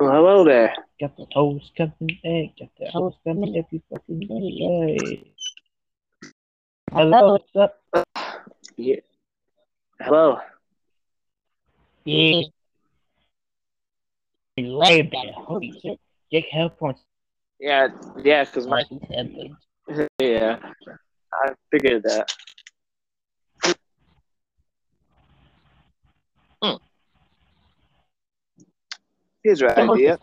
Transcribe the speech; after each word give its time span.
Well, 0.00 0.12
hello 0.12 0.44
there. 0.44 0.74
Got 0.98 1.14
the 1.18 1.26
toast 1.26 1.72
coming 1.76 2.18
in. 2.24 2.46
Eh? 2.46 2.48
Got 2.58 2.70
the 2.78 2.90
toast 2.90 3.18
coming 3.22 3.54
every 3.54 3.82
fucking 3.92 4.20
day. 4.20 5.22
Eh? 6.24 6.28
Hello, 6.90 7.32
what's 7.32 7.54
up? 7.54 8.06
Yeah. 8.76 8.96
Hello. 10.00 10.38
Yeah. 12.04 12.42
Way 14.56 15.02
better. 15.02 15.32
Holy 15.34 15.78
shit. 15.82 16.00
Jake 16.32 16.46
headphones. 16.50 17.04
Yeah, 17.58 17.88
yeah, 18.24 18.44
because 18.44 18.66
my 18.66 18.84
Like 18.90 19.02
headphones. 19.10 20.08
yeah, 20.18 20.60
I 21.34 21.52
figured 21.70 22.04
that. 22.04 22.32
Here's 29.42 29.60
your 29.60 29.78
idea. 29.78 30.18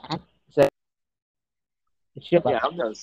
It's 2.16 2.32
your 2.32 2.42
Yeah, 2.46 2.60
I'm. 2.64 2.94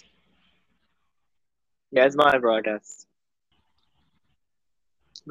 Yeah, 1.91 2.05
it's 2.07 2.17
my 2.17 2.37
broadcast. 2.39 3.07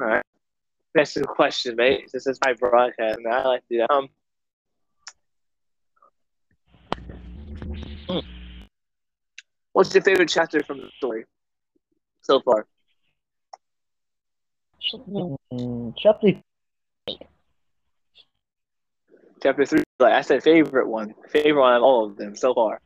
All 0.00 0.06
right. 0.06 0.22
Next 0.94 1.20
question, 1.26 1.76
mate. 1.76 2.08
This 2.12 2.26
is 2.26 2.38
my 2.44 2.54
broadcast. 2.54 3.18
and 3.18 3.26
I 3.26 3.46
like 3.46 3.60
to 3.68 3.74
do 3.74 3.78
that. 3.78 3.90
Um. 3.90 4.08
hmm. 8.08 8.18
What's 9.72 9.92
your 9.94 10.02
favorite 10.02 10.28
chapter 10.28 10.62
from 10.62 10.78
the 10.78 10.90
story 10.96 11.24
so 12.22 12.40
far? 12.40 12.66
Mm, 14.94 15.94
Chapter 15.98 16.42
Chapter 19.44 19.66
three. 19.66 19.82
Like 20.00 20.14
I 20.14 20.22
said, 20.22 20.42
favorite 20.42 20.88
one. 20.88 21.12
Favorite 21.28 21.60
one 21.60 21.74
of 21.74 21.82
all 21.82 22.06
of 22.06 22.16
them 22.16 22.34
so 22.34 22.54
far. 22.54 22.80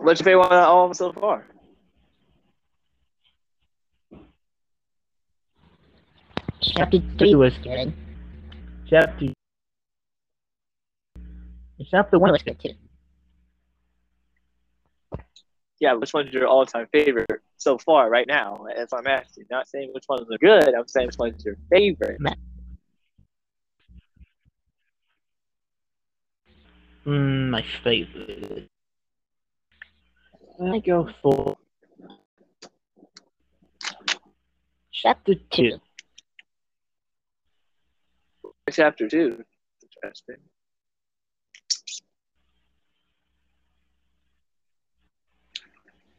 What's 0.00 0.18
your 0.18 0.24
favorite 0.24 0.38
one 0.38 0.52
of 0.52 0.68
all 0.68 0.90
of 0.90 0.90
them 0.90 0.94
so 0.94 1.12
far? 1.12 1.46
Chapter 6.60 6.98
three 7.16 7.36
was 7.36 7.56
good. 7.58 7.94
Chapter 8.90 9.26
Chapter 11.88 12.18
one 12.18 12.32
was 12.32 12.42
good 12.42 12.58
too. 12.58 12.87
Yeah, 15.80 15.94
which 15.94 16.12
one's 16.12 16.32
your 16.32 16.46
all-time 16.48 16.88
favorite 16.92 17.40
so 17.56 17.78
far, 17.78 18.10
right 18.10 18.26
now? 18.26 18.66
If 18.76 18.92
I'm 18.92 19.06
asking. 19.06 19.44
Not 19.50 19.68
saying 19.68 19.90
which 19.92 20.04
ones 20.08 20.26
are 20.30 20.38
good. 20.38 20.74
I'm 20.74 20.88
saying 20.88 21.06
which 21.06 21.18
one's 21.18 21.44
your 21.44 21.56
favorite. 21.70 22.20
Mm, 27.06 27.50
my 27.50 27.64
favorite. 27.84 28.68
I 30.60 30.80
go 30.80 31.08
for 31.22 31.56
chapter 34.92 35.34
two. 35.52 35.78
Chapter 38.70 39.08
two. 39.08 39.44
Interesting. 40.02 40.36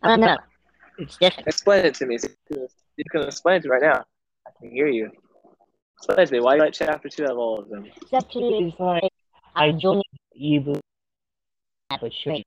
I 0.02 0.08
don't 0.08 0.22
know. 0.22 0.38
It's 0.98 1.18
different. 1.18 1.48
Explain 1.48 1.86
it 1.86 1.94
to 1.96 2.06
me. 2.06 2.18
You 2.50 3.04
can 3.12 3.24
explain 3.24 3.58
it 3.58 3.62
to 3.64 3.68
me 3.70 3.72
right 3.74 3.82
now. 3.82 4.06
I 4.48 4.52
can 4.60 4.72
hear 4.72 4.88
you. 4.88 5.12
Explain 5.98 6.20
it 6.20 6.26
to 6.28 6.34
me. 6.34 6.40
Why 6.40 6.54
do 6.54 6.58
you 6.58 6.64
like 6.66 6.74
chapter 6.74 7.10
two 7.10 7.26
of 7.26 7.38
all 7.38 7.60
of 7.60 7.70
them? 7.70 7.88
Chapter 8.10 8.40
two 8.40 8.68
is 8.68 8.74
like 8.80 9.12
I 9.56 9.72
joined 9.72 10.04
evil 10.34 10.80
have 11.92 12.04
a 12.04 12.12
shrink. 12.24 12.46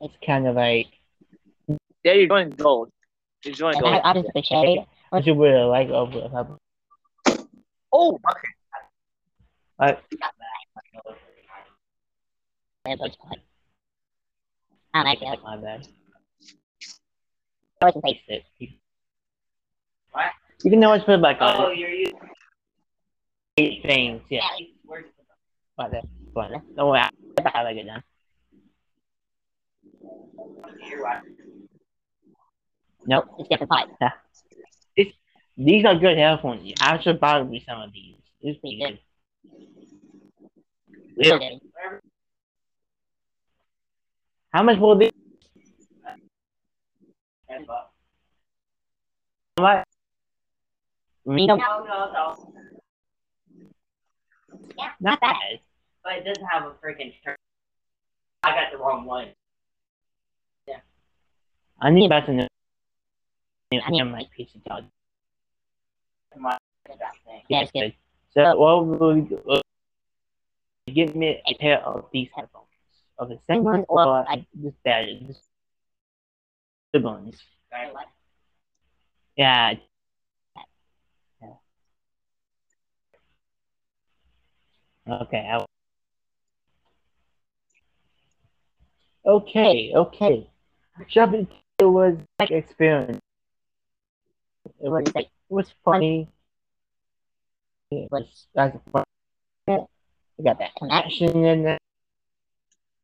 It's 0.00 0.14
kind 0.24 0.46
of 0.46 0.56
like 0.56 0.86
Yeah, 2.02 2.14
you're 2.14 2.26
going 2.26 2.50
gold. 2.50 2.90
You're 3.44 3.54
going 3.54 3.78
gold. 3.78 4.00
I 4.02 4.14
just 4.14 4.32
betrayed. 4.34 4.80
What 5.10 5.26
you 5.26 5.40
really 5.40 5.64
like 5.64 5.88
of 5.90 6.14
of 6.14 6.58
Oh, 7.92 8.18
okay. 9.78 9.98
I 12.86 12.96
I 14.94 15.02
like 15.02 15.22
it. 15.22 15.38
My 15.42 15.56
bad. 15.56 15.86
I 17.80 17.86
wasn't 17.86 18.04
taste. 18.04 18.44
What? 20.12 20.24
You 20.62 20.70
can 20.70 20.84
always 20.84 21.02
put 21.02 21.14
it 21.14 21.22
back 21.22 21.40
on. 21.40 21.56
Oh, 21.58 21.70
you're 21.70 21.90
using. 21.90 22.18
Eight 23.58 23.82
things, 23.82 24.22
yeah. 24.30 24.46
But 25.76 25.90
that's 25.90 26.06
fun. 26.34 26.52
Don't 26.76 26.88
worry, 26.88 27.00
I 27.00 27.10
I 27.54 27.62
like 27.62 27.76
it 27.76 27.86
done. 27.86 28.02
Nope, 33.06 33.24
it's 33.38 33.48
different 33.48 33.72
type. 33.72 33.88
Yeah. 34.00 34.10
It's, 34.96 35.12
these 35.56 35.84
are 35.84 35.96
good 35.96 36.16
headphones. 36.16 36.72
I 36.80 37.00
should 37.02 37.18
buy 37.20 37.42
me 37.42 37.64
some 37.66 37.80
of 37.80 37.92
these. 37.92 38.16
It's 38.40 38.60
pretty 38.60 38.78
good. 38.78 38.98
Real 41.16 41.38
good. 41.38 41.60
How 44.52 44.62
much 44.62 44.78
will 44.78 44.98
this? 44.98 45.10
What? 49.56 49.84
We 51.24 51.46
don't. 51.46 51.58
No, 51.58 51.84
no, 51.84 52.12
no. 52.12 52.52
Not 55.00 55.20
bad. 55.20 55.60
But 56.02 56.14
it 56.14 56.24
doesn't 56.24 56.46
have 56.46 56.64
a 56.64 56.70
freaking 56.84 57.12
shirt. 57.24 57.36
I 58.42 58.50
got 58.50 58.72
the 58.72 58.78
wrong 58.78 59.04
one. 59.06 59.28
Yeah. 60.66 60.80
I 61.80 61.90
need 61.90 62.08
better 62.08 62.26
than. 62.26 62.48
I 63.72 63.90
need 63.90 64.02
my 64.04 64.26
piece 64.36 64.54
of 64.54 64.64
dog. 64.64 64.84
My. 66.36 66.58
Yeah, 67.48 67.62
it's 67.62 67.70
good. 67.70 67.94
So, 68.34 68.56
what 68.56 68.86
will? 68.86 69.28
Uh, 69.48 69.60
Give 70.92 71.14
me 71.14 71.40
a 71.46 71.54
pair 71.54 71.78
of 71.86 72.06
these 72.12 72.28
headphones. 72.34 72.66
Of 73.22 73.28
the 73.28 73.38
same 73.48 73.62
one, 73.62 73.84
or 73.88 74.28
I 74.28 74.44
just 74.60 74.82
better. 74.82 75.06
Just 75.28 75.42
good 76.92 77.04
ones. 77.04 77.40
Yeah. 79.36 79.74
yeah. 81.40 81.48
Okay. 85.08 85.48
I... 85.48 85.64
Okay. 89.24 89.92
Okay. 89.94 90.50
Shopping 91.06 91.46
was 91.80 92.16
like 92.40 92.50
experience. 92.50 93.20
It 94.82 94.88
was 94.88 95.06
like 95.14 95.26
it 95.26 95.30
was 95.48 95.72
funny. 95.84 96.28
It 97.92 98.10
was 98.10 98.48
like. 98.56 98.74
We 99.68 100.44
got 100.44 100.58
that 100.58 100.72
action 100.90 101.44
in 101.44 101.62
there. 101.62 101.78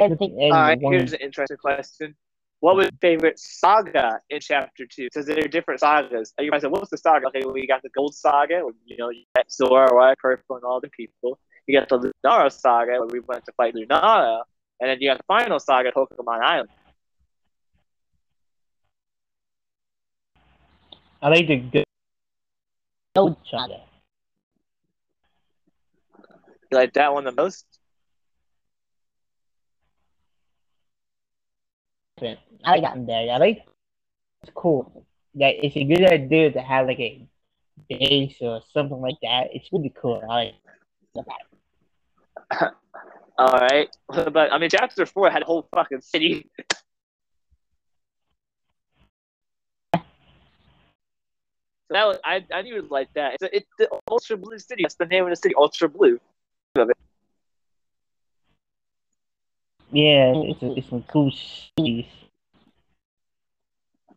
Everything 0.01 0.41
in 0.41 0.55
All 0.55 0.63
right, 0.63 0.79
one. 0.81 0.93
here's 0.93 1.13
an 1.13 1.21
interesting 1.21 1.57
question. 1.57 2.15
What 2.61 2.77
was 2.77 2.85
your 2.87 2.99
favorite 3.01 3.39
saga 3.39 4.21
in 4.31 4.41
chapter 4.41 4.87
two? 4.87 5.07
Because 5.07 5.27
there 5.27 5.39
are 5.39 5.49
different 5.49 5.81
sagas. 5.81 6.35
You 6.39 6.51
might 6.51 6.63
say, 6.63 6.69
"What's 6.69 6.91
the 6.91 6.99
saga?" 6.99 7.27
Okay, 7.29 7.43
well, 7.45 7.57
you 7.57 7.67
got 7.67 7.83
the 7.83 7.89
Gold 7.91 8.15
Saga, 8.15 8.65
where, 8.65 8.75
you 8.85 8.97
know, 8.97 9.11
you 9.11 9.25
got 9.37 9.51
Sora, 9.51 9.95
White 9.95 10.19
Purple, 10.19 10.57
and 10.57 10.65
all 10.65 10.81
the 10.81 10.89
people. 10.91 11.39
You 11.67 11.79
got 11.79 11.89
the 11.89 12.13
Lunara 12.25 12.51
Saga, 12.51 12.93
where 12.93 13.07
we 13.07 13.21
went 13.21 13.45
to 13.45 13.53
fight 13.53 13.75
Lunara, 13.75 14.43
and 14.81 14.91
then 14.91 14.99
you 15.01 15.09
got 15.09 15.19
the 15.19 15.25
final 15.25 15.61
saga, 15.61 15.93
Pokemon 15.93 16.43
Island. 16.43 16.69
I 21.21 21.29
like 21.29 21.47
the 21.49 21.57
good 21.57 21.85
gold 23.15 23.37
saga. 23.51 23.81
You 26.71 26.77
like 26.77 26.93
that 26.95 27.13
one 27.13 27.25
the 27.25 27.33
most? 27.33 27.78
I 32.23 32.71
like 32.73 32.83
that 32.83 33.07
there. 33.07 33.33
I 33.33 33.37
like 33.39 33.65
it's 34.43 34.53
cool. 34.55 35.05
That 35.35 35.65
it's 35.65 35.77
a 35.77 35.85
good 35.85 36.05
idea 36.05 36.53
to 36.53 36.61
have 36.61 36.87
like 36.87 37.01
a 37.01 37.27
base 37.89 38.37
or 38.41 38.63
something 38.73 39.01
like 39.01 39.17
that. 39.23 39.49
It's 39.53 39.69
really 39.73 39.93
cool. 40.01 40.23
I 40.29 40.55
like 41.15 41.27
that. 42.51 42.75
All 43.39 43.53
right, 43.53 43.89
but 44.09 44.53
I 44.53 44.59
mean, 44.59 44.69
chapter 44.71 45.07
four 45.07 45.31
had 45.31 45.43
a 45.43 45.45
whole 45.45 45.69
fucking 45.73 46.01
city. 46.01 46.51
So 51.89 51.95
that 51.95 52.07
was, 52.07 52.19
I, 52.23 52.45
I 52.53 52.63
knew 52.63 52.77
it 52.77 52.91
like 52.91 53.09
that. 53.15 53.35
It's, 53.35 53.43
a, 53.43 53.57
it's 53.57 53.69
the 53.79 53.89
Ultra 54.11 54.37
Blue 54.37 54.59
City. 54.59 54.83
That's 54.83 54.97
the 54.97 55.07
name 55.07 55.25
of 55.25 55.31
the 55.31 55.37
city, 55.37 55.55
Ultra 55.55 55.89
Blue. 55.89 56.21
Yeah, 59.91 60.35
it's, 60.37 60.59
it's 60.63 60.89
some 60.91 61.03
cool 61.05 61.31
cities. 61.31 62.07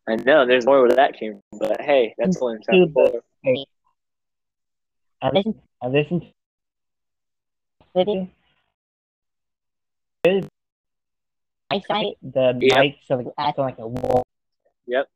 I 0.07 0.15
know 0.15 0.45
there's 0.45 0.65
more 0.65 0.81
where 0.81 0.91
that 0.91 1.17
came 1.17 1.39
from, 1.49 1.59
but 1.59 1.81
hey, 1.81 2.13
that's 2.17 2.41
only 2.41 2.55
in 2.55 2.61
chapter 2.61 2.87
four. 2.93 3.21
I 5.21 5.29
listened. 5.29 5.61
I 5.81 5.87
listen. 5.87 6.19
to. 7.95 8.27
Good. 10.23 10.49
Eyesight. 11.71 12.17
The 12.21 12.57
Yeah. 12.59 12.81
mic 12.81 12.97
so 13.05 13.19
it 13.19 13.27
acts 13.37 13.57
like 13.57 13.79
a 13.79 13.87
wall. 13.87 14.23
Yep. 14.87 15.07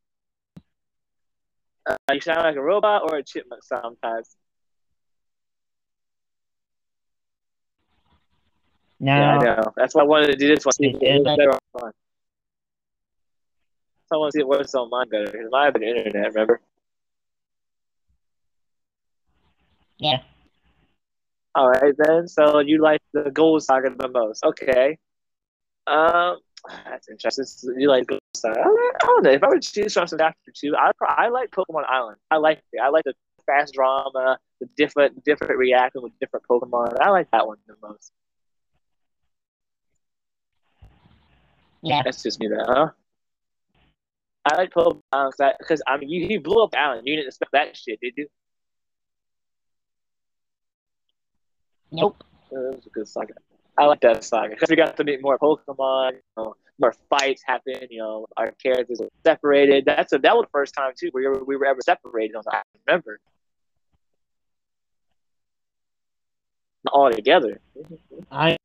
Uh, 1.88 1.96
you 2.14 2.22
sound 2.22 2.44
like 2.44 2.56
a 2.56 2.62
robot 2.62 3.04
or 3.04 3.18
a 3.18 3.24
chipmunk 3.24 3.64
sometimes. 3.64 4.36
Now, 9.00 9.42
Yeah, 9.42 9.52
I 9.52 9.56
know. 9.62 9.74
That's 9.76 9.94
why 9.96 10.02
I 10.02 10.06
wanted 10.06 10.28
to 10.28 10.36
do 10.36 10.48
this 10.56 10.66
one. 10.66 10.74
See 10.74 10.88
it 11.00 11.24
better 11.24 11.52
online. 11.74 11.94
I 14.12 14.18
want 14.18 14.32
to 14.32 14.38
see 14.38 14.42
it 14.42 14.48
works 14.48 14.74
on 14.76 14.90
mine 14.90 15.10
better 15.10 15.26
because 15.26 15.48
mine 15.52 15.66
have 15.66 15.74
the 15.74 15.88
internet. 15.88 16.28
Remember? 16.34 16.62
Yeah. 19.98 20.22
All 21.56 21.70
right 21.70 21.94
then. 21.98 22.28
So 22.28 22.60
you 22.60 22.82
like 22.82 23.02
the 23.14 23.32
Gold 23.32 23.64
Saga 23.64 23.90
the 23.98 24.08
most? 24.10 24.44
Okay. 24.44 24.98
Um, 25.88 26.38
that's 26.86 27.10
interesting. 27.10 27.46
So 27.46 27.72
You 27.78 27.90
like 27.90 28.08
Gold 28.08 28.22
Saga? 28.36 28.60
I 28.60 28.64
don't- 28.64 29.24
know. 29.24 29.32
If 29.32 29.44
I 29.44 29.48
were 29.48 29.60
to 29.60 29.72
choose 29.74 29.94
from 29.94 30.08
chapter 30.08 30.52
two, 30.54 30.76
I 30.78 30.92
I 31.08 31.30
like 31.30 31.52
Pokemon 31.52 31.86
Island. 31.90 32.18
I 32.32 32.38
like 32.38 32.62
it. 32.74 32.80
I 32.80 32.90
like 32.90 33.06
the 33.06 33.14
fast 33.46 33.74
drama, 33.74 34.38
the 34.60 34.68
different 34.78 35.24
different 35.24 35.58
reacting 35.58 36.02
with 36.04 36.18
different 36.20 36.46
Pokemon. 36.48 36.98
I 37.02 37.10
like 37.10 37.30
that 37.32 37.48
one 37.48 37.58
the 37.68 37.76
most. 37.82 38.12
Yeah. 41.86 42.02
That's 42.04 42.24
just 42.24 42.40
me, 42.40 42.48
though, 42.48 42.64
huh? 42.66 42.90
I 44.46 44.58
like 44.58 44.72
Pokemon 44.72 45.02
Island 45.12 45.56
because 45.60 45.82
I 45.88 45.98
mean, 45.98 46.10
you, 46.10 46.28
he 46.28 46.38
blew 46.38 46.64
up 46.64 46.72
the 46.72 46.80
island. 46.80 47.04
You 47.06 47.16
didn't 47.16 47.28
expect 47.28 47.52
that 47.54 47.76
shit, 47.78 48.00
did 48.02 48.14
you? 48.18 48.28
Nope. 51.92 52.24
Uh, 52.52 52.70
It 52.70 52.76
was 52.76 52.86
a 52.86 52.90
good 52.90 53.08
saga. 53.08 53.34
I 53.78 53.86
like 53.86 54.02
that 54.02 54.24
saga 54.24 54.50
because 54.50 54.70
we 54.70 54.76
got 54.76 54.98
to 54.98 55.04
meet 55.04 55.22
more 55.22 55.38
Pokemon. 55.38 56.14
You 56.14 56.22
know, 56.38 56.56
more 56.80 56.94
fights 57.10 57.44
happen. 57.46 57.88
You 57.90 58.00
know, 58.00 58.26
our 58.38 58.52
characters 58.62 59.00
were 59.00 59.10
separated. 59.26 59.86
That's 59.86 60.14
a, 60.14 60.18
that 60.20 60.36
was 60.36 60.46
the 60.46 60.52
first 60.52 60.74
time 60.76 60.94
too 61.00 61.10
we 61.14 61.28
were 61.28 61.44
we 61.44 61.56
were 61.56 61.66
ever 61.66 61.82
separated 61.82 62.36
I. 62.52 62.62
Remember? 62.88 63.20
Not 66.84 66.94
all 66.94 67.12
together. 67.12 67.60
I 68.32 68.58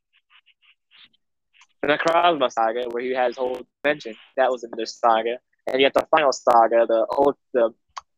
The 1.87 2.49
saga, 2.49 2.89
where 2.89 3.03
he 3.03 3.11
had 3.11 3.27
his 3.27 3.37
whole 3.37 3.59
dimension, 3.83 4.15
that 4.37 4.51
was 4.51 4.63
another 4.63 4.85
saga. 4.85 5.37
And 5.67 5.81
you 5.81 5.89
the 5.93 6.07
final 6.09 6.31
saga, 6.31 6.85
the 6.87 7.05
old, 7.11 7.35
the, 7.53 7.73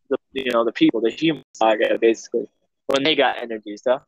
the 0.10 0.18
you 0.34 0.52
know, 0.52 0.64
the 0.66 0.72
people, 0.72 1.02
the 1.02 1.10
human 1.10 1.44
saga, 1.54 1.98
basically, 2.00 2.48
when 2.88 3.04
they 3.04 3.16
got 3.16 3.42
energy 3.42 3.76
stuff. 3.78 4.04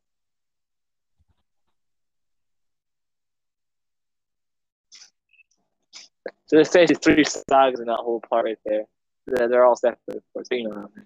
So 6.47 6.55
there's 6.55 6.69
basically 6.69 6.95
three 6.95 7.23
sagas 7.23 7.79
in 7.79 7.87
that 7.87 7.97
whole 7.97 8.21
part 8.29 8.45
right 8.45 8.57
there. 8.65 8.83
They're, 9.27 9.47
they're 9.49 9.65
all 9.65 9.75
separate, 9.75 10.17
of 10.17 10.23
course. 10.33 10.47
You 10.51 10.63
know 10.63 10.69
what 10.69 10.77
I 10.77 10.99
mean. 10.99 11.05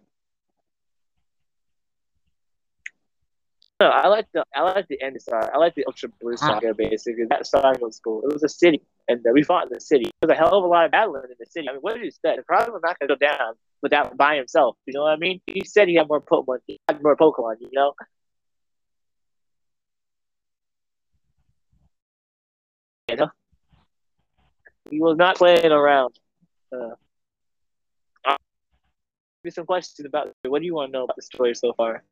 No, 3.79 3.89
I 3.89 4.07
like 4.07 4.27
the 4.33 4.45
I 4.55 4.61
like 4.61 4.87
the 4.87 5.01
end 5.01 5.21
saga. 5.21 5.51
I 5.53 5.57
like 5.57 5.75
the 5.75 5.83
Ultra 5.85 6.09
Blue 6.21 6.37
saga. 6.37 6.73
Basically, 6.73 7.25
that 7.29 7.45
saga 7.45 7.79
was 7.81 7.99
cool. 7.99 8.21
It 8.21 8.31
was 8.33 8.43
a 8.43 8.49
city, 8.49 8.81
and 9.07 9.19
uh, 9.25 9.31
we 9.33 9.43
fought 9.43 9.63
in 9.67 9.73
the 9.73 9.81
city. 9.81 10.05
There 10.21 10.29
was 10.29 10.35
a 10.35 10.39
hell 10.39 10.55
of 10.55 10.63
a 10.63 10.67
lot 10.67 10.85
of 10.85 10.91
battling 10.91 11.23
in 11.25 11.35
the 11.39 11.45
city. 11.45 11.67
I 11.67 11.73
mean, 11.73 11.81
what 11.81 11.93
did 11.95 12.01
you 12.01 12.07
expect? 12.07 12.37
The 12.37 12.43
problem 12.43 12.73
was 12.73 12.81
not 12.83 12.97
going 12.99 13.09
to 13.09 13.15
go 13.15 13.19
down 13.19 13.55
without 13.81 14.15
by 14.15 14.35
himself. 14.35 14.77
You 14.85 14.93
know 14.93 15.03
what 15.03 15.13
I 15.13 15.17
mean? 15.17 15.41
He 15.47 15.65
said 15.65 15.87
he 15.87 15.95
had 15.95 16.07
more 16.07 16.21
Pokemon. 16.21 16.59
He 16.67 16.79
had 16.87 17.01
more 17.03 17.17
Pokemon. 17.17 17.55
You 17.59 17.69
know. 17.73 17.93
You 23.09 23.15
know. 23.17 23.31
He 24.89 24.99
was 24.99 25.17
not 25.17 25.35
playing 25.37 25.71
around. 25.71 26.15
Uh, 26.71 26.95
uh, 28.25 28.37
me 29.43 29.51
some 29.51 29.65
questions 29.65 30.05
about 30.05 30.31
what 30.43 30.59
do 30.59 30.65
you 30.65 30.75
want 30.75 30.91
to 30.91 30.97
know 30.97 31.03
about 31.03 31.15
the 31.15 31.21
story 31.21 31.55
so 31.55 31.73
far? 31.73 32.03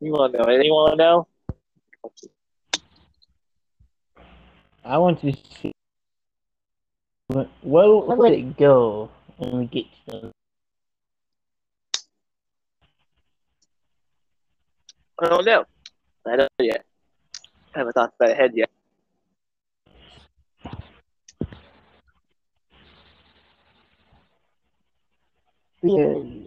You 0.00 0.12
want 0.12 0.32
to 0.32 0.38
know? 0.38 0.44
Anything 0.44 0.66
you 0.66 0.72
want 0.72 0.92
to 0.92 0.96
know? 0.96 1.26
I 4.82 4.96
want 4.96 5.20
to 5.20 5.32
see 5.60 5.72
where, 7.28 7.46
where 7.62 8.16
would 8.16 8.32
it 8.32 8.56
go 8.56 9.10
when 9.36 9.58
we 9.58 9.66
get 9.66 9.84
to 10.08 10.20
the 10.20 10.32
I 15.22 15.28
don't 15.28 15.44
know. 15.44 15.64
I 16.26 16.36
don't 16.36 16.50
know 16.58 16.64
yet. 16.64 16.84
I 17.74 17.78
haven't 17.78 17.92
thought 17.92 18.14
that 18.20 18.30
ahead 18.30 18.52
yet. 18.54 18.70
Yes. 25.82 26.39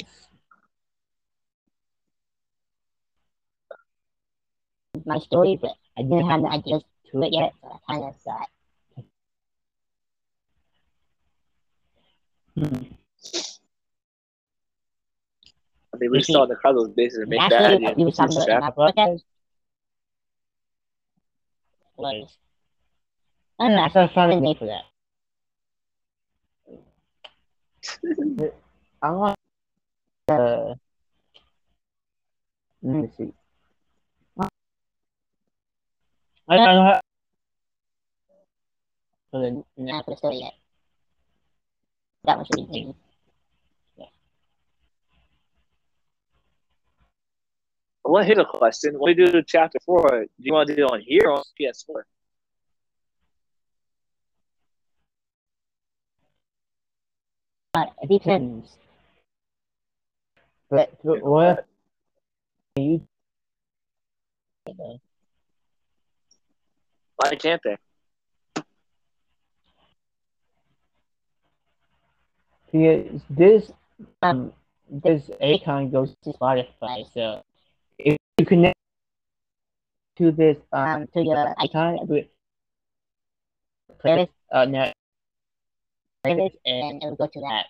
My 4.94 5.18
story, 5.20 5.58
but 5.62 5.72
I 5.98 6.02
didn't 6.04 6.30
have 6.30 6.42
the 6.42 6.48
ideas 6.48 6.84
to 7.12 7.22
it 7.24 7.32
yet, 7.34 7.54
so 7.62 7.68
I 7.68 7.92
kind 7.92 8.04
of 8.04 8.16
thought, 8.22 8.48
Hmm. 12.56 12.94
I 15.94 15.98
mean, 15.98 16.12
we 16.12 16.20
You 16.20 16.24
see, 16.24 16.34
saw 16.34 16.46
the 16.46 16.56
Cardinals 16.56 16.90
basically 16.96 17.26
make 17.28 17.48
that 17.50 17.66
actually, 17.66 17.66
idea. 17.66 17.96
you 17.98 18.06
was 18.06 18.16
talking 18.16 18.36
This 18.36 18.38
about 18.38 18.48
chapter. 18.48 18.60
my 18.60 18.72
podcast 18.72 19.24
was, 21.98 22.38
I 23.60 23.64
don't 23.68 23.76
know, 23.76 23.84
I 23.84 23.90
I 23.90 24.26
a 24.32 24.40
name 24.40 24.56
for 24.56 24.66
that. 24.66 24.84
I 29.02 29.12
want 29.12 29.38
uh 30.30 30.76
let 32.82 32.96
me 33.02 33.08
see. 33.18 33.34
I 36.50 36.58
don't 36.58 36.66
know 36.66 36.84
how 36.84 37.00
for 39.32 39.40
the 39.42 39.64
not 39.78 40.06
for 40.06 40.12
the 40.12 40.18
story 40.18 40.38
yet. 40.38 40.54
That 42.26 42.38
one 42.38 42.46
should 42.46 42.68
be 42.68 42.74
taken. 42.74 42.96
Well, 48.06 48.24
here's 48.24 48.38
a 48.38 48.46
question. 48.46 49.00
When 49.00 49.16
we 49.16 49.26
do 49.26 49.32
to 49.32 49.44
chapter 49.44 49.80
four, 49.86 50.08
do 50.10 50.28
you 50.38 50.54
want 50.54 50.68
to 50.68 50.76
do 50.76 50.86
it 50.86 50.92
on 50.92 51.00
here 51.00 51.24
or 51.26 51.38
on 51.38 51.44
PS4? 51.60 52.04
But 57.74 57.94
it 58.04 58.10
depends. 58.10 58.78
but 60.74 60.92
but 61.04 61.22
what 61.22 61.68
you 62.76 63.02
Why 67.18 67.36
can't 67.36 67.62
they? 67.64 67.78
because 72.74 73.22
this 73.30 73.72
um 74.22 74.52
this 74.90 75.30
Anchor 75.40 75.86
goes 75.92 76.16
to 76.24 76.32
Spotify, 76.34 77.06
so 77.14 77.42
if 78.00 78.18
you 78.38 78.46
connect 78.46 78.76
to 80.18 80.32
this 80.32 80.58
um 80.72 81.08
to 81.14 81.24
your 81.24 81.54
icon 81.60 82.00
with 82.08 82.26
playlist 84.04 84.30
uh 84.52 84.66
no 84.66 84.92
playlist 86.26 86.58
and 86.66 87.04
it 87.04 87.06
will 87.06 87.16
go 87.16 87.28
to 87.28 87.40
that. 87.42 87.66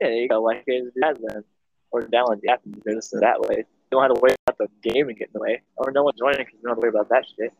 Yeah, 0.00 0.08
there 0.08 0.12
you 0.14 0.28
go. 0.28 0.40
Why 0.40 0.54
can't 0.54 0.66
you 0.66 0.92
do 0.94 1.00
that 1.00 1.18
then? 1.22 1.44
Or 1.92 2.02
download 2.02 2.40
the 2.40 2.50
app 2.50 2.62
and 2.64 2.74
do 2.74 2.94
this 2.94 3.10
that 3.10 3.40
way. 3.40 3.64
You 3.94 4.00
don't 4.00 4.10
have 4.10 4.16
to 4.16 4.20
worry 4.22 4.34
about 4.48 4.58
the 4.58 4.90
gaming 4.90 5.14
getting 5.14 5.34
in 5.34 5.38
the 5.38 5.40
way. 5.40 5.62
Or 5.76 5.92
no 5.92 6.02
one 6.02 6.14
joining 6.18 6.38
because 6.38 6.54
you 6.54 6.62
don't 6.62 6.70
have 6.70 6.78
to 6.78 6.80
worry 6.80 6.88
about 6.88 7.08
that 7.10 7.24
shit. 7.38 7.52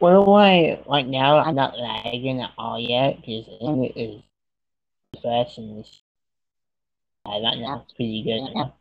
well 0.00 0.24
why 0.26 0.82
right 0.88 1.06
now 1.06 1.38
I'm 1.38 1.54
not 1.54 1.78
lagging 1.78 2.40
at 2.40 2.50
all 2.58 2.78
yet 2.80 3.16
because 3.20 3.46
it 3.48 3.92
is 3.96 4.22
fast 5.22 5.58
and 5.58 5.78
it's 5.80 6.02
uh, 7.26 7.40
right 7.40 7.58
now 7.58 7.82
it's 7.84 7.92
pretty 7.94 8.22
good 8.22 8.52
now. 8.54 8.74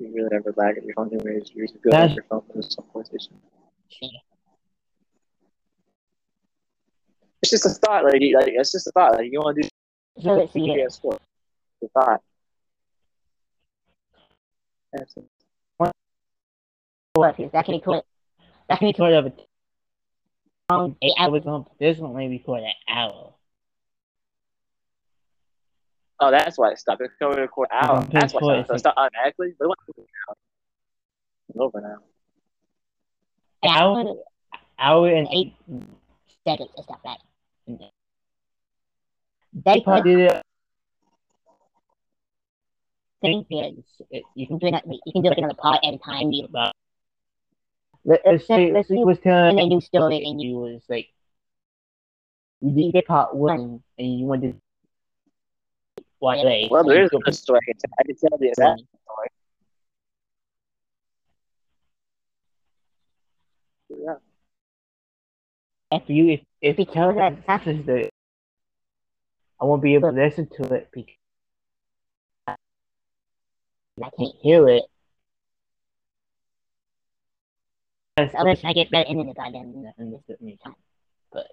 You 0.00 0.12
really 0.14 0.28
never 0.32 0.52
lag 0.56 0.76
at 0.76 0.84
your 0.84 0.94
phone 0.94 1.08
anyways. 1.14 1.50
You're 1.54 1.66
good 1.68 1.92
That's- 1.92 2.10
on 2.10 2.14
your 2.16 2.24
phone 2.24 2.42
with 2.54 2.66
some 2.66 2.84
PlayStation. 2.94 3.32
It's 7.42 7.50
just 7.50 7.64
a 7.64 7.70
thought, 7.70 8.04
like, 8.04 8.20
you- 8.20 8.36
like 8.36 8.48
it's 8.48 8.72
just 8.72 8.86
a 8.86 8.90
thought. 8.92 9.14
Like 9.14 9.30
you 9.32 9.38
want 9.40 9.56
to 9.56 9.62
do 9.62 9.68
So 10.22 10.34
let's 10.34 10.52
see 10.52 10.60
here. 10.60 10.86
PS4. 10.88 11.18
It's 11.82 11.94
a 11.96 12.00
thought. 12.00 12.22
That's 14.92 15.16
it. 15.16 15.24
What 15.76 17.40
is 17.40 17.50
that 17.52 17.64
can 17.64 17.74
record 17.74 18.02
that 18.68 18.78
can 18.78 18.88
Record 18.88 19.12
of 19.12 19.26
a 19.26 19.32
um 20.72 20.96
eight 21.02 21.14
hours 21.18 21.44
on 21.46 21.66
this 21.78 21.98
one 21.98 22.10
only 22.10 22.28
record 22.28 22.62
an 22.62 22.72
hour. 22.88 23.34
Oh, 26.22 26.30
that's 26.30 26.58
why 26.58 26.70
it 26.72 26.78
stopped. 26.78 27.00
It's 27.00 27.14
going 27.18 27.36
to 27.36 27.42
record 27.42 27.68
hour. 27.72 28.06
That's 28.12 28.34
why 28.34 28.58
it 28.58 28.66
stopped. 28.66 28.68
So 28.68 28.74
It's 28.74 28.84
it's 28.84 28.94
automatically. 28.96 29.54
But 29.58 29.68
it. 29.96 30.06
Over 31.58 31.80
now. 31.80 31.96
an 33.62 33.70
hour? 33.70 34.14
hour 34.80 35.08
and 35.08 35.28
eight 35.32 35.54
seconds 36.46 36.70
and 36.76 36.84
stuff 36.84 37.00
like 37.04 37.18
They 39.52 39.60
that. 39.62 39.74
They 39.74 39.80
probably 39.80 40.14
did 40.16 40.20
it. 40.32 40.42
thing 43.20 43.44
here. 43.48 43.64
You 43.64 43.84
You 44.34 44.46
can 44.46 44.58
can 44.58 44.58
do 44.60 44.66
it. 44.68 45.00
You 45.04 45.12
can 45.12 45.22
do 45.22 45.28
like 45.30 45.38
another 45.38 45.54
part 45.54 45.80
every 45.84 45.98
time 45.98 46.32
you 46.32 46.44
about. 46.44 46.74
Let, 48.04 48.20
let's 48.26 48.46
say 48.46 48.72
Let's 48.72 48.88
let's 48.88 48.88
say 48.88 48.96
was 49.04 49.18
telling 49.20 49.58
a 49.60 49.66
new 49.66 49.80
story 49.80 50.24
and 50.24 50.40
you 50.40 50.50
you 50.50 50.56
was 50.58 50.82
like 50.88 51.08
you 52.60 52.92
did 52.92 53.06
part 53.06 53.34
one 53.34 53.82
and 53.98 54.18
you 54.20 54.26
wanted 54.26 54.52
to 54.52 54.60
watch 56.20 56.38
it. 56.44 56.70
Well, 56.70 56.84
there 56.84 57.02
is 57.04 57.10
a 57.26 57.32
story. 57.32 57.60
I 57.62 57.66
can 57.72 57.76
tell- 57.78 57.94
I 57.98 58.02
can 58.04 58.16
tell 58.16 58.38
the 58.38 58.48
exact 58.48 58.80
story. 59.04 59.28
Yeah. 63.90 64.16
After 65.92 66.12
you, 66.12 66.28
if 66.30 66.40
if 66.62 66.78
you 66.78 66.84
Because 66.84 66.94
tell 66.94 67.14
that 67.14 67.36
that 67.36 67.44
happens, 67.46 67.86
the 67.86 68.09
I 69.60 69.64
won't 69.64 69.82
be 69.82 69.94
able 69.94 70.10
to 70.10 70.16
listen 70.16 70.48
to 70.56 70.74
it 70.74 70.88
because 70.92 71.14
I 72.48 74.10
can't 74.18 74.34
hear 74.40 74.68
it. 74.68 74.84
unless 78.16 78.64
I 78.64 78.72
get 78.72 78.90
better 78.90 79.08
internet 79.08 79.36
by 79.36 79.50
then. 79.52 79.92
And 79.98 80.12
this 80.14 80.22
is 80.28 80.40
me. 80.40 80.58
But 81.32 81.46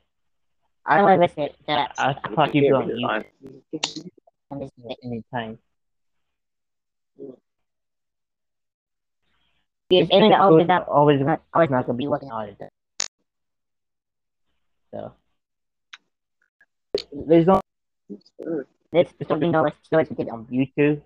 I 0.86 0.98
don't 0.98 1.06
want 1.06 1.22
to 1.22 1.22
listen 1.42 1.56
to 1.58 1.64
that. 1.68 1.92
I 1.98 2.16
I 2.24 2.36
thought 2.36 2.56
you 2.56 2.70
don't 2.70 2.88
use 2.98 3.02
Fine. 3.08 3.26
it 3.44 4.10
I'm 4.52 4.60
just 4.62 4.74
it. 4.78 4.98
anytime. 5.04 5.60
If 9.90 10.10
internet 10.12 10.40
opens 10.42 10.70
up, 10.70 10.88
always 10.90 11.22
not 11.22 11.42
always 11.54 11.70
not 11.70 11.86
gonna 11.86 11.98
be 11.98 12.04
be 12.04 12.08
working 12.08 12.30
working. 12.30 12.32
all 12.32 12.46
the 12.48 12.54
time. 12.54 12.70
So 14.92 15.14
there's 17.28 17.48
no 17.48 17.62
This 18.10 19.14
is 19.20 19.28
something 19.28 19.52
no 19.52 19.68
stories 19.84 20.08
to 20.10 20.16
get 20.16 20.30
on 20.30 20.46
YouTube. 20.46 21.02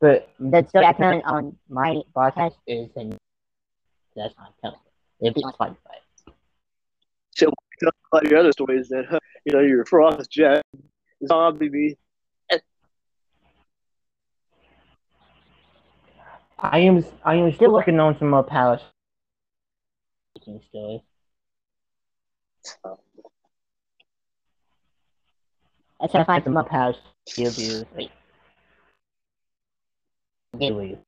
But 0.00 0.28
The 0.38 0.64
story 0.68 0.86
I 0.86 0.92
tell 0.92 1.20
on 1.24 1.56
my 1.68 2.02
podcast 2.14 2.54
is 2.66 2.90
in 2.96 3.16
that's 4.16 4.34
not 4.36 4.52
telling. 4.62 4.78
It'll 5.20 5.34
be 5.34 5.42
on 5.44 5.52
Spotify. 5.52 5.98
Tell 7.36 7.52
about 8.12 8.28
your 8.28 8.38
other 8.40 8.52
stories 8.52 8.88
that 8.88 9.20
you 9.44 9.52
know 9.52 9.60
your 9.60 9.84
frost 9.84 10.30
jet, 10.30 10.62
zombie 11.26 11.70
me. 11.70 11.96
I 16.58 16.78
am 16.80 17.04
I 17.24 17.36
am 17.36 17.52
still 17.52 17.72
working 17.72 17.98
on 18.00 18.18
some 18.18 18.30
more 18.30 18.42
power 18.42 18.78
speaking 22.68 22.80
stories. 22.80 23.26
I 26.00 26.06
try 26.06 26.20
to 26.20 26.24
find 26.26 26.44
Some 26.44 26.44
some 26.44 26.54
more 26.54 26.62
more 26.62 26.70
power 26.70 26.94
reviews. 27.38 27.84
Really. 30.54 30.98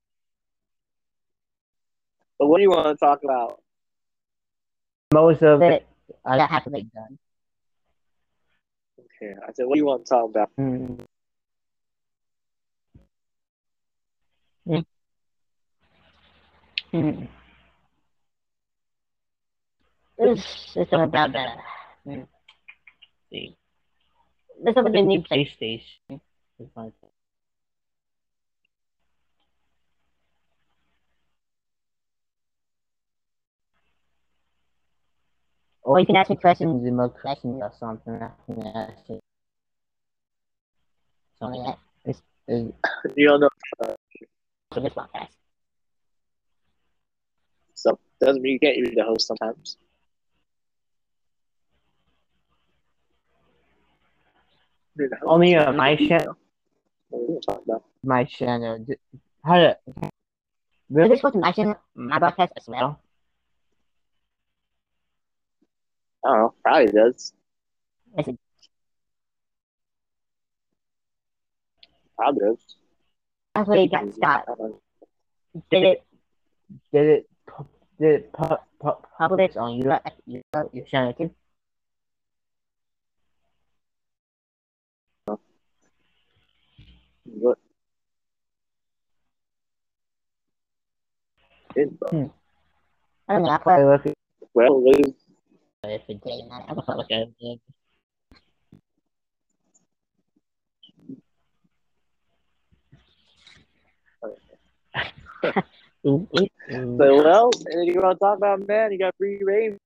But 2.38 2.46
what 2.48 2.58
do 2.58 2.62
you 2.62 2.70
want 2.70 2.86
to 2.86 2.96
talk 2.96 3.20
about? 3.24 3.60
Most 5.12 5.42
of 5.42 5.60
that 5.60 5.72
it 5.72 5.86
I 6.24 6.36
that 6.36 6.50
have 6.50 6.64
to 6.64 6.70
be 6.70 6.82
done. 6.82 7.18
Okay, 8.98 9.34
I 9.46 9.52
said, 9.52 9.66
what 9.66 9.74
do 9.74 9.80
you 9.80 9.86
want 9.86 10.06
to 10.06 10.10
talk 10.10 10.30
about? 10.30 10.50
Hmm. 10.56 10.94
Hmm. 14.66 14.80
This 16.92 17.39
is 20.20 20.44
something 20.74 21.00
about 21.00 21.32
the 21.32 21.46
hmm. 22.04 22.22
see. 23.30 23.56
There's 24.62 24.74
something 24.74 24.92
the 24.92 25.02
new 25.02 25.22
place. 25.22 25.50
PlayStation. 25.60 26.20
is 26.58 26.68
my- 26.76 26.92
Or 35.82 35.98
you 35.98 36.06
can 36.06 36.16
ask 36.16 36.30
me 36.30 36.36
questions. 36.36 36.84
Some 36.84 36.96
more 36.96 37.08
questions 37.08 37.60
or 37.62 37.72
something. 37.78 38.14
I 38.14 38.30
can 38.46 38.66
ask 38.66 39.10
it. 39.10 39.20
Something 41.38 41.64
Something 41.64 41.64
like 41.64 41.78
is 42.04 42.22
is 42.48 42.72
You 43.16 43.28
don't 43.28 43.40
know, 43.40 43.48
that 43.80 43.96
for 44.72 44.80
this 44.80 44.92
podcast. 44.92 45.30
so 47.74 47.98
doesn't 48.20 48.42
mean 48.42 48.52
you 48.54 48.60
can't 48.60 48.76
use 48.76 48.94
the 48.94 49.04
host 49.04 49.26
sometimes. 49.26 49.76
You're 54.44 54.56
the 54.58 54.74
host. 54.74 54.89
Only, 55.24 55.54
uh, 55.56 55.72
my 55.72 55.96
channel- 55.96 56.36
What 57.08 57.18
are 57.18 57.22
we 57.22 57.26
gonna 57.28 57.40
talk 57.40 57.62
about? 57.64 57.84
my 58.02 58.24
channel. 58.24 58.84
How 59.44 59.54
to 59.56 59.78
Is 59.86 60.10
really 60.90 61.08
this 61.10 61.18
supposed 61.20 61.34
to 61.34 61.40
mention 61.40 61.74
my 61.94 62.18
broadcast 62.18 62.52
as 62.56 62.68
well? 62.68 63.00
I 66.24 66.28
don't 66.28 66.38
know. 66.38 66.54
Probably 66.62 66.86
does. 66.86 67.32
Listen, 68.16 68.38
Probably 72.16 72.40
does. 72.40 72.76
that's 73.54 73.68
where 73.68 73.78
it 73.78 73.90
got 73.90 74.12
stopped. 74.12 74.48
I 74.48 74.54
don't 74.54 74.70
know. 74.70 74.80
Did 75.70 75.82
it 75.84 76.04
did 76.92 77.06
it 77.06 77.28
pu- 77.46 77.66
did 77.98 78.14
it 78.20 78.32
pu- 78.32 78.56
pu- 78.80 79.02
publish 79.18 79.56
on 79.56 79.72
you 79.76 79.84
your, 79.84 80.00
your, 80.26 80.70
your 80.72 80.84
channel 80.84 81.12
too? 81.14 81.34
What? 87.32 87.58
Did, 91.74 91.98
bro. 91.98 92.08
Hmm. 92.10 92.26
I 93.28 93.34
don't 93.34 93.42
know, 93.44 93.50
I 93.50 93.54
I 93.54 93.58
put 93.58 93.86
look 93.86 94.14
Well, 94.54 94.80
what 94.80 95.00
is, 95.00 95.14
if 95.84 96.02
it 96.08 96.08
it 96.08 96.20
did. 96.22 96.40
in 96.40 96.50
I 96.50 96.66
don't 96.66 96.76
know. 96.76 96.96
Look 96.96 97.10
at 97.10 97.28
it. 97.40 97.60
So, 106.02 106.26
well, 106.98 107.50
and 107.66 107.86
you 107.86 108.00
want 108.00 108.18
to 108.18 108.24
talk 108.24 108.38
about, 108.38 108.66
man, 108.66 108.92
you 108.92 108.98
got 108.98 109.14
free 109.16 109.40
reign. 109.42 109.78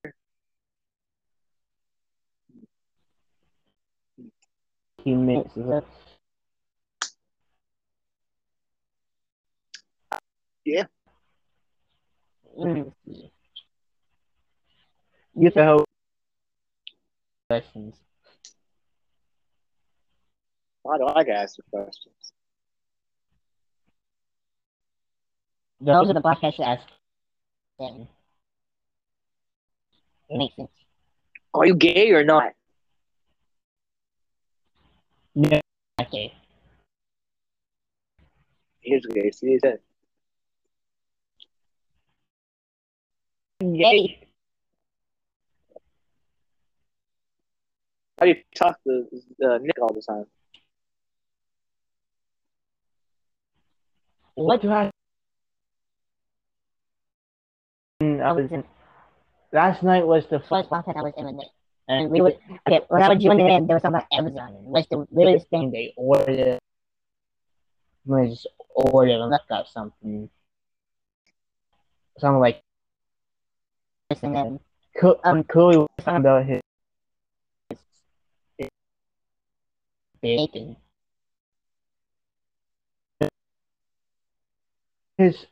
few 5.03 5.17
minutes 5.17 5.51
left. 5.55 5.87
Mm. 10.67 10.87
You 15.35 15.49
the 15.51 15.63
host. 15.63 15.85
questions. 17.49 17.95
Why 20.81 20.97
do 20.97 21.05
I 21.07 21.23
gotta 21.23 21.39
ask 21.39 21.55
the 21.57 21.63
questions? 21.71 22.15
Those 25.81 26.09
are 26.09 26.13
the 26.13 26.21
podcasts 26.21 26.57
that 26.57 26.79
ask. 26.79 26.87
Them. 27.79 28.07
Makes 30.29 30.55
sense. 30.55 30.69
Are 31.53 31.65
you 31.65 31.75
gay 31.75 32.11
or 32.11 32.23
not? 32.23 32.53
No, 35.35 35.59
okay. 36.01 36.33
Here's 38.79 39.05
gay. 39.05 39.31
See, 39.31 39.47
he 39.47 39.59
said. 39.59 39.79
Yay. 43.61 44.27
How 48.19 48.25
do 48.25 48.31
you 48.31 48.35
talk 48.55 48.77
to 48.83 49.05
uh, 49.45 49.57
Nick 49.59 49.79
all 49.81 49.93
the 49.93 50.01
time? 50.01 50.25
What 54.35 54.61
do 54.61 54.69
I? 54.71 54.91
I 58.01 58.31
was 58.33 58.51
in. 58.51 58.63
Last 59.53 59.83
night 59.83 60.05
was 60.05 60.25
the 60.29 60.39
First 60.39 60.49
first, 60.49 60.69
podcast 60.69 60.97
I 60.97 61.01
was 61.01 61.13
in 61.17 61.25
with 61.25 61.35
Nick. 61.35 61.47
and 61.87 62.11
We 62.11 62.19
would 62.21 62.37
okay, 62.67 62.81
when 62.89 63.01
I 63.01 63.09
was 63.09 63.23
joining 63.23 63.47
in, 63.47 63.67
there 63.67 63.75
was 63.75 63.83
something 63.83 64.01
about 64.01 64.07
Amazon 64.11 64.55
and 64.55 64.67
what's 64.67 64.87
the 64.89 65.07
weirdest 65.09 65.49
thing 65.49 65.71
thing 65.71 65.71
they 65.71 65.93
ordered. 65.95 66.59
I 68.13 68.27
just 68.27 68.47
ordered 68.75 69.11
and 69.21 69.29
look 69.31 69.41
up 69.49 69.67
something. 69.67 70.29
Something 72.19 72.39
like 72.39 72.64
and 74.09 74.35
then 74.35 74.59
Co- 74.99 75.19
um, 75.23 75.43
Cooley 75.43 75.77
was 75.77 75.87
talking 75.99 76.17
about 76.17 76.45
his, 76.45 76.61
his 78.57 78.69
bacon. 80.21 80.77
his 85.17 85.45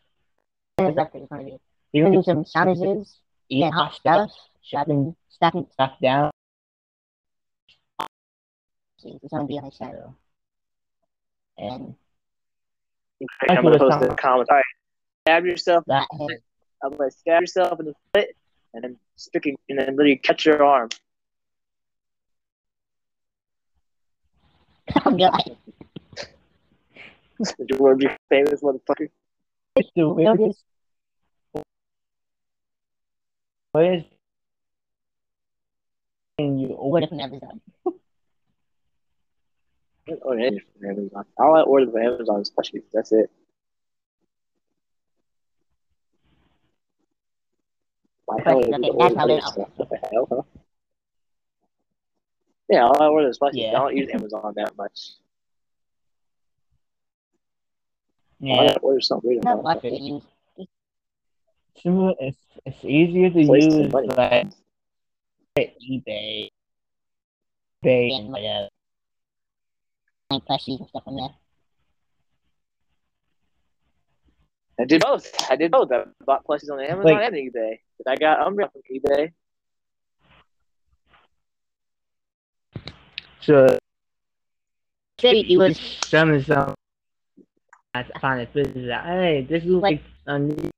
And 0.78 0.90
it's 0.90 0.98
like, 0.98 1.10
it's 1.14 1.30
gonna 1.30 1.44
be 1.44 1.58
you 1.92 2.04
can 2.04 2.14
do 2.14 2.24
some 2.24 2.46
sandwiches, 2.46 3.18
eat 3.50 3.64
and 3.64 3.74
hot 3.74 3.92
hot 3.92 3.94
stuff, 3.96 4.30
stuff, 4.30 4.40
stuffing, 4.64 5.16
stuffing. 5.30 5.68
stuff 5.72 5.94
down. 6.02 6.32
It's 9.04 9.32
gonna 9.32 9.46
be 9.46 9.56
like 9.56 9.74
so. 9.74 10.16
And 11.58 11.96
I'm 13.50 13.64
gonna 13.64 13.78
post 13.78 13.90
not- 13.90 14.04
in 14.04 14.10
the 14.10 14.16
comments. 14.16 14.50
All 14.50 14.58
right, 14.58 14.64
stab 15.28 15.46
yourself. 15.46 15.84
that 15.88 16.08
I'm 16.84 16.96
gonna 16.96 17.12
stab 17.12 17.42
yourself 17.42 17.80
in 17.80 17.88
the 17.88 17.94
foot 18.14 18.30
and 18.74 18.84
then 18.84 18.98
sticking 19.16 19.56
and 19.70 19.80
then 19.80 19.96
literally 19.96 20.18
cut 20.18 20.46
your 20.46 20.64
arm. 20.64 20.90
oh 25.06 25.18
god, 25.18 25.58
Did 27.58 27.70
you 27.70 27.78
want 27.78 28.02
to 28.02 28.08
be 28.08 28.16
famous, 28.30 28.62
motherfucker? 28.62 29.10
It's 29.76 29.90
the 29.96 30.08
weirdest. 30.08 30.64
What 33.72 33.86
is 33.86 34.04
thing 36.38 36.60
you 36.60 36.68
order? 36.70 37.06
order 37.06 37.08
from 37.08 37.20
Amazon. 37.20 37.62
Oh, 40.24 40.34
yeah, 40.34 40.50
from 40.78 40.90
Amazon. 40.90 41.26
All 41.38 41.56
I 41.56 41.62
order 41.62 41.90
from 41.90 42.02
Amazon 42.02 42.42
is 42.42 42.52
plushies. 42.52 42.84
That's 42.94 43.12
it. 43.12 43.32
My 48.38 48.44
hell, 48.44 48.62
Plushies, 48.62 48.74
I 48.74 48.78
okay, 48.78 48.90
that's 48.98 49.14
order 49.14 49.20
how 49.20 49.28
they 49.28 49.34
other 49.38 49.42
stuff. 49.48 49.70
What 49.76 49.90
the 49.90 49.98
hell, 50.12 50.28
huh? 50.30 50.42
Yeah, 52.70 52.86
all 52.86 53.02
I 53.02 53.08
order 53.08 53.30
is 53.30 53.40
plushies. 53.40 53.52
Yeah. 53.56 53.70
I 53.70 53.72
don't 53.74 53.96
use 53.98 54.10
Amazon 54.14 54.54
that 54.56 54.76
much. 54.78 55.00
Yeah, 58.40 58.68
gotta 58.68 58.80
order 58.80 59.00
something 59.02 59.30
weird 59.30 59.44
Not 59.44 59.60
about 59.60 59.64
much 59.64 59.86
it. 59.86 59.90
to 59.92 60.02
use. 60.02 60.24
It's 61.86 62.38
it's 62.66 62.84
easier 62.86 63.30
to 63.30 63.46
Waste 63.48 63.72
use 63.72 63.92
money. 63.92 64.08
like 64.08 64.48
eBay, 65.58 66.50
eBay, 67.84 68.18
And- 68.20 68.30
whatever. 68.32 68.70
Like 70.30 70.46
plushies 70.46 70.80
and 70.80 70.90
stuff 70.90 71.04
on 71.06 71.16
there. 71.18 71.30
I 74.80 74.86
did 74.86 75.02
both. 75.02 75.32
I 75.50 75.56
did 75.56 75.72
both. 75.72 75.92
I 75.92 76.04
bought 76.26 76.46
plushies 76.46 76.72
on 76.72 76.80
Amazon 76.80 77.06
Wait. 77.06 77.26
and 77.26 77.36
eBay. 77.36 77.80
I 78.08 78.16
got 78.16 78.40
Umbra 78.42 78.70
from 78.72 78.82
eBay. 78.92 79.32
So 83.42 83.78
Maybe 85.22 85.44
he 85.44 85.58
was 85.58 85.80
some 86.06 86.42
some. 86.44 86.74
I 87.94 88.04
found 88.20 88.42
it. 88.42 88.54
This 88.54 88.68
is 88.68 88.90
hey, 88.90 89.46
this 89.48 89.64
looks 89.64 89.84
like 89.84 90.02
a 90.26 90.40
new. 90.40 90.72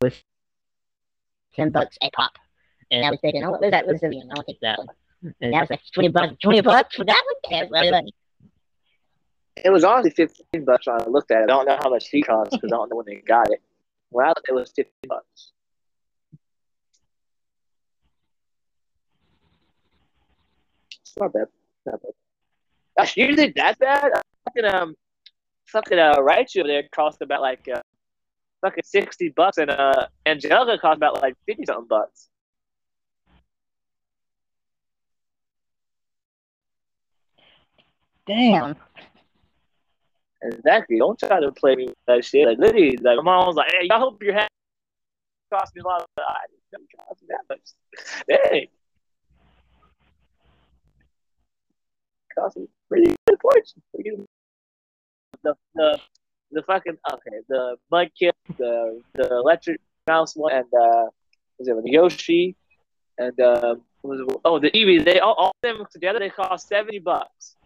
Was 0.00 0.14
ten 1.54 1.70
bucks 1.70 1.98
a 2.02 2.10
pop. 2.10 2.32
And 2.90 3.04
I 3.04 3.10
was 3.10 3.20
thinking, 3.20 3.44
oh, 3.44 3.50
what 3.50 3.60
was 3.60 3.70
that 3.70 3.86
Brazilian? 3.86 4.30
I'll 4.34 4.42
take 4.42 4.58
that 4.60 4.76
that 4.76 4.78
one. 4.78 4.86
one? 5.22 5.34
And 5.42 5.52
that 5.52 5.60
was 5.60 5.70
like 5.70 5.80
twenty 5.92 6.08
bucks. 6.08 6.34
Twenty 6.42 6.60
bucks 6.62 6.96
for 6.96 7.04
that 7.04 7.22
one? 7.26 7.52
Yeah, 7.52 7.66
well, 7.70 7.90
money. 7.90 8.14
It 9.64 9.70
was 9.70 9.84
honestly 9.84 10.10
fifteen 10.10 10.64
bucks 10.64 10.86
when 10.86 11.00
I 11.00 11.06
looked 11.06 11.30
at 11.30 11.42
it. 11.42 11.44
I 11.44 11.46
don't 11.46 11.66
know 11.66 11.78
how 11.82 11.90
much 11.90 12.08
she 12.08 12.22
cost 12.22 12.52
because 12.52 12.72
I 12.72 12.76
don't 12.76 12.90
know 12.90 12.96
when 12.96 13.06
they 13.06 13.16
got 13.16 13.50
it. 13.50 13.60
When 14.10 14.26
I 14.26 14.32
it 14.48 14.52
was 14.52 14.72
fifteen 14.74 15.08
bucks. 15.08 15.52
It's 21.02 21.16
not 21.18 21.32
bad. 21.32 21.46
Not 21.86 22.02
bad. 22.02 22.12
Gosh, 22.96 23.16
usually 23.16 23.52
that 23.56 23.78
bad. 23.78 24.12
Fucking 24.44 24.64
um, 24.64 24.94
fucking 25.66 25.98
uh, 25.98 26.16
Raichu 26.16 26.60
over 26.60 26.68
there 26.68 26.84
cost 26.92 27.20
about 27.20 27.40
like 27.42 27.68
uh, 27.72 27.82
fucking 28.62 28.84
sixty 28.84 29.28
bucks, 29.28 29.58
and 29.58 29.70
uh, 29.70 30.06
Angelica 30.26 30.78
cost 30.78 30.96
about 30.96 31.20
like 31.20 31.34
fifty 31.46 31.64
something 31.66 31.86
bucks. 31.88 32.28
Damn. 38.26 38.76
Exactly. 40.42 40.98
Don't 40.98 41.18
try 41.18 41.40
to 41.40 41.52
play 41.52 41.76
me 41.76 41.86
with 41.86 41.94
that 42.06 42.24
shit. 42.24 42.46
Like 42.46 42.58
literally, 42.58 42.96
like 42.96 43.16
my 43.16 43.22
mom 43.22 43.46
was 43.46 43.56
like, 43.56 43.70
"Hey, 43.72 43.88
I 43.90 43.98
hope 43.98 44.22
your 44.22 44.34
hat 44.34 44.48
cost 45.52 45.74
me 45.74 45.82
a 45.82 45.86
lot." 45.86 46.02
Of, 46.02 46.08
I 46.18 46.46
didn't 46.72 46.88
cost 46.96 47.22
me 47.22 47.28
that 47.28 47.44
much. 47.48 48.50
Dang, 48.50 48.66
cost 52.38 52.56
me 52.56 52.68
pretty 52.88 53.14
good 53.26 53.38
fortune. 53.40 54.26
The 55.42 55.54
the 55.74 56.00
the 56.52 56.62
fucking 56.62 56.96
okay, 57.12 57.38
the 57.48 57.76
Mudkip, 57.92 58.32
the 58.56 59.02
the 59.14 59.28
electric 59.30 59.80
mouse 60.08 60.34
one, 60.34 60.52
and 60.52 60.64
uh, 60.66 61.06
was 61.58 61.68
it 61.68 61.84
the 61.84 61.90
Yoshi, 61.90 62.56
and 63.18 63.38
uh, 63.40 63.76
was 64.02 64.20
oh 64.44 64.58
the 64.58 64.70
Eevee. 64.70 65.04
They 65.04 65.20
all, 65.20 65.34
all 65.34 65.48
of 65.48 65.62
them 65.62 65.86
together 65.92 66.18
they 66.18 66.30
cost 66.30 66.68
seventy 66.68 66.98
bucks. 66.98 67.56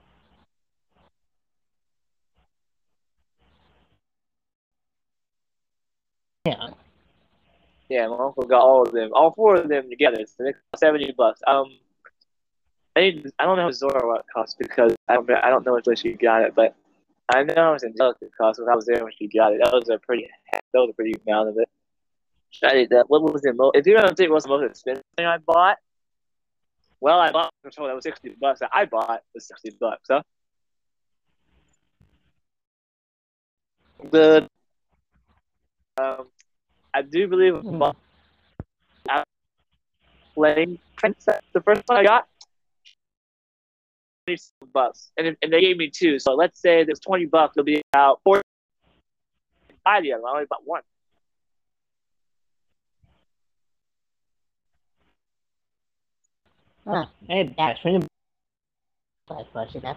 Yeah. 6.44 6.68
Yeah, 7.88 8.08
my 8.08 8.16
uncle 8.16 8.44
got 8.44 8.60
all 8.60 8.82
of 8.82 8.92
them, 8.92 9.10
all 9.12 9.32
four 9.32 9.56
of 9.56 9.68
them 9.68 9.88
together. 9.88 10.24
So 10.26 10.44
they 10.44 10.54
seventy 10.76 11.12
bucks. 11.12 11.40
Um, 11.46 11.78
I 12.96 13.00
need, 13.00 13.30
I 13.38 13.44
don't 13.44 13.56
know 13.56 13.64
how 13.64 13.70
Zora 13.72 14.06
what 14.06 14.20
it 14.20 14.26
cost 14.32 14.58
because 14.58 14.94
I 15.08 15.14
don't, 15.14 15.30
I 15.30 15.50
don't 15.50 15.66
know 15.66 15.78
when 15.82 15.96
she 15.96 16.12
got 16.12 16.42
it, 16.42 16.54
but 16.54 16.74
I 17.34 17.42
know 17.42 17.54
how 17.56 17.72
much 17.72 17.82
Angelica 17.82 18.26
cost 18.38 18.60
when 18.60 18.68
I 18.68 18.74
was 18.74 18.86
there 18.86 19.02
when 19.02 19.12
she 19.18 19.28
got 19.28 19.52
it. 19.52 19.60
That 19.62 19.72
was 19.72 19.88
a 19.88 19.98
pretty, 19.98 20.28
that 20.52 20.62
was 20.74 20.90
a 20.90 20.94
pretty 20.94 21.14
amount 21.26 21.50
of 21.50 21.58
it. 21.58 21.68
I 22.62 22.74
did 22.74 22.90
that. 22.90 23.08
What 23.08 23.22
was 23.22 23.42
the 23.42 23.52
most? 23.52 23.76
If 23.76 23.86
you 23.86 23.94
don't 23.94 24.16
think 24.16 24.30
what's 24.30 24.44
the 24.44 24.50
most 24.50 24.70
expensive 24.70 25.02
thing 25.16 25.26
I 25.26 25.38
bought? 25.38 25.78
Well, 27.00 27.18
I 27.18 27.32
bought 27.32 27.46
a 27.46 27.62
controller 27.62 27.90
that 27.90 27.96
was 27.96 28.04
sixty 28.04 28.30
bucks. 28.40 28.60
That 28.60 28.70
I 28.72 28.84
bought 28.84 29.22
was 29.34 29.46
sixty 29.46 29.70
bucks. 29.78 30.06
Huh? 30.08 30.22
The 34.10 34.48
um, 35.96 36.26
I 36.94 37.02
do 37.02 37.26
believe 37.26 37.54
hmm. 37.54 37.74
I 37.74 37.78
bought 37.78 37.96
Flame 40.34 40.78
Princess. 40.96 41.40
The 41.52 41.60
first 41.60 41.82
one 41.86 41.98
I 41.98 42.04
got, 42.04 42.28
twenty 44.26 44.40
bucks, 44.72 45.10
and, 45.16 45.36
and 45.42 45.52
they 45.52 45.60
gave 45.60 45.76
me 45.76 45.90
two. 45.90 46.18
So 46.18 46.34
let's 46.34 46.60
say 46.60 46.84
there's 46.84 47.00
twenty 47.00 47.26
bucks. 47.26 47.56
It'll 47.56 47.64
be 47.64 47.82
about 47.92 48.20
four. 48.22 48.42
Other. 49.86 50.06
I 50.06 50.30
only 50.30 50.46
bought 50.48 50.62
one. 50.64 50.82
Huh. 56.86 57.06
Hey, 57.28 57.54
that's 57.56 57.80
twenty. 57.80 58.06
But 59.26 59.74
enough. 59.74 59.96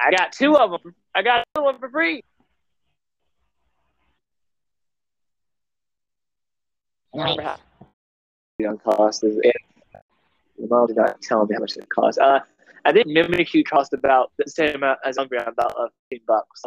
I 0.00 0.10
got 0.10 0.32
two 0.32 0.56
of 0.56 0.70
them. 0.70 0.94
I 1.14 1.22
got 1.22 1.44
another 1.54 1.72
one 1.72 1.78
for 1.78 1.88
free. 1.88 2.22
Nice. 7.14 7.36
how 7.40 7.56
much 7.56 7.58
it 8.60 8.82
cost. 8.84 9.22
And 9.22 9.42
my 10.58 10.66
mom 10.68 10.86
did 10.86 10.96
not 10.96 11.20
tell 11.22 11.46
me 11.46 11.54
how 11.54 11.60
much 11.60 11.76
it 11.76 11.88
cost. 11.88 12.18
Uh, 12.18 12.40
I 12.84 12.92
think 12.92 13.06
Mimikyu 13.06 13.64
cost 13.66 13.92
about 13.92 14.32
the 14.38 14.48
same 14.48 14.76
amount 14.76 15.00
as 15.04 15.16
Umbreon, 15.16 15.48
about 15.48 15.74
uh, 15.78 15.88
15 16.10 16.24
bucks. 16.26 16.62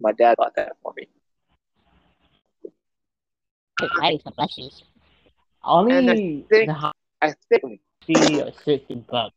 My 0.00 0.12
dad 0.12 0.36
bought 0.36 0.54
that 0.56 0.72
for 0.82 0.92
me. 0.96 1.08
Hey, 4.00 4.18
some 4.22 4.32
plushies. 4.32 4.82
Only 5.64 6.44
think- 6.50 6.68
the 6.68 6.74
high 6.74 6.92
I 7.22 7.32
think, 7.48 7.80
fifty 8.06 8.40
or 8.42 8.52
sixty 8.64 8.94
bucks. 8.94 9.34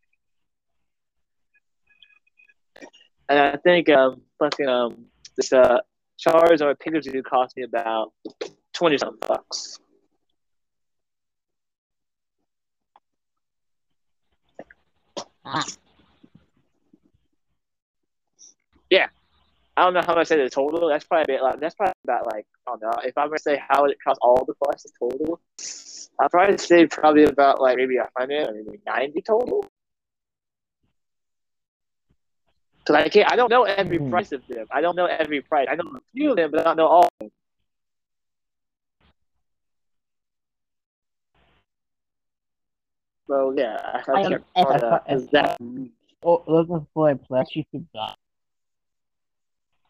and 3.29 3.39
I 3.39 3.55
think 3.57 3.89
um, 3.89 4.21
fucking 4.37 4.67
um, 4.67 5.05
this 5.37 5.53
uh, 5.53 5.79
Charizard 6.19 6.75
Pikachu 6.77 7.23
cost 7.23 7.55
me 7.55 7.63
about 7.63 8.11
20 8.73 8.97
something 8.97 9.27
bucks. 9.27 9.79
Ah, 15.45 15.65
I 19.79 19.83
don't 19.83 19.93
know 19.93 20.01
how 20.05 20.13
much 20.13 20.27
the 20.27 20.49
total. 20.49 20.89
That's 20.89 21.05
probably 21.05 21.37
like 21.41 21.61
that's 21.61 21.73
probably 21.73 21.93
about 22.03 22.25
like 22.33 22.45
I 22.67 22.71
don't 22.71 22.81
know. 22.81 23.01
If 23.05 23.17
I'm 23.17 23.27
gonna 23.29 23.39
say 23.39 23.61
how 23.65 23.85
it 23.85 23.97
cost 24.05 24.19
all 24.21 24.43
the 24.43 24.53
classes 24.61 24.91
total, 24.99 25.39
I'd 26.19 26.29
probably 26.29 26.57
say 26.57 26.85
probably 26.85 27.23
about 27.23 27.61
like 27.61 27.77
maybe 27.77 27.95
a 27.95 28.09
hundred 28.17 28.49
or 28.49 28.53
maybe 28.55 28.81
ninety 28.85 29.21
total. 29.21 29.65
Cause 32.89 32.97
I 32.97 33.07
can't. 33.09 33.31
I 33.31 33.35
don't 33.35 33.51
know 33.51 33.63
every 33.65 33.99
Mhm. 33.99 34.09
price 34.09 34.31
of 34.31 34.41
them. 34.47 34.65
I 34.71 34.81
don't 34.81 34.95
know 34.95 35.05
every 35.05 35.41
price. 35.41 35.67
I 35.69 35.75
know 35.75 35.85
a 35.95 36.01
few 36.15 36.31
of 36.31 36.37
them, 36.37 36.49
but 36.51 36.61
I 36.61 36.63
don't 36.63 36.77
know 36.77 36.87
all. 36.87 37.03
Of 37.03 37.11
them. 37.19 37.29
So 43.27 43.53
yeah, 43.55 43.77
I, 43.93 44.11
I 44.11 44.17
I 44.17 44.21
can't. 44.21 44.33
am- 44.33 44.45
if 44.55 44.69
I 44.71 44.75
uh, 44.75 44.99
that 45.31 45.59
Oh, 46.23 46.43
looking 46.47 46.87
for 46.93 47.09
a 47.11 47.15
plushie 47.15 47.65
to 47.71 47.79
buy. 47.93 48.15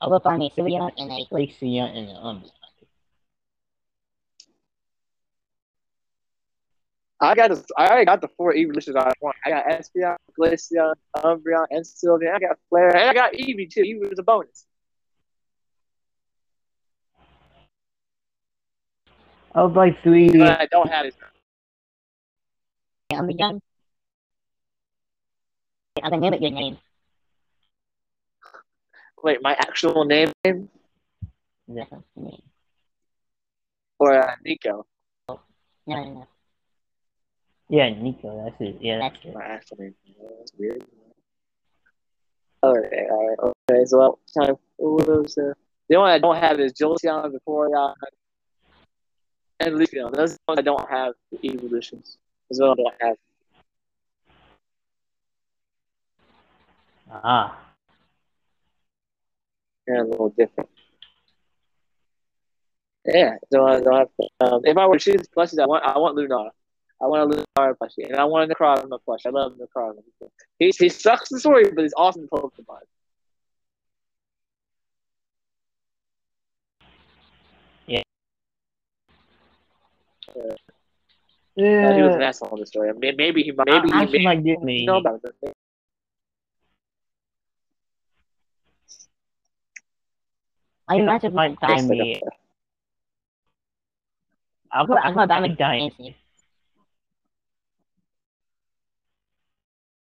I 0.01 0.07
will 0.07 0.19
find 0.19 0.39
me 0.39 0.49
Sylveon 0.49 0.91
and 0.97 1.12
a 1.12 1.25
Glaceon 1.33 1.97
and 1.97 2.09
um. 2.17 2.43
I 7.21 7.36
got 7.36 7.49
the, 7.49 7.63
I 7.77 7.88
already 7.88 8.05
got 8.05 8.21
the 8.21 8.29
four 8.29 8.55
evolutions 8.55 8.95
I 8.95 9.12
want. 9.21 9.36
I 9.45 9.49
got 9.49 9.65
Espeon, 9.65 10.15
Glaceon, 10.39 10.93
Umbreon, 11.17 11.65
and 11.69 11.84
Sylveon. 11.84 12.36
I 12.36 12.39
got 12.39 12.58
Flare, 12.69 12.95
and 12.95 13.10
I 13.10 13.13
got 13.13 13.34
Eevee 13.34 13.69
too. 13.69 13.82
Eevee 13.82 14.10
was 14.10 14.19
a 14.19 14.23
bonus. 14.23 14.65
I 19.53 19.63
was 19.63 19.75
like 19.75 20.01
three. 20.01 20.29
But 20.29 20.62
I 20.62 20.67
don't 20.67 20.89
have 20.89 21.05
it. 21.05 21.15
Umbreon. 23.12 23.60
I'm 26.01 26.12
gonna 26.12 26.21
name 26.21 26.34
it 26.34 26.41
your 26.41 26.51
name. 26.51 26.77
Wait, 29.21 29.41
my 29.41 29.53
actual 29.53 30.05
name 30.05 30.32
That's 31.67 31.91
a 31.91 32.01
or 33.99 34.13
uh, 34.13 34.36
Nico? 34.45 34.86
No, 35.27 35.39
no, 35.86 36.03
no. 36.03 36.27
Yeah, 37.69 37.89
Nico. 37.89 38.43
That's 38.43 38.60
it. 38.62 38.77
Yeah, 38.82 38.97
that's 38.97 39.15
That's 39.15 39.25
it. 39.25 39.34
My 39.36 39.45
actual 39.45 39.77
name. 39.79 39.95
That's 40.39 40.51
weird. 40.58 40.84
Okay, 42.63 43.08
all 43.10 43.27
right. 43.29 43.53
Okay, 43.71 43.86
so 43.86 43.97
well, 43.97 44.19
time. 44.38 44.51
Uh, 44.51 45.23
the 45.88 45.95
only 45.95 45.97
one 45.97 46.12
I 46.12 46.19
don't 46.19 46.36
have 46.36 46.60
is 46.60 46.73
Jolteon, 46.73 47.32
Vaporeon, 47.32 47.93
and 49.60 49.75
Leafeon. 49.75 50.13
Those 50.13 50.34
are 50.34 50.36
the 50.36 50.39
ones 50.47 50.60
I 50.60 50.62
don't 50.62 50.89
have 50.89 51.13
the 51.32 51.47
evolutions. 51.47 52.17
Those 52.49 52.60
are 52.60 52.75
the 52.75 52.84
ones 52.84 52.95
I 53.01 53.05
don't 53.05 53.10
have. 53.10 53.17
Ah. 57.23 57.60
They're 59.88 60.03
a 60.03 60.08
little 60.08 60.29
different. 60.29 60.69
Yeah, 63.05 63.38
so 63.51 63.65
I 63.65 63.79
don't 63.79 63.97
have. 63.97 64.10
Um, 64.41 64.62
if 64.65 64.77
I 64.77 64.86
were 64.86 64.97
to 64.97 65.03
choose 65.12 65.27
plushies, 65.36 65.62
I 65.62 65.65
want 65.65 65.84
I 65.84 65.97
want 65.97 66.15
Lunar. 66.15 66.51
I 67.01 67.07
want 67.07 67.31
to 67.31 67.38
a 67.38 67.43
Lunar 67.62 67.75
plushie, 67.75 68.05
and 68.09 68.17
I 68.17 68.25
want 68.25 68.51
a 68.51 68.53
Necrozma 68.53 68.99
plush. 69.03 69.21
I 69.25 69.29
love 69.29 69.53
Necrozma. 69.53 70.01
He 70.59 70.71
he 70.77 70.89
sucks 70.89 71.29
the 71.29 71.39
story, 71.39 71.63
but 71.73 71.81
he's 71.83 71.93
awesome 71.95 72.23
in 72.23 72.27
Pokemon. 72.27 72.81
Uh, 81.59 81.93
he 81.93 82.01
was 82.01 82.15
an 82.15 82.21
asshole 82.21 82.53
in 82.53 82.59
the 82.62 82.65
story. 82.65 82.91
Maybe, 82.93 83.17
maybe 83.17 83.43
he 83.43 83.51
maybe 83.51 83.71
I, 83.71 83.81
he 83.85 83.91
actually 83.91 84.19
maybe 84.19 84.23
might 84.23 84.43
get 84.45 84.63
me. 84.63 84.85
know 84.85 84.97
about 84.97 85.19
it. 85.43 85.53
I 90.88 90.95
imagine 90.95 91.33
my 91.33 91.49
Might 91.49 91.59
time. 91.59 91.88
me. 91.88 92.21
I'll 94.71 94.88
go. 94.88 94.95
I'm 94.95 95.13
gonna 95.13 95.27
buy 95.27 95.35
I'm 95.35 95.41
my 95.43 95.47
a 95.49 95.55
giant. 95.55 95.93
Fancy. 95.97 96.15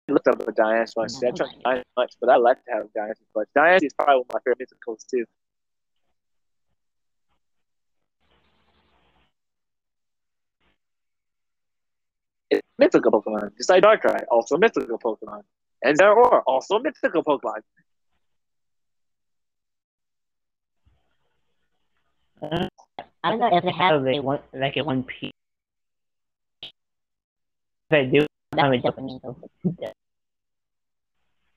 Looked 0.08 0.28
up 0.28 0.48
a 0.48 0.52
Diane 0.52 0.86
plush. 0.94 1.12
I 1.24 1.32
tried 1.32 1.50
Diane 1.64 1.84
much, 1.98 2.14
but 2.22 2.30
I 2.30 2.38
like 2.38 2.64
to 2.66 2.72
have 2.72 2.86
a 2.86 2.90
Diane 2.94 3.14
plush. 3.34 3.48
Is 3.82 3.94
probably 3.94 4.16
one 4.16 4.26
of 4.30 4.34
my 4.34 4.40
favorite 4.40 4.60
musicals 4.60 5.04
too. 5.04 5.26
It's 12.52 12.68
mythical 12.78 13.12
Pokemon, 13.12 13.58
just 13.58 13.70
like 13.70 13.84
Darkrai, 13.84 14.24
also 14.30 14.56
a 14.56 14.60
mythical 14.60 15.00
Pokemon. 15.00 15.42
And 15.84 15.98
Zeraora, 15.98 16.44
also 16.46 16.76
a 16.76 16.84
mythical 16.84 17.24
Pokemon. 17.24 17.62
I 22.42 23.32
don't 23.32 23.40
know 23.40 23.58
if 23.58 23.64
they 23.64 23.72
have 23.72 23.92
have 23.94 24.04
like 24.04 24.22
one 24.22 24.40
like 24.54 24.78
a 24.78 24.84
one 24.84 25.04
piece. 25.04 25.32
If 26.62 26.72
I 27.92 28.04
do, 28.06 28.20
that 28.20 28.35
I'm 28.60 28.74
a. 28.74 28.82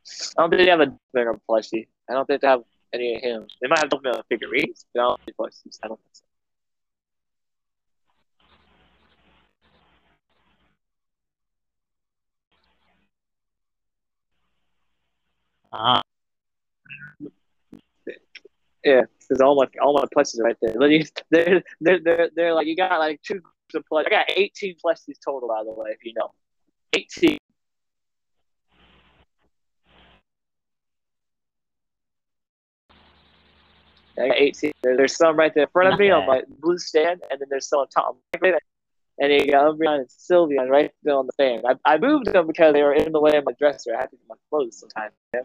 So 0.05 0.35
I 0.39 0.43
don't 0.43 0.51
think 0.51 0.63
they 0.65 0.71
have 0.71 0.81
a 0.81 0.99
bigger 1.15 1.39
plushie. 1.49 1.87
I 2.09 2.15
don't 2.15 2.27
think 2.27 2.41
they 2.43 2.49
have 2.49 2.63
any 2.95 3.17
of 3.17 3.23
him. 3.23 3.47
They 3.61 3.69
might 3.69 3.81
have 3.81 3.91
Pokemon 3.91 4.23
figurines, 4.29 4.87
but 4.95 5.01
I 5.03 5.05
don't 5.05 5.21
think 5.25 5.37
plushies. 5.37 5.79
I 5.85 5.89
don't 5.89 6.01
think 6.01 6.15
so. 6.15 6.25
ah, 15.73 16.03
Yeah, 18.85 19.03
because 19.21 19.41
all 19.43 19.57
my 19.57 19.67
all 19.83 19.95
my 19.95 20.07
plushies 20.17 20.41
are 20.41 20.45
right 20.45 20.57
there. 20.63 20.75
They're 21.31 21.63
they're 21.81 22.01
they're 22.01 22.31
they're 22.35 22.55
like 22.55 22.67
you 22.67 22.77
got 22.77 22.99
like 22.99 23.21
two 23.23 23.41
groups 23.41 23.75
of 23.75 23.85
plush. 23.89 24.07
I 24.07 24.11
got 24.11 24.27
eighteen 24.37 24.77
plushies 24.85 25.17
total, 25.25 25.49
by 25.49 25.63
the 25.65 25.73
way, 25.73 25.91
if 25.91 26.05
you 26.05 26.15
know. 26.15 26.33
Eighteen. 26.95 27.39
I 34.19 34.29
got 34.29 34.37
eighteen. 34.39 34.73
There's 34.83 35.17
some 35.17 35.37
right 35.37 35.53
there 35.55 35.65
in 35.65 35.71
front 35.71 35.93
of 35.93 35.99
me 35.99 36.11
on 36.11 36.27
my 36.27 36.43
blue 36.61 36.79
stand, 36.79 37.23
and 37.31 37.41
then 37.41 37.49
there's 37.51 37.69
some 37.69 37.81
on 37.81 37.89
top. 37.89 38.17
And 39.21 39.33
you 39.33 39.51
got 39.51 39.65
Umbreon 39.65 39.99
and 39.99 40.09
Sylveon 40.09 40.69
right 40.69 40.93
there 41.03 41.17
on 41.17 41.27
the 41.27 41.33
fan. 41.37 41.63
I, 41.67 41.95
I 41.95 41.99
moved 41.99 42.27
them 42.27 42.47
because 42.47 42.73
they 42.73 42.83
were 42.83 42.95
in 42.95 43.11
the 43.11 43.21
way 43.21 43.37
of 43.37 43.45
my 43.45 43.53
dresser. 43.59 43.95
I 43.95 44.01
had 44.01 44.11
to 44.11 44.17
get 44.17 44.29
my 44.29 44.37
clothes 44.49 44.79
sometimes. 44.79 45.13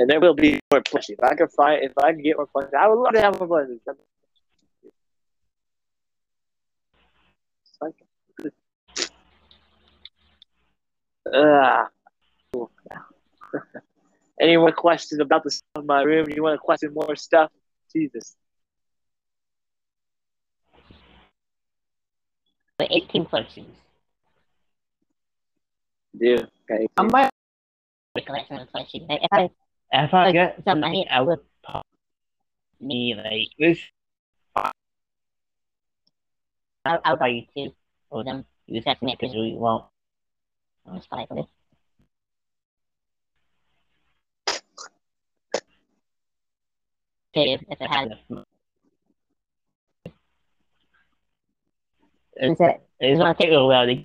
And 0.00 0.08
there 0.08 0.20
will 0.20 0.34
be 0.34 0.60
more 0.70 0.80
plushie. 0.80 1.10
If 1.10 1.24
I 1.24 1.34
can 1.34 1.48
find, 1.48 1.82
if 1.82 1.92
I 1.98 2.12
can 2.12 2.22
get 2.22 2.36
more 2.36 2.46
plushie, 2.46 2.74
I 2.74 2.86
would 2.86 3.00
love 3.00 3.14
to 3.14 3.20
have 3.20 3.40
more 3.40 3.48
plushies. 3.48 3.80
Cool. 12.52 12.70
Any 14.40 14.56
more 14.56 14.72
questions 14.72 15.20
about 15.20 15.42
the 15.44 15.50
stuff 15.50 15.80
in 15.80 15.86
my 15.86 16.02
room? 16.02 16.28
You 16.34 16.42
want 16.42 16.54
to 16.54 16.58
question 16.58 16.94
more 16.94 17.16
stuff? 17.16 17.50
Jesus. 17.92 18.36
but 22.78 22.88
18 22.90 23.26
plus 23.26 23.44
plushies. 23.46 23.66
Dude. 26.18 26.48
Okay. 26.70 26.86
I 26.96 27.02
might. 27.02 27.30
the 28.14 28.22
collection 28.22 28.58
of 28.58 28.68
plushies. 28.70 29.06
If 29.10 29.28
I 29.32 29.50
If 29.92 30.14
I 30.14 30.32
get 30.32 30.62
some 30.64 30.80
money, 30.80 31.06
I 31.10 31.20
would 31.20 31.40
pop 31.62 31.84
me 32.80 33.14
like 33.14 33.48
this. 33.58 33.78
I'll, 36.84 37.00
I'll 37.04 37.16
buy 37.16 37.28
you 37.28 37.42
two 37.54 37.74
of 38.10 38.24
them. 38.24 38.46
you 38.66 38.80
just 38.80 39.02
make 39.02 39.22
it 39.22 39.26
really 39.34 39.54
won't. 39.54 39.84
I'll 40.88 40.96
just 40.96 41.10
buy 41.10 41.26
for 41.28 41.34
this. 41.36 41.46
Okay, 47.36 47.52
if, 47.52 47.62
if 47.68 47.80
it 47.80 47.90
has 47.90 48.06
enough 48.06 48.18
money. 48.28 48.44
Is 52.36 52.60
it- 52.60 52.80
It's 53.00 53.18
gonna 53.18 53.34
take 53.34 53.50
a 53.50 54.04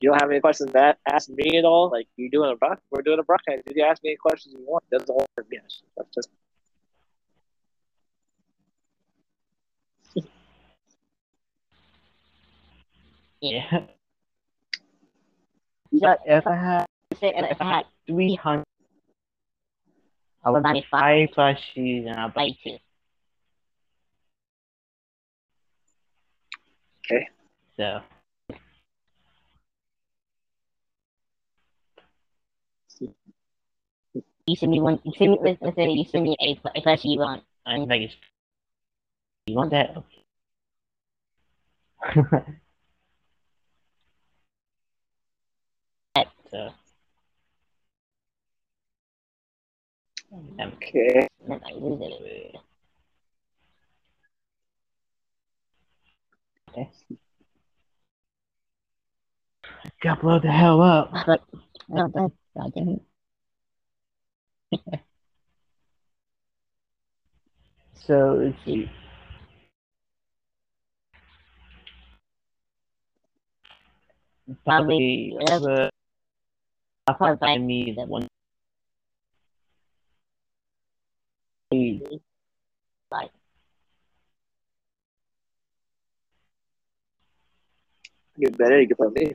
You 0.00 0.10
don't 0.10 0.20
have 0.20 0.30
any 0.30 0.40
questions 0.40 0.72
that 0.72 0.98
ask 1.08 1.28
me 1.30 1.56
at 1.58 1.64
all? 1.64 1.88
Like 1.90 2.06
you're 2.16 2.28
doing 2.30 2.50
a 2.52 2.56
brock? 2.56 2.80
We're 2.90 3.02
doing 3.02 3.18
a 3.18 3.22
broadcast. 3.22 3.62
You 3.74 3.84
ask 3.84 4.02
me 4.02 4.10
any 4.10 4.16
questions 4.16 4.54
you 4.58 4.64
want. 4.66 4.84
That's 4.90 5.08
all. 5.08 5.24
Yes, 5.50 5.82
that's 5.96 6.08
just 6.14 6.28
yeah. 13.44 13.70
so 16.00 16.16
If 16.24 16.46
I 16.46 16.56
had 16.56 16.86
say 17.20 17.32
if 17.36 17.60
I 17.60 17.64
had 17.64 17.84
three 18.06 18.34
hundred 18.36 18.64
I 20.44 20.50
would 20.50 20.62
buy 20.62 20.82
five 20.90 20.90
five 20.90 21.28
plushies 21.36 22.06
and 22.06 22.18
I'll 22.18 22.28
buy 22.30 22.30
buy 22.30 22.50
two. 22.64 22.76
okay. 27.04 27.28
so 27.76 28.00
You 34.46 34.56
send 34.56 34.72
me 34.72 34.80
one. 34.80 35.00
You 35.04 35.12
send 35.18 35.32
me. 35.32 35.38
Let's, 35.42 35.60
let's 35.62 35.76
say 35.76 35.88
you 35.90 36.04
send 36.10 36.24
me 36.24 36.36
a, 36.40 36.58
a 36.78 36.82
plushie 36.82 37.12
you 37.14 37.18
want. 37.18 37.42
I'm 37.66 37.86
like 37.86 38.10
you 39.46 39.54
want 39.56 39.70
that? 39.72 39.96
Okay. 39.96 40.24
so 46.54 46.70
Okay. 50.62 51.28
Okay. 51.50 52.52
Gotta 60.02 60.20
blow 60.20 60.38
the 60.40 60.50
hell 60.50 60.80
up. 60.82 61.12
But 61.26 61.42
I 61.94 62.68
didn't. 62.74 63.02
So 68.06 68.40
let's 68.42 68.56
see. 68.64 68.90
Probably 74.64 75.32
whatever 75.34 75.90
I'll 77.06 77.14
probably 77.14 77.36
buy 77.36 77.58
me 77.58 77.92
that 77.98 78.08
one. 78.08 78.26
Get 88.38 88.58
better. 88.58 88.80
You 88.80 88.88
can 88.88 88.96
put 88.96 89.14
me. 89.14 89.34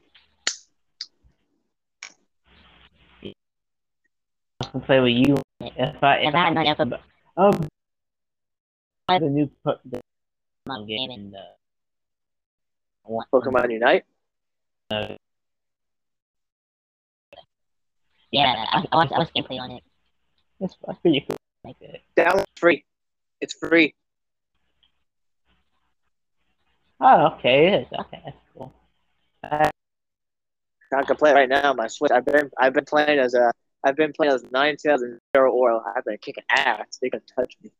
I 4.61 4.65
can 4.71 4.81
play 4.81 4.99
with 4.99 5.13
you 5.13 5.37
if 5.61 6.03
I 6.03 6.17
If 6.17 6.29
if 6.29 6.35
I 6.35 6.37
I 6.37 6.45
had 6.45 6.53
money, 6.53 6.69
I 6.69 6.73
could 6.73 6.93
oh 7.37 7.51
the 9.07 9.29
new 9.29 9.49
po- 9.63 9.79
the 9.85 10.01
game 10.87 11.11
in 11.11 11.31
the 11.31 11.45
Pokemon 13.33 13.71
Unite. 13.71 14.05
uh, 14.91 15.15
Yeah, 18.31 18.65
I, 18.71 18.85
I 18.91 18.95
was 18.95 19.11
I 19.11 19.19
was 19.19 19.29
gameplay 19.35 19.59
on 19.59 19.71
it. 19.71 19.83
That's, 20.59 20.75
that's 20.85 20.99
pretty 20.99 21.25
cool. 21.27 21.37
Like 21.63 21.77
that. 21.79 22.01
Download 22.15 22.45
free. 22.57 22.83
It's 23.41 23.53
free. 23.53 23.93
Oh, 26.99 27.27
okay, 27.37 27.67
it 27.67 27.81
is. 27.81 27.87
Okay, 27.97 28.21
that's 28.23 28.37
cool. 28.53 28.73
Uh, 29.43 29.69
I 30.93 31.03
can 31.03 31.15
play 31.15 31.31
it 31.31 31.33
right 31.33 31.49
now 31.49 31.73
my 31.73 31.87
Switch. 31.87 32.11
I've 32.11 32.25
been 32.25 32.49
I've 32.57 32.73
been 32.73 32.85
playing 32.85 33.19
as 33.19 33.33
a 33.33 33.51
I've 33.83 33.95
been 33.95 34.11
playing 34.11 34.33
as 34.33 34.43
Ninetales 34.43 35.01
and 35.01 35.19
Zeraora. 35.35 35.81
I've 35.95 36.03
been 36.03 36.17
kicking 36.17 36.43
ass. 36.49 36.99
They 37.01 37.09
can 37.09 37.21
touch 37.35 37.55
me. 37.63 37.71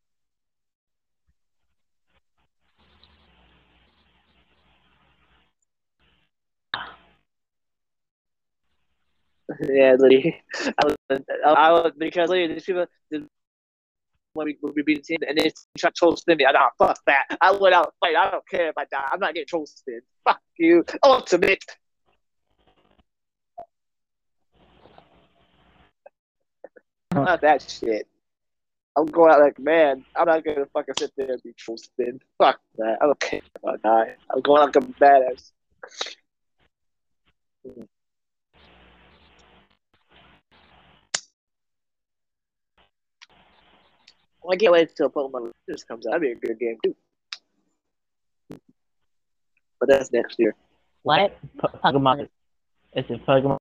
Yeah, 9.62 9.92
literally. 9.98 10.42
I 10.54 10.86
was, 10.86 10.96
I 11.44 11.72
was 11.72 11.92
because 11.98 12.28
literally 12.28 12.54
these 12.54 12.64
people 12.64 12.86
when 14.32 14.46
we 14.46 14.56
when 14.60 14.72
we 14.74 14.82
beat 14.82 14.98
the 14.98 15.02
team 15.02 15.18
and 15.28 15.36
then 15.36 15.44
they 15.44 15.52
try 15.78 15.90
to 15.90 15.94
troll 15.94 16.16
spin 16.16 16.36
me. 16.36 16.46
I 16.46 16.52
know 16.52 16.68
fuck 16.78 16.98
that. 17.06 17.24
I 17.40 17.52
went 17.52 17.74
out 17.74 17.94
fight. 18.00 18.16
I 18.16 18.30
don't 18.30 18.48
care 18.48 18.68
if 18.68 18.78
I 18.78 18.84
die. 18.84 19.08
I'm 19.12 19.20
not 19.20 19.34
getting 19.34 19.46
troll 19.46 19.66
spin. 19.66 20.00
Fuck 20.24 20.40
you. 20.56 20.84
Ultimate. 21.02 21.64
Not 27.12 27.40
that 27.40 27.68
shit. 27.68 28.06
I'm 28.96 29.06
going 29.06 29.32
out 29.32 29.40
like, 29.40 29.58
man, 29.58 30.04
I'm 30.16 30.26
not 30.26 30.44
gonna 30.44 30.66
fucking 30.72 30.94
sit 30.98 31.12
there 31.16 31.32
and 31.32 31.42
be 31.42 31.52
troll 31.54 31.78
spin. 31.78 32.20
Fuck 32.38 32.60
that. 32.78 32.98
I 33.00 33.06
don't 33.06 33.20
care 33.20 33.40
if 33.54 33.64
I 33.64 33.76
die. 33.76 34.14
I'm 34.32 34.40
going 34.42 34.62
out 34.62 34.74
like 34.74 34.84
a 34.84 34.86
badass. 35.00 35.52
I 44.48 44.56
can't 44.56 44.72
wait 44.72 44.88
until 44.88 45.10
Pokemon 45.10 45.52
Legends 45.68 45.84
comes 45.84 46.06
out. 46.06 46.12
That'd 46.12 46.22
be 46.22 46.32
a 46.32 46.34
good 46.34 46.58
game 46.58 46.76
too. 46.84 46.94
But 49.78 49.88
that's 49.88 50.12
next 50.12 50.38
year. 50.38 50.54
What? 51.02 51.36
Po- 51.58 51.68
Pokemon. 51.84 52.28
It's 52.92 53.08
a 53.10 53.14
Pokemon. 53.14 53.58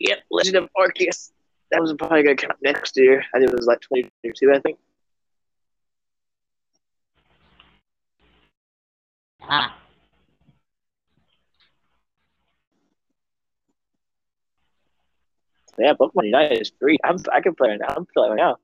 Yep, 0.00 0.18
Legend 0.30 0.56
of 0.56 0.68
Arceus. 0.76 1.30
That 1.70 1.80
was 1.80 1.92
probably 1.94 2.22
gonna 2.22 2.36
come 2.36 2.50
out 2.50 2.58
next 2.62 2.96
year. 2.96 3.24
I 3.34 3.38
think 3.38 3.50
it 3.50 3.56
was 3.56 3.66
like 3.66 3.80
2022, 3.80 4.52
I 4.52 4.58
think. 4.60 4.78
Ah, 9.42 9.76
Yeah, 15.78 15.92
Pokemon 15.94 16.24
Unite 16.24 16.52
is 16.52 16.72
free. 16.78 16.98
I'm, 17.04 17.16
I 17.32 17.40
can 17.40 17.54
play 17.54 17.70
it 17.70 17.80
now. 17.80 17.94
I'm 17.96 18.06
playing 18.14 18.32
it 18.32 18.36
now. 18.36 18.56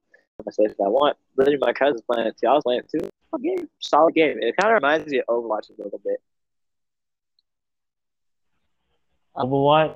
Myself 0.45 0.71
if 0.71 0.81
I 0.81 0.89
want. 0.89 1.17
Literally, 1.37 1.59
my 1.61 1.73
cousin's 1.73 2.03
playing 2.03 2.29
it 2.29 2.37
too. 2.41 2.49
I 2.49 2.55
was 2.55 2.63
playing 2.65 2.81
it 2.81 2.91
too. 2.91 3.09
Game, 3.43 3.69
solid 3.81 4.15
game. 4.15 4.39
It 4.41 4.57
kind 4.57 4.75
of 4.75 4.83
reminds 4.83 5.07
me 5.11 5.21
of 5.21 5.27
Overwatch 5.27 5.71
a 5.71 5.83
little 5.83 6.01
bit. 6.05 6.21
Overwatch. 9.37 9.95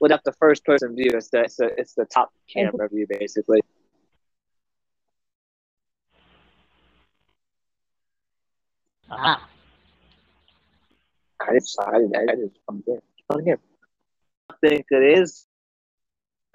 Without 0.00 0.22
the 0.24 0.32
first 0.32 0.64
person 0.64 0.94
view, 0.94 1.10
it's 1.14 1.30
the 1.30 1.40
it's 1.40 1.56
the, 1.56 1.70
it's 1.78 1.94
the 1.94 2.04
top 2.06 2.32
camera 2.52 2.88
view 2.88 3.06
basically. 3.08 3.60
ah. 9.10 9.48
I 11.40 11.52
just 11.54 11.78
I 11.80 11.96
I 11.96 12.36
just 12.36 12.58
fun 12.66 12.82
game. 12.86 13.00
Fun 13.28 13.44
game. 13.44 13.58
I 14.50 14.54
think 14.60 14.86
it 14.90 15.18
is. 15.18 15.46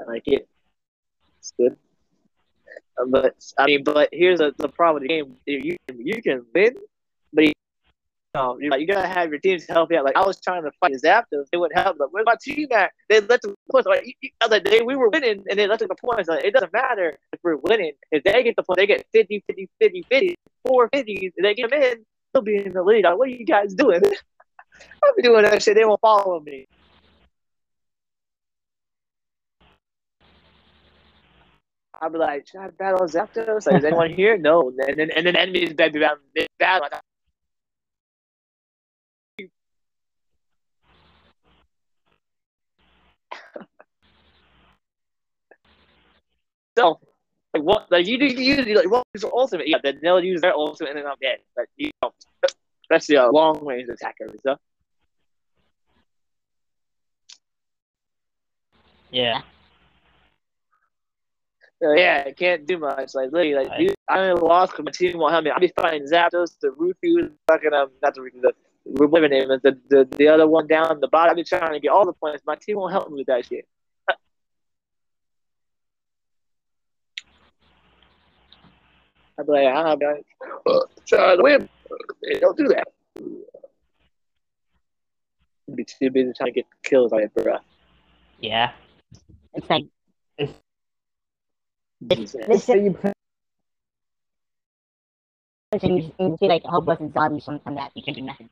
I 0.01 0.05
like 0.05 0.23
it. 0.27 0.47
It's 1.39 1.53
good. 1.57 1.75
Uh, 2.99 3.05
But 3.07 3.35
I 3.57 3.65
mean, 3.65 3.83
but 3.83 4.09
here's 4.11 4.39
the, 4.39 4.53
the 4.57 4.69
problem 4.69 5.01
with 5.01 5.09
the 5.09 5.15
game: 5.15 5.35
you 5.45 5.77
you 5.95 6.21
can 6.21 6.45
win, 6.53 6.75
but 7.33 7.45
you, 7.45 7.53
know, 8.35 8.57
you, 8.59 8.71
you 8.77 8.87
gotta 8.87 9.07
have 9.07 9.29
your 9.29 9.39
teams 9.39 9.65
help 9.67 9.91
you 9.91 9.97
out. 9.97 10.05
Like 10.05 10.15
I 10.15 10.25
was 10.25 10.39
trying 10.39 10.63
to 10.63 10.71
fight 10.79 10.93
Zapdos, 10.93 11.45
they 11.51 11.57
wouldn't 11.57 11.79
help. 11.79 11.97
Like, 11.99 12.09
where's 12.11 12.25
my 12.25 12.35
team 12.41 12.67
at? 12.71 12.91
They 13.09 13.19
let 13.21 13.41
the 13.41 13.55
points. 13.71 13.87
Like 13.87 14.05
you- 14.21 14.29
other 14.41 14.59
day 14.59 14.81
we 14.81 14.95
were 14.95 15.09
winning, 15.09 15.43
and 15.49 15.59
they 15.59 15.67
let 15.67 15.79
the 15.79 15.87
points. 15.87 16.29
Like, 16.29 16.43
it 16.43 16.53
doesn't 16.53 16.73
matter 16.73 17.17
if 17.33 17.39
we're 17.43 17.57
winning. 17.57 17.93
If 18.11 18.23
they 18.23 18.43
get 18.43 18.55
the 18.55 18.63
point, 18.63 18.77
they 18.77 18.87
get 18.87 19.05
50, 19.11 19.43
50, 19.47 19.69
50, 19.81 20.03
50, 20.09 20.35
four 20.65 20.89
50s, 20.89 21.31
and 21.37 21.45
they 21.45 21.55
get 21.55 21.69
them 21.69 21.81
in. 21.81 22.05
They'll 22.33 22.43
be 22.43 22.57
in 22.57 22.73
the 22.73 22.83
lead. 22.83 23.05
Like, 23.05 23.17
what 23.17 23.27
are 23.27 23.31
you 23.31 23.45
guys 23.45 23.73
doing? 23.73 24.01
Be 25.15 25.23
doing 25.23 25.43
that 25.43 25.61
shit. 25.61 25.75
They 25.75 25.83
won't 25.83 25.99
follow 25.99 26.39
me. 26.39 26.67
I'll 32.01 32.09
be 32.09 32.17
like, 32.17 32.47
should 32.47 32.61
I 32.61 32.69
battle 32.69 33.05
Zapdos? 33.07 33.67
Like, 33.67 33.75
is 33.77 33.85
anyone 33.85 34.11
here? 34.13 34.37
No. 34.37 34.71
And 34.87 34.97
then 34.97 35.11
and 35.11 35.25
then 35.25 35.35
enemies 35.35 35.73
be 35.73 35.83
around 35.83 36.19
they 36.35 36.47
battle. 36.57 36.87
so 46.77 46.99
like 47.53 47.63
what 47.63 47.91
like 47.91 48.07
you 48.07 48.17
do 48.17 48.25
you, 48.25 48.63
do 48.63 48.73
like 48.75 48.89
what 48.89 49.03
is 49.13 49.23
ultimate? 49.25 49.67
Yeah, 49.67 49.77
then 49.83 49.99
they'll 50.01 50.23
use 50.23 50.41
their 50.41 50.53
ultimate 50.53 50.91
and 50.91 50.99
then 50.99 51.05
I'm 51.05 51.17
dead. 51.21 51.39
Like 51.57 51.67
you 51.75 51.91
know 52.01 52.13
especially 52.83 53.15
a 53.15 53.25
uh, 53.25 53.31
long 53.31 53.65
range 53.65 53.89
attacker 53.89 54.25
is 54.33 54.39
that? 54.45 54.57
Yeah. 59.11 59.41
So 61.81 61.93
yeah, 61.93 62.23
I 62.27 62.31
can't 62.33 62.65
do 62.67 62.77
much. 62.77 63.15
Like 63.15 63.31
literally, 63.31 63.55
like 63.55 63.69
Right. 63.69 63.79
you, 63.81 63.93
I 64.09 64.19
only 64.19 64.41
lost 64.41 64.73
because 64.73 64.83
my 64.85 64.91
team 64.91 65.17
won't 65.17 65.31
help 65.31 65.45
me. 65.45 65.51
I'll 65.51 65.59
be 65.59 65.71
fighting 65.75 66.05
Zapdos, 66.05 66.59
the 66.59 66.71
Rufus, 66.71 67.31
fucking 67.47 67.73
um, 67.73 67.89
not 68.01 68.13
the 68.15 68.21
Rufus, 68.21 68.41
the 68.41 69.07
whatever 69.07 69.29
name 69.29 69.49
is, 69.51 69.61
the, 69.61 69.79
the 69.89 70.05
the 70.17 70.27
other 70.27 70.47
one 70.47 70.67
down 70.67 70.99
the 70.99 71.07
bottom. 71.07 71.29
I'll 71.29 71.35
be 71.35 71.43
trying 71.45 71.71
to 71.71 71.79
get 71.79 71.89
all 71.89 72.05
the 72.05 72.11
points. 72.13 72.43
My 72.45 72.55
team 72.55 72.77
won't 72.77 72.91
help 72.91 73.09
me 73.09 73.15
with 73.19 73.27
that 73.27 73.45
shit. 73.45 73.65
I'd 79.39 79.45
be 79.45 79.51
like, 79.53 79.67
I'm 79.73 79.99
like, 79.99 80.25
uh, 80.67 80.79
try 81.05 81.35
to 81.37 81.41
win. 81.41 81.69
Don't 82.41 82.57
do 82.57 82.67
that. 82.67 82.87
I'd 85.69 85.75
be 85.77 85.85
too 85.85 86.09
busy 86.11 86.31
trying 86.35 86.47
to 86.47 86.55
get 86.55 86.65
kills 86.83 87.13
on 87.13 87.21
it, 87.21 87.33
bro. 87.33 87.57
Yeah. 88.41 88.71
It's 89.53 89.69
like 89.69 89.83
It's, 89.83 89.91
this 92.01 92.35
let's 92.47 92.63
say 92.63 92.83
you 92.83 92.93
play. 92.93 93.13
and 95.71 95.81
you, 95.83 96.11
and 96.19 96.29
you 96.31 96.37
feel 96.37 96.49
like 96.49 96.63
hopeless 96.63 96.99
and 96.99 97.13
zombies 97.13 97.45
from, 97.45 97.59
from 97.59 97.75
that. 97.75 97.91
You 97.93 98.03
can 98.03 98.13
do 98.13 98.21
nothing. 98.21 98.49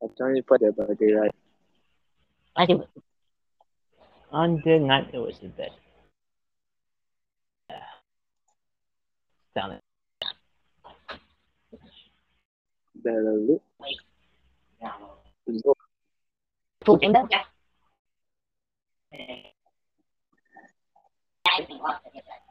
I 0.00 0.06
don't 0.16 0.30
even 0.30 0.42
put 0.44 0.62
it, 0.62 0.74
but 0.76 0.90
I 0.90 0.94
do 0.94 1.20
like, 1.20 1.32
I 2.56 2.66
do. 2.66 2.84
On 4.30 4.62
the 4.64 4.78
night, 4.78 5.10
it 5.12 5.18
was 5.18 5.38
the 5.40 5.48
best. 5.48 5.72
Yeah. 7.68 7.76
Down 9.54 9.72
it. 9.72 9.82
the 13.04 13.60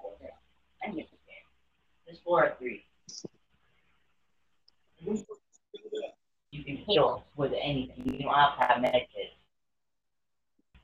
Full 0.02 0.18
game 0.22 0.34
though. 0.94 1.02
It's 2.08 2.20
four 2.24 2.46
or 2.46 2.56
three. 2.60 2.84
You 6.52 6.64
can 6.64 6.78
heal 6.78 7.24
with 7.36 7.54
anything. 7.62 8.04
You 8.06 8.24
don't 8.24 8.34
have 8.34 8.58
to 8.58 8.66
have 8.66 8.78
medkit. 8.78 9.34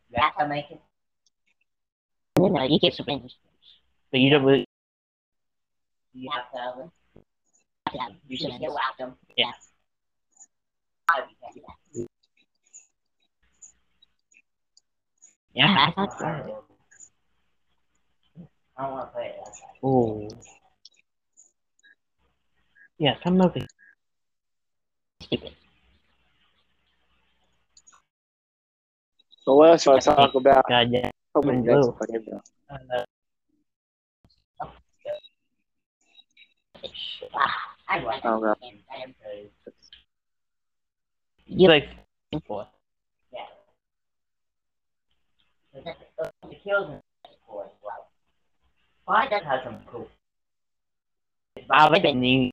You 0.09 0.17
have 0.17 0.37
to 0.37 0.47
make 0.47 0.65
it. 0.69 0.81
You 2.37 2.49
know, 2.49 2.63
you 2.63 2.79
get 2.79 2.93
syringes. 2.93 3.35
But 4.11 4.19
you 4.19 4.29
don't 4.29 4.43
really. 4.43 4.65
You 6.13 6.29
have 6.31 6.51
to 6.51 6.57
have 6.57 6.85
it. 6.85 6.91
Yeah, 7.93 8.07
You 8.27 8.37
should 8.37 8.59
get 8.59 8.71
whacked 8.71 8.97
them. 8.99 9.15
Yeah. 9.37 9.45
Yeah. 9.47 9.51
I 11.09 11.21
thought 15.91 16.19
so. 16.19 16.25
I 18.77 18.83
don't 18.83 18.91
want 18.91 19.09
to 19.09 19.13
play 19.13 19.27
it. 19.27 19.35
Oh. 19.83 20.29
Yeah, 22.97 23.15
some 23.23 23.39
of 23.41 23.55
it. 23.55 23.69
Stupid. 25.21 25.51
So 29.45 29.55
what 29.55 29.71
else 29.71 29.85
you 29.85 29.91
want 29.91 30.03
talk 30.03 30.33
about? 30.35 30.65
God, 30.69 30.89
yeah. 30.91 31.11
Hopefully 31.35 31.57
next 31.57 31.87
fucking 31.99 32.19
video. 32.19 32.41
Ah, 37.35 37.75
I 37.89 37.99
like 37.99 38.25
Oh, 38.25 38.39
God. 38.39 38.57
it. 38.61 38.81
I 38.91 39.05
you 41.45 41.67
like 41.67 41.89
for 42.47 42.67
Yeah. 43.31 43.45
The, 45.73 45.81
kills 46.63 46.89
in 46.91 46.99
four 47.47 47.65
as 47.65 47.71
well. 47.83 48.07
Why 49.05 49.27
does 49.27 49.41
have 49.43 49.61
some 49.63 49.79
cool. 49.87 50.07
I 51.69 51.89
like 51.89 52.03
it 52.05 52.15
new. 52.15 52.51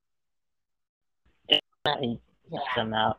Somehow. 2.75 3.15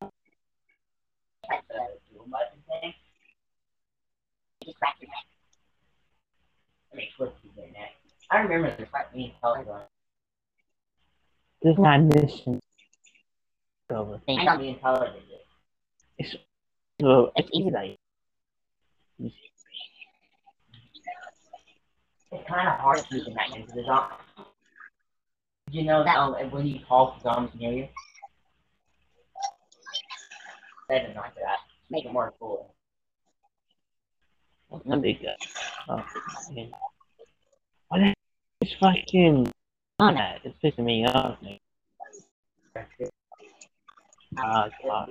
Like 0.00 1.62
the 1.68 1.86
dual 2.10 2.26
button 2.28 2.58
thing. 2.68 2.94
just 4.64 4.78
crack 4.78 4.96
your 5.00 5.08
neck. 5.08 5.24
It 6.92 6.96
makes 6.96 7.14
twisties 7.16 7.64
in 7.64 7.72
there. 7.72 7.88
I 8.30 8.40
remember 8.40 8.76
the 8.76 9.16
me 9.16 9.24
and 9.26 9.32
Kelly 9.40 9.64
going. 9.64 9.82
This 11.62 11.72
is 11.72 11.78
my 11.78 11.98
mission. 11.98 12.60
Over. 13.88 14.20
I 14.28 14.44
know 14.44 14.58
me 14.58 14.68
and 14.70 14.80
Kelly. 14.80 15.08
It's 16.18 16.34
well, 17.00 17.30
it's 17.36 17.48
easy 17.52 17.70
It's 19.18 19.34
kind 22.48 22.68
of 22.68 22.78
hard 22.78 22.98
to 22.98 23.04
keep 23.04 23.26
in 23.26 23.34
that 23.34 23.50
because 23.54 23.72
there's 23.74 23.86
not. 23.86 24.20
You 25.70 25.84
know 25.84 26.04
that 26.04 26.16
um, 26.16 26.34
when 26.50 26.66
you 26.66 26.80
call 26.86 27.18
zombies 27.22 27.54
near 27.58 27.72
you? 27.72 27.88
They 30.88 30.98
didn't 31.00 31.16
like 31.16 31.34
that. 31.34 31.58
Make 31.90 32.04
it 32.04 32.12
more 32.12 32.32
cool. 32.38 32.74
a 34.70 34.96
big 34.96 35.22
guy. 35.22 35.36
Oh, 35.88 36.04
man. 36.52 36.70
What 37.88 37.98
the 37.98 38.14
it's 38.60 38.72
fucking 38.80 39.52
Oh, 39.98 40.10
no. 40.10 40.36
It's 40.44 40.56
pissing 40.62 40.84
me 40.84 41.06
off, 41.06 41.38
man. 41.42 41.58
Ah, 44.38 44.68
God. 44.84 45.10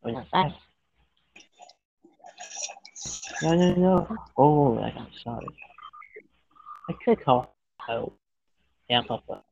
What's 0.00 0.30
that? 0.32 0.52
No, 3.42 3.54
no, 3.54 3.74
no. 3.74 4.16
Oh, 4.36 4.78
like, 4.80 4.94
I'm 4.96 5.08
sorry. 5.24 5.46
I 6.88 6.92
could 7.04 7.22
call 7.24 7.54
help. 7.86 8.16
Yeah, 8.88 9.02
Papa. 9.06 9.42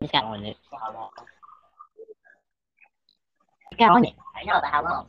Just 0.00 0.12
got, 0.12 0.24
On 0.24 0.44
it. 0.44 0.56
just 3.70 3.78
got 3.78 3.90
on 3.90 4.04
it. 4.04 4.14
I 4.34 4.44
know, 4.44 4.60
but 4.60 4.70
how 4.70 4.82
long? 4.82 5.08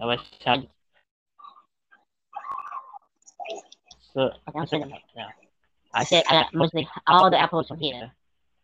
I 0.00 0.04
was 0.04 0.20
trying. 0.42 0.68
So, 4.18 4.32
I 4.48 4.50
don't 4.50 4.68
see 4.68 4.78
them. 4.80 4.90
no. 5.16 5.26
I 5.94 6.02
said 6.02 6.24
I 6.28 6.42
got 6.42 6.52
mostly 6.52 6.88
all 7.06 7.30
the 7.30 7.38
apples 7.38 7.68
from 7.68 7.78
here. 7.78 8.10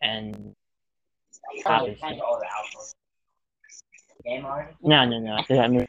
And 0.02 0.52
Oh, 1.64 1.70
obviously. 1.70 2.20
all 2.20 2.40
the 2.40 2.46
outposts. 2.46 2.96
Game 4.24 4.44
already? 4.44 4.72
No, 4.82 5.04
no, 5.04 5.20
no. 5.20 5.36
I 5.60 5.68
mean, 5.68 5.86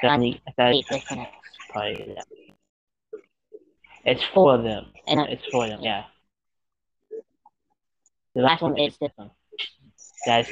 so 0.00 0.06
I 0.06 0.16
need, 0.16 0.40
I 0.46 0.52
thought 0.52 0.74
it's 0.76 0.88
disconnects. 0.88 1.34
probably 1.70 2.14
that. 2.14 2.26
It's 4.04 4.22
for 4.32 4.58
them. 4.58 4.86
And 5.08 5.18
uh, 5.18 5.26
It's 5.28 5.44
for 5.50 5.66
them, 5.66 5.80
yeah. 5.82 6.04
The 7.10 7.22
the 8.36 8.42
last 8.42 8.62
one 8.62 8.78
is 8.78 8.96
this 8.98 9.10
one. 9.16 9.32
Guys, 10.24 10.46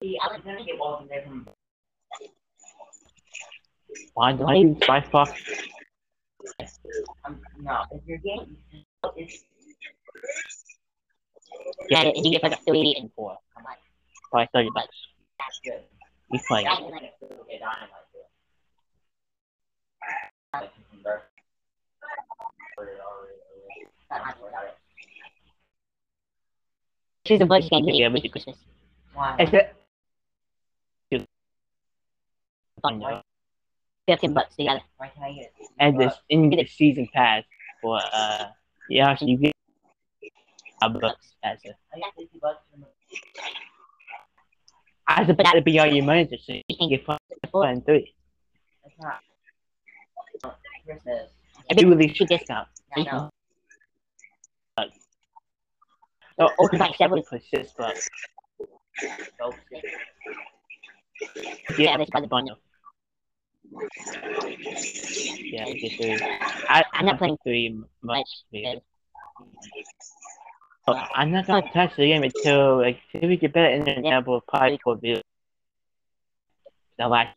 See, 0.00 0.18
I 0.22 0.32
was 0.32 0.40
gonna 0.44 0.64
get 0.64 0.78
walls 0.78 1.02
in 1.02 1.08
there 1.08 1.22
from. 1.22 1.48
Why 4.14 4.32
do 4.32 4.46
I 4.46 4.62
do 4.62 4.76
Spy 4.82 5.00
Fox? 5.00 5.32
Um, 7.24 7.40
no, 7.60 7.82
if 7.92 8.06
your 8.06 8.18
game 8.18 8.56
is. 9.16 9.44
Yeah, 11.88 12.02
and 12.02 12.24
you 12.24 12.32
get 12.32 12.42
like 12.42 12.64
three 12.64 12.94
and 12.98 13.10
four. 13.14 13.36
Much? 13.62 13.78
Probably 14.30 14.48
30 14.52 14.68
bucks. 14.74 14.88
That's 15.38 15.60
good. 15.64 15.82
You. 16.32 16.38
That's 16.38 16.50
like 16.50 16.66
a 16.66 16.70
okay, 16.72 16.82
dynamite. 16.82 17.10
too. 17.20 18.18
I 20.52 20.58
can 20.60 20.70
convert. 20.90 21.24
Put 22.76 22.88
it 22.88 23.00
already, 23.00 23.38
already. 23.48 23.86
That's 24.10 24.24
not 24.24 24.42
without 24.42 24.64
it. 24.64 24.76
Choose 27.24 27.40
a 27.40 27.46
budget 27.46 27.70
game. 27.70 27.88
Yeah, 27.88 28.08
but 28.08 28.30
Christmas. 28.30 28.56
Why? 29.14 29.36
Is 29.38 29.52
it? 29.52 29.74
Fun. 32.82 33.22
Fifteen 34.06 34.34
bucks 34.34 34.54
together. 34.56 34.80
Why 34.98 35.08
can 35.08 35.22
I 35.22 35.30
it? 35.30 35.52
And 35.78 35.98
this, 35.98 36.12
and 36.30 36.44
you 36.44 36.50
season 36.68 37.08
pass 37.14 37.42
for, 37.80 37.98
uh, 38.12 38.44
yeah, 38.90 39.14
so 39.16 39.24
you 39.26 39.38
get 39.38 39.54
a 40.82 40.90
bucks 40.90 41.34
as 41.42 41.58
a, 41.64 41.70
I 41.94 42.00
got 42.00 42.14
fifty 42.16 42.38
bucks 42.40 42.62
the. 42.80 42.86
as 45.08 45.28
a, 45.28 45.32
that'd 45.32 45.64
be 45.64 45.78
all 45.78 45.86
your 45.86 46.04
money 46.04 46.26
to 46.26 46.36
see. 46.38 46.62
You 46.68 46.76
can 46.76 46.88
get 46.90 47.06
fun, 47.06 47.18
and 47.68 47.84
three. 47.86 48.14
That's 48.82 48.94
not. 49.00 49.20
Do 51.76 51.88
release 51.88 52.20
discount. 52.26 52.68
I 52.96 53.02
know. 53.02 53.30
Oh, 56.38 56.48
Open 56.58 56.78
by 56.78 56.92
seven. 56.98 57.22
for 57.22 57.38
six 57.38 57.72
bucks. 57.72 58.08
Yeah, 61.78 61.96
that's 61.96 62.10
by 62.10 62.20
the 62.20 62.26
bundle. 62.26 62.58
Yeah, 65.52 65.64
get 65.72 65.92
three. 65.96 66.18
I, 66.68 66.84
I'm 66.92 67.06
not 67.06 67.18
playing 67.18 67.38
three 67.44 67.78
much. 68.02 68.28
because 68.52 68.80
Oh, 70.86 70.92
I'm 71.14 71.30
not 71.32 71.46
gonna 71.46 71.62
touch 71.72 71.96
the 71.96 72.06
game 72.06 72.22
until 72.24 72.76
like 72.78 72.98
if 73.14 73.22
we 73.26 73.36
get 73.38 73.54
better 73.54 73.70
internet, 73.74 74.26
we'll 74.26 74.42
probably 74.42 74.78
go 74.84 74.94
view. 74.94 75.20
The 76.98 77.08
last. 77.08 77.36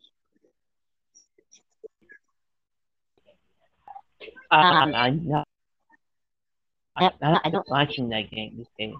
Um, 4.50 4.94
I'm 4.94 5.26
not. 5.28 5.48
I- 6.96 7.06
I'm 7.06 7.32
not 7.32 7.42
I 7.46 7.50
don't- 7.50 7.68
watching 7.70 8.08
that 8.10 8.30
game. 8.30 8.58
This 8.58 8.66
game. 8.78 8.96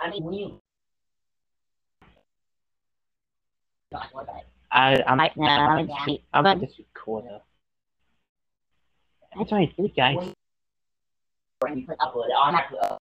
I 0.00 0.10
mean, 0.10 0.24
when 0.24 0.34
you 0.34 0.60
I 4.70 5.02
I'm 5.06 5.18
no, 5.36 5.46
I'm 5.46 5.88
cheap. 6.04 6.24
I'm 6.32 6.44
But 6.44 6.60
just 6.60 6.78
recorder. 6.78 7.40
Only 9.36 9.72
three 9.76 9.88
guys. 9.96 10.16
when 11.60 11.78
you 11.78 11.86
click 11.86 11.98
upload 11.98 12.26
it, 12.28 12.34
automatically 12.36 12.78
up. 12.80 12.98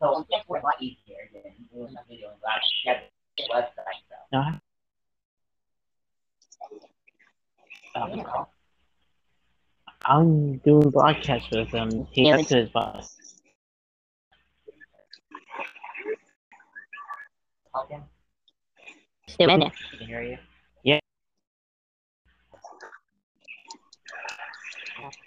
So 0.00 0.26
a 0.60 0.64
lot 0.64 0.74
easier 0.80 1.16
than 1.32 1.42
doing 1.72 1.94
a 1.96 2.08
video 2.08 2.28
and 2.30 2.38
the 3.36 3.44
website. 3.52 4.02
No. 4.32 4.60
I'm 10.06 10.58
doing 10.58 10.90
broadcast 10.90 11.50
with 11.50 11.74
um, 11.74 11.90
him. 11.90 12.06
he 12.10 12.26
Yeah, 12.26 12.36
went 12.36 12.48
to 12.48 12.56
his 12.56 12.68
boss. 12.70 13.16
Okay. 17.76 18.00
Still 19.34 19.50
in 19.50 19.60
there. 19.60 19.72
I 19.92 19.96
can 19.98 20.06
hear 20.06 20.22
you. 20.22 20.38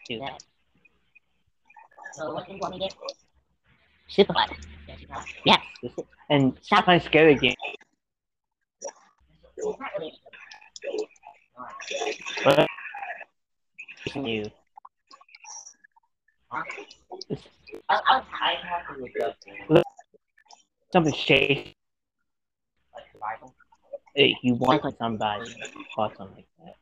Dude, 0.09 0.21
Yeah. 0.21 0.37
So 2.13 2.33
what 2.33 2.47
do 2.47 2.53
you 2.53 2.59
want 2.59 2.75
me 2.75 2.79
to 2.79 2.85
get? 2.87 2.95
Super 4.07 4.33
fun. 4.33 4.49
Yeah. 5.45 5.57
And 6.29 6.57
stop 6.61 6.85
playing 6.85 7.01
scary 7.01 7.35
game. 7.35 7.53
It's 9.57 9.79
not 9.79 9.89
really 9.99 10.13
But 12.45 12.67
you 14.15 14.49
I'll, 16.51 16.63
It's- 17.29 17.47
I'll, 17.89 18.01
I'll, 18.07 18.25
I 18.41 18.53
have 18.63 18.95
to 18.95 19.01
look 19.01 19.11
up 19.21 19.35
the, 19.67 19.83
something 20.93 21.13
shady. 21.13 21.75
like 22.95 23.03
survival. 23.11 23.53
Hey, 24.17 24.35
you 24.41 24.55
want 24.55 24.81
somebody 24.97 25.45
or 25.95 26.09
something 26.17 26.35
like 26.35 26.47
that. 26.65 26.73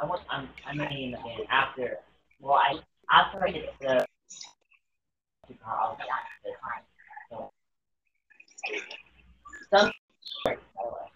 I 0.00 0.06
want. 0.06 0.22
I'm. 0.28 0.48
The 0.76 0.86
game 0.86 1.14
after. 1.48 1.98
Well, 2.40 2.54
I 2.54 2.80
after 3.12 3.44
I 3.44 3.52
get 3.52 3.72
the. 3.80 4.04
I'll 5.64 5.96
be 5.96 6.02
on 6.02 6.18
the 6.42 6.50
time. 6.58 6.82
So. 7.30 7.52
Some. 9.72 9.92
By 10.44 10.56
the 10.56 10.88
way. 10.88 11.06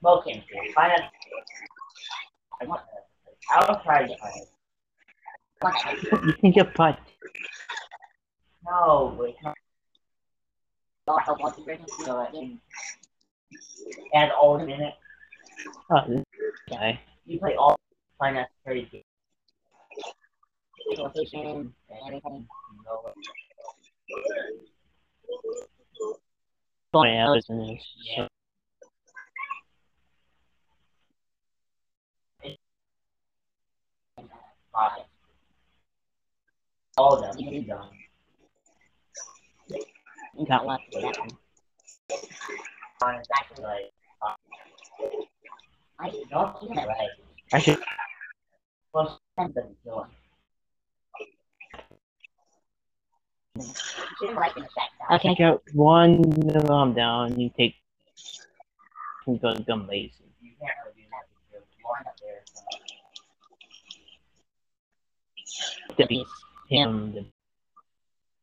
Smoke 0.00 0.26
into 0.26 0.40
it. 0.40 0.70
If 0.70 0.76
I 0.76 0.88
had. 0.88 1.02
I 2.60 2.64
want. 2.66 2.80
I'll 3.52 3.80
try 3.84 4.08
to 4.08 4.16
find 4.18 4.42
it. 6.02 6.24
You 6.26 6.32
can 6.40 6.50
get 6.50 6.74
butt. 6.74 6.98
No, 8.66 9.16
wait. 9.20 9.36
No, 11.06 11.18
I'll, 11.26 11.36
I'll, 11.42 11.46
I'll, 11.46 11.88
so 12.04 12.16
I 12.16 12.30
can 12.30 12.60
add 14.14 14.30
all 14.30 14.56
in 14.56 14.70
it. 14.70 14.94
Oh, 15.90 16.24
guy. 16.70 17.00
You 17.26 17.38
play 17.38 17.56
all 17.56 17.78
finance 18.18 18.50
crazy. 18.64 19.04
location 20.96 21.74
everything. 22.06 22.46
No, 22.86 23.12
Boy, 26.92 27.08
I 27.08 27.28
was 27.28 27.44
in 27.48 27.58
this. 27.66 27.82
Yeah. 28.16 28.28
All 36.96 37.14
of 37.16 37.36
them. 37.36 37.46
You 37.46 37.62
done. 37.62 37.88
You 40.38 40.46
got 40.46 40.64
what? 40.66 40.80
Yeah. 40.90 41.12
It's 42.10 43.28
actually. 43.38 43.90
I 46.00 46.10
don't 46.30 46.60
think 46.60 46.74
that 46.74 46.88
right. 46.88 47.08
I 47.52 47.58
should. 47.58 47.78
Plus, 48.92 49.18
doesn't 49.36 49.76
kill 49.84 50.02
him. 50.02 50.10
Shouldn't 54.18 54.38
like 54.38 54.56
in 54.56 54.64
effect. 54.64 55.22
Take 55.22 55.40
out 55.40 55.62
one 55.72 56.22
alarm 56.54 56.94
down. 56.94 57.38
You 57.38 57.50
take. 57.56 57.76
You 59.26 59.38
go 59.38 59.54
to 59.54 59.74
lazy. 59.74 60.12
You 60.42 60.52
can't 60.60 60.74
really 60.84 60.96
do 60.96 61.08
that 61.10 61.24
because 61.52 61.66
one 61.82 62.06
up 62.06 62.16
there. 62.20 62.42
So. 65.96 66.06
Him. 66.68 67.30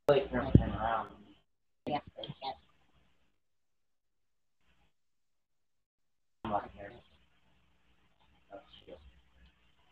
Him 0.09 0.71
around. 0.79 1.20
Yeah. 1.91 1.99
Oh. 6.45 6.61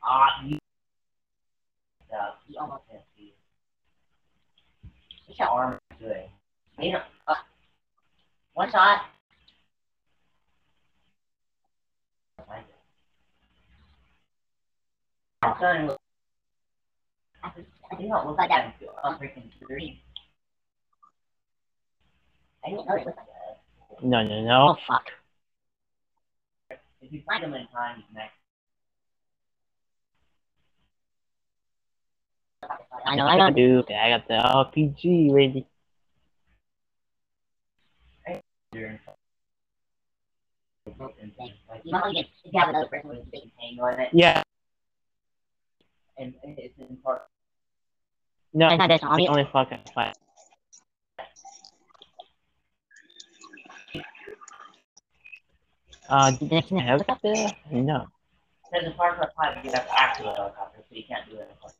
Ah, 0.01 0.45
you. 0.45 0.57
Uh, 2.13 2.31
he 2.47 2.57
almost 2.57 2.83
hit 2.89 3.03
you. 3.17 3.31
He's 5.27 5.37
got 5.37 5.49
armor 5.49 5.79
good. 5.99 6.29
You 6.79 6.93
know, 6.93 7.01
uh, 7.27 7.35
one 8.53 8.71
shot. 8.71 9.01
I'm 15.41 15.53
starting 15.57 15.87
with. 15.87 15.97
I 17.43 17.49
think 17.49 17.67
it 18.01 18.25
looks 18.25 18.37
like 18.37 18.49
that. 18.49 18.75
I'm 19.03 19.15
freaking 19.15 19.49
three. 19.59 20.01
I 22.65 22.69
didn't 22.69 22.85
know 22.87 22.95
it 22.95 23.05
looked 23.05 23.17
like 23.17 23.25
no, 24.01 24.23
no, 24.23 24.41
no. 24.43 24.69
Oh 24.69 24.77
fuck. 24.87 25.05
If 27.01 27.11
you 27.11 27.21
find 27.25 27.43
them 27.43 27.53
in 27.53 27.67
time, 27.67 27.97
you 27.97 28.03
can 28.13 28.17
actually. 28.17 28.35
I 33.05 33.15
know. 33.15 33.25
I 33.25 33.37
know. 33.37 33.55
do. 33.55 33.79
Okay, 33.79 33.95
I 33.95 34.09
got 34.09 34.27
the 34.27 34.35
RPG 34.35 35.33
ready. 35.33 35.65
Like, 38.27 38.43
You 38.75 38.81
know, 41.91 42.07
you 42.07 42.13
get 42.13 42.25
if 42.25 42.53
you 42.53 42.59
have 42.59 42.69
another 42.69 42.87
person 42.87 43.09
with 43.09 43.19
a 43.19 43.25
big 43.31 43.51
hang 43.59 43.79
on 43.79 43.99
it, 43.99 44.09
Yeah. 44.13 44.43
and 46.17 46.33
it's 46.43 46.73
part. 47.03 47.23
No, 48.53 48.67
It's 48.67 48.77
not 48.77 48.87
this 48.89 49.03
I 49.03 49.07
on 49.07 49.27
only 49.29 49.47
fucking 49.51 49.79
fight. 49.93 50.17
Uh, 56.09 56.31
did 56.31 56.49
they 56.49 56.61
can 56.63 56.79
helicopter? 56.79 57.35
No. 57.71 58.07
Because 58.71 58.93
Far 58.97 59.15
Cry 59.15 59.53
5, 59.55 59.65
you 59.65 59.71
have 59.71 59.85
to 59.85 60.01
activate 60.01 60.33
the 60.33 60.41
helicopter, 60.41 60.79
so 60.89 60.95
you 60.95 61.03
can't 61.07 61.29
do 61.29 61.35
it 61.35 61.41
in 61.41 61.55
5. 61.61 61.71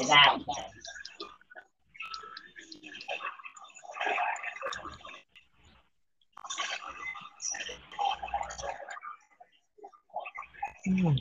And 0.00 0.08
that 0.08 0.38
you. 0.38 0.44
Hmm. 10.86 11.16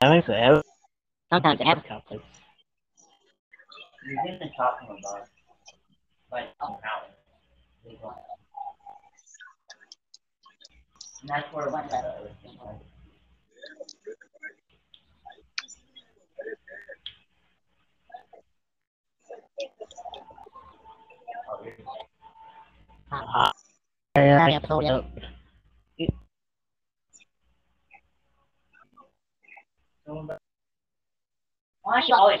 I 0.00 0.08
went 0.08 0.24
for 0.24 0.62
Sometimes 1.30 1.58
they 1.58 1.64
you've 4.08 4.40
been 4.40 4.50
talking 4.56 4.88
about 4.88 5.28
like 6.32 6.48
an 6.60 6.68
hour. 6.68 6.78
And 11.20 11.28
that's 11.28 11.52
where 11.52 11.70
my 11.70 11.82
letter 11.88 12.14
was 12.20 12.30
going. 12.42 12.80
Uh, 23.10 23.50
I 24.16 24.60
pulled 24.64 24.84
out. 24.84 25.04
Why 31.82 32.00
should 32.02 32.12
I 32.12 32.16
always? 32.16 32.40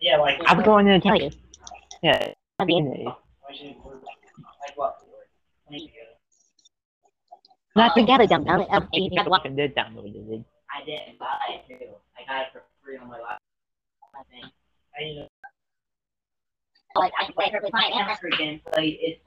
Yeah, 0.00 0.16
like. 0.16 0.40
I'm 0.46 0.62
going 0.62 0.86
in 0.86 0.94
oh, 0.94 0.98
to 1.00 1.08
Tell 1.08 1.20
you. 1.20 1.30
Yeah. 2.02 2.32
I 2.58 2.64
mean, 2.64 2.86
Why 2.86 3.14
should 3.54 3.66
it 3.66 3.76
work? 3.84 4.02
Like 4.04 4.76
what? 4.76 4.96
Uh, 5.72 5.76
Not 7.76 7.92
we 7.96 8.04
gotta 8.04 8.26
jump 8.26 8.46
down 8.46 8.62
it. 8.62 8.68
Oh, 8.70 8.80
you 8.92 9.04
You 9.04 9.16
got 9.16 9.24
to 9.24 9.30
walk. 9.30 9.42
can 9.44 9.56
do 9.56 9.68
download 9.68 10.14
it. 10.14 10.44
I 10.70 10.84
didn't 10.84 11.18
buy 11.18 11.38
it 11.50 11.68
too. 11.68 11.86
I 12.18 12.26
got 12.26 12.42
it 12.42 12.48
for 12.52 12.62
free 12.84 12.96
on 12.96 13.08
my 13.08 13.18
last 13.18 13.40
thing. 14.30 14.44
I 14.96 15.00
didn't 15.00 15.16
know. 15.16 15.28
Like, 16.96 17.12
I 17.20 17.24
can 17.24 17.34
play 17.34 17.50
perfectly 17.50 17.70
fine. 17.70 17.92
I 17.92 17.98
Yeah, 17.98 18.16
freaking 18.16 18.64
play 18.64 18.98
it. 19.00 19.22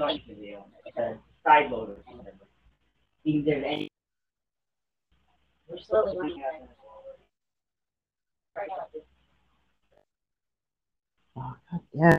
Like 0.00 0.22
video. 0.26 0.66
It's 0.86 0.96
a 0.96 1.18
side 1.44 1.70
loader. 1.70 2.02
or 2.06 2.16
whatever. 2.16 2.36
If 3.24 3.44
there's 3.44 3.64
any. 3.64 3.88
we're 5.68 5.78
slowly 5.78 6.16
learning. 6.16 6.42
Oh, 11.36 11.56
God, 11.70 11.80
yeah. 11.92 12.16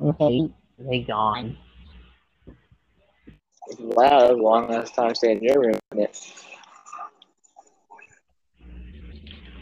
Okay. 0.00 0.50
They 0.78 1.00
gone. 1.00 1.56
Wow, 3.78 4.28
the 4.28 4.34
longest 4.34 4.94
time 4.94 5.14
staying 5.14 5.38
in 5.38 5.44
your 5.44 5.60
room. 5.60 5.74
isn't 5.92 6.04
it? 6.04 6.34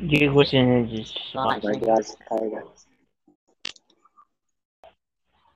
You 0.01 0.31
listen 0.33 0.89
to 0.89 0.97
just. 0.97 1.19
Oh, 1.35 1.45
my 1.45 1.59
god, 1.61 2.01
it's 2.01 2.17
tired. 2.29 2.53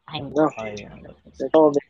I'm 0.08 0.32
No, 0.32 0.50
Oh, 0.58 0.64
they 1.38 1.48
told 1.50 1.76
me. 1.76 1.80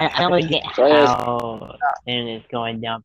I, 0.00 0.08
don't 0.18 0.32
really 0.32 0.48
get 0.48 0.64
How 0.64 1.76
and 2.06 2.28
it's 2.28 2.46
going 2.50 2.80
down. 2.80 3.04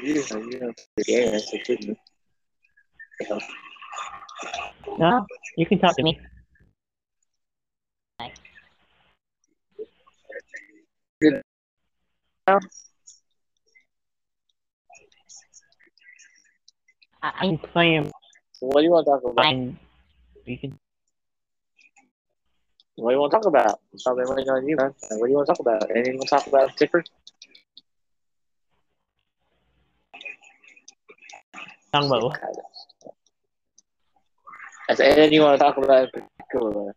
you 0.00 0.22
know, 0.30 0.38
you 0.38 0.60
know, 0.60 0.72
the 0.96 1.04
game, 1.04 1.38
so 1.38 1.56
shouldn't 1.64 1.88
you? 1.88 1.96
No, 4.98 5.26
you 5.56 5.66
can 5.66 5.78
talk 5.78 5.96
to 5.96 6.02
me. 6.02 6.20
I, 12.46 12.58
I'm 17.24 17.58
playing. 17.58 18.12
So 18.52 18.66
what 18.66 18.80
do 18.80 18.84
you 18.84 18.90
want 18.90 19.06
to 19.06 19.12
talk 19.12 19.22
about? 19.24 19.44
Fine. 19.44 19.78
You 20.44 20.58
can. 20.58 20.78
What 22.96 23.10
do 23.10 23.14
you 23.14 23.20
want 23.20 23.32
to 23.32 23.38
talk 23.38 23.46
about? 23.46 23.80
I'm 24.06 24.16
waiting 24.16 24.50
on 24.50 24.68
you, 24.68 24.76
man. 24.76 24.94
What 25.10 25.26
do 25.26 25.30
you 25.30 25.36
want 25.36 25.46
to 25.46 25.52
talk 25.52 25.60
about? 25.60 25.90
Anything 25.90 26.12
you 26.14 26.18
want 26.18 26.28
to 26.28 26.36
talk 26.36 26.46
about 26.46 26.76
different? 26.76 27.08
Talk 31.92 32.04
about 32.04 32.22
what? 32.22 32.40
Is 34.90 34.98
there 34.98 35.10
anything 35.12 35.32
you 35.32 35.40
want 35.40 35.58
to 35.58 35.64
talk 35.64 35.76
about 35.78 36.08
in 36.14 36.22
particular? 36.38 36.94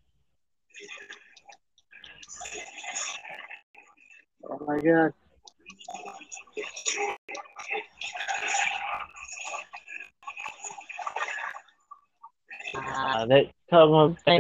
Oh 4.49 4.65
my 4.65 4.79
god. 4.79 5.13
Uh, 12.75 12.79
Uh, 12.79 13.25
let's 13.27 13.49
talk 13.69 13.87
about. 13.89 14.17
I- 14.27 14.39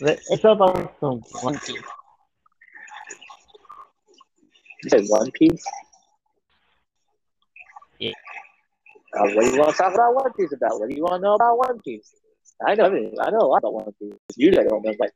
Let's 0.00 0.42
talk 0.42 0.56
about 0.56 0.94
some 1.00 1.20
One 1.42 1.58
Piece. 1.58 1.82
You 4.82 4.90
said 4.90 5.04
One 5.08 5.30
Piece? 5.32 5.64
Yeah. 7.98 8.12
Uh, 9.14 9.28
what 9.34 9.44
do 9.44 9.50
you 9.52 9.58
want 9.58 9.70
to 9.70 9.76
talk 9.76 9.94
about 9.94 10.14
One 10.14 10.32
Piece 10.32 10.52
about? 10.52 10.78
What 10.78 10.88
do 10.90 10.96
you 10.96 11.02
want 11.02 11.20
to 11.20 11.24
know 11.24 11.34
about 11.34 11.58
One 11.58 11.80
Piece? 11.80 12.14
I 12.66 12.74
know, 12.74 12.86
I 12.86 13.30
know 13.30 13.38
a 13.38 13.48
lot 13.48 13.58
about 13.58 13.74
One 13.74 13.92
Piece. 14.00 14.14
You 14.36 14.50
don't 14.50 14.66
know 14.66 14.80
much. 14.98 15.10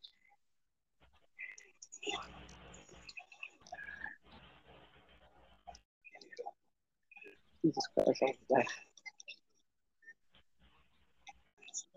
Jesus 7.63 7.85
Christ, 7.95 8.23
I'm 8.23 8.35
back. 8.49 8.67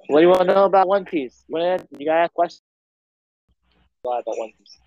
What 0.07 0.19
do 0.19 0.23
you 0.23 0.29
want 0.29 0.41
to 0.41 0.53
know 0.53 0.65
about 0.65 0.87
One 0.87 1.05
Piece? 1.05 1.43
When 1.47 1.87
you 1.97 2.05
gotta 2.05 2.29
question? 2.29 2.61
A 4.05 4.09
lot 4.09 4.21
about 4.21 4.37
One 4.37 4.51
Piece. 4.57 4.77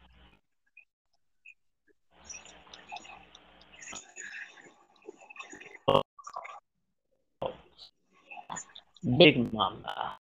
Big 9.19 9.53
Mama. 9.53 10.19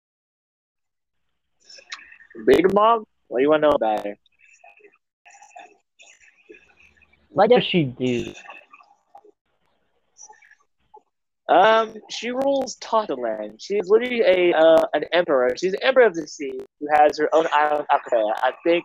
Big 2.46 2.72
Mom? 2.72 3.04
What 3.28 3.38
do 3.38 3.42
you 3.42 3.50
want 3.50 3.62
to 3.62 3.68
know 3.68 3.74
about 3.74 4.04
her? 4.04 4.16
What 7.30 7.48
What 7.48 7.50
does 7.50 7.64
does 7.64 7.64
she 7.64 7.84
do? 7.84 8.32
Um, 11.48 11.94
she 12.10 12.30
rules 12.30 12.76
Totto 12.76 13.16
Land. 13.16 13.60
She's 13.60 13.88
literally 13.88 14.22
a 14.22 14.56
uh, 14.56 14.86
an 14.94 15.04
emperor. 15.12 15.54
She's 15.56 15.72
the 15.72 15.84
emperor 15.84 16.06
of 16.06 16.14
the 16.14 16.26
sea 16.26 16.58
who 16.80 16.86
has 16.94 17.18
her 17.18 17.28
own 17.34 17.46
island 17.52 17.86
Akaya. 17.92 18.32
I 18.36 18.52
think 18.64 18.84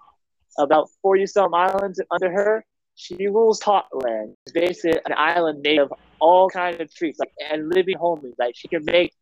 about 0.58 0.90
forty 1.02 1.26
some 1.26 1.54
islands 1.54 2.02
under 2.12 2.32
her. 2.32 2.66
She 2.96 3.28
rules 3.28 3.60
Totto 3.60 4.00
Land. 4.00 4.36
It's 4.46 4.52
basically 4.54 5.00
an 5.06 5.14
island 5.16 5.62
made 5.62 5.80
of 5.80 5.94
all 6.20 6.50
kind 6.50 6.80
of 6.82 6.94
trees, 6.94 7.16
like 7.18 7.32
and 7.50 7.70
living 7.74 7.96
homies. 7.96 8.34
Like 8.38 8.56
she 8.58 8.68
can 8.68 8.84
make, 8.84 9.14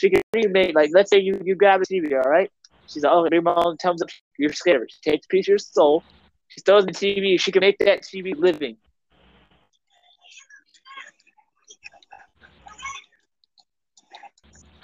she 0.00 0.08
can 0.08 0.22
remake. 0.34 0.74
Like 0.74 0.90
let's 0.94 1.10
say 1.10 1.18
you 1.18 1.38
you 1.44 1.56
grab 1.56 1.82
a 1.82 1.84
TV, 1.84 2.12
all 2.12 2.30
right? 2.30 2.50
She's 2.86 3.02
like, 3.02 3.12
oh, 3.12 3.28
mom 3.42 3.76
comes 3.76 4.00
up, 4.00 4.08
you're 4.38 4.52
scared. 4.54 4.90
She 4.90 5.10
takes 5.10 5.26
a 5.26 5.28
piece 5.28 5.44
of 5.44 5.48
your 5.48 5.58
soul. 5.58 6.02
She 6.48 6.62
throws 6.62 6.86
the 6.86 6.92
TV. 6.92 7.38
She 7.38 7.52
can 7.52 7.60
make 7.60 7.76
that 7.80 8.02
TV 8.02 8.34
living. 8.34 8.78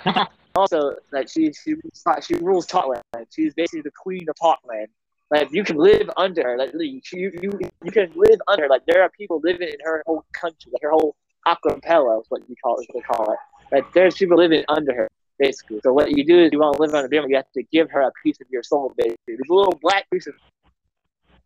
also 0.55 0.95
like 1.13 1.29
she 1.29 1.53
she 1.53 1.75
she 2.23 2.35
rules 2.35 2.67
Totto 2.67 2.89
Land. 2.89 3.27
She's 3.31 3.55
basically 3.55 3.83
the 3.83 3.91
queen 3.91 4.29
of 4.29 4.37
Totto 4.41 4.67
Land. 4.69 4.89
Like 5.31 5.49
you 5.53 5.65
can 5.65 5.77
live 5.77 6.09
under 6.17 6.43
her. 6.43 6.59
Like 6.59 6.73
you 6.75 7.01
you 7.13 7.59
you 7.83 7.91
can 7.91 8.13
live 8.15 8.41
under. 8.49 8.69
Like 8.69 8.85
there 8.87 9.03
are 9.03 9.11
people 9.11 9.41
living 9.43 9.69
in 9.69 9.79
her 9.85 10.03
whole 10.07 10.25
country, 10.33 10.71
like 10.73 10.83
her 10.83 10.91
whole 10.91 11.17
acapella 11.47 12.21
is 12.21 12.27
what 12.29 12.43
you 12.49 12.55
call 12.63 12.79
it. 12.79 12.89
They 12.93 13.01
call 13.01 13.33
it. 13.33 13.39
Like 13.73 13.93
there's 13.93 14.15
people 14.15 14.37
living 14.37 14.65
under 14.69 14.95
her. 14.95 15.11
Basically, 15.37 15.81
so 15.83 15.93
what 15.93 16.17
you 16.17 16.25
do 16.25 16.45
is 16.45 16.51
you 16.53 16.61
want 16.61 16.77
to 16.77 16.83
live 16.83 16.95
under 16.95 17.09
them, 17.09 17.29
you 17.29 17.35
have 17.35 17.51
to 17.55 17.63
give 17.73 17.91
her 17.91 18.03
a 18.03 18.13
piece 18.23 18.41
of 18.41 18.47
your 18.51 18.63
soul. 18.63 18.95
Basically, 18.97 19.17
there's 19.27 19.51
a 19.51 19.53
little 19.53 19.77
black 19.83 20.09
piece 20.09 20.29
of, 20.29 20.35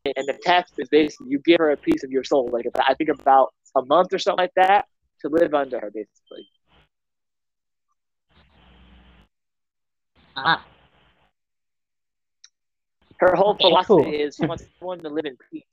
and 0.05 0.29
the 0.29 0.39
text 0.43 0.75
is 0.77 0.91
basically 0.91 1.29
you 1.31 1.39
give 1.39 1.57
her 1.59 1.71
a 1.71 1.77
piece 1.77 2.05
of 2.05 2.11
your 2.11 2.23
soul. 2.23 2.51
Like 2.53 2.67
I 2.87 2.93
think 2.93 3.09
about 3.09 3.55
a 3.75 3.83
month 3.87 4.13
or 4.13 4.19
something 4.19 4.43
like 4.43 4.53
that 4.57 4.85
to 5.23 5.31
live 5.31 5.55
under 5.55 5.81
her, 5.81 5.91
basically. 5.91 6.47
not. 10.45 10.62
Her 13.18 13.34
whole 13.34 13.55
philosophy 13.55 14.16
is 14.16 14.36
she 14.36 14.47
wants 14.47 14.64
everyone 14.76 15.01
to 15.01 15.09
live 15.09 15.24
in 15.24 15.36
peace. 15.51 15.64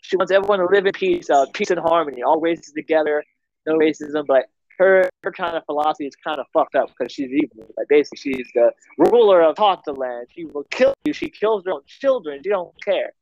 She 0.00 0.16
wants 0.16 0.32
everyone 0.32 0.58
to 0.58 0.66
live 0.66 0.86
in 0.86 0.92
peace, 0.92 1.28
uh, 1.30 1.46
peace 1.52 1.70
and 1.70 1.78
harmony, 1.78 2.22
all 2.22 2.40
races 2.40 2.72
together, 2.72 3.22
no 3.66 3.76
racism. 3.76 4.26
But 4.26 4.46
her 4.78 5.08
her 5.22 5.32
kind 5.32 5.56
of 5.56 5.64
philosophy 5.66 6.06
is 6.06 6.16
kind 6.16 6.40
of 6.40 6.46
fucked 6.52 6.74
up 6.74 6.88
because 6.88 7.12
she's 7.12 7.30
evil. 7.30 7.72
Like 7.76 7.88
basically, 7.88 8.34
she's 8.34 8.48
the 8.54 8.72
ruler 8.96 9.42
of 9.42 9.56
Hotaland. 9.56 10.24
She 10.34 10.46
will 10.46 10.64
kill 10.70 10.94
you. 11.04 11.12
She 11.12 11.28
kills 11.28 11.64
her 11.66 11.72
own 11.72 11.82
children. 11.86 12.40
She 12.42 12.48
don't 12.48 12.72
care. 12.82 13.12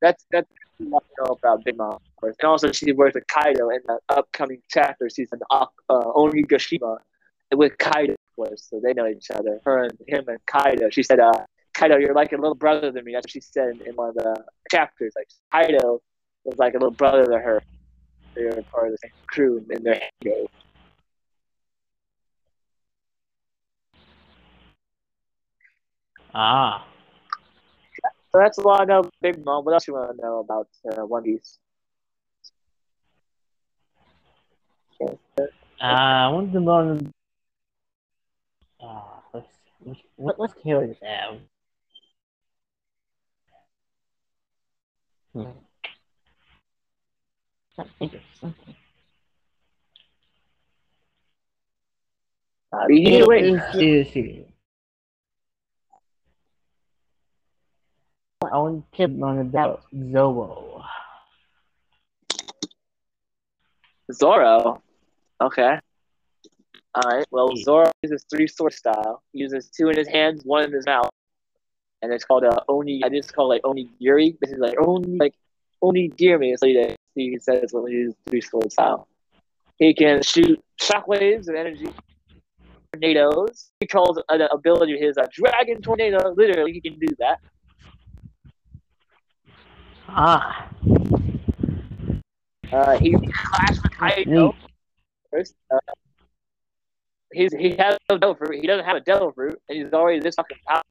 That's 0.00 0.24
that's 0.30 0.50
I 0.80 0.84
know 0.84 1.32
about 1.32 1.64
Big 1.64 1.76
Mom. 1.76 1.98
And 2.22 2.34
also, 2.44 2.72
she 2.72 2.92
works 2.92 3.14
with 3.14 3.26
Kaido 3.28 3.70
in 3.70 3.80
the 3.86 3.98
upcoming 4.08 4.62
chapter 4.68 5.08
season, 5.08 5.40
uh, 5.50 5.66
Onigashima, 5.88 6.98
with 7.54 7.78
Kaido, 7.78 8.12
of 8.12 8.36
course. 8.36 8.68
So 8.68 8.80
they 8.82 8.92
know 8.92 9.06
each 9.06 9.30
other. 9.30 9.60
Her 9.64 9.84
and 9.84 9.98
him 10.06 10.24
and 10.28 10.38
Kaido. 10.46 10.90
She 10.90 11.02
said, 11.02 11.20
uh, 11.20 11.46
"Kaido, 11.74 11.96
you're 11.98 12.14
like 12.14 12.32
a 12.32 12.36
little 12.36 12.54
brother 12.54 12.92
to 12.92 13.02
me." 13.02 13.12
That's 13.12 13.24
what 13.24 13.30
she 13.30 13.40
said 13.40 13.80
in 13.86 13.94
one 13.94 14.10
of 14.10 14.14
the 14.16 14.44
chapters. 14.70 15.14
Like 15.16 15.28
Kaido 15.52 16.00
was 16.44 16.58
like 16.58 16.74
a 16.74 16.78
little 16.78 16.90
brother 16.90 17.24
to 17.24 17.38
her. 17.38 17.62
They 18.34 18.44
were 18.44 18.62
part 18.70 18.88
of 18.88 18.92
the 18.92 18.98
same 19.02 19.12
crew 19.26 19.64
in 19.70 19.82
their 19.82 20.00
heyday. 20.20 20.46
Ah. 26.34 26.86
So 28.36 28.40
that's 28.42 28.58
a 28.58 28.60
lot 28.60 28.82
I 28.82 28.84
know 28.84 29.08
Big 29.22 29.42
Mom. 29.46 29.64
What 29.64 29.72
else 29.72 29.88
you 29.88 29.94
want 29.94 30.14
to 30.14 30.22
know 30.22 30.40
about 30.40 30.68
uh, 30.92 31.06
One 31.06 31.22
Piece? 31.22 31.58
Uh, 35.00 35.08
I 35.80 36.28
want 36.28 36.52
to 36.52 36.60
learn. 36.60 37.14
Uh, 38.78 39.00
let's 39.32 39.46
let's 39.86 40.00
let, 40.18 40.38
let's 40.38 40.52
hear 40.62 40.86
this 40.86 40.98
out. 41.02 41.38
Hmm. 45.32 45.44
Trying 47.74 47.88
to 47.88 47.94
think 47.98 48.14
of 48.16 48.20
something. 48.38 48.74
Uh, 52.70 52.84
you 52.88 53.24
It 53.24 53.26
wait. 53.26 54.52
Is 58.46 58.52
seriously. 58.52 58.52
I 58.52 58.58
want 58.58 58.92
to 58.94 59.06
learn 59.08 59.38
about 59.40 59.82
Zoro. 60.12 60.82
Zoro. 64.12 64.82
Okay. 65.40 65.78
All 66.94 67.10
right. 67.10 67.26
Well, 67.30 67.50
Yeah. 67.54 67.64
Zoro 67.64 67.90
uses 68.02 68.24
three 68.30 68.46
sword 68.46 68.72
style. 68.72 69.22
He 69.32 69.40
uses 69.40 69.68
two 69.70 69.88
in 69.88 69.96
his 69.96 70.08
hands, 70.08 70.42
one 70.44 70.64
in 70.64 70.72
his 70.72 70.86
mouth, 70.86 71.10
and 72.02 72.12
it's 72.12 72.24
called 72.24 72.44
a 72.44 72.62
oni. 72.68 73.02
I 73.04 73.08
just 73.08 73.34
call 73.34 73.52
it 73.52 73.62
like 73.64 73.76
onigiri. 73.76 74.38
This 74.40 74.50
is 74.52 74.58
like 74.58 74.74
oni 74.78 75.16
like 75.18 75.34
onigiri. 75.82 76.54
Is 76.54 76.62
like 76.62 76.96
he 77.14 77.38
says 77.38 77.72
when 77.72 77.86
he 77.92 77.98
uses 77.98 78.16
three 78.28 78.40
sword 78.40 78.72
style. 78.72 79.08
He 79.78 79.92
can 79.94 80.22
shoot 80.22 80.62
shockwaves 80.80 81.48
of 81.48 81.54
energy, 81.54 81.88
tornadoes. 82.92 83.70
He 83.80 83.86
calls 83.86 84.22
an 84.30 84.40
ability 84.52 84.94
of 84.94 85.00
his 85.00 85.16
a 85.18 85.28
dragon 85.32 85.82
tornado. 85.82 86.32
Literally, 86.34 86.72
he 86.72 86.80
can 86.80 86.98
do 86.98 87.08
that. 87.18 87.40
Ah. 90.08 90.68
Uh, 92.72 92.98
he 92.98 93.10
can 93.10 93.32
clash 93.32 93.82
with 93.82 93.92
Kaido. 93.92 94.54
First, 95.30 95.54
uh, 95.72 95.78
he's 97.32 97.52
he 97.52 97.76
has 97.76 97.96
no 98.10 98.18
devil 98.18 98.34
fruit. 98.34 98.60
He 98.60 98.66
doesn't 98.66 98.84
have 98.84 98.96
a 98.96 99.00
devil 99.00 99.32
fruit, 99.32 99.60
and 99.68 99.78
he's 99.78 99.92
already 99.92 100.20
this 100.20 100.34
fucking 100.34 100.58
powerful. 100.66 100.82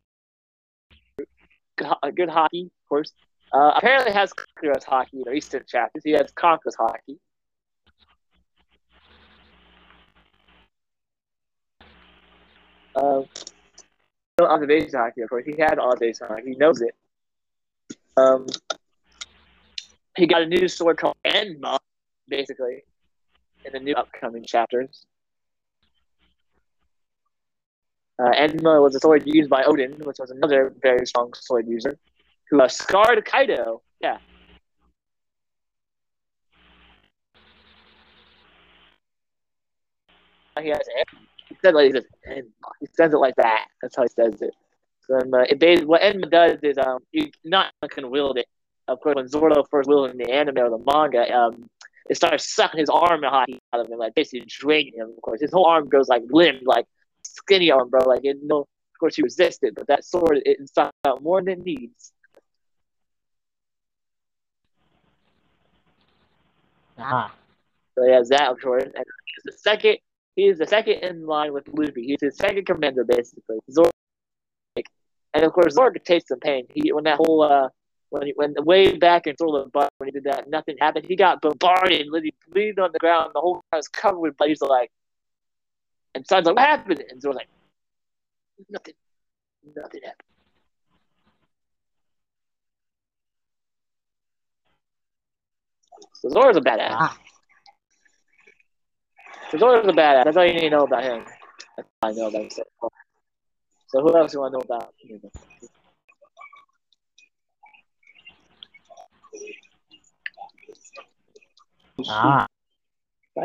Good, 1.77 2.15
good 2.15 2.29
haki, 2.29 2.65
of 2.65 2.89
course. 2.89 3.13
Uh, 3.53 3.71
apparently 3.75 4.11
has 4.13 4.31
Conqueror's 4.33 4.83
haki 4.83 5.13
in 5.13 5.21
the 5.25 5.31
recent 5.31 5.67
chapters. 5.67 6.03
He 6.03 6.11
has 6.11 6.31
Conqueror's 6.31 6.75
haki. 6.75 7.17
Um, 12.95 13.25
no 14.39 14.47
observation 14.47 14.91
haki, 14.91 15.23
of 15.23 15.29
course. 15.29 15.45
He 15.45 15.55
has 15.59 15.77
observation 15.77 16.27
haki. 16.27 16.47
He 16.47 16.55
knows 16.55 16.81
it. 16.81 16.95
Um, 18.17 18.47
he 20.17 20.27
got 20.27 20.41
a 20.41 20.45
new 20.45 20.67
sword 20.67 20.97
called 20.97 21.17
Enma, 21.25 21.77
basically 22.27 22.83
in 23.65 23.73
the 23.73 23.79
new 23.79 23.93
upcoming 23.95 24.43
chapters. 24.43 25.05
Uh, 28.17 28.31
Enma 28.31 28.81
was 28.81 28.95
a 28.95 28.99
sword 28.99 29.23
used 29.25 29.49
by 29.49 29.63
Oden, 29.63 30.03
which 30.05 30.17
was 30.19 30.31
another 30.31 30.73
very 30.81 31.05
strong 31.05 31.33
sword 31.33 31.67
user, 31.67 31.97
who 32.49 32.61
uh, 32.61 32.67
scarred 32.67 33.23
Kaido. 33.25 33.81
Yeah. 33.99 34.17
He 40.61 40.69
has 40.69 40.79
he 41.49 41.57
said 41.61 41.73
like 41.73 41.87
he 41.87 41.91
says 41.91 42.05
Enma. 42.29 42.45
He 42.79 42.87
says 42.93 43.13
it 43.13 43.17
like 43.17 43.35
that. 43.35 43.67
That's 43.81 43.95
how 43.97 44.03
he 44.03 44.09
says 44.09 44.41
it. 44.41 44.53
So 45.01 45.19
um, 45.19 45.33
uh, 45.33 45.41
it 45.41 45.85
what 45.85 46.01
Enma 46.01 46.29
does 46.29 46.59
is 46.63 46.77
um 46.77 46.99
you 47.11 47.29
not 47.43 47.73
can 47.89 48.09
wield 48.09 48.37
it. 48.37 48.47
Of 48.87 48.99
course, 48.99 49.15
when 49.15 49.27
Zoro 49.27 49.63
first 49.63 49.89
wielded 49.89 50.11
in 50.11 50.17
the 50.17 50.31
anime 50.31 50.59
or 50.59 50.69
the 50.69 50.83
manga, 50.91 51.31
um, 51.33 51.67
it 52.09 52.15
starts 52.15 52.53
sucking 52.53 52.79
his 52.79 52.89
arm 52.89 53.23
and 53.23 53.33
haki 53.33 53.57
out 53.73 53.81
of 53.81 53.89
him, 53.89 53.97
like 53.97 54.13
basically 54.13 54.45
draining 54.47 54.93
him. 54.95 55.13
Of 55.15 55.21
course, 55.21 55.41
his 55.41 55.51
whole 55.51 55.65
arm 55.65 55.89
goes 55.89 56.07
like 56.07 56.21
limp, 56.29 56.61
like 56.65 56.85
skinny 57.23 57.71
arm, 57.71 57.89
bro. 57.89 58.01
Like 58.05 58.21
it, 58.23 58.37
no, 58.43 58.59
of 58.59 58.99
course 58.99 59.15
he 59.15 59.23
resisted, 59.23 59.73
but 59.75 59.87
that 59.87 60.05
sword 60.05 60.41
it 60.45 60.57
sucked 60.69 60.93
out 61.03 61.23
more 61.23 61.41
than 61.41 61.59
it 61.59 61.65
needs. 61.65 62.11
Ah. 66.97 67.33
So 67.95 68.03
he 68.03 68.11
has 68.11 68.29
that, 68.29 68.49
of 68.51 68.61
course. 68.61 68.83
And 68.83 68.93
he's 68.93 69.43
the 69.45 69.51
second. 69.53 69.97
He 70.35 70.47
is 70.47 70.57
the 70.57 70.67
second 70.67 70.95
in 70.95 71.25
line 71.25 71.53
with 71.53 71.67
Luffy. 71.69 72.03
He's 72.07 72.17
his 72.21 72.37
second 72.37 72.65
commander, 72.65 73.05
basically. 73.05 73.57
Zoro, 73.71 73.89
and 75.33 75.43
of 75.43 75.53
course, 75.53 75.73
Zoro 75.73 75.91
could 75.91 76.05
taste 76.05 76.27
some 76.27 76.39
pain. 76.39 76.67
He 76.73 76.91
when 76.91 77.05
that 77.05 77.17
whole 77.17 77.41
uh, 77.41 77.69
when 78.09 78.27
he, 78.27 78.33
when 78.35 78.53
way 78.63 78.97
back 78.97 79.27
in 79.27 79.35
Thriller 79.35 79.65
Bark 79.67 79.89
when 79.97 80.07
he 80.07 80.11
did 80.11 80.25
that, 80.25 80.49
nothing 80.49 80.77
happened. 80.79 81.05
He 81.07 81.15
got 81.15 81.41
bombarded, 81.41 82.01
and 82.07 82.23
he 82.23 82.33
bleeding 82.51 82.79
on 82.79 82.91
the 82.93 82.99
ground. 82.99 83.31
The 83.33 83.41
whole 83.41 83.61
guy 83.71 83.77
was 83.77 83.87
covered 83.87 84.19
with 84.19 84.37
blood. 84.37 84.49
He's 84.49 84.61
like, 84.61 84.91
and 86.15 86.25
Son's 86.27 86.45
like, 86.47 86.55
"What 86.55 86.65
happened?" 86.65 87.03
And 87.09 87.21
Zoro's 87.21 87.35
like, 87.35 87.49
"Nothing, 88.69 88.93
nothing 89.75 90.01
happened." 90.03 90.29
So 96.13 96.29
Zoro's 96.29 96.57
a 96.57 96.61
badass. 96.61 96.91
Ah, 96.91 97.17
So 99.51 99.57
Zoro's 99.57 99.87
a 99.87 99.91
badass. 99.91 100.25
That's 100.25 100.37
all 100.37 100.45
you 100.45 100.53
need 100.53 100.61
to 100.61 100.69
know 100.71 100.83
about 100.83 101.03
him. 101.03 101.25
That's 101.77 101.89
all 102.01 102.09
I 102.09 102.13
know 102.13 102.27
about 102.27 102.41
him. 102.41 102.49
So, 102.49 102.63
so 103.87 104.01
who 104.01 104.17
else 104.17 104.31
do 104.31 104.37
you 104.37 104.41
want 104.41 104.53
to 104.53 104.57
know 104.59 104.75
about? 104.75 104.93
Ah. 112.07 112.47
Who 113.35 113.43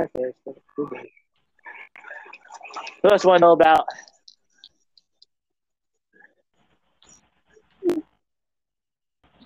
else 3.04 3.24
want 3.24 3.38
to 3.38 3.46
know 3.46 3.52
about? 3.52 3.86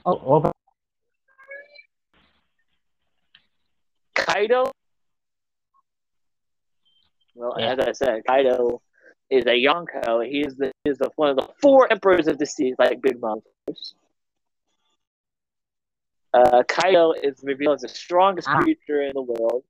Oh, 0.07 0.17
what 0.17 0.37
about 0.37 0.57
Kaido? 4.15 4.71
Well, 7.35 7.55
Yeah. 7.59 7.73
as 7.73 7.79
I 7.81 7.93
said, 7.93 8.23
Kaido 8.27 8.83
is 9.31 9.47
a 9.47 9.51
Yonko. 9.51 10.27
He 10.29 10.41
is 10.41 10.57
the 10.57 10.73
he 10.85 10.91
is 10.91 10.99
the, 10.99 11.11
one 11.17 11.31
of 11.31 11.37
the 11.37 11.49
four 11.61 11.91
emperors 11.91 12.29
of 12.29 12.39
the 12.39 12.47
sea, 12.47 12.75
like 12.79 13.01
Big 13.01 13.21
Mom. 13.21 13.41
Uh, 16.35 16.63
Kaido 16.67 17.13
is 17.13 17.41
revealed 17.45 17.77
as 17.77 17.83
the 17.83 17.89
strongest 17.89 18.49
Ah. 18.51 18.61
creature 18.61 19.03
in 19.03 19.13
the 19.15 19.23
world. 19.23 19.63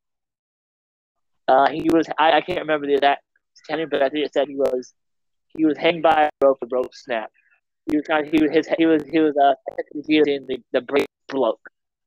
Uh, 1.46 1.68
he 1.70 1.88
was 1.92 2.08
I, 2.18 2.38
I 2.38 2.40
can't 2.40 2.60
remember 2.60 2.86
the 2.86 2.94
exact 2.94 3.22
tenure, 3.68 3.86
but 3.86 4.02
I 4.02 4.08
think 4.08 4.24
it 4.26 4.32
said 4.32 4.48
he 4.48 4.56
was 4.56 4.94
he 5.56 5.66
was 5.66 5.76
hanged 5.76 6.02
by 6.02 6.24
a 6.24 6.30
rope. 6.46 6.58
The 6.60 6.68
rope 6.72 6.94
snapped. 6.94 7.32
He 7.90 7.96
was 7.98 8.06
trying. 8.06 8.24
He 8.32 8.42
was 8.42 8.50
his. 8.50 8.66
He 8.78 8.86
was. 8.86 9.04
He 9.04 9.20
was. 9.20 9.36
Uh, 9.36 9.54
he 10.06 10.18
was 10.20 10.26
in 10.28 10.46
the 10.46 10.58
the 10.72 10.80
blade 10.80 11.06
broke. 11.28 11.60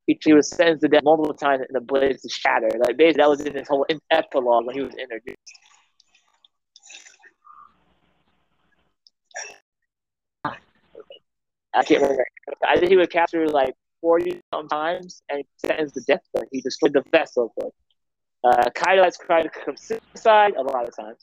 He, 0.08 0.18
he 0.24 0.34
was 0.34 0.50
sentenced 0.50 0.82
to 0.82 0.88
death 0.88 1.04
multiple 1.04 1.36
times, 1.36 1.64
and 1.68 1.76
the 1.76 1.82
blades 1.82 2.24
to 2.24 2.30
shatter. 2.30 2.70
Like 2.80 2.98
basically, 2.98 3.22
that 3.22 3.30
was 3.30 3.42
in 3.42 3.54
his 3.54 3.68
whole 3.68 3.86
epilogue 4.10 4.66
when 4.66 4.76
he 4.76 4.82
was 4.82 4.96
introduced. 4.96 5.38
I 11.74 11.84
can't 11.84 12.02
remember. 12.02 12.26
I 12.68 12.78
think 12.78 12.90
he 12.90 12.98
was 12.98 13.08
captured 13.08 13.52
like 13.52 13.76
forty 14.02 14.42
sometimes 14.54 15.22
and 15.30 15.44
sentenced 15.58 15.96
to 15.96 16.02
death. 16.02 16.22
But 16.34 16.46
he 16.52 16.62
destroyed 16.62 16.94
the 16.94 17.04
vessel. 17.12 17.54
But 17.58 17.72
uh, 18.44 18.70
Kaido 18.76 19.04
has 19.04 19.18
tried 19.18 19.44
to 19.44 19.50
commit 19.64 19.80
suicide 19.80 20.54
a 20.58 20.64
lot 20.64 20.88
of 20.88 20.96
times. 20.96 21.20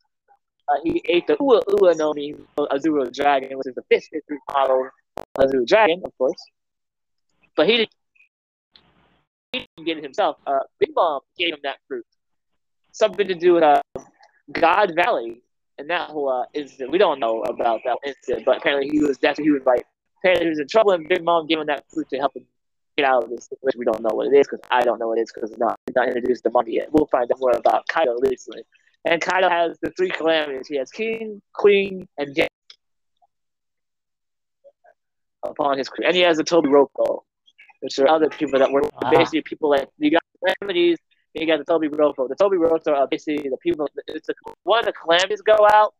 Uh, 0.68 0.81
he 0.83 1.03
ate 1.07 1.27
the 1.27 1.37
Ua 1.41 1.61
Ua 1.81 1.95
no 1.95 2.14
Azura 2.59 3.12
dragon, 3.12 3.57
which 3.59 3.66
is 3.66 3.75
the 3.75 3.83
fifth 3.89 4.09
history 4.11 4.39
model 4.53 4.89
Azura 5.39 5.66
dragon, 5.66 6.03
of 6.05 6.16
course. 6.16 6.37
But 7.57 7.68
he 7.68 7.77
didn't, 7.79 7.95
he 9.53 9.59
didn't 9.77 9.87
get 9.87 9.99
it 9.99 10.05
himself. 10.05 10.39
Uh, 10.47 10.61
Big 10.81 10.91
Mom 10.95 11.20
gave 11.39 11.53
him 11.53 11.61
that 11.62 11.77
fruit. 11.87 12.07
Something 12.93 13.29
to 13.29 13.35
do 13.35 13.55
with 13.55 13.62
uh, 13.62 13.83
God 14.53 14.95
Valley 14.95 15.43
and 15.79 15.91
that 15.91 16.11
whole 16.11 16.31
uh, 16.31 16.47
incident. 16.55 16.91
We 16.91 16.99
don't 16.99 17.20
know 17.20 17.43
about 17.43 17.81
that 17.85 17.99
incident, 18.07 18.45
but 18.47 18.59
apparently 18.59 18.89
he 18.91 19.01
was 19.01 19.18
definitely 19.18 19.45
he 19.45 19.51
was 19.51 19.66
like 19.66 19.85
apparently 20.18 20.47
he 20.47 20.51
was 20.51 20.61
in 20.61 20.68
trouble, 20.68 20.93
and 20.93 21.09
Big 21.09 21.22
Mom 21.22 21.47
gave 21.47 21.59
him 21.59 21.66
that 21.66 21.85
fruit 21.93 22.09
to 22.11 22.18
help 22.18 22.37
him 22.37 22.47
get 22.97 23.07
out 23.07 23.24
of 23.24 23.30
this, 23.30 23.49
which 23.61 23.74
we 23.76 23.84
don't 23.84 24.01
know 24.03 24.14
what 24.14 24.26
it 24.28 24.34
is 24.34 24.47
because 24.47 24.61
I 24.70 24.82
don't 24.82 24.99
know 24.99 25.09
what 25.09 25.18
it 25.18 25.22
is 25.22 25.32
because 25.32 25.51
it's 25.51 25.59
not, 25.59 25.78
it's 25.86 25.97
not 25.97 26.07
introduced 26.09 26.45
the 26.45 26.51
Monkey 26.51 26.72
yet. 26.72 26.88
We'll 26.92 27.07
find 27.07 27.30
out 27.30 27.40
more 27.40 27.53
about 27.53 27.86
Kaido 27.88 28.16
recently. 28.20 28.62
And 29.05 29.20
Kaido 29.20 29.49
has 29.49 29.76
the 29.82 29.90
three 29.90 30.11
calamities. 30.11 30.66
He 30.68 30.76
has 30.76 30.90
King, 30.90 31.42
Queen, 31.53 32.09
and 32.16 32.34
Jack 32.34 32.49
upon 35.45 35.78
his 35.78 35.88
crew. 35.88 36.07
And 36.07 36.16
he 36.16 36.22
has 36.22 36.38
the 36.38 36.45
Tobiroppo, 36.45 37.22
which 37.80 37.99
are 37.99 38.09
other 38.09 38.30
people 38.30 38.59
that 38.59 38.70
were 38.70 38.82
Ah. 39.03 39.11
basically 39.11 39.42
people 39.42 39.70
like 39.70 39.88
you 39.99 40.11
got 40.11 40.22
calamities, 40.42 40.99
and 41.34 41.42
you 41.42 41.47
got 41.47 41.64
the 41.64 41.70
Tobiroppo. 41.70 42.28
The 42.28 42.36
Tobiroppo 42.36 42.97
are 42.97 43.07
basically 43.09 43.51
the 43.51 43.59
people. 43.59 43.88
It's 44.07 44.26
the, 44.26 44.34
one 44.62 44.78
of 44.78 44.86
the 44.86 44.92
calamities 44.92 45.42
go 45.42 45.57
out. 45.70 45.95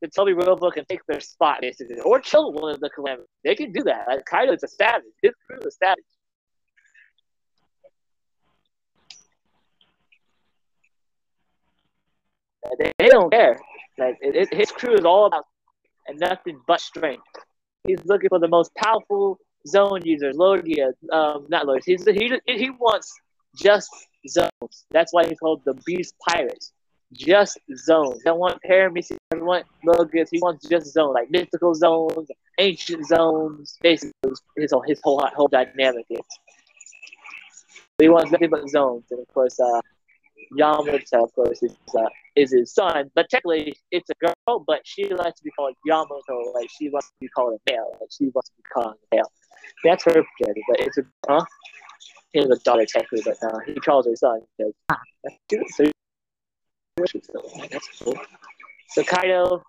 The 0.00 0.08
Tobiroppo 0.08 0.72
can 0.72 0.84
take 0.86 1.04
their 1.06 1.20
spot 1.20 1.58
basically, 1.60 2.00
or 2.00 2.20
kill 2.20 2.52
one 2.52 2.72
of 2.72 2.80
the 2.80 2.88
calamities. 2.88 3.26
They 3.44 3.56
can 3.56 3.72
do 3.72 3.82
that. 3.84 4.06
Like 4.08 4.48
is 4.52 4.62
a 4.62 4.68
savage. 4.68 5.04
His 5.22 5.32
crew 5.46 5.58
is 5.66 5.76
savage. 5.76 6.04
They, 12.78 12.92
they 12.98 13.08
don't 13.08 13.30
care. 13.30 13.58
Like 13.98 14.18
it, 14.20 14.36
it, 14.36 14.54
his 14.54 14.70
crew 14.70 14.94
is 14.94 15.04
all 15.04 15.26
about 15.26 15.44
and 16.08 16.18
nothing 16.18 16.60
but 16.66 16.80
strength. 16.80 17.22
He's 17.84 18.04
looking 18.04 18.28
for 18.28 18.38
the 18.38 18.48
most 18.48 18.74
powerful 18.74 19.38
Zoan 19.66 20.04
users, 20.04 20.36
Logia, 20.36 20.92
um, 21.12 21.46
not 21.48 21.66
Logia. 21.66 21.82
He's 21.84 22.04
he 22.06 22.32
he 22.46 22.70
wants 22.70 23.12
just 23.56 23.90
Zoans. 24.26 24.84
That's 24.90 25.12
why 25.12 25.26
he's 25.26 25.38
called 25.38 25.62
the 25.64 25.74
Beast 25.86 26.14
Pirates. 26.26 26.72
Just 27.12 27.58
Zoans. 27.88 28.22
Don't 28.24 28.38
want 28.38 28.60
pyramids. 28.62 29.08
He 29.08 29.16
doesn't 29.30 29.46
want 29.46 29.66
Logias. 29.86 30.28
He 30.30 30.40
wants 30.40 30.68
just 30.68 30.94
Zoans, 30.94 31.14
like 31.14 31.30
mystical 31.30 31.74
Zoans, 31.74 32.26
ancient 32.58 33.06
Zoans. 33.08 33.78
Basically, 33.80 34.12
his 34.56 34.72
whole 34.72 34.82
his 34.82 35.00
whole 35.02 35.20
whole 35.34 35.48
dynamic 35.48 36.06
is. 36.10 36.20
He 37.98 38.08
wants 38.08 38.30
nothing 38.30 38.50
but 38.50 38.64
Zoans, 38.66 39.04
and 39.10 39.20
of 39.20 39.34
course, 39.34 39.58
uh, 39.58 39.80
Yamato, 40.56 41.24
of 41.24 41.34
course, 41.34 41.62
is 41.62 41.74
uh, 41.98 42.08
is 42.38 42.52
his 42.52 42.72
son. 42.72 43.10
But 43.14 43.28
technically, 43.30 43.74
it's 43.90 44.08
a 44.10 44.14
girl, 44.20 44.64
but 44.66 44.80
she 44.84 45.08
likes 45.08 45.38
to 45.38 45.44
be 45.44 45.50
called 45.50 45.74
Yamato. 45.84 46.52
Like 46.54 46.68
she 46.70 46.88
wants 46.88 47.08
to 47.08 47.14
be 47.20 47.28
called 47.28 47.54
a 47.54 47.70
male. 47.70 47.96
Like 48.00 48.10
she 48.10 48.26
wants 48.26 48.50
to 48.50 48.56
be 48.56 48.62
called 48.72 48.94
a 48.94 49.16
male. 49.16 49.30
That's 49.84 50.04
her 50.04 50.12
gender, 50.12 50.60
but 50.68 50.80
it's 50.80 50.98
a 50.98 51.02
huh? 51.28 51.44
Has 52.34 52.50
a 52.50 52.56
daughter 52.58 52.86
technically, 52.86 53.22
but 53.24 53.42
uh, 53.42 53.58
he 53.66 53.74
calls 53.74 54.06
her 54.06 54.14
son 54.16 54.40
because 54.56 54.72
that's. 55.48 55.76
So 55.76 55.84
that's 57.70 57.88
cool. 58.02 58.14
So 58.88 59.04
Kaido, 59.04 59.62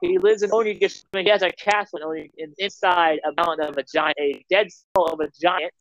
he 0.00 0.18
lives 0.18 0.42
in 0.42 0.50
Onigashima. 0.50 1.22
He 1.22 1.30
has 1.30 1.42
a 1.42 1.50
castle 1.50 1.98
in 1.98 2.04
Oni- 2.04 2.30
in, 2.38 2.54
inside 2.58 3.20
a 3.24 3.32
mountain 3.42 3.68
of 3.68 3.76
a 3.76 3.82
giant, 3.82 4.16
a 4.18 4.44
dead 4.50 4.68
skull 4.70 5.06
of 5.12 5.20
a 5.20 5.28
giant. 5.40 5.72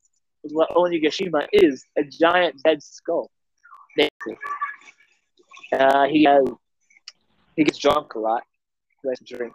Is 0.43 0.53
what 0.53 0.69
Onigashima 0.71 1.47
is, 1.53 1.85
a 1.97 2.03
giant 2.03 2.61
dead 2.63 2.83
skull. 2.83 3.29
Uh, 5.79 6.05
he 6.07 6.23
has, 6.23 6.45
he 7.55 7.63
gets 7.63 7.77
drunk 7.77 8.15
a 8.15 8.19
lot. 8.19 8.43
He 9.01 9.07
likes 9.07 9.19
to 9.19 9.25
drink. 9.37 9.53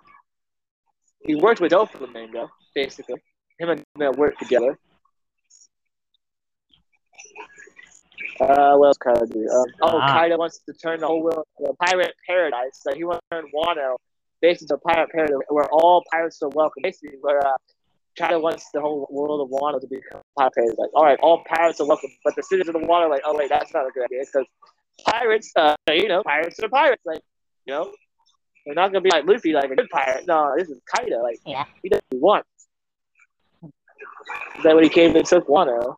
He 1.24 1.34
worked 1.34 1.60
with 1.60 1.72
Doflamingo, 1.72 2.48
basically. 2.74 3.20
Him 3.58 3.70
and 3.70 3.84
him 3.98 4.12
work 4.16 4.38
together. 4.38 4.78
Uh, 8.40 8.76
what 8.76 8.86
else 8.88 8.98
Kaido 8.98 9.26
do? 9.26 9.48
Um, 9.48 9.64
oh, 9.82 9.98
Ah. 10.00 10.12
Kaido 10.20 10.36
wants 10.38 10.58
to 10.58 10.72
turn 10.72 11.00
the 11.00 11.06
whole 11.06 11.22
world 11.22 11.44
into 11.58 11.70
a 11.72 11.74
pirate 11.86 12.14
paradise. 12.26 12.80
So 12.82 12.94
he 12.94 13.02
wants 13.04 13.20
to 13.30 13.36
turn 13.42 13.50
Wano 13.54 13.96
basically 14.40 14.68
to 14.68 14.74
a 14.74 14.78
pirate 14.78 15.10
paradise 15.10 15.38
where 15.48 15.68
all 15.72 16.04
pirates 16.12 16.40
are 16.42 16.48
welcome. 16.50 16.82
Basically, 16.82 17.18
where 17.20 17.44
uh, 17.44 17.56
Kaido 18.16 18.38
wants 18.40 18.70
the 18.72 18.80
whole 18.80 19.08
world 19.10 19.40
of 19.40 19.50
Wano 19.50 19.80
to 19.80 19.86
become 19.88 20.20
a 20.20 20.40
pirate 20.40 20.52
paradise. 20.54 20.78
Like, 20.78 20.90
all 20.94 21.04
right, 21.04 21.18
all 21.20 21.42
pirates 21.48 21.80
are 21.80 21.86
welcome, 21.88 22.10
but 22.22 22.36
the 22.36 22.42
citizens 22.44 22.76
of 22.76 22.80
the 22.80 22.86
water 22.86 23.06
are 23.06 23.10
like, 23.10 23.22
oh 23.24 23.36
wait, 23.36 23.48
that's 23.48 23.74
not 23.74 23.86
a 23.86 23.90
good 23.90 24.04
idea 24.04 24.20
because 24.20 24.46
pirates, 25.04 25.52
uh, 25.56 25.74
you 25.90 26.08
know, 26.08 26.22
pirates 26.22 26.58
are 26.60 26.68
pirates. 26.68 27.02
Like, 27.04 27.22
you 27.66 27.74
know, 27.74 27.92
they're 28.64 28.74
not 28.74 28.88
gonna 28.92 29.00
be 29.02 29.10
like 29.10 29.24
Luffy, 29.26 29.52
like 29.52 29.70
a 29.70 29.76
good 29.76 29.88
pirate. 29.90 30.26
No, 30.26 30.54
this 30.56 30.68
is 30.68 30.80
Kaido. 30.94 31.22
Like, 31.22 31.38
Yeah. 31.46 31.64
he 31.82 31.88
does 31.88 32.00
what 32.10 32.16
he 32.16 32.18
wants. 32.18 32.48
Is 34.58 34.64
that 34.64 34.74
what 34.74 34.84
he 34.84 34.90
came 34.90 35.16
and 35.16 35.24
took 35.24 35.46
Wano? 35.46 35.96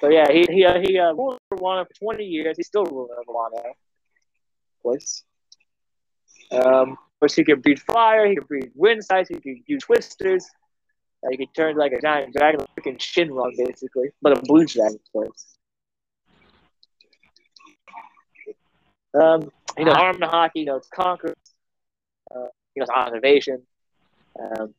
So 0.00 0.08
yeah, 0.08 0.30
he 0.30 0.46
he 0.50 0.64
uh, 0.64 0.78
he 0.80 0.98
uh, 0.98 1.12
ruled 1.12 1.38
over 1.50 1.62
Wano 1.62 1.86
for 1.86 1.94
twenty 1.94 2.24
years. 2.24 2.56
He's 2.56 2.66
still 2.66 2.84
ruling 2.84 3.10
over 3.12 3.32
Wano. 3.32 3.64
Of 3.70 4.82
course. 4.82 5.24
Um, 6.52 6.92
of 6.92 7.20
course, 7.20 7.34
he 7.34 7.44
can 7.44 7.60
breathe 7.60 7.78
fire. 7.78 8.26
He 8.26 8.34
can 8.36 8.44
breathe 8.44 8.70
wind 8.74 9.04
sights. 9.04 9.28
He 9.28 9.36
can 9.40 9.62
use 9.66 9.82
twisters. 9.82 10.46
Uh, 11.24 11.28
he 11.30 11.36
can 11.38 11.46
turn 11.54 11.76
like 11.76 11.92
a 11.92 12.00
giant 12.00 12.34
dragon, 12.34 12.60
like 12.60 12.68
freaking 12.84 12.98
Shenron, 12.98 13.52
basically, 13.56 14.10
but 14.20 14.36
a 14.36 14.42
blue 14.42 14.66
dragon, 14.66 14.98
of 15.04 15.12
course. 15.12 15.53
Um, 19.14 19.50
you 19.78 19.84
know, 19.84 19.92
Ah. 19.92 20.02
arm 20.02 20.16
haki. 20.18 20.50
You 20.56 20.64
know, 20.66 20.76
it's 20.76 20.88
conquer. 20.88 21.34
Uh, 22.30 22.48
you 22.74 22.80
know, 22.80 22.82
it's 22.82 22.90
observation. 22.90 23.62
Um, 24.40 24.74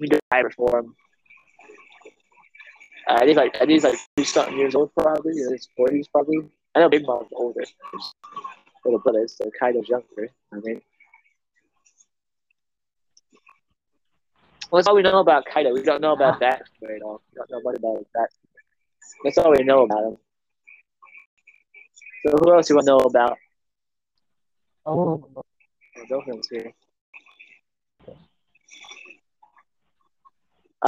we 0.00 0.06
do 0.08 0.18
hybrid 0.32 0.54
form. 0.54 0.96
Uh, 3.08 3.14
I 3.14 3.24
think 3.24 3.36
like 3.36 3.54
I 3.56 3.60
think 3.60 3.70
he's 3.70 3.84
like 3.84 3.98
two 4.16 4.24
something 4.24 4.56
years 4.56 4.74
old 4.74 4.92
probably, 4.94 5.32
in 5.32 5.52
his 5.52 5.68
forties 5.76 6.08
probably. 6.08 6.38
I 6.74 6.80
know 6.80 6.88
Big 6.88 7.04
Mom's 7.06 7.28
older. 7.32 7.60
His 7.60 8.14
little 8.84 9.00
brother, 9.00 9.26
so 9.28 9.50
Kaido's 9.58 9.88
younger. 9.88 10.28
I 10.52 10.56
mean, 10.56 10.80
well, 14.70 14.78
that's 14.78 14.86
all 14.88 14.94
we 14.94 15.02
know 15.02 15.18
about 15.18 15.44
Kaido. 15.46 15.72
We 15.74 15.82
don't 15.82 16.00
know 16.00 16.12
about 16.12 16.40
that 16.40 16.62
at 16.82 17.02
all. 17.02 17.20
We 17.30 17.36
don't 17.36 17.50
know 17.50 17.60
much 17.62 17.76
about 17.76 18.06
that. 18.14 18.28
That's 19.24 19.38
all 19.38 19.50
we 19.50 19.64
know 19.64 19.82
about 19.84 20.04
him. 20.04 20.16
So 22.24 22.36
who 22.38 22.54
else 22.54 22.68
you 22.68 22.76
want 22.76 22.86
to 22.86 22.92
know 22.92 22.98
about? 22.98 23.38
Oh, 24.86 25.24
Oh, 25.36 25.42
Dolphin's 26.08 26.48
here. 26.48 26.72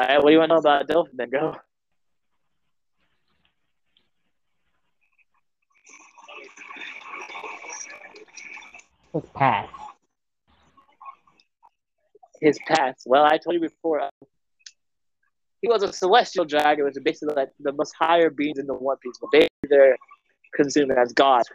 All 0.00 0.08
right, 0.08 0.18
what 0.18 0.26
do 0.26 0.32
you 0.32 0.38
want 0.38 0.50
to 0.50 0.54
know 0.54 0.60
about 0.60 0.88
Dolphin? 0.88 1.16
Then 1.16 1.30
go. 1.30 1.56
His 9.12 9.22
past. 9.34 9.70
his 12.40 12.58
past. 12.66 13.02
Well, 13.06 13.24
I 13.24 13.38
told 13.38 13.54
you 13.54 13.60
before, 13.60 14.00
uh, 14.00 14.10
he 15.60 15.68
was 15.68 15.82
a 15.82 15.92
celestial 15.92 16.44
dragon, 16.44 16.84
which 16.84 16.96
is 16.96 17.02
basically 17.02 17.34
like 17.34 17.50
the 17.60 17.72
most 17.72 17.94
higher 17.98 18.30
beings 18.30 18.58
in 18.58 18.66
the 18.66 18.74
One 18.74 18.96
Piece. 19.02 19.16
But 19.20 19.30
basically, 19.30 19.68
they're 19.68 19.96
consumed 20.54 20.92
as 20.92 21.12
gods. 21.12 21.48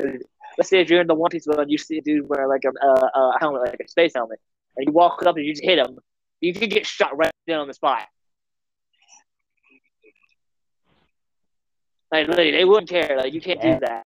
let's 0.57 0.69
say 0.69 0.79
if 0.79 0.89
you're 0.89 1.01
in 1.01 1.07
the 1.07 1.15
One 1.15 1.29
Piece 1.29 1.45
world 1.47 1.59
and 1.59 1.71
you 1.71 1.77
see 1.77 1.97
a 1.97 2.01
dude 2.01 2.27
wear 2.27 2.47
like 2.47 2.63
a, 2.65 2.85
a, 2.85 2.91
a 3.19 3.37
helmet, 3.39 3.61
like 3.61 3.79
a 3.83 3.87
space 3.87 4.13
helmet, 4.15 4.39
and 4.75 4.87
you 4.87 4.93
walk 4.93 5.23
up 5.25 5.35
and 5.35 5.45
you 5.45 5.53
just 5.53 5.63
hit 5.63 5.79
him, 5.79 5.97
you 6.41 6.53
could 6.53 6.69
get 6.69 6.85
shot 6.85 7.17
right 7.17 7.31
down 7.47 7.61
on 7.61 7.67
the 7.67 7.73
spot. 7.73 8.03
Like, 12.11 12.27
literally, 12.27 12.51
they 12.51 12.63
wouldn't 12.63 12.89
care. 12.89 13.17
Like, 13.17 13.33
you 13.33 13.41
can't 13.41 13.61
do 13.61 13.77
that. 13.81 14.03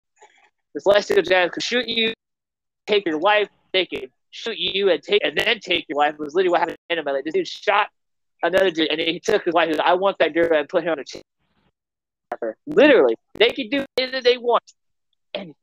The 0.74 0.80
celestial 0.80 1.22
dragons 1.22 1.55
could 1.55 1.62
shoot 1.62 1.89
you, 1.89 2.12
take 2.87 3.07
your 3.07 3.18
wife, 3.18 3.49
they 3.72 3.87
could 3.87 4.11
shoot 4.30 4.59
you 4.59 4.91
and 4.91 5.03
take 5.03 5.22
and 5.24 5.37
then 5.37 5.61
take 5.61 5.87
your 5.89 5.97
wife. 5.97 6.14
It 6.14 6.20
was 6.20 6.34
literally 6.34 6.51
what 6.51 6.61
happened 6.61 6.76
in 6.91 6.99
anime. 6.99 7.14
Like 7.14 7.24
this 7.24 7.34
dude 7.34 7.49
shot 7.49 7.89
another 8.43 8.70
dude 8.70 8.91
and 8.91 9.01
he 9.01 9.20
took 9.20 9.45
his 9.45 9.55
wife. 9.55 9.66
He 9.66 9.70
was 9.70 9.78
like, 9.78 9.89
I 9.89 9.95
want 9.95 10.18
that 10.18 10.34
girl 10.34 10.53
and 10.53 10.68
put 10.68 10.84
her 10.84 10.91
on 10.91 10.99
a 10.99 11.05
Literally, 12.66 13.14
they 13.34 13.51
can 13.51 13.68
do 13.68 13.84
anything 13.99 14.22
they 14.24 14.39
want. 14.39 14.62
Anything. 15.34 15.55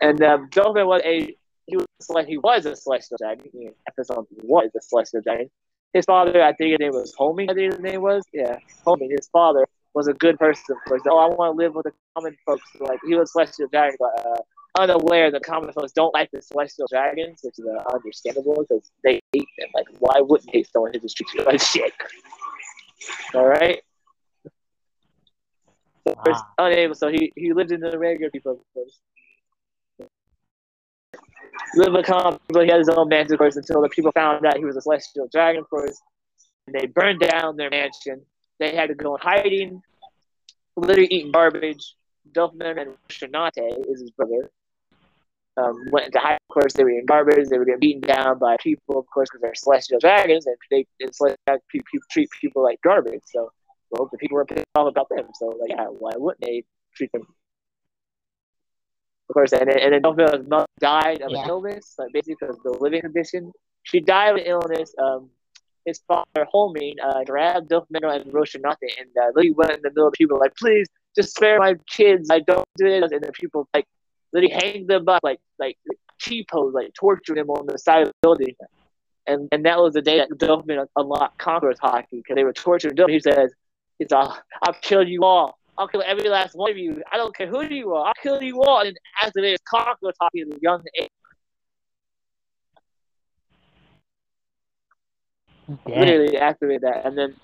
And 0.00 0.22
um, 0.22 0.48
Dolphin 0.50 0.86
was 0.86 1.02
a 1.04 1.36
he 1.66 1.76
was 1.76 1.86
like 2.08 2.26
he 2.26 2.38
was 2.38 2.66
a 2.66 2.76
celestial 2.76 3.18
dragon. 3.18 3.46
He 3.52 3.70
episode 3.86 4.26
was 4.42 4.70
a 4.76 4.80
celestial 4.80 5.22
dragon. 5.22 5.50
His 5.92 6.04
father, 6.04 6.42
I 6.42 6.52
think 6.52 6.72
his 6.72 6.78
name 6.80 6.92
was 6.92 7.14
Homie. 7.18 7.50
I 7.50 7.54
think 7.54 7.72
his 7.72 7.80
name 7.80 8.00
was 8.00 8.24
yeah, 8.32 8.58
Homie. 8.86 9.10
His 9.10 9.28
father 9.28 9.66
was 9.94 10.06
a 10.06 10.12
good 10.14 10.38
person. 10.38 10.76
Example, 10.86 11.12
oh, 11.12 11.18
I 11.18 11.28
want 11.34 11.58
to 11.58 11.64
live 11.64 11.74
with 11.74 11.84
the 11.84 11.92
common 12.14 12.36
folks. 12.46 12.62
Like 12.78 13.00
he 13.06 13.14
was 13.14 13.32
celestial 13.32 13.68
dragon, 13.68 13.96
but 13.98 14.26
uh, 14.26 14.40
unaware 14.78 15.30
the 15.30 15.40
common 15.40 15.72
folks 15.72 15.92
don't 15.92 16.14
like 16.14 16.30
the 16.30 16.40
celestial 16.42 16.86
dragons, 16.90 17.40
which 17.42 17.58
is 17.58 17.66
uh, 17.66 17.82
understandable 17.92 18.56
because 18.68 18.90
they 19.04 19.20
hate 19.32 19.48
them. 19.58 19.68
Like, 19.74 19.86
why 19.98 20.20
wouldn't 20.20 20.52
they? 20.52 20.62
someone 20.62 20.92
who 20.94 21.00
just 21.00 21.16
treats 21.16 21.34
you 21.34 21.44
like 21.44 21.60
shit? 21.60 21.92
All 23.34 23.46
right. 23.46 23.82
So 26.06 26.14
he 26.24 26.30
Ah. 26.32 26.52
unable, 26.58 26.94
so 26.94 27.08
he 27.08 27.32
he 27.36 27.52
lived 27.52 27.72
in 27.72 27.80
the 27.80 27.98
regular 27.98 28.30
people. 28.30 28.60
Lived 31.74 31.92
with 31.92 32.06
common 32.06 32.38
people. 32.48 32.62
He 32.62 32.70
had 32.70 32.78
his 32.78 32.88
own 32.88 33.08
mansion, 33.08 33.34
of 33.34 33.38
course, 33.38 33.56
until 33.56 33.82
the 33.82 33.88
people 33.90 34.10
found 34.12 34.44
out 34.46 34.56
he 34.56 34.64
was 34.64 34.76
a 34.76 34.80
celestial 34.80 35.28
dragon, 35.30 35.60
of 35.62 35.70
course. 35.70 36.00
And 36.66 36.74
they 36.74 36.86
burned 36.86 37.20
down 37.20 37.56
their 37.56 37.70
mansion. 37.70 38.22
They 38.58 38.74
had 38.74 38.88
to 38.88 38.94
go 38.94 39.14
in 39.16 39.20
hiding, 39.20 39.82
literally 40.76 41.08
eating 41.08 41.32
garbage. 41.32 41.94
Dolphin 42.32 42.62
and 42.62 42.96
Shinate 43.08 43.86
is 43.90 44.00
his 44.00 44.10
brother. 44.10 44.50
Um, 45.58 45.74
went 45.90 46.06
into 46.06 46.18
high. 46.20 46.34
Of 46.34 46.48
course, 46.54 46.72
they 46.74 46.84
were 46.84 46.90
in 46.90 47.06
garbage. 47.06 47.48
They 47.48 47.58
were 47.58 47.64
getting 47.64 47.80
beaten 47.80 48.00
down 48.02 48.38
by 48.38 48.56
people, 48.62 48.98
of 48.98 49.06
course, 49.12 49.28
because 49.28 49.42
they're 49.42 49.54
celestial 49.54 49.98
dragons, 49.98 50.46
and 50.46 50.56
they 50.70 50.86
and 51.00 51.14
celestial 51.14 51.36
dragons 51.46 51.64
pe- 51.72 51.80
pe- 51.80 51.98
treat 52.10 52.28
people 52.40 52.62
like 52.62 52.80
garbage. 52.82 53.22
So, 53.26 53.50
well, 53.90 54.08
the 54.12 54.18
people 54.18 54.36
were 54.36 54.44
pissed 54.44 54.66
off 54.76 54.88
about 54.88 55.08
them. 55.08 55.26
So, 55.34 55.46
like, 55.60 55.70
yeah, 55.70 55.86
why 55.86 56.12
wouldn't 56.16 56.40
they 56.42 56.64
treat 56.94 57.10
them? 57.12 57.26
Of 59.28 59.34
course, 59.34 59.52
and 59.52 59.68
then, 59.68 59.78
and 59.78 59.92
then 59.92 60.02
mother 60.48 60.66
died 60.80 61.20
of 61.22 61.32
Yeah. 61.32 61.42
an 61.42 61.48
illness, 61.48 61.94
like 61.98 62.12
basically 62.12 62.36
because 62.40 62.56
of 62.56 62.62
the 62.62 62.78
living 62.78 63.02
condition. 63.02 63.52
She 63.82 64.00
died 64.00 64.30
of 64.30 64.36
an 64.36 64.46
illness. 64.46 64.94
Um, 64.98 65.30
his 65.84 66.00
father, 66.06 66.46
Holmein, 66.52 66.94
uh, 67.02 67.24
grabbed 67.24 67.70
Dolphino 67.70 68.14
and 68.14 68.24
Rosinante 68.32 68.88
and 68.98 69.08
uh, 69.16 69.26
literally 69.34 69.52
went 69.52 69.72
in 69.72 69.80
the 69.82 69.90
middle 69.90 70.06
of 70.06 70.12
the 70.12 70.16
people, 70.16 70.38
like, 70.38 70.54
please, 70.56 70.86
just 71.16 71.34
spare 71.34 71.58
my 71.58 71.74
kids. 71.90 72.30
I 72.30 72.40
don't 72.40 72.66
do 72.76 72.88
this. 72.88 73.10
And 73.10 73.22
the 73.22 73.32
people, 73.32 73.68
like, 73.74 73.86
literally 74.32 74.54
hanged 74.54 74.88
them 74.88 75.08
up, 75.08 75.20
like, 75.22 75.40
like, 75.58 75.78
T-pose, 76.20 76.74
like, 76.74 76.92
tortured 76.94 77.38
him 77.38 77.50
on 77.50 77.66
the 77.66 77.78
side 77.78 78.02
of 78.02 78.08
the 78.08 78.14
building. 78.22 78.54
And 79.26 79.48
and 79.52 79.64
that 79.66 79.78
was 79.78 79.92
the 79.92 80.02
day 80.02 80.18
that 80.18 80.38
Dolphin 80.38 80.84
unlocked 80.96 81.38
Conqueror's 81.38 81.78
haki 81.78 82.06
because 82.12 82.34
they 82.34 82.44
were 82.44 82.52
torturing 82.52 82.94
Dolphin. 82.94 83.14
He 83.14 83.20
says, 83.20 83.52
he's 83.98 84.10
all, 84.10 84.38
I'll 84.62 84.74
kill 84.80 85.06
you 85.06 85.24
all. 85.24 85.58
I'll 85.76 85.86
kill 85.86 86.02
every 86.04 86.28
last 86.28 86.56
one 86.56 86.70
of 86.70 86.78
you. 86.78 87.02
I 87.12 87.18
don't 87.18 87.36
care 87.36 87.46
who 87.46 87.62
you 87.62 87.94
are. 87.94 88.06
I'll 88.06 88.14
kill 88.22 88.42
you 88.42 88.62
all. 88.62 88.80
And 88.80 88.96
activated 89.22 89.60
Conqueror's 89.64 90.16
haki 90.20 90.50
at 90.50 90.56
a 90.56 90.58
young 90.60 90.82
age. 90.98 91.10
Damn. 95.86 96.00
literally 96.00 96.38
activated 96.38 96.82
that, 96.82 97.04
and 97.04 97.16
then 97.16 97.34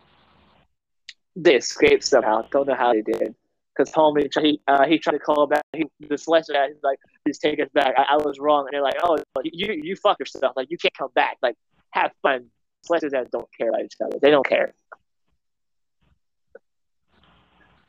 they 1.36 1.56
escaped 1.56 2.04
somehow. 2.04 2.46
Don't 2.50 2.66
know 2.66 2.74
how 2.74 2.94
they 2.94 3.02
did. 3.02 3.34
Because 3.76 3.92
homie, 3.92 4.28
he 4.40 4.60
uh, 4.68 4.86
he 4.86 4.98
tried 4.98 5.14
to 5.14 5.18
call 5.18 5.46
back. 5.46 5.64
He, 5.74 5.84
the 6.08 6.16
celestial 6.16 6.54
guy, 6.54 6.68
he's 6.68 6.82
like, 6.82 6.98
"Please 7.24 7.38
take 7.38 7.60
us 7.60 7.68
back. 7.74 7.94
I, 7.98 8.14
I 8.14 8.16
was 8.16 8.38
wrong." 8.38 8.66
And 8.66 8.70
they're 8.72 8.82
like, 8.82 8.96
"Oh, 9.02 9.16
you 9.42 9.74
you 9.82 9.96
fuck 9.96 10.20
yourself. 10.20 10.52
Like 10.56 10.70
you 10.70 10.78
can't 10.78 10.96
come 10.96 11.10
back. 11.14 11.38
Like 11.42 11.56
have 11.90 12.12
fun." 12.22 12.46
Celestial 12.84 13.10
guys 13.10 13.26
don't 13.32 13.48
care 13.58 13.70
about 13.70 13.82
each 13.82 13.94
other. 14.04 14.18
They 14.20 14.30
don't 14.30 14.46
care. 14.46 14.74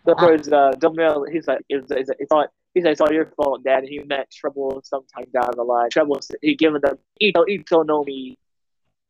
So 0.06 0.12
of 0.12 0.18
course, 0.20 0.48
uh, 0.48 0.72
Dumbbell, 0.78 1.26
he's 1.32 1.48
like, 1.48 1.62
it's, 1.68 1.90
it's, 1.90 2.12
it's 2.20 2.32
all, 2.32 2.46
he's 2.76 2.84
like, 2.84 2.92
it's 2.92 3.02
all 3.02 3.12
your 3.12 3.26
fault, 3.36 3.64
Dad. 3.64 3.80
And 3.80 3.90
he 3.90 4.00
met 4.00 4.32
Trebol 4.32 4.86
sometime 4.86 5.26
down 5.34 5.50
the 5.56 5.64
line. 5.64 5.90
Trebol, 5.90 6.22
he 6.42 6.56
given 6.56 6.80
them 6.82 7.00
Ito, 7.20 7.46
Ito 7.48 7.82
no 7.82 8.04
me, 8.04 8.38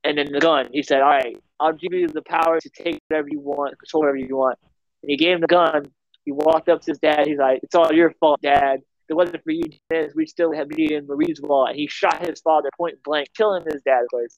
and 0.05 0.17
then 0.17 0.31
the 0.31 0.39
gun. 0.39 0.69
He 0.71 0.83
said, 0.83 1.01
all 1.01 1.09
right, 1.09 1.37
I'll 1.59 1.73
give 1.73 1.91
you 1.91 2.07
the 2.07 2.21
power 2.21 2.59
to 2.61 2.69
take 2.69 3.01
whatever 3.09 3.27
you 3.29 3.41
want, 3.41 3.77
control 3.77 4.03
whatever 4.03 4.17
you 4.17 4.37
want. 4.37 4.57
And 5.03 5.09
he 5.09 5.17
gave 5.17 5.35
him 5.35 5.41
the 5.41 5.47
gun. 5.47 5.91
He 6.25 6.31
walked 6.31 6.69
up 6.69 6.81
to 6.81 6.91
his 6.91 6.99
dad. 6.99 7.27
He's 7.27 7.37
like, 7.37 7.59
it's 7.63 7.75
all 7.75 7.93
your 7.93 8.11
fault, 8.19 8.41
Dad. 8.41 8.79
If 8.79 9.11
it 9.11 9.13
wasn't 9.13 9.43
for 9.43 9.51
you, 9.51 9.63
Dennis, 9.89 10.13
we 10.15 10.25
still 10.25 10.51
have 10.51 10.67
be 10.67 10.93
in 10.93 11.05
Mary 11.07 11.27
Geoise. 11.27 11.69
And 11.69 11.77
he 11.77 11.87
shot 11.87 12.25
his 12.25 12.41
father 12.41 12.69
point 12.75 13.01
blank, 13.03 13.29
killing 13.37 13.63
his 13.63 13.83
dad, 13.83 14.01
of 14.01 14.09
course. 14.09 14.37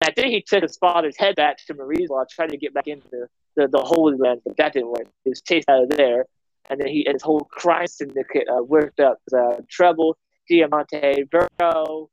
And 0.00 0.10
I 0.10 0.12
think 0.12 0.32
he 0.32 0.42
took 0.42 0.62
his 0.62 0.76
father's 0.76 1.16
head 1.16 1.36
back 1.36 1.58
to 1.66 1.74
Mary 1.74 1.98
Geoise, 1.98 2.28
trying 2.30 2.50
to 2.50 2.56
get 2.56 2.74
back 2.74 2.88
into 2.88 3.06
the, 3.10 3.28
the, 3.56 3.68
the 3.68 3.78
Holy 3.78 4.16
Land, 4.16 4.40
but 4.44 4.56
that 4.56 4.72
didn't 4.72 4.88
work. 4.88 5.06
He 5.22 5.30
was 5.30 5.40
chased 5.40 5.68
out 5.68 5.84
of 5.84 5.90
there. 5.90 6.26
And 6.68 6.80
then 6.80 6.88
he 6.88 7.06
his 7.10 7.22
whole 7.22 7.40
crime 7.40 7.86
syndicate 7.86 8.46
uh, 8.48 8.62
worked 8.62 9.00
up. 9.00 9.18
Uh, 9.32 9.62
Trebol, 9.72 10.14
Diamante, 10.48 11.24
Virgo, 11.30 12.10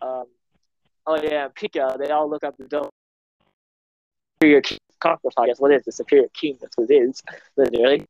um, 0.00 0.24
oh 1.06 1.20
yeah, 1.22 1.48
Pika. 1.48 1.98
They 1.98 2.10
all 2.10 2.30
look 2.30 2.44
up 2.44 2.56
the 2.56 2.64
dome. 2.64 2.88
Superior 4.42 4.62
I 5.02 5.46
guess. 5.46 5.60
What 5.60 5.72
is 5.72 5.84
the 5.84 5.92
Superior 5.92 6.28
King? 6.32 6.56
That's 6.60 6.76
what 6.76 6.90
it 6.90 6.94
is, 6.94 7.22
literally. 7.56 8.06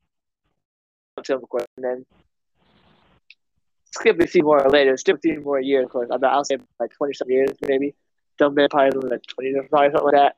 Him, 1.29 1.39
of 1.43 1.49
course. 1.49 1.67
And 1.77 1.85
then 1.85 2.07
skip 3.93 4.21
a 4.21 4.27
few 4.27 4.43
more 4.43 4.67
later, 4.69 4.97
skip 4.97 5.17
a 5.17 5.21
few 5.21 5.41
more 5.41 5.61
years, 5.61 5.85
of 5.85 5.91
course. 5.91 6.09
I'll 6.11 6.45
say 6.45 6.59
like 6.79 6.93
20 6.93 7.15
some 7.15 7.31
years, 7.31 7.51
maybe. 7.67 7.95
Dumb 8.39 8.55
Vampire 8.55 8.91
was 8.95 9.11
like 9.11 9.23
20 9.27 9.51
years, 9.51 9.67
probably 9.69 9.91
something 9.91 10.05
like 10.05 10.15
that. 10.15 10.37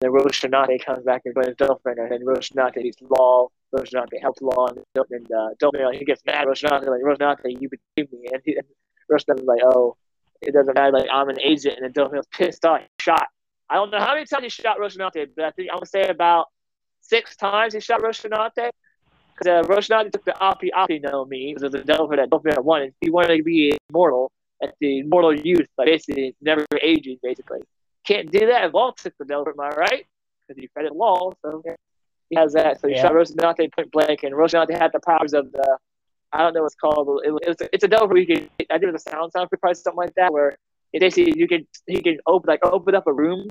Then 0.00 0.10
Rosinante 0.10 0.84
comes 0.84 1.04
back 1.04 1.22
and 1.24 1.34
joins 1.34 1.56
Dolphin, 1.56 1.94
and 1.98 2.10
then 2.10 2.24
Rosinante 2.24 2.82
beats 2.82 3.00
Law. 3.02 3.48
Rosinante 3.74 4.20
helps 4.20 4.42
Law, 4.42 4.66
and, 4.66 4.78
and 5.10 5.32
uh, 5.32 5.50
Dolphin, 5.60 5.80
he 5.92 6.04
gets 6.04 6.22
mad. 6.26 6.46
Rosinante, 6.46 6.86
like, 6.86 7.02
Rosinante, 7.02 7.60
you 7.60 7.68
betrayed 7.68 8.12
me. 8.12 8.26
And, 8.32 8.42
he, 8.44 8.56
and 8.56 9.46
like, 9.46 9.60
oh, 9.64 9.96
it 10.40 10.52
doesn't 10.52 10.74
matter. 10.74 10.92
Like, 10.92 11.08
I'm 11.12 11.28
an 11.28 11.40
agent. 11.40 11.76
And 11.76 11.84
then 11.84 11.92
Dolphin 11.92 12.16
was 12.16 12.26
pissed 12.32 12.64
off. 12.64 12.80
Shot. 13.00 13.28
I 13.70 13.76
don't 13.76 13.90
know 13.90 14.00
how 14.00 14.14
many 14.14 14.26
times 14.26 14.42
he 14.42 14.48
shot 14.48 14.78
Rosinante, 14.78 15.28
but 15.36 15.44
I 15.44 15.50
think 15.52 15.68
I'm 15.72 15.80
to 15.80 15.86
say 15.86 16.02
about 16.08 16.46
six 17.00 17.36
times 17.36 17.74
he 17.74 17.80
shot 17.80 18.00
Rosinante. 18.02 18.70
Because 19.38 19.66
uh, 19.66 20.10
took 20.10 20.24
the 20.24 20.42
Api 20.42 20.72
Api 20.72 20.98
no 21.00 21.24
me, 21.24 21.54
because 21.54 21.72
the 21.72 21.78
Dolphin 21.80 22.18
that 22.18 22.30
Dolphin 22.30 22.52
had 22.52 22.60
wanted. 22.64 22.94
He 23.00 23.10
wanted 23.10 23.36
to 23.36 23.42
be 23.42 23.76
immortal 23.90 24.30
at 24.62 24.74
the 24.80 25.00
immortal 25.00 25.34
youth, 25.34 25.66
but 25.76 25.86
basically 25.86 26.34
never 26.40 26.64
aging, 26.80 27.18
basically. 27.22 27.60
Can't 28.04 28.30
do 28.30 28.46
that 28.46 28.64
if 28.66 28.74
Law 28.74 28.92
took 28.92 29.14
the 29.18 29.24
Delver, 29.24 29.50
am 29.50 29.60
I 29.60 29.68
right? 29.70 30.06
Because 30.46 30.60
he 30.60 30.68
fed 30.74 30.84
it 30.84 30.94
Law, 30.94 31.32
so 31.42 31.62
he 32.30 32.36
has 32.36 32.52
that. 32.52 32.80
So 32.80 32.88
he 32.88 32.94
Yeah. 32.94 33.02
shot 33.02 33.12
Rosinante 33.12 33.72
point 33.72 33.90
blank, 33.90 34.22
and 34.22 34.34
Rosinante 34.34 34.76
had 34.78 34.92
the 34.92 35.00
powers 35.00 35.34
of 35.34 35.50
the, 35.52 35.78
I 36.32 36.38
don't 36.38 36.54
know 36.54 36.62
what's 36.62 36.74
called, 36.74 37.06
but 37.06 37.26
it, 37.28 37.48
it's, 37.48 37.62
it's 37.72 37.84
a 37.84 37.88
Delver 37.88 38.14
where 38.14 38.22
you 38.22 38.26
can, 38.26 38.48
I 38.70 38.74
think 38.74 38.84
it 38.84 38.92
was 38.92 39.04
a 39.06 39.10
sound 39.10 39.32
sound 39.32 39.48
for 39.50 39.56
probably 39.56 39.74
something 39.74 39.96
like 39.98 40.14
that, 40.14 40.32
where 40.32 40.56
it 40.92 41.00
basically 41.00 41.34
you 41.36 41.48
can, 41.48 41.66
he 41.86 42.00
can 42.02 42.18
open, 42.26 42.48
like, 42.48 42.64
open 42.64 42.94
up 42.94 43.06
a 43.06 43.12
room, 43.12 43.48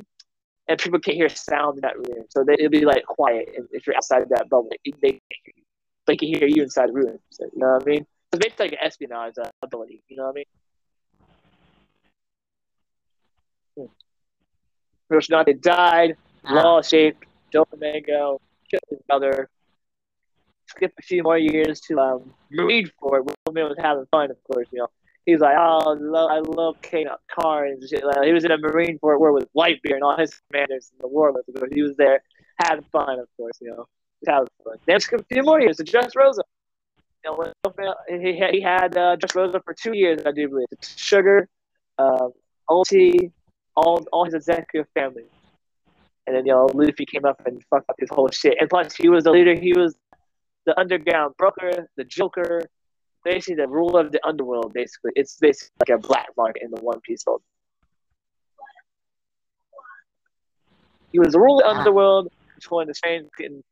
and 0.67 0.79
people 0.79 0.99
can't 0.99 1.17
hear 1.17 1.29
sound 1.29 1.77
in 1.77 1.81
that 1.81 1.97
room. 1.97 2.25
So 2.29 2.43
they, 2.43 2.53
it'll 2.53 2.69
be 2.69 2.85
like 2.85 3.05
quiet 3.05 3.49
if- 3.71 3.85
you're 3.87 3.95
outside 3.95 4.27
that 4.29 4.49
bubble. 4.49 4.69
They 4.85 4.91
can't 4.91 5.23
hear 5.43 5.53
you. 5.57 5.60
They 6.11 6.17
can 6.17 6.27
hear 6.27 6.45
you 6.45 6.63
inside 6.63 6.89
the 6.89 6.93
room. 6.93 7.19
So, 7.29 7.45
you 7.45 7.59
know 7.61 7.67
what 7.67 7.83
I 7.83 7.85
mean? 7.85 8.05
It's 8.33 8.39
basically 8.45 8.65
like 8.65 8.73
an 8.73 8.79
espionage 8.85 9.35
uh, 9.41 9.49
ability. 9.63 10.03
You 10.09 10.17
know 10.17 10.23
what 10.25 10.31
I 10.31 10.43
mean? 13.77 13.89
Rosinante 15.09 15.61
died, 15.61 16.17
Ah, 16.43 16.53
law 16.53 16.81
shaped, 16.81 17.23
Doflamingo, 17.53 18.39
killed 18.69 18.83
his 18.89 18.99
brother. 19.07 19.49
Skip 20.65 20.91
a 20.99 21.01
few 21.01 21.23
more 21.23 21.37
years 21.37 21.79
to 21.87 21.97
um, 21.97 22.33
Marineford, 22.51 22.91
where 23.23 23.35
Romeo 23.47 23.69
was 23.69 23.77
having 23.79 24.05
fun, 24.11 24.31
of 24.31 24.43
course, 24.43 24.67
you 24.73 24.79
know. 24.79 24.87
He's 25.25 25.39
like, 25.39 25.55
oh, 25.57 25.91
I 25.91 25.93
love, 25.93 26.29
I 26.29 26.39
love 26.39 26.81
King 26.81 27.07
Cars 27.33 27.77
and 27.79 27.89
shit. 27.89 28.03
Like, 28.05 28.25
he 28.25 28.33
was 28.33 28.43
in 28.43 28.51
a 28.51 28.57
Marineford 28.57 29.17
war 29.17 29.31
with 29.31 29.47
Whitebeard 29.53 29.93
and 29.93 30.03
all 30.03 30.17
his 30.17 30.37
commanders 30.51 30.91
in 30.91 30.97
the 30.99 31.07
war 31.07 31.31
with 31.31 31.47
him. 31.47 31.69
He 31.71 31.81
was 31.81 31.95
there 31.95 32.21
having 32.57 32.83
fun, 32.91 33.17
of 33.17 33.29
course, 33.37 33.57
you 33.61 33.69
know. 33.69 33.87
Fun. 34.25 34.45
Then 34.85 34.97
a 34.97 35.23
few 35.33 35.43
more 35.43 35.59
years 35.59 35.77
Dressrosa. 35.77 36.41
You 37.25 37.31
know, 37.31 37.93
he, 38.09 38.33
he- 38.33 38.51
he 38.57 38.61
had 38.61 38.97
uh, 38.97 39.15
Dressrosa 39.17 39.63
for 39.63 39.73
two 39.73 39.93
years, 39.95 40.21
I 40.25 40.31
do 40.31 40.47
believe. 40.49 40.67
Sugar, 40.81 41.47
OT, 42.69 43.31
all, 43.75 44.03
all 44.11 44.25
his 44.25 44.33
executive 44.33 44.87
family. 44.93 45.23
And 46.27 46.35
then, 46.35 46.45
you 46.45 46.51
know, 46.53 46.67
Luffy 46.73 47.05
came 47.05 47.25
up 47.25 47.41
and 47.45 47.63
fucked 47.69 47.89
up 47.89 47.95
his 47.99 48.09
whole 48.11 48.29
shit. 48.29 48.57
And 48.59 48.69
plus, 48.69 48.95
he 48.95 49.09
was 49.09 49.23
the 49.23 49.31
leader. 49.31 49.55
He 49.55 49.73
was 49.73 49.95
the 50.65 50.79
underground 50.79 51.35
broker, 51.37 51.87
the 51.97 52.03
Joker, 52.03 52.63
basically 53.23 53.55
the 53.55 53.67
ruler 53.67 54.01
of 54.01 54.11
the 54.11 54.25
underworld. 54.25 54.73
Basically, 54.73 55.11
it's 55.15 55.37
basically 55.37 55.73
like 55.87 55.97
a 55.97 56.07
black 56.07 56.27
market 56.37 56.61
in 56.63 56.71
the 56.71 56.81
One 56.81 57.01
Piece 57.01 57.23
world. 57.25 57.41
He 61.11 61.19
was 61.19 61.33
the 61.33 61.39
ruler 61.39 61.63
of 61.65 61.73
the 61.73 61.77
underworld, 61.79 62.27
controlling 62.53 62.87
the 62.87 62.93
strange, 62.93 63.27
and 63.39 63.63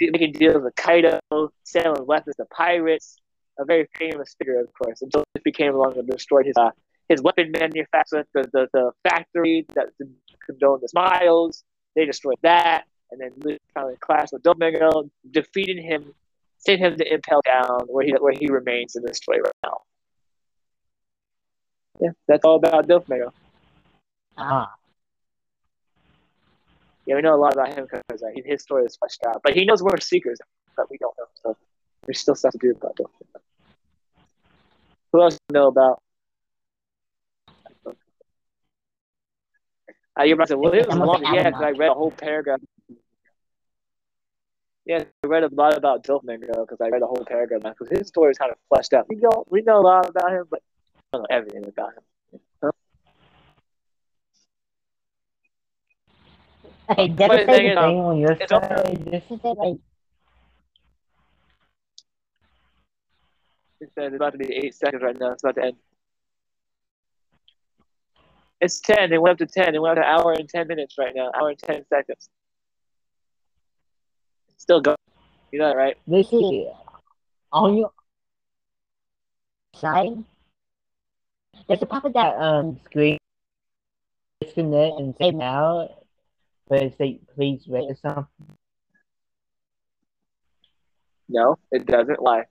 making 0.00 0.32
deals 0.32 0.62
with 0.62 0.74
Kaido, 0.76 1.18
selling 1.64 2.06
weapons 2.06 2.36
to 2.36 2.44
pirates. 2.46 3.16
A 3.60 3.64
very 3.64 3.88
famous 3.98 4.36
figure, 4.38 4.60
of 4.60 4.72
course. 4.72 5.02
Until 5.02 5.24
Luffy 5.34 5.50
came 5.50 5.74
along 5.74 5.98
and 5.98 6.08
destroyed 6.08 6.46
his 6.46 6.56
uh, 6.56 6.70
his 7.08 7.20
weapon 7.22 7.50
manufacturer, 7.50 8.24
the, 8.32 8.48
the, 8.52 8.68
the 8.72 8.92
factory 9.02 9.66
that 9.74 9.86
condoned 10.46 10.82
the 10.82 10.88
smiles. 10.88 11.64
They 11.96 12.04
destroyed 12.04 12.36
that, 12.42 12.84
and 13.10 13.20
then 13.20 13.58
finally 13.74 13.96
clashed 14.00 14.32
with 14.32 14.42
Domino, 14.42 15.10
defeating 15.30 15.82
him, 15.82 16.14
sent 16.58 16.80
him 16.80 16.96
to 16.98 17.12
Impel 17.12 17.40
Down, 17.44 17.80
where 17.88 18.04
he 18.04 18.12
where 18.12 18.32
he 18.32 18.46
remains 18.48 18.94
in 18.94 19.02
the 19.02 19.12
story 19.14 19.40
right 19.40 19.52
now. 19.64 19.78
Yeah, 22.00 22.10
that's 22.28 22.44
all 22.44 22.56
about 22.56 22.86
Doflamingo. 22.86 23.32
Ah, 24.36 24.74
Yeah, 27.08 27.14
we 27.14 27.22
know 27.22 27.34
a 27.34 27.40
lot 27.40 27.54
about 27.54 27.72
him 27.72 27.86
because 27.90 28.22
uh, 28.22 28.26
his 28.44 28.60
story 28.60 28.84
is 28.84 28.94
fleshed 28.96 29.24
out, 29.26 29.40
but 29.42 29.54
he 29.54 29.64
knows 29.64 29.80
more 29.80 29.98
secrets 29.98 30.40
that 30.76 30.86
we 30.90 30.98
don't 30.98 31.16
know. 31.16 31.24
So 31.42 31.56
there's 32.04 32.20
still 32.20 32.34
stuff 32.34 32.52
to 32.52 32.58
do 32.58 32.72
about 32.72 32.96
Doflamingo. 32.96 33.40
Who 35.12 35.22
else 35.22 35.32
do 35.32 35.38
you 35.48 35.54
know 35.54 35.68
about? 35.68 36.02
Uh, 40.20 40.24
you're 40.24 40.34
about 40.34 40.48
to 40.48 40.52
say, 40.52 40.56
well, 40.56 40.74
it 40.74 40.86
was 40.86 40.98
long. 40.98 41.22
Yeah, 41.34 41.50
I 41.54 41.70
read 41.70 41.88
a 41.88 41.94
whole 41.94 42.10
paragraph. 42.10 42.60
Yeah, 44.84 45.04
I 45.24 45.26
read 45.26 45.44
a 45.44 45.48
lot 45.54 45.78
about 45.78 46.04
Doflamingo 46.04 46.60
because 46.60 46.78
I 46.82 46.90
read 46.90 47.00
a 47.00 47.06
whole 47.06 47.24
paragraph 47.26 47.62
because 47.62 47.88
his 47.88 48.08
story 48.08 48.32
is 48.32 48.38
kind 48.38 48.52
of 48.52 48.58
fleshed 48.68 48.92
out. 48.92 49.06
We 49.08 49.16
know 49.16 49.46
we 49.48 49.62
know 49.62 49.80
a 49.80 49.80
lot 49.80 50.10
about 50.10 50.30
him, 50.30 50.44
but 50.50 50.60
I 51.14 51.16
don't 51.16 51.22
know 51.22 51.34
everything 51.34 51.64
about 51.64 51.94
him. 51.94 52.02
Okay, 56.90 57.08
But 57.18 57.28
does 57.28 57.28
the 57.28 57.38
it 57.42 57.46
thing 57.46 57.66
say 57.66 57.68
is, 57.68 57.76
um, 57.78 57.84
thing 57.90 57.98
on 58.00 58.18
your 58.18 58.36
side, 58.48 59.04
this 59.04 59.22
is 59.30 59.40
it 59.44 59.58
like 59.58 59.76
it's 63.80 64.14
about 64.14 64.32
to 64.32 64.38
be 64.38 64.52
eight 64.54 64.74
seconds 64.74 65.02
right 65.02 65.16
now. 65.18 65.32
It's 65.32 65.42
about 65.44 65.56
to 65.56 65.64
end. 65.64 65.76
It's 68.60 68.80
ten. 68.80 69.12
It 69.12 69.20
went 69.22 69.40
up 69.40 69.46
to 69.48 69.52
ten. 69.52 69.74
It 69.74 69.80
went 69.80 69.98
up 69.98 70.04
to 70.04 70.08
an 70.08 70.20
hour 70.20 70.32
and 70.32 70.48
ten 70.48 70.66
minutes 70.66 70.96
right 70.98 71.14
now. 71.14 71.30
Hour 71.38 71.50
and 71.50 71.58
ten 71.58 71.84
seconds. 71.88 72.28
Still 74.56 74.80
going. 74.80 74.96
You 75.52 75.60
know 75.60 75.68
that, 75.68 75.76
right? 75.76 75.96
They 76.06 76.22
see 76.22 76.68
on 77.52 77.76
your 77.76 77.92
Side. 79.74 80.24
there's 81.68 81.82
a 81.82 81.86
pop 81.86 82.04
of 82.04 82.12
that 82.14 82.36
um 82.36 82.80
screen 82.86 83.18
disconnect 84.40 84.98
and 84.98 85.14
say 85.16 85.30
now, 85.30 85.88
but 86.68 86.82
it 86.82 86.94
say 86.98 87.20
please 87.34 87.62
wait 87.66 87.90
or 87.90 87.96
something. 87.96 88.56
No, 91.28 91.58
it 91.70 91.86
doesn't 91.86 92.22
lie. 92.22 92.44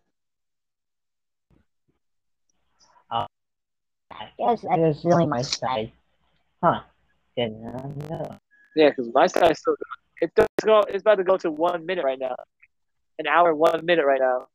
I 4.19 4.29
guess 4.37 4.65
I 4.65 4.77
that's 4.77 5.03
guess 5.03 5.05
it's 5.05 5.27
my 5.27 5.41
side. 5.41 5.91
Huh. 6.63 6.81
Didn't 7.35 7.61
know. 7.61 8.37
Yeah, 8.75 8.89
because 8.89 9.11
my 9.13 9.27
side's 9.27 9.59
still 9.59 9.75
going. 9.75 9.97
It's, 10.19 10.33
go, 10.65 10.79
it's 10.87 11.01
about 11.01 11.15
to 11.15 11.23
go 11.23 11.37
to 11.37 11.51
one 11.51 11.85
minute 11.85 12.03
right 12.03 12.19
now. 12.19 12.35
An 13.19 13.27
hour, 13.27 13.53
one 13.53 13.85
minute 13.85 14.05
right 14.05 14.19
now. 14.19 14.47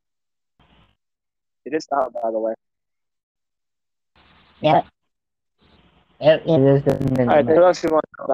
It 1.65 1.75
is 1.75 1.85
stop, 1.85 2.13
by 2.13 2.31
the 2.31 2.39
way. 2.39 2.55
yeah. 4.61 4.83
It, 6.21 6.43
it 6.47 6.61
is 6.61 6.85
the 6.85 6.99
minute. 7.11 7.29
All 7.29 7.37
right, 7.37 7.47
what 7.47 7.63
else 7.63 7.83
you 7.85 7.91
want 7.91 8.05
to 8.17 8.23
know 8.23 8.32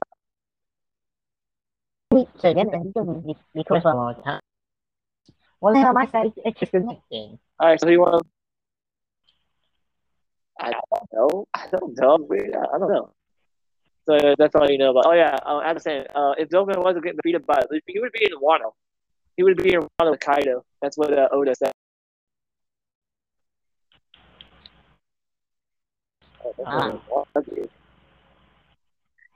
about? 2.18 2.34
We, 2.34 2.40
so 2.40 2.54
then 2.54 2.68
then 2.70 2.84
you 2.84 2.92
can 2.92 3.20
be, 3.20 3.34
be 3.54 3.62
for 3.62 3.64
cool 3.64 3.76
a 3.76 3.80
for 3.80 3.94
long 3.94 4.14
time. 4.22 4.40
Well, 5.60 5.74
then 5.74 5.92
my 5.94 6.06
side, 6.06 6.32
it's 6.44 6.60
disconnecting. 6.60 7.38
All 7.58 7.68
right, 7.68 7.80
so 7.80 7.88
you 7.88 8.00
want 8.00 8.22
to? 8.22 8.28
I 10.60 10.72
don't 10.72 11.12
know. 11.12 11.46
I 11.54 11.66
don't 11.70 11.98
know. 11.98 12.28
I 12.30 12.74
I 12.74 12.78
don't 12.78 12.92
know. 12.92 13.12
So 14.06 14.34
that's 14.38 14.54
all 14.54 14.70
you 14.70 14.78
know 14.78 14.90
about. 14.90 15.06
Oh 15.06 15.12
yeah, 15.12 15.36
uh, 15.44 15.58
I 15.58 15.72
was 15.72 15.82
saying, 15.82 16.04
uh, 16.14 16.32
if 16.38 16.48
Dogen 16.48 16.82
wasn't 16.82 17.04
getting 17.04 17.18
defeated 17.22 17.46
by, 17.46 17.60
he 17.86 18.00
would 18.00 18.12
be 18.12 18.24
in 18.24 18.38
Wano. 18.40 18.72
He 19.36 19.42
would 19.42 19.56
be 19.56 19.74
in 19.74 19.80
Wano 19.80 20.10
with 20.12 20.20
Kaido. 20.20 20.64
That's 20.80 20.96
what 20.96 21.12
uh, 21.12 21.28
Oda 21.32 21.54
said. 21.54 21.72
Oh, 26.44 27.24
that's 27.34 27.48
Ah. 27.54 27.68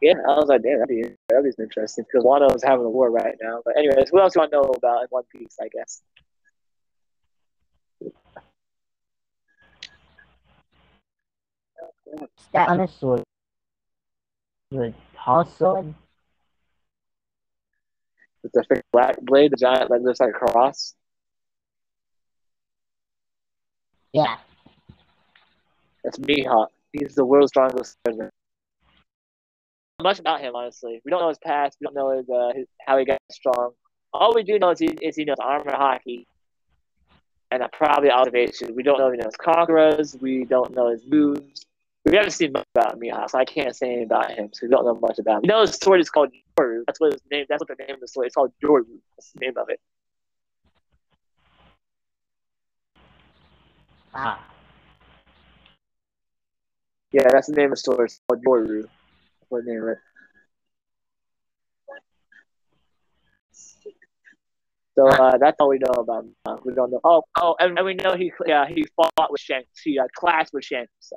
What- 0.03 0.16
that'd 0.16 0.22
be- 0.22 0.28
Yeah, 0.28 0.34
I 0.34 0.36
was 0.38 0.48
like, 0.48 0.62
damn, 0.62 0.78
that'd 0.78 0.88
be 0.88 1.03
that'd 1.28 1.44
be 1.57 1.62
interesting 1.62 2.05
because 2.05 2.24
Wano 2.24 2.55
is 2.55 2.62
having 2.62 2.84
a 2.84 2.90
war 2.90 3.11
right 3.11 3.36
now. 3.40 3.62
But 3.64 3.76
anyways, 3.76 4.11
what 4.11 4.22
else 4.22 4.34
do 4.34 4.42
I 4.42 4.46
know 4.46 4.62
about 4.62 5.03
in 5.03 5.07
One 5.11 5.24
Piece? 5.32 5.57
I 5.61 5.68
guess. 5.68 6.03
that 12.53 12.80
a 12.80 12.88
sword. 12.88 13.22
The 14.70 14.92
tall 15.16 15.44
sword. 15.44 15.94
With 18.42 18.53
the 18.53 18.64
big 18.68 18.82
black 18.92 19.20
blade, 19.20 19.53
the 19.53 19.57
giant 19.57 19.90
like 19.90 20.03
looks 20.03 20.20
like 20.20 20.30
a 20.30 20.32
cross. 20.32 20.94
Yeah. 24.12 24.36
That's 26.05 26.18
Mihawk. 26.18 26.68
He's 26.92 27.14
the 27.14 27.24
world's 27.24 27.50
strongest 27.50 27.96
surgeon. 28.07 28.30
Much 30.03 30.18
about 30.18 30.40
him, 30.40 30.57
honestly. 30.57 31.00
We 31.05 31.11
don't 31.11 31.20
know 31.20 31.28
his 31.28 31.38
past. 31.38 31.78
We 31.80 31.84
don't 31.84 31.94
know 31.94 32.16
his, 32.16 32.28
uh, 32.28 32.53
his 32.55 32.66
how 32.84 32.98
he 32.98 33.05
got 33.05 33.20
strong. 33.30 33.72
All 34.12 34.34
we 34.34 34.42
do 34.42 34.59
know 34.59 34.70
is 34.70 34.78
he, 34.78 34.86
is 34.86 35.16
he 35.16 35.24
knows 35.24 35.36
armor 35.40 35.70
haki, 35.70 36.26
and 37.50 37.62
probably 37.72 38.11
observation. 38.11 38.74
We 38.74 38.82
don't 38.82 38.98
know 38.98 39.09
if 39.09 39.14
he 39.14 39.18
knows 39.18 39.36
Conqueror's. 39.36 40.16
We 40.20 40.44
don't 40.44 40.74
know 40.74 40.90
his 40.90 41.03
moves. 41.07 41.66
We 42.05 42.16
haven't 42.16 42.32
seen 42.32 42.53
much 42.53 42.66
about 42.74 42.98
Mihawk, 42.98 43.30
so 43.30 43.38
I 43.38 43.44
can't 43.44 43.76
say 43.76 43.86
anything 43.86 44.05
about 44.05 44.32
him. 44.32 44.50
So 44.53 44.66
we 44.66 44.70
don't 44.70 44.84
know 44.84 44.94
much 44.94 45.18
about 45.18 45.36
him. 45.36 45.42
We 45.42 45.48
know 45.48 45.61
his 45.61 45.76
sword 45.76 46.00
is 46.00 46.11
called 46.11 46.30
Yoru. 46.59 46.82
That's 46.86 46.98
what 46.98 47.12
his 47.12 47.22
name. 47.30 47.46
That's 47.48 47.61
what 47.61 47.68
the 47.68 47.84
name 47.84 47.94
of 47.94 48.00
the 48.00 48.09
sword. 48.09 48.26
It's 48.26 48.34
called 48.34 48.53
Yoru. 48.62 48.84
That's 49.16 49.30
the 49.32 49.40
name 49.40 49.57
of 49.57 49.68
it. 49.68 49.80
Ah. 54.14 54.44
Yeah, 57.12 57.28
that's 57.30 57.46
the 57.46 57.55
name 57.55 57.66
of 57.66 57.70
the 57.72 57.76
sword. 57.76 58.00
It's 58.07 58.20
called 58.28 58.42
Yoru. 58.44 58.88
What 59.53 59.66
the. 59.66 59.96
So 64.94 65.09
uh, 65.09 65.36
that's 65.36 65.57
all 65.61 65.68
we 65.68 65.78
know 65.78 65.92
about 65.98 66.24
him. 66.24 66.34
Uh, 66.46 66.57
we 66.64 66.72
don't 66.72 66.90
know. 66.90 67.00
Oh, 67.05 67.22
oh, 67.38 67.55
and, 67.59 67.76
and 67.76 67.84
we 67.84 67.92
know 67.92 68.14
he 68.14 68.32
yeah 68.46 68.66
he 68.66 68.86
fought 68.96 69.30
with 69.30 69.42
Shanks. 69.42 69.68
He 69.84 69.98
uh, 69.98 70.05
clashed 70.18 70.55
with 70.55 70.64
Shanks. 70.64 70.92
So 71.00 71.16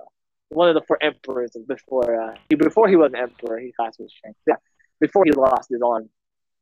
one 0.50 0.68
of 0.68 0.76
the 0.76 0.82
four 0.86 0.98
emperors 1.02 1.52
before 1.66 2.22
uh, 2.22 2.36
he 2.50 2.56
before 2.56 2.90
he 2.90 2.98
was 2.98 3.14
an 3.14 3.20
emperor, 3.20 3.58
he 3.60 3.72
clashed 3.80 4.00
with 4.00 4.12
Shanks. 4.22 4.40
Yeah, 4.46 4.56
before 5.00 5.24
he 5.24 5.32
lost 5.32 5.70
his 5.70 5.82
arm. 5.82 6.10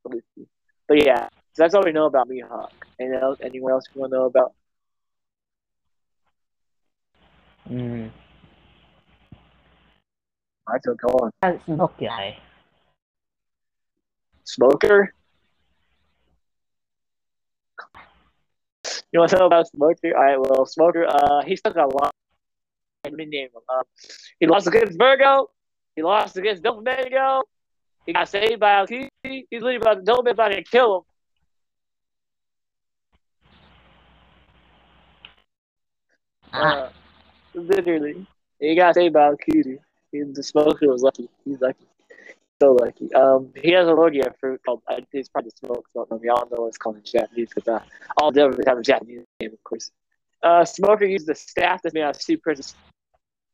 But 0.04 1.04
yeah, 1.04 1.28
so 1.54 1.64
that's 1.64 1.74
all 1.74 1.84
we 1.84 1.92
know 1.92 2.06
about 2.06 2.30
Mihawk. 2.30 2.70
Anything 3.00 3.20
else? 3.20 3.40
Anyone 3.42 3.72
else 3.72 3.86
you 3.96 4.02
want 4.02 4.12
to 4.12 4.18
know 4.18 4.26
about? 4.26 4.54
Mm. 7.68 8.12
I 10.68 10.78
go 10.84 11.08
on. 11.20 11.32
That 11.42 11.64
smoke 11.66 11.98
guy. 12.00 12.38
Smoker. 14.46 15.14
You 19.12 19.20
want 19.20 19.32
to 19.32 19.38
know 19.38 19.46
about 19.46 19.68
Smoker? 19.68 20.18
All 20.18 20.24
right, 20.24 20.40
well, 20.40 20.66
Smoker, 20.66 21.06
uh, 21.08 21.44
he 21.44 21.56
took 21.56 21.76
a 21.76 21.86
lot. 21.86 22.12
Let 23.04 23.14
me 23.14 23.26
name 23.26 23.50
him. 23.54 23.62
Uh, 23.68 23.84
he 24.40 24.48
lost 24.48 24.68
against 24.68 24.98
Vergo. 24.98 25.50
He 25.96 26.02
lost 26.02 26.38
against 26.38 26.64
Doflamingo. 26.64 27.44
He 28.06 28.14
got 28.14 28.28
saved 28.28 28.60
by 28.60 28.86
Aokiji. 28.86 29.10
He's 29.24 29.46
literally 29.52 29.76
about 29.76 30.04
Doflamingo 30.04 30.32
about 30.32 30.48
to 30.50 30.64
kill 30.64 30.98
him. 30.98 31.04
Ah. 36.54 36.58
Uh, 36.58 36.90
literally, 37.54 38.26
he 38.60 38.76
got 38.76 38.96
saved 38.96 39.14
by 39.14 39.32
Aokiji. 39.32 39.80
He, 40.14 40.22
the 40.22 40.44
Smoker 40.44 40.88
was 40.88 41.02
lucky. 41.02 41.28
He's 41.44 41.60
lucky. 41.60 41.86
So 42.62 42.74
lucky. 42.74 43.14
Um, 43.16 43.52
he 43.62 43.72
has 43.72 43.88
a 43.88 43.92
Logia 43.94 44.32
fruit 44.40 44.62
called. 44.64 44.82
Think 44.88 45.08
it's 45.12 45.28
probably 45.28 45.52
smoke. 45.60 45.86
So 45.92 46.08
we 46.22 46.30
all 46.30 46.48
know 46.52 46.68
it's 46.68 46.78
called 46.78 46.98
in 46.98 47.04
Japanese 47.04 47.50
because 47.54 47.68
uh, 47.68 47.84
all 48.18 48.32
devils 48.32 48.60
have 48.68 48.78
a 48.78 48.82
Japanese 48.84 49.24
name, 49.42 49.52
of 49.52 49.64
course. 49.64 49.92
Uh, 50.42 50.64
Smoker 50.64 51.06
uses 51.06 51.28
the 51.28 51.36
staff 51.36 51.82
that's 51.82 51.94
made 51.94 52.04
out 52.04 52.16
of 52.16 52.22
super 52.22 52.54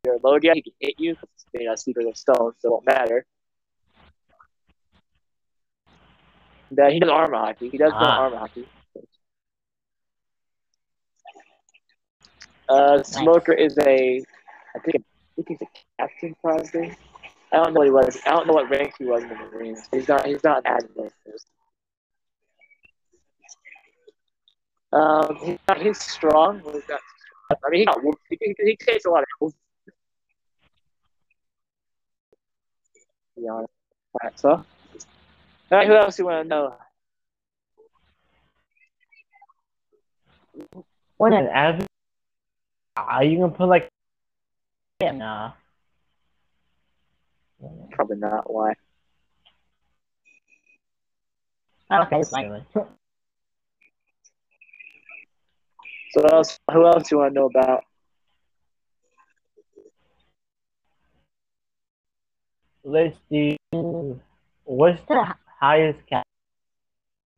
your 0.06 0.18
Logia. 0.22 0.52
He 0.54 0.62
can 0.62 0.74
hit 0.80 0.96
you. 1.00 1.16
'cause 1.16 1.30
It's 1.36 1.46
made 1.54 1.68
out 1.68 1.74
of 1.74 1.80
super 1.80 2.02
stone, 2.14 2.54
so 2.60 2.68
it 2.68 2.72
won't 2.72 2.86
matter. 2.86 3.26
Uh, 6.78 6.90
he 6.90 7.00
does 7.00 7.10
armor 7.10 7.38
haki. 7.38 7.72
He 7.72 7.78
does 7.78 7.92
know 7.94 7.98
Ah. 8.00 8.20
armor 8.24 8.38
haki. 8.38 8.66
Uh, 12.68 13.02
Smoker 13.02 13.54
is 13.54 13.76
a, 13.80 14.24
I 14.76 14.80
think, 14.80 15.04
I 15.40 15.42
think 15.44 15.62
a 15.62 15.66
captain 15.98 16.36
probably. 16.42 16.92
I 17.52 17.58
don't 17.58 17.74
know 17.74 17.80
what 17.80 17.88
he 17.88 17.92
was. 17.92 18.20
I 18.26 18.32
don't 18.32 18.48
know 18.48 18.54
what 18.54 18.70
rank 18.70 18.94
he 19.00 19.06
was 19.06 19.24
in 19.24 19.30
the 19.30 19.36
Marines. 19.36 19.88
He's 19.92 20.08
not. 20.08 20.26
He's 20.26 20.44
not 20.44 20.66
an 20.66 20.78
admiral. 20.78 21.12
Um, 24.92 25.36
he's 25.38 25.60
not. 25.68 25.82
He's 25.82 26.00
strong. 26.00 26.62
He's 26.66 26.84
not. 26.90 27.00
I 27.52 27.70
mean, 27.70 27.82
he 27.82 27.86
got. 27.86 28.00
He, 28.30 28.38
he, 28.42 28.56
he 28.60 28.76
takes 28.76 29.06
a 29.06 29.10
lot 29.10 29.24
of. 29.24 29.28
Health. 29.40 29.54
Be 33.38 33.48
honest. 33.48 33.74
Alright, 34.22 34.40
so. 34.40 34.66
Alright, 35.72 35.88
who 35.88 35.96
else 35.96 36.18
do 36.18 36.24
you 36.24 36.28
want 36.28 36.44
to 36.44 36.50
know? 36.50 36.76
What 41.18 41.34
And 41.34 41.48
a 41.48 41.88
are 42.98 43.24
you 43.24 43.40
gonna 43.40 43.54
put 43.54 43.70
like 43.70 43.90
Yeah. 45.02 45.12
nah. 45.12 45.52
Probably 47.92 48.18
not. 48.18 48.52
Why? 48.52 48.74
okay, 51.92 52.20
it's 52.20 52.32
like 52.34 52.48
So 56.12 56.22
who 56.22 56.36
else? 56.36 56.60
Who 56.72 56.86
else 56.86 57.12
you 57.12 57.20
want 57.20 57.34
to 57.34 57.40
know 57.40 57.46
about? 57.46 57.84
Let's 62.84 63.18
do 63.32 63.56
what's 64.64 65.02
the 65.08 65.36
highest 65.60 66.00
cap 66.08 66.26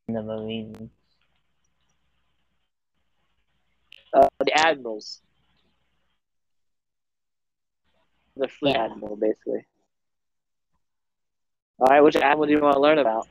in 0.07 0.15
the 0.15 0.23
Marines? 0.23 0.89
Uh, 4.13 4.27
the 4.39 4.57
admirals. 4.57 5.21
The 8.41 8.47
fleet 8.47 8.75
Yeah. 8.75 8.85
admiral, 8.85 9.17
basically. 9.17 9.67
All 11.79 11.87
right, 11.89 12.01
which 12.01 12.15
admiral 12.15 12.47
do 12.47 12.53
you 12.53 12.59
want 12.59 12.73
to 12.73 12.79
learn 12.81 12.97
about? 12.97 13.27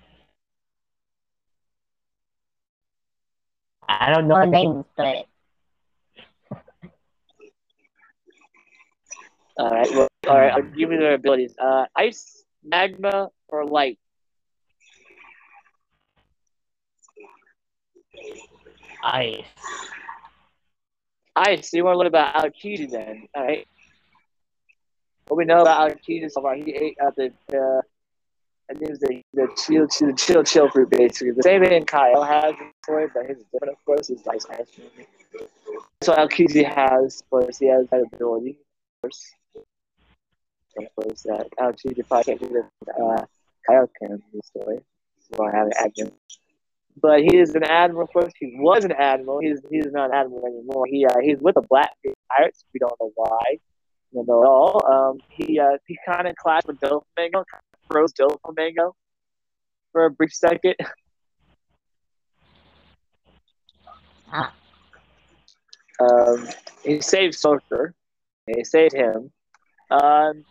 I 3.88 4.12
don't 4.14 4.28
know. 4.28 4.44
no 4.44 4.50
names, 4.50 4.84
but 4.96 5.26
All 9.56 9.70
right. 9.70 9.90
Well, 9.90 10.08
all 10.28 10.36
right. 10.38 10.52
I'll 10.52 10.62
give 10.62 10.92
you 10.92 10.98
their 10.98 11.14
abilities. 11.14 11.54
Uh, 11.58 11.86
ice, 11.96 12.44
magma, 12.62 13.30
or 13.48 13.66
light. 13.66 13.98
Ice. 19.02 19.44
Ice. 21.34 21.70
So 21.70 21.76
you 21.76 21.84
want 21.84 21.94
to 21.94 21.98
learn 21.98 22.06
about 22.06 22.36
Aokiji 22.36 22.88
then? 22.90 23.28
All 23.34 23.42
right. 23.44 23.66
What 25.30 25.36
we 25.36 25.44
know 25.44 25.62
about 25.62 25.92
Aokiji 25.92 26.28
so 26.28 26.42
far, 26.42 26.56
he 26.56 26.72
ate 26.72 26.96
uh, 27.00 27.12
the. 27.16 27.32
Uh, 27.56 27.80
I 28.68 28.74
think 28.74 28.82
it 28.86 28.90
was 28.90 28.98
the 28.98 29.22
the 29.32 29.46
chill 29.56 29.86
chill 29.86 30.12
chill 30.16 30.42
chill 30.42 30.68
fruit 30.70 30.90
basically. 30.90 31.30
The 31.30 31.44
same 31.44 31.64
thing 31.64 31.84
Kyle 31.84 32.24
has 32.24 32.52
for 32.84 33.00
it, 33.00 33.12
but 33.14 33.26
his 33.26 33.38
is 33.38 33.44
different 33.52 33.74
of 33.74 33.84
course. 33.84 34.08
His 34.08 34.26
ice 34.26 34.44
ice. 34.50 34.66
So 36.02 36.14
Aokiji 36.14 36.64
has, 36.64 37.20
of 37.20 37.30
course, 37.30 37.58
he 37.58 37.66
has 37.66 37.86
that 37.90 38.08
ability. 38.12 38.58
Of 38.58 39.02
course. 39.02 39.32
Of 40.76 40.84
course, 40.96 41.22
that 41.22 41.46
Aokiji 41.60 42.08
probably 42.08 42.24
can't 42.24 42.40
do 42.40 42.64
that. 42.88 43.00
Uh, 43.00 43.24
Kyle 43.68 43.88
can 44.00 44.20
this 44.34 44.46
story. 44.46 44.80
So 45.30 45.46
I 45.46 45.54
have 45.54 45.68
an 45.68 45.72
admin. 45.78 46.12
But 47.00 47.20
he 47.20 47.36
is 47.36 47.54
an 47.54 47.62
admiral. 47.62 48.08
Of 48.08 48.12
course, 48.12 48.32
he 48.36 48.56
was 48.58 48.84
an 48.84 48.92
admiral. 48.92 49.38
He's 49.38 49.60
he's 49.70 49.92
not 49.92 50.10
an 50.10 50.16
admiral 50.16 50.46
anymore. 50.46 50.86
He 50.86 51.06
uh, 51.06 51.20
he's 51.22 51.38
with 51.38 51.54
the 51.54 51.62
Blackbeard 51.62 52.16
Pirates. 52.36 52.64
We 52.74 52.80
don't 52.80 52.94
know 53.00 53.12
why. 53.14 53.60
Know 54.12 54.22
at 54.42 54.46
all. 54.46 54.86
Um, 54.86 55.18
he 55.28 55.58
uh, 55.58 55.78
he 55.86 55.96
kind 56.06 56.26
of 56.26 56.34
clashed 56.36 56.66
with 56.66 56.80
Doflamingo, 56.80 57.44
froze 57.88 58.12
Doflamingo 58.12 58.92
for 59.92 60.06
a 60.06 60.10
brief 60.10 60.32
second. 60.32 60.74
Um, 66.00 66.48
he 66.82 67.00
saved 67.00 67.34
Sulfur. 67.34 67.94
He 68.46 68.64
saved 68.64 68.94
him. 68.94 69.30
Um, 69.90 70.44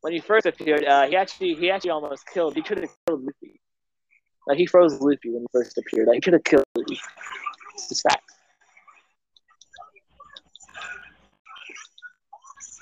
when 0.00 0.12
he 0.12 0.20
first 0.20 0.46
appeared, 0.46 0.84
uh, 0.84 1.06
he 1.06 1.16
actually 1.16 1.54
he 1.54 1.70
actually 1.70 1.90
almost 1.90 2.26
killed. 2.32 2.54
He 2.54 2.62
could 2.62 2.78
have 2.78 2.90
killed 3.06 3.24
Luffy. 3.24 3.60
Like 4.46 4.58
he 4.58 4.66
froze 4.66 5.00
Luffy 5.00 5.30
when 5.30 5.42
he 5.42 5.46
first 5.52 5.76
appeared. 5.76 6.08
Like 6.08 6.16
he 6.16 6.20
could 6.20 6.32
have 6.32 6.44
killed 6.44 6.64
Luffy. 6.76 7.00
It's 7.74 7.88
just 7.88 8.02
fact. 8.08 8.33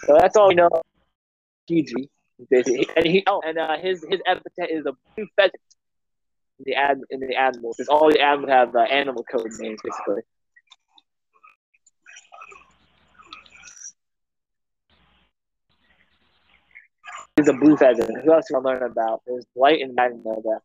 So 0.04 0.16
that's 0.18 0.36
all 0.36 0.48
we 0.48 0.54
know. 0.54 0.68
basically, 2.50 2.88
and 2.96 3.06
he 3.06 3.22
oh, 3.26 3.40
and 3.44 3.58
uh, 3.58 3.76
his 3.78 4.04
his 4.08 4.20
epithet 4.26 4.70
is 4.70 4.84
a 4.86 4.92
blue 5.14 5.26
pheasant. 5.36 5.60
The 6.64 6.74
ad 6.74 7.00
in 7.10 7.20
the 7.20 7.36
animals, 7.36 7.76
because 7.76 7.88
all 7.88 8.10
the 8.10 8.20
animals 8.20 8.50
have 8.50 8.76
uh, 8.76 8.80
animal 8.80 9.24
code 9.24 9.50
names 9.58 9.80
basically. 9.82 10.22
He's 17.36 17.48
a 17.48 17.54
blue 17.54 17.76
pheasant. 17.76 18.10
Who 18.24 18.32
else 18.32 18.46
want 18.50 18.64
to 18.64 18.70
learn 18.70 18.82
about? 18.82 19.22
There's 19.26 19.44
light 19.56 19.80
and. 19.80 19.96
That. 19.96 20.60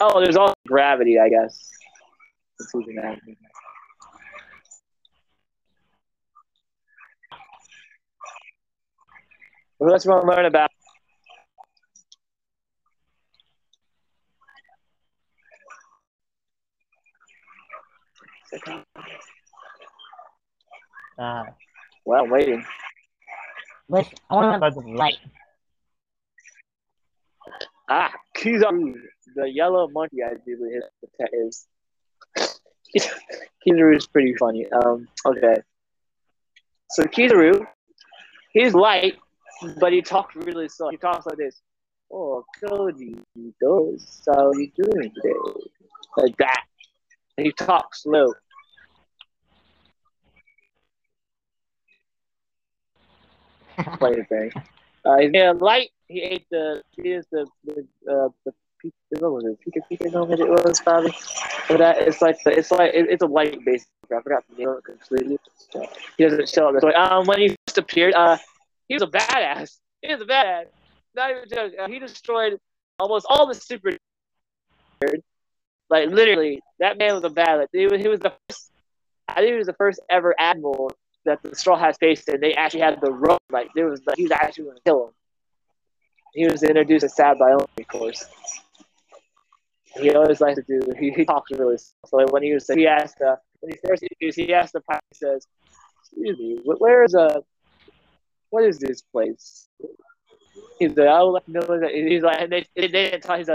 Oh, 0.00 0.22
there's 0.22 0.36
also 0.36 0.54
gravity, 0.66 1.18
I 1.18 1.28
guess. 1.28 1.70
Let's 9.80 9.86
see 9.86 9.86
the 9.86 9.86
magma. 9.86 9.86
Who 9.86 9.92
else 9.92 10.02
do 10.04 10.08
you 10.08 10.14
want 10.14 10.24
to 10.24 10.36
learn 10.36 10.46
about? 10.46 10.70
Uh, 21.18 21.44
Well, 22.04 22.24
I'm 22.24 22.30
waiting. 22.30 22.64
Which 23.88 24.08
I 24.30 24.34
want 24.34 24.52
to 24.52 24.56
about 24.56 24.74
the 24.74 24.80
light. 24.92 25.18
Ah, 27.90 28.12
Kizaru, 28.36 28.94
the 29.34 29.50
yellow 29.50 29.88
monkey, 29.88 30.18
I 30.22 30.34
do 30.34 30.56
believe 30.56 30.82
his 31.00 31.10
pet 31.18 31.30
is. 31.32 31.66
Kizaru 33.66 33.96
is 33.96 34.06
pretty 34.06 34.34
funny. 34.36 34.66
Um, 34.70 35.08
okay. 35.26 35.56
So 36.90 37.04
Kizaru, 37.04 37.66
he's 38.52 38.74
light, 38.74 39.14
but 39.78 39.92
he 39.92 40.02
talks 40.02 40.34
really 40.36 40.68
slow. 40.68 40.90
He 40.90 40.96
talks 40.96 41.26
like 41.26 41.36
this. 41.36 41.60
Oh, 42.10 42.44
Koji, 42.62 43.20
does 43.60 44.22
how 44.34 44.52
you 44.52 44.70
doing 44.76 45.12
today? 45.14 45.34
Like 46.16 46.36
that. 46.38 46.64
And 47.36 47.46
he 47.46 47.52
talks 47.52 48.02
slow. 48.02 48.32
Funny 54.00 54.22
thing. 54.24 54.50
Uh, 55.04 55.18
he's 55.18 55.30
yeah, 55.32 55.52
light. 55.52 55.90
He 56.08 56.20
ate 56.22 56.46
the. 56.50 56.82
He 56.96 57.10
is 57.10 57.26
the 57.30 57.46
the 57.64 57.86
uh, 58.10 58.28
the. 58.44 58.52
What 59.18 59.32
was 59.32 59.44
it? 59.44 59.58
Pika 59.66 59.80
Pika 59.90 60.12
no, 60.12 60.30
it 60.30 60.38
was 60.64 60.80
probably. 60.80 61.12
But 61.68 61.78
that 61.78 61.98
it's 62.02 62.22
like 62.22 62.36
the, 62.44 62.56
it's 62.56 62.70
like 62.70 62.94
it, 62.94 63.06
it's 63.10 63.22
a 63.22 63.26
light 63.26 63.58
based. 63.64 63.88
I 64.04 64.22
forgot 64.22 64.44
the 64.48 64.56
name 64.56 64.68
of 64.68 64.78
it 64.78 64.84
completely. 64.84 65.38
So 65.70 65.84
he 66.16 66.24
doesn't 66.24 66.48
show 66.48 66.68
up 66.68 66.74
this 66.74 66.82
way. 66.82 66.94
Um, 66.94 67.26
when 67.26 67.40
he 67.40 67.56
first 67.66 67.78
appeared, 67.78 68.14
uh, 68.14 68.38
he 68.88 68.94
was 68.94 69.02
a 69.02 69.06
badass. 69.06 69.78
He 70.02 70.12
was 70.12 70.22
a 70.22 70.24
badass. 70.24 70.66
Not 71.14 71.30
even 71.30 71.44
joke. 71.48 71.72
Uh, 71.78 71.88
he 71.88 71.98
destroyed 71.98 72.58
almost 72.98 73.26
all 73.28 73.46
the 73.46 73.54
super. 73.54 73.92
Like 75.90 76.08
literally, 76.08 76.60
that 76.80 76.98
man 76.98 77.14
was 77.14 77.24
a 77.24 77.30
badass. 77.30 77.66
He 77.72 77.86
was, 77.86 78.00
he 78.00 78.08
was 78.08 78.20
the 78.20 78.32
first. 78.48 78.70
I 79.28 79.34
think 79.34 79.52
he 79.52 79.58
was 79.58 79.66
the 79.66 79.74
first 79.74 80.00
ever 80.10 80.34
admiral 80.38 80.90
that 81.24 81.42
the 81.42 81.54
Straw 81.54 81.76
Hats 81.76 81.98
faced, 81.98 82.28
and 82.28 82.42
they 82.42 82.54
actually 82.54 82.80
had 82.80 83.00
the 83.00 83.12
rope. 83.12 83.42
Like 83.50 83.68
there 83.74 83.86
was, 83.86 84.00
like, 84.06 84.16
he 84.16 84.22
was 84.24 84.32
actually 84.32 84.64
going 84.64 84.76
to 84.76 84.82
kill 84.82 85.08
him. 85.08 85.12
He 86.34 86.46
was 86.46 86.62
introduced 86.62 87.04
as 87.04 87.14
Sad 87.14 87.38
by 87.38 87.52
of 87.52 87.88
course. 87.88 88.24
He 90.00 90.10
always 90.12 90.40
likes 90.40 90.56
to 90.56 90.62
do. 90.62 90.80
He, 90.98 91.10
he 91.10 91.24
talks 91.24 91.50
really. 91.50 91.78
So 91.78 92.16
like, 92.16 92.32
when 92.32 92.42
he 92.42 92.54
was, 92.54 92.66
he 92.68 92.86
asked, 92.86 93.20
uh, 93.20 93.36
when 93.60 93.72
he 93.72 93.78
first 93.86 94.02
introduced, 94.02 94.38
he 94.38 94.54
asked 94.54 94.74
the 94.74 94.80
pilot, 94.82 95.02
he 95.10 95.16
says, 95.16 95.46
"Excuse 96.00 96.38
me, 96.38 96.60
where 96.64 97.04
is 97.04 97.14
uh, 97.14 97.40
what 98.50 98.64
is 98.64 98.78
this 98.78 99.02
place?" 99.02 99.68
He's 100.78 100.96
like, 100.96 101.08
"I 101.08 101.22
would 101.22 101.30
like 101.30 101.44
to 101.46 101.52
know 101.52 101.60
that." 101.60 101.90
He's 101.92 102.22
like, 102.22 102.40
and 102.40 102.52
they, 102.52 102.66
they 102.74 102.88
didn't 102.88 103.22
tell. 103.22 103.38
He's 103.38 103.48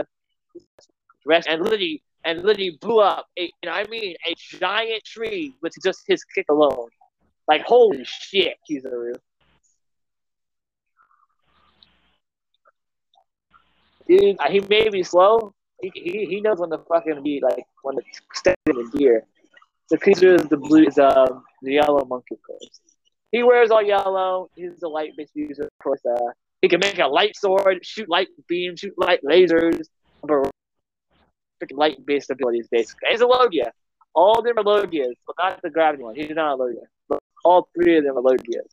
rest, 1.26 1.48
and 1.48 1.62
literally, 1.62 2.04
and 2.26 2.44
literally 2.44 2.78
blew 2.82 3.00
up. 3.00 3.28
A, 3.38 3.44
you 3.44 3.50
know, 3.66 3.72
I 3.72 3.86
mean, 3.88 4.16
a 4.28 4.36
giant 4.58 5.04
tree 5.04 5.54
with 5.62 5.74
just 5.84 6.02
his 6.08 6.24
kick 6.24 6.46
alone. 6.50 6.90
Like, 7.48 7.64
holy 7.64 8.04
shit, 8.06 8.58
he's 8.66 8.86
a 8.86 8.98
real. 8.98 9.18
Dude, 14.08 14.38
he 14.50 14.60
may 14.62 14.90
be 14.90 15.04
slow. 15.04 15.54
He, 15.82 15.92
he, 15.94 16.26
he 16.26 16.42
knows 16.42 16.60
when 16.60 16.70
to 16.70 16.78
fucking 16.78 17.24
be 17.24 17.42
like 17.42 17.66
when 17.84 17.96
to 17.96 18.02
step 18.34 18.58
in 18.68 18.76
the 18.76 18.98
gear. 18.98 19.26
The 19.90 19.98
creature 19.98 20.36
is 20.36 20.44
the 20.44 20.58
blue 20.58 20.86
is 20.86 20.98
um 20.98 21.44
the 21.62 21.74
yellow 21.74 22.06
monkey, 22.06 22.38
course. 22.46 22.93
He 23.34 23.42
wears 23.42 23.72
all 23.72 23.82
yellow. 23.82 24.48
He's 24.56 24.82
a 24.84 24.88
light 24.88 25.14
based 25.18 25.32
user, 25.36 25.64
of 25.64 25.84
course. 25.84 26.00
Uh, 26.06 26.32
he 26.62 26.70
can 26.70 26.80
make 26.80 27.00
a 27.00 27.08
light 27.08 27.36
sword, 27.36 27.80
shoot 27.84 28.08
light 28.08 28.28
beams, 28.48 28.80
shoot 28.80 28.94
light 28.96 29.22
lasers, 29.24 29.88
light 31.72 32.06
based 32.06 32.30
abilities 32.30 32.68
basically. 32.72 33.10
He's 33.10 33.22
a 33.22 33.26
Logia. 33.28 33.72
All 34.14 34.38
of 34.38 34.46
them 34.46 34.60
are 34.60 34.64
Logias, 34.64 35.16
but 35.26 35.36
not 35.40 35.60
the 35.64 35.72
gravity 35.72 36.04
one. 36.04 36.16
He's 36.16 36.30
not 36.30 36.54
a 36.54 36.56
Logia. 36.56 36.86
But 37.10 37.20
all 37.44 37.68
three 37.76 37.98
of 37.98 38.04
them 38.04 38.18
are 38.18 38.22
Logias. 38.22 38.70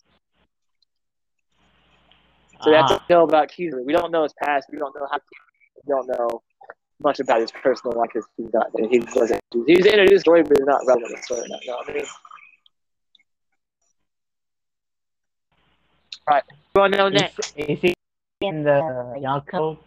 So 2.63 2.71
that's 2.71 2.93
Ah. 2.93 2.97
what 2.97 3.03
we 3.09 3.15
know 3.15 3.25
about 3.25 3.49
Kizaru. 3.49 3.83
We 3.87 3.95
don't 3.95 4.13
know 4.13 4.25
his 4.25 4.35
past. 4.35 4.69
We 4.71 4.77
don't 4.79 4.95
know 4.95 5.07
how. 5.11 5.19
We 5.77 5.89
don't 5.95 6.07
know 6.07 6.43
much 7.03 7.19
about 7.19 7.41
his 7.41 7.51
personal 7.51 7.97
life 7.99 8.11
because 8.13 8.29
he's 8.37 8.53
not. 8.53 8.67
He 8.91 9.01
wasn't. 9.17 9.41
He's 9.67 9.87
in 9.87 10.05
the 10.05 10.19
story, 10.19 10.43
but 10.43 10.59
he's 10.59 10.67
not 10.67 10.83
relevant 10.87 11.09
to 11.09 11.17
the 11.17 11.23
story. 11.23 11.49
You 11.63 11.71
know 11.71 11.77
what 11.77 11.89
I 11.89 11.93
mean? 11.95 12.05
Right. 16.29 16.43
You 16.75 16.81
want 16.81 16.93
to 16.93 16.99
know 16.99 17.09
next? 17.09 17.39
is, 17.57 17.69
is 17.69 17.81
he 17.81 17.95
in 18.41 18.65
the 18.65 18.81
Yonko? 19.19 19.79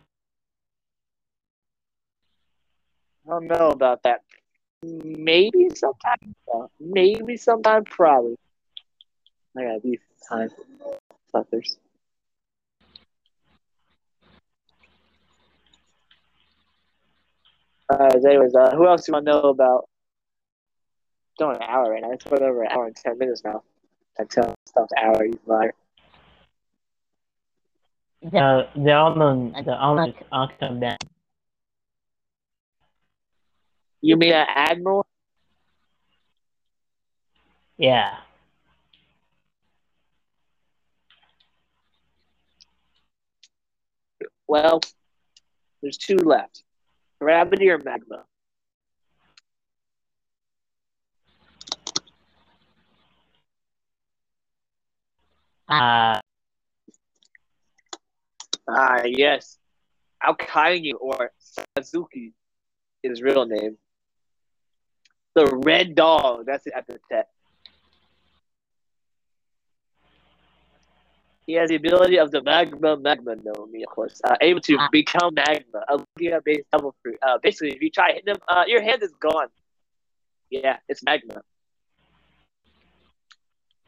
I 3.25 3.29
don't 3.29 3.47
know 3.47 3.69
about 3.69 4.03
that. 4.03 4.21
Maybe 4.83 5.69
sometime. 5.75 6.35
Maybe 6.79 7.37
sometime. 7.37 7.85
Probably. 7.85 8.35
I 9.57 9.63
gotta 9.63 9.79
be 9.79 9.99
time. 10.27 10.49
Suckers. 11.31 11.77
Uh, 17.89 18.09
anyways, 18.25 18.55
uh, 18.55 18.75
who 18.75 18.87
else 18.87 19.05
do 19.05 19.11
you 19.11 19.13
want 19.13 19.25
to 19.25 19.31
know 19.31 19.49
about? 19.49 19.89
It's 21.33 21.41
only 21.41 21.55
an 21.55 21.63
hour 21.63 21.91
right 21.91 22.01
now. 22.01 22.11
It's 22.11 22.23
been 22.25 22.43
over 22.43 22.63
an 22.63 22.71
hour 22.71 22.85
and 22.87 22.95
ten 22.95 23.17
minutes 23.17 23.43
now. 23.43 23.63
I 24.19 24.23
tell 24.25 24.53
stuff 24.67 24.89
hour, 24.97 25.25
you 25.25 25.39
liar. 25.45 25.73
The 28.23 28.69
the 28.73 28.93
only 28.93 29.51
the 29.63 29.83
only 29.83 30.15
Uncle 30.31 30.75
Ben. 30.79 30.97
You 33.99 34.15
mean 34.15 34.31
an 34.31 34.47
admiral? 34.49 35.05
Yeah. 37.77 38.15
Well, 44.47 44.79
there's 45.81 45.97
two 45.97 46.15
left: 46.15 46.63
gravity 47.19 47.69
or 47.69 47.77
magma. 47.79 48.23
Uh, 55.67 56.21
Ah, 58.67 59.01
yes. 59.05 59.57
Alkainu 60.23 60.93
or 60.99 61.31
Sakazuki 61.41 62.33
is 63.03 63.09
his 63.11 63.21
real 63.21 63.45
name. 63.45 63.77
The 65.35 65.47
red 65.65 65.95
dog, 65.95 66.45
that's 66.45 66.63
the 66.63 66.75
epithet. 66.77 67.27
He 71.45 71.53
has 71.53 71.69
the 71.69 71.75
ability 71.75 72.17
of 72.19 72.31
the 72.31 72.41
magma 72.41 72.95
magma 72.95 73.35
Nomi, 73.35 73.83
of 73.83 73.89
course. 73.93 74.21
Uh, 74.23 74.35
able 74.39 74.61
to 74.61 74.77
Ah. 74.79 74.87
become 74.91 75.33
magma, 75.33 75.83
a 75.89 75.97
Logia 75.97 76.41
based 76.43 76.69
double 76.71 76.95
fruit. 77.03 77.17
Uh, 77.21 77.37
basically, 77.43 77.71
if 77.75 77.81
you 77.81 77.89
try 77.89 78.13
hitting 78.13 78.33
him, 78.33 78.41
uh, 78.47 78.63
your 78.67 78.81
hand 78.81 79.03
is 79.03 79.11
gone. 79.19 79.49
Yeah, 80.49 80.77
it's 80.87 81.03
magma. 81.03 81.41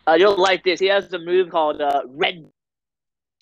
Uh, 0.08 0.14
you'll 0.20 0.36
like 0.36 0.64
this. 0.64 0.80
He 0.82 0.88
has 0.88 1.12
a 1.14 1.20
move 1.20 1.50
called 1.50 1.80
uh, 1.80 2.02
Red 2.08 2.52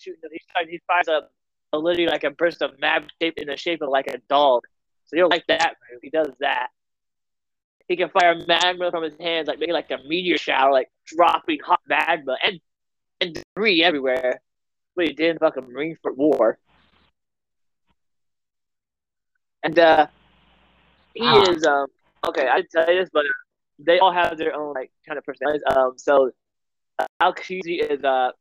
shooting. 0.03 0.21
He 0.31 0.39
tries, 0.51 0.69
he 0.69 0.79
fires 0.87 1.07
a, 1.07 1.27
a 1.75 1.77
literally 1.77 2.07
like 2.07 2.23
a 2.23 2.31
burst 2.31 2.61
of 2.61 2.79
mag 2.79 3.03
shape 3.21 3.35
in 3.37 3.47
the 3.47 3.57
shape 3.57 3.81
of 3.81 3.89
like 3.89 4.07
a 4.07 4.17
dog. 4.29 4.63
So 5.05 5.15
you'll 5.17 5.29
like 5.29 5.45
that 5.47 5.75
move. 5.91 6.01
He 6.01 6.09
does 6.09 6.29
that. 6.39 6.67
He 7.87 7.95
can 7.97 8.09
fire 8.09 8.35
magma 8.47 8.91
from 8.91 9.03
his 9.03 9.15
hands, 9.19 9.47
like 9.47 9.59
making 9.59 9.73
like 9.73 9.91
a 9.91 9.97
meteor 10.07 10.37
shower, 10.37 10.71
like 10.71 10.89
dropping 11.05 11.59
hot 11.65 11.81
magma 11.87 12.37
and 12.43 12.59
and 13.21 13.33
debris 13.35 13.83
everywhere. 13.83 14.41
But 14.95 15.07
he 15.07 15.13
did 15.13 15.31
in 15.31 15.39
fucking 15.39 15.63
Marineford 15.63 16.15
War. 16.17 16.57
And 19.63 19.77
uh, 19.79 20.07
he 21.13 21.25
Ah. 21.25 21.51
is 21.51 21.65
um 21.65 21.87
okay. 22.27 22.47
I 22.47 22.63
tell 22.71 22.89
you 22.91 22.99
this, 23.01 23.09
but 23.13 23.23
they 23.79 23.99
all 23.99 24.11
have 24.11 24.37
their 24.37 24.55
own 24.55 24.73
like 24.73 24.91
kind 25.07 25.17
of 25.17 25.25
personalities. 25.25 25.63
Um, 25.75 25.93
so 25.97 26.31
uh, 26.99 27.05
Alkizi 27.21 27.79
is 27.79 28.03
uh 28.03 28.31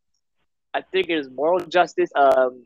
I 0.74 0.81
think 0.81 1.09
it 1.11 1.19
is 1.19 1.31
moral 1.31 1.61
justice. 1.61 2.11
Um, 2.15 2.65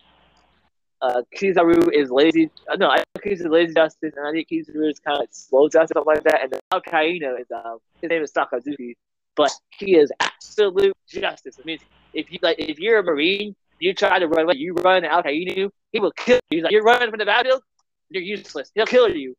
uh, 1.03 1.23
Kizaru 1.37 1.93
is 1.93 2.11
lazy. 2.11 2.51
Uh, 2.71 2.77
no, 2.77 2.89
I 2.89 2.97
think 2.97 3.39
Kizaru 3.39 3.47
is 3.47 3.51
lazy 3.51 3.75
justice, 3.75 4.15
and 4.17 4.27
I 4.27 4.33
think 4.33 4.49
Kizaru 4.49 4.91
is 4.91 4.99
kind 5.01 5.17
of 5.17 5.21
like 5.21 5.29
slow 5.33 5.69
justice, 5.69 5.95
something 5.95 6.15
like 6.15 6.25
that. 6.25 6.43
And 6.43 6.53
then 6.53 6.61
Alkaino 6.73 7.39
is 7.41 7.47
um, 7.51 7.79
his 8.01 8.09
name 8.09 8.23
is 8.23 8.33
Sakazuki, 8.33 8.95
but 9.35 9.51
he 9.71 9.97
is 9.97 10.11
absolute 10.21 10.97
justice. 11.09 11.59
It 11.59 11.67
means 11.67 11.83
if 12.15 12.31
you 12.31 12.39
like, 12.43 12.59
if 12.59 12.79
you're 12.79 12.99
a 12.99 13.03
marine, 13.03 13.55
you 13.79 13.93
try 13.93 14.19
to 14.19 14.27
run 14.27 14.45
away, 14.45 14.55
you 14.57 14.75
run 14.75 15.03
Alkainu, 15.03 15.71
he 15.93 16.01
will 16.01 16.13
kill 16.13 16.41
you. 16.51 16.59
He's 16.59 16.65
like, 16.65 16.73
you're 16.73 16.85
running 16.85 17.11
from 17.11 17.19
the 17.19 17.27
battlefield, 17.27 17.63
you're 18.11 18.23
useless. 18.23 18.71
He'll 18.75 18.87
kill 18.87 19.11
you. 19.11 19.35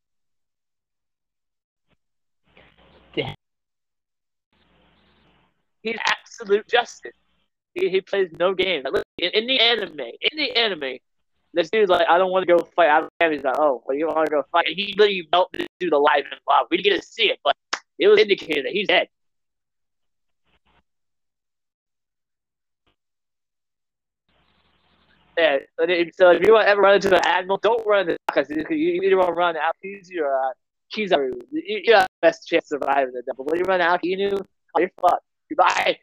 Damn. 3.15 3.35
He's 5.81 5.98
absolute 6.06 6.68
justice. 6.68 7.15
He, 7.80 7.90
he 7.90 8.02
plays 8.02 8.30
no 8.40 8.54
game. 8.54 8.84
In, 9.18 9.32
in 9.32 9.48
the 9.48 9.60
anime, 9.60 9.99
in 9.99 10.38
the 10.38 10.52
anime, 10.58 10.98
this 11.54 11.70
dude's 11.70 11.90
like, 11.90 12.08
I 12.10 12.18
don't 12.18 12.32
want 12.32 12.48
to 12.48 12.58
go 12.58 12.64
fight. 12.76 12.90
I 12.90 13.02
don't 13.02 13.12
have. 13.20 13.32
He's 13.32 13.44
like, 13.44 13.58
oh, 13.58 13.84
well, 13.86 13.98
you 13.98 14.08
want 14.08 14.26
to 14.26 14.32
go 14.32 14.44
fight? 14.52 14.68
And 14.68 14.76
he 14.76 14.94
literally 14.98 15.28
melted 15.32 15.62
this 15.62 15.68
dude 15.80 15.94
alive 15.94 16.24
and 16.30 16.40
alive. 16.48 16.66
We 16.70 16.78
didn't 16.78 16.94
get 16.94 17.02
to 17.02 17.08
see 17.08 17.30
it, 17.30 17.40
but 17.44 17.56
it 17.99 18.08
was 18.08 18.20
indicated 18.20 18.66
that 18.66 18.72
he's 18.72 18.88
dead. 18.88 19.08
Yeah, 25.38 25.58
so 26.16 26.32
if 26.32 26.44
you 26.48 26.54
want 26.54 26.66
to 26.66 26.70
ever 26.70 26.82
run 26.82 26.95
into 26.95 27.16
an 27.16 27.22
admiral, 27.24 27.60
don't 27.62 27.86
run 27.86 28.02
into 28.02 28.18
because 28.26 28.49
you 28.49 28.66
you 28.76 29.04
either 29.04 29.18
want 29.18 29.30
to 29.30 29.34
run 29.34 29.56
out 29.56 29.76
Kizu 29.86 30.22
or 30.22 30.36
uh, 30.36 30.52
Kizaru. 30.91 31.40
You, 31.52 31.82
you 31.84 31.94
have 31.94 32.06
the 32.06 32.28
best 32.28 32.48
chance 32.48 32.72
of 32.72 32.82
surviving 32.82 33.14
the 33.14 33.22
But 33.36 33.45
when 33.45 33.60
you 33.60 33.66
run 33.66 33.80
out 33.80 34.02
Inu, 34.02 34.34
oh, 34.41 34.80
you're 34.80 34.90
fucked. 34.99 35.24
Goodbye. 35.48 35.99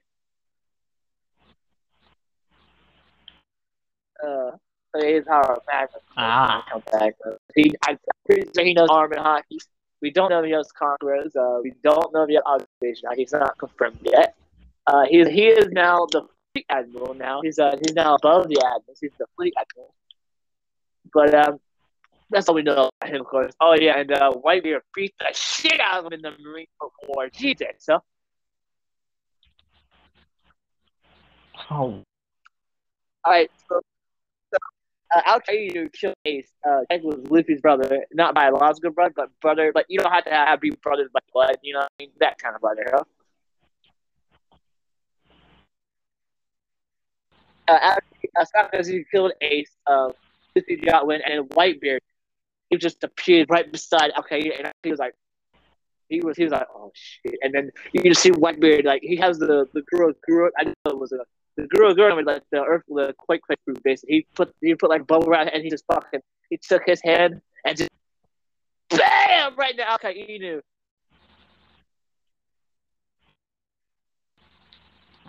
Uh, 4.22 4.50
his 4.96 5.26
of 5.26 5.58
magma. 5.66 5.98
Ah. 6.16 6.64
Come 6.70 6.82
back. 6.92 7.14
He, 7.54 7.72
pretty 8.26 8.48
sure 8.54 8.64
he 8.64 8.74
knows 8.74 8.88
arm 8.90 9.12
and 9.12 9.20
haki. 9.20 9.58
We 10.00 10.10
don't 10.10 10.30
know 10.30 10.40
if 10.40 10.44
he 10.44 10.52
knows 10.52 10.70
Conqueror's. 10.72 11.34
Uh, 11.34 11.60
we 11.62 11.72
don't 11.82 12.12
know 12.12 12.22
if 12.22 12.28
he 12.28 12.34
has 12.34 12.44
observation. 12.46 13.08
He's 13.16 13.32
not 13.32 13.56
confirmed 13.58 13.98
yet. 14.02 14.36
Uh, 14.86 15.04
he, 15.08 15.24
he 15.30 15.46
is 15.46 15.68
now 15.72 16.06
the 16.10 16.22
fleet 16.52 16.66
admiral. 16.68 17.14
Now 17.14 17.40
he's 17.42 17.58
uh, 17.58 17.76
he's 17.84 17.94
now 17.94 18.14
above 18.16 18.48
the 18.48 18.62
admiral. 18.64 18.94
He's 19.00 19.10
the 19.18 19.26
fleet 19.36 19.54
admiral. 19.58 19.94
But 21.12 21.34
um, 21.34 21.60
that's 22.30 22.48
all 22.48 22.54
we 22.54 22.62
know 22.62 22.90
about 23.00 23.14
him, 23.14 23.20
of 23.20 23.26
course. 23.26 23.52
Oh 23.60 23.74
yeah, 23.80 23.98
and 23.98 24.12
uh, 24.12 24.32
Whitebeard 24.32 24.80
beat 24.94 25.14
the 25.18 25.32
shit 25.32 25.80
out 25.80 26.00
of 26.00 26.06
him 26.06 26.12
in 26.12 26.22
the 26.22 26.32
Marine 26.42 26.66
Corps 26.78 26.90
War. 27.08 27.28
Jesus, 27.30 27.68
so 27.78 28.02
oh, 31.70 31.74
all 31.74 32.04
right. 33.26 33.50
So 33.68 33.80
uh, 35.14 35.20
Al 35.24 35.40
Qaeda 35.40 36.14
Ace. 36.24 36.50
Uh, 36.66 36.80
was 37.02 37.18
Luffy's 37.30 37.60
brother, 37.60 38.04
not 38.12 38.34
biological 38.34 38.90
brother, 38.90 39.12
but 39.16 39.40
brother. 39.40 39.70
But 39.72 39.86
you 39.88 39.98
don't 39.98 40.12
have 40.12 40.24
to 40.24 40.30
have 40.30 40.60
be 40.60 40.70
brothers 40.70 41.08
by 41.12 41.20
blood. 41.32 41.56
You 41.62 41.74
know, 41.74 41.80
I 41.80 41.88
mean 41.98 42.10
that 42.20 42.38
kind 42.38 42.54
of 42.54 42.60
brother. 42.60 42.84
Huh? 42.92 43.04
Uh, 47.66 47.72
after 47.72 48.02
uh, 48.38 48.44
Sakazuki 48.44 49.04
killed 49.10 49.32
Ace, 49.40 49.70
uh, 49.86 50.10
Luffy 50.54 50.76
got 50.76 51.06
win, 51.06 51.20
and 51.24 51.48
Whitebeard 51.50 52.00
he 52.70 52.76
just 52.76 53.02
appeared 53.04 53.48
right 53.50 53.70
beside 53.70 54.10
Al 54.16 54.24
Qaeda, 54.24 54.58
and 54.58 54.72
he 54.82 54.90
was 54.90 54.98
like. 54.98 55.14
He 56.10 56.20
was, 56.20 56.36
he 56.36 56.44
was 56.44 56.52
like, 56.52 56.66
oh 56.72 56.92
shit, 56.94 57.34
and 57.42 57.52
then 57.54 57.70
you 57.94 58.02
can 58.02 58.14
see 58.14 58.30
Whitebeard 58.30 58.84
like 58.84 59.00
he 59.02 59.16
has 59.16 59.38
the 59.38 59.66
the 59.72 59.80
girl, 59.90 60.50
I 60.58 60.64
know 60.64 60.72
it 60.84 60.98
was 60.98 61.12
a 61.12 61.24
the 61.56 61.66
girl, 61.66 61.94
girl 61.94 62.16
with 62.16 62.26
like 62.26 62.42
the 62.50 62.62
earth, 62.62 62.82
the 62.88 63.14
quake, 63.18 63.42
quake 63.42 63.58
fruit 63.64 63.82
basically. 63.82 64.16
He 64.16 64.26
put 64.34 64.54
he 64.60 64.74
put 64.74 64.90
like 64.90 65.06
bubble 65.06 65.28
wrap, 65.28 65.50
and 65.52 65.62
he 65.62 65.70
just 65.70 65.84
fucking 65.92 66.20
he 66.50 66.58
took 66.58 66.82
his 66.86 67.00
hand 67.02 67.40
and 67.64 67.76
just 67.76 67.90
bam 68.90 69.54
right 69.56 69.74
now. 69.76 69.94
Okay, 69.96 70.38
Inu. 70.38 70.60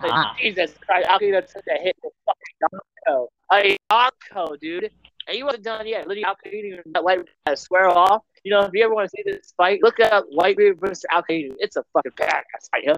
Like, 0.01 0.11
Ah. 0.11 0.35
Jesus 0.39 0.73
Christ, 0.85 1.07
Alkaida 1.07 1.41
took 1.41 1.63
that 1.65 1.81
hit 1.81 1.95
for 2.01 2.11
fucking 2.25 2.81
Yonko. 3.07 3.27
Hey, 3.51 3.77
Yonko, 3.91 4.59
dude. 4.59 4.91
And 5.27 5.35
he 5.35 5.43
wasn't 5.43 5.63
done 5.63 5.87
yet. 5.87 6.07
Literally, 6.07 6.25
Alkaida 6.25 6.81
and 6.83 6.93
that 6.93 7.03
White 7.03 7.27
uh, 7.47 7.55
square 7.55 7.87
off. 7.87 8.23
You 8.43 8.51
know, 8.51 8.61
if 8.61 8.71
you 8.73 8.83
ever 8.83 8.93
want 8.93 9.09
to 9.09 9.17
see 9.17 9.23
this 9.25 9.53
fight, 9.57 9.79
look 9.81 9.99
up 9.99 10.25
Whitebeard 10.29 10.79
versus 10.79 11.05
Alkaida. 11.11 11.55
It's 11.59 11.77
a 11.77 11.83
fucking 11.93 12.11
badass 12.11 12.69
fight, 12.71 12.83
huh? 12.87 12.97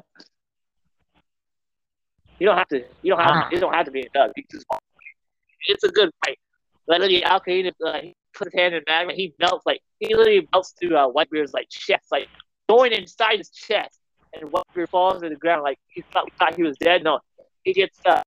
You 2.39 2.47
don't 2.47 2.57
have 2.57 2.67
to. 2.69 2.83
You 3.01 3.11
don't 3.11 3.19
have. 3.19 3.31
Ah. 3.31 3.49
To, 3.49 3.55
you 3.55 3.61
don't 3.61 3.73
have 3.73 3.85
to 3.85 3.91
be 3.91 4.01
a 4.01 4.09
dog. 4.13 4.31
Just. 4.51 4.65
It's 5.67 5.83
a 5.83 5.89
good 5.89 6.11
fight. 6.25 6.37
Like, 6.87 6.99
literally, 6.99 7.21
Alkaida, 7.21 7.71
uh, 7.85 8.01
he 8.01 8.15
puts 8.33 8.53
his 8.53 8.59
hand 8.59 8.75
in 8.75 8.83
magma. 8.87 9.13
He 9.13 9.33
melts 9.39 9.65
like 9.65 9.81
he 9.99 10.13
literally 10.13 10.47
melts 10.53 10.73
through 10.79 10.95
uh, 10.95 11.11
Whitebeard's 11.11 11.53
like 11.53 11.67
chest, 11.69 12.05
like 12.11 12.27
going 12.69 12.93
inside 12.93 13.39
his 13.39 13.49
chest 13.49 13.99
and 14.33 14.51
Whitebeard 14.51 14.89
falls 14.89 15.21
to 15.21 15.29
the 15.29 15.35
ground 15.35 15.63
like 15.63 15.79
he 15.87 16.03
thought, 16.13 16.25
he 16.25 16.37
thought 16.37 16.55
he 16.55 16.63
was 16.63 16.77
dead. 16.77 17.03
No, 17.03 17.19
he 17.63 17.73
gets 17.73 17.97
uh, 18.05 18.21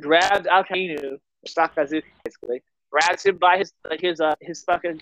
grabs 0.00 0.46
Alkainu, 0.46 1.18
Sakazuki 1.46 2.02
basically, 2.24 2.62
grabs 2.90 3.24
him 3.24 3.36
by 3.36 3.58
his 3.58 3.72
like 3.88 4.00
his 4.00 4.20
uh 4.20 4.34
his 4.40 4.62
fucking 4.64 5.00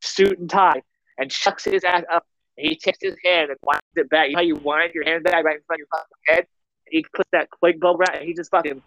suit 0.00 0.38
and 0.38 0.50
tie, 0.50 0.82
and 1.18 1.30
chucks 1.30 1.64
his 1.64 1.84
ass 1.84 2.04
up. 2.12 2.24
And 2.56 2.68
he 2.68 2.76
takes 2.76 2.98
his 3.00 3.16
hand 3.24 3.50
and 3.50 3.58
winds 3.62 3.82
it 3.96 4.08
back. 4.10 4.28
You 4.28 4.34
know 4.34 4.38
how 4.38 4.44
you 4.44 4.54
wind 4.56 4.94
your 4.94 5.04
hand 5.04 5.24
back 5.24 5.44
right 5.44 5.56
in 5.56 5.62
front 5.66 5.80
of 5.82 5.86
your 5.86 5.88
fucking 5.90 6.06
head? 6.26 6.46
He 6.94 7.04
puts 7.12 7.28
that 7.32 7.50
quake 7.50 7.80
bubble 7.80 7.98
right, 7.98 8.18
and 8.18 8.24
he 8.24 8.34
just 8.34 8.52
fucking 8.52 8.80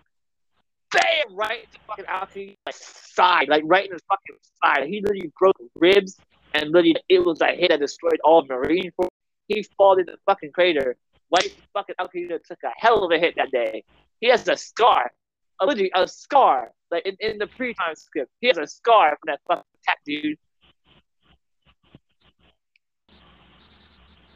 bam 0.94 1.36
right 1.36 1.60
into 1.60 1.78
fucking 1.88 2.06
Alkainu 2.06 2.56
like 2.66 2.76
side, 2.76 3.50
like 3.50 3.64
right 3.66 3.86
in 3.86 3.92
his 3.92 4.02
fucking 4.08 4.38
side. 4.64 4.88
He 4.88 5.02
literally 5.02 5.30
broke 5.38 5.58
ribs, 5.76 6.18
and 6.54 6.72
literally 6.72 6.96
it 7.10 7.26
was 7.26 7.42
a 7.42 7.48
hit 7.48 7.68
that 7.68 7.82
destroyed 7.82 8.22
all 8.24 8.46
Marine 8.46 8.92
Corps 8.96 9.10
he 9.50 9.62
fell 9.78 9.96
in 9.96 10.06
the 10.06 10.16
fucking 10.26 10.54
crater. 10.54 10.96
White 11.28 11.52
fucking 11.74 11.96
Alkaida 12.00 12.40
took 12.46 12.60
a 12.64 12.72
hell 12.78 13.04
of 13.04 13.12
a 13.12 13.20
hit 13.20 13.34
that 13.36 13.52
day. 13.52 13.84
He 14.22 14.30
has 14.30 14.48
a 14.48 14.56
scar, 14.56 15.12
a, 15.60 15.66
literally 15.66 15.92
a 15.94 16.08
scar, 16.08 16.72
like 16.90 17.06
in, 17.06 17.18
in 17.20 17.38
the 17.40 17.48
pre-time 17.48 17.96
script. 17.96 18.32
He 18.40 18.48
has 18.48 18.58
a 18.58 18.68
scar 18.68 19.10
from 19.10 19.34
that 19.34 19.42
fucking 19.50 19.64
attack, 19.84 19.98
dude. 20.06 20.38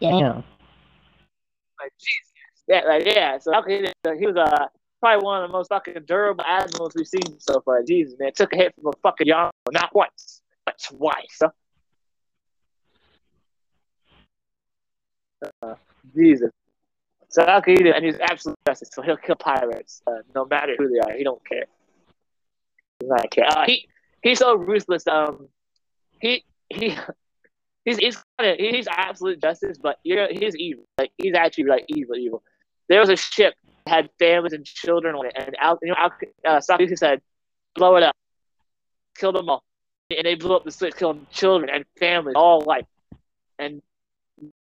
Damn. 0.02 0.44
Like 1.80 1.94
Jesus, 1.98 2.31
yeah, 2.72 2.82
like 2.88 3.06
yeah. 3.06 3.38
So 3.38 3.52
Alkaida, 3.52 3.92
he 4.18 4.26
was 4.26 4.38
uh, 4.38 4.68
probably 5.02 5.26
one 5.26 5.44
of 5.44 5.50
the 5.50 5.52
most 5.52 5.68
fucking 5.68 5.96
durable 6.06 6.46
admirals 6.48 6.94
we've 6.96 7.06
seen 7.06 7.38
so 7.38 7.60
far. 7.60 7.84
Jesus, 7.84 8.18
man, 8.18 8.32
took 8.34 8.54
a 8.54 8.56
hit 8.56 8.74
from 8.76 8.88
a 8.88 8.98
fucking 9.04 9.28
Yonko, 9.28 9.52
not 9.72 9.94
once, 9.94 10.42
but 10.66 10.82
twice. 10.82 11.40
Huh? 11.42 11.50
Uh, 15.62 15.76
Jesus. 16.16 16.50
So 17.28 17.44
Alkaida, 17.44 17.94
and 17.94 18.06
he's 18.06 18.20
absolute 18.22 18.58
justice. 18.66 18.90
So 18.94 19.02
he'll 19.02 19.18
kill 19.18 19.36
pirates, 19.36 20.02
uh, 20.08 20.22
no 20.34 20.46
matter 20.46 20.76
who 20.78 20.88
they 20.88 21.00
are. 21.00 21.18
He 21.18 21.26
don't 21.26 21.46
care. 21.46 21.66
He 23.02 23.08
not 23.08 23.30
care. 23.32 23.48
Uh, 23.50 23.66
he 23.66 23.90
he's 24.22 24.40
so 24.40 24.56
ruthless. 24.56 25.06
Um, 25.08 25.50
he 26.22 26.46
he 26.70 26.96
he's 27.84 27.98
he's 27.98 28.24
kind 28.40 28.52
of 28.52 28.58
he's 28.58 28.88
absolute 28.90 29.42
justice, 29.42 29.78
but 29.78 29.98
you 30.06 30.26
he's 30.32 30.56
evil. 30.56 30.86
Like 30.98 31.12
he's 31.18 31.34
actually 31.34 31.66
like 31.66 31.84
evil, 31.90 32.16
evil. 32.16 32.44
There 32.92 33.00
was 33.00 33.08
a 33.08 33.16
ship 33.16 33.54
that 33.86 33.92
had 33.94 34.10
families 34.20 34.52
and 34.52 34.66
children 34.66 35.16
on 35.16 35.26
it, 35.26 35.32
and 35.38 35.56
Al, 35.58 35.80
you 35.82 35.88
know, 35.88 35.96
Al, 35.98 36.12
uh, 36.58 36.60
said, 36.60 37.22
"Blow 37.74 37.96
it 37.96 38.04
up, 38.04 38.14
kill 39.16 39.32
them 39.32 39.50
all," 39.50 39.64
and 40.10 40.26
they 40.26 40.36
blew 40.36 40.58
up 40.58 40.66
the 40.66 40.72
switch, 40.72 40.98
killing 40.98 41.26
children 41.32 41.70
and 41.74 41.86
families, 41.98 42.36
all 42.36 42.60
like, 42.68 42.86
and 43.58 43.82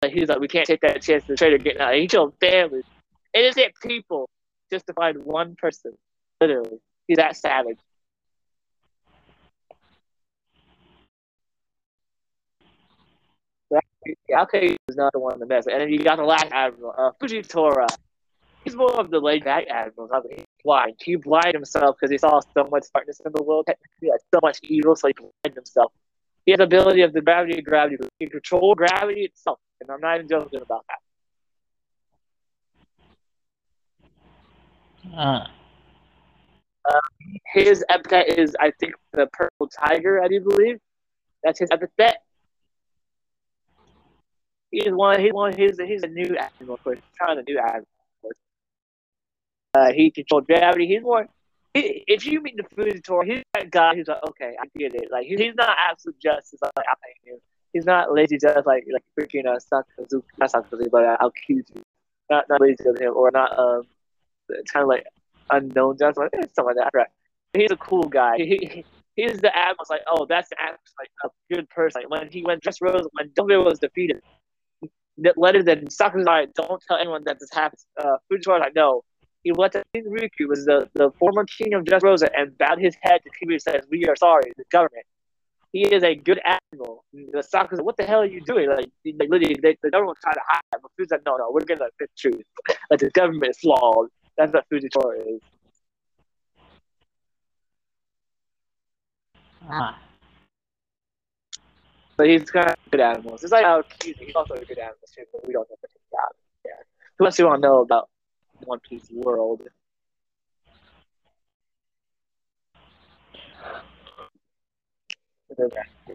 like, 0.01 0.13
he's 0.13 0.29
like, 0.29 0.39
"We 0.39 0.47
can't 0.47 0.65
take 0.65 0.79
that 0.79 1.01
chance. 1.01 1.25
The 1.27 1.35
traitor 1.35 1.57
getting 1.57 1.81
out." 1.81 1.93
He 1.93 2.07
killed 2.07 2.33
families. 2.39 2.85
Innocent 3.33 3.73
people 3.83 4.29
just 4.71 4.87
to 4.87 4.93
find 4.93 5.25
one 5.25 5.57
person. 5.57 5.91
Literally, 6.39 6.79
he's 7.09 7.17
that 7.17 7.35
savage. 7.35 7.79
Alkei 14.33 14.77
is 14.87 14.95
not 14.95 15.11
the 15.11 15.19
one 15.19 15.37
the 15.37 15.45
mess. 15.45 15.67
And 15.67 15.81
then 15.81 15.89
you 15.89 15.99
got 15.99 16.15
the 16.15 16.23
last 16.23 16.47
admiral, 16.51 16.95
uh, 16.97 17.11
Fujitora. 17.21 17.87
He's 18.63 18.75
more 18.75 18.99
of 18.99 19.09
the 19.09 19.19
laid 19.19 19.43
back 19.43 19.65
admiral. 19.69 20.09
I 20.13 20.19
mean, 20.21 20.37
he's 20.37 20.45
blind. 20.63 20.95
He 20.99 21.15
blinded 21.15 21.55
himself 21.55 21.95
because 21.99 22.11
he 22.11 22.17
saw 22.17 22.39
so 22.39 22.67
much 22.71 22.85
darkness 22.93 23.19
in 23.25 23.31
the 23.33 23.43
world. 23.43 23.67
He 23.99 24.07
had 24.07 24.19
so 24.33 24.39
much 24.43 24.59
evil, 24.63 24.95
so 24.95 25.07
he 25.07 25.13
blinded 25.13 25.55
himself. 25.55 25.91
He 26.45 26.51
has 26.51 26.59
the 26.59 26.65
ability 26.65 27.01
of 27.01 27.13
the 27.13 27.21
gravity 27.21 27.57
of 27.59 27.65
gravity. 27.65 27.97
He 28.19 28.25
can 28.25 28.31
control 28.31 28.75
gravity 28.75 29.21
itself. 29.23 29.59
And 29.79 29.89
I'm 29.89 29.99
not 30.01 30.15
even 30.15 30.27
joking 30.27 30.61
about 30.61 30.85
that. 30.87 30.99
Uh, 36.89 36.99
His 37.53 37.83
epithet 37.89 38.37
is, 38.39 38.55
I 38.59 38.71
think, 38.79 38.93
the 39.13 39.27
purple 39.33 39.67
tiger, 39.67 40.21
I 40.23 40.27
do 40.27 40.39
believe. 40.41 40.77
That's 41.43 41.59
his 41.59 41.69
epithet. 41.71 42.17
He's 44.71 44.91
one. 44.91 45.19
He's 45.19 45.33
one. 45.33 45.55
He's 45.55 45.79
a, 45.79 45.85
he's 45.85 46.03
a 46.03 46.07
new 46.07 46.35
admiral. 46.37 46.75
Of 46.75 46.83
course, 46.83 46.97
he's 46.97 47.17
trying 47.17 47.37
to 47.37 47.43
new 47.43 47.59
admiral. 47.59 47.87
Uh, 49.73 49.91
he 49.91 50.11
controls 50.11 50.45
gravity. 50.45 50.87
He's 50.87 51.01
more. 51.01 51.27
If 51.73 52.25
you 52.25 52.41
meet 52.41 52.57
the 52.57 52.63
food 52.75 53.01
tour, 53.03 53.23
he's 53.23 53.43
that 53.53 53.71
guy 53.71 53.95
who's 53.95 54.07
like, 54.07 54.21
okay, 54.29 54.55
I 54.59 54.65
get 54.77 54.93
it. 54.93 55.09
Like 55.09 55.25
he, 55.25 55.37
he's 55.37 55.55
not 55.55 55.75
absolute 55.89 56.19
justice 56.19 56.59
like 56.61 56.73
I 56.77 56.93
hate 57.23 57.33
him. 57.33 57.39
He's 57.71 57.85
not 57.85 58.13
lazy 58.13 58.37
just 58.37 58.65
like 58.65 58.85
like 58.91 59.03
freaking 59.17 59.45
uh, 59.45 59.57
Sakazuki, 59.57 60.23
not 60.37 60.51
Sakazuki, 60.51 60.91
but 60.91 61.05
uh, 61.05 61.17
Aokiji. 61.21 61.81
Not 62.29 62.45
not 62.49 62.59
lazy 62.59 62.85
of 62.85 62.99
him, 62.99 63.13
or 63.15 63.31
not 63.31 63.57
um, 63.57 63.83
kind 64.67 64.83
of 64.83 64.89
like 64.89 65.05
unknown 65.49 65.97
justice, 65.97 66.17
like 66.17 66.29
eh, 66.33 66.47
something 66.53 66.75
like 66.75 66.75
that. 66.75 66.91
Right? 66.93 67.07
He's 67.53 67.71
a 67.71 67.77
cool 67.77 68.03
guy. 68.03 68.37
He, 68.37 68.45
he, 68.45 68.85
he's 69.15 69.39
the 69.39 69.55
admiral. 69.55 69.85
Like, 69.89 70.01
oh, 70.07 70.25
that's 70.25 70.49
the 70.49 70.61
admiral, 70.61 70.79
like 70.99 71.09
a 71.23 71.53
good 71.53 71.69
person. 71.69 72.01
Like, 72.01 72.09
when 72.09 72.31
he 72.31 72.43
went 72.43 72.65
when 72.65 72.73
Dressrosa 72.73 73.05
when 73.13 73.31
Double 73.35 73.63
was 73.63 73.79
defeated, 73.79 74.21
that 75.19 75.37
letter 75.37 75.63
that 75.63 75.85
Sakazuki 75.85 76.25
like, 76.25 76.53
don't 76.53 76.81
tell 76.87 76.97
anyone 76.97 77.23
that 77.25 77.39
this 77.39 77.49
happens. 77.53 77.85
Uh, 77.97 78.17
tour. 78.41 78.59
like, 78.59 78.75
no. 78.75 79.03
He 79.43 79.51
went 79.51 79.73
to 79.73 79.83
King 79.93 80.05
Riku, 80.05 80.47
was 80.47 80.65
the, 80.65 80.89
the 80.93 81.11
former 81.19 81.45
king 81.45 81.73
of 81.73 81.83
Dressrosa, 81.83 82.29
and 82.35 82.57
bowed 82.57 82.79
his 82.79 82.95
head 83.01 83.21
to 83.23 83.29
Riku 83.29 83.53
and 83.53 83.61
says, 83.61 83.85
"We 83.89 84.05
are 84.05 84.15
sorry, 84.15 84.51
the 84.57 84.65
government." 84.71 85.05
He 85.73 85.83
is 85.83 86.03
a 86.03 86.15
good 86.15 86.39
admiral. 86.43 87.05
The 87.13 87.39
Sakazuki 87.39 87.77
like, 87.77 87.85
what 87.85 87.97
the 87.97 88.03
hell 88.03 88.21
are 88.21 88.25
you 88.25 88.41
doing? 88.41 88.69
Like, 88.69 88.89
like 89.05 89.29
literally, 89.29 89.57
they, 89.61 89.77
the 89.81 89.89
government 89.89 90.17
tried 90.21 90.33
to 90.33 90.41
hide 90.47 90.61
him. 90.75 90.81
But 90.83 90.91
Fuji's 90.97 91.11
like, 91.11 91.21
no, 91.25 91.37
no, 91.37 91.49
we're 91.51 91.65
gonna 91.65 91.89
the 91.99 92.07
truth. 92.17 92.43
like 92.89 92.99
the 92.99 93.09
government 93.11 93.49
is 93.51 93.59
flawed. 93.59 94.09
That's 94.37 94.51
what 94.53 94.65
Fujitora 94.69 95.35
is. 95.35 95.41
ah, 99.69 99.97
But 102.17 102.27
he's 102.29 102.49
kind 102.51 102.69
of 102.69 102.75
good 102.91 103.01
animals. 103.01 103.43
It's 103.43 103.51
like 103.51 103.63
how 103.65 103.81
cute. 103.99 104.17
He's 104.19 104.35
also 104.35 104.55
a 104.55 104.65
good 104.65 104.77
animal 104.77 104.97
too, 105.15 105.23
but 105.31 105.47
we 105.47 105.53
don't 105.53 105.69
know 105.69 105.75
anything 105.83 106.01
about 106.11 106.35
him. 106.35 106.43
Yeah. 106.65 106.83
Who 107.17 107.25
else 107.25 107.37
do 107.37 107.43
you 107.43 107.47
want 107.49 107.61
to 107.61 107.67
know 107.67 107.79
about 107.81 108.09
One 108.65 108.79
Piece 108.79 109.09
world? 109.11 109.61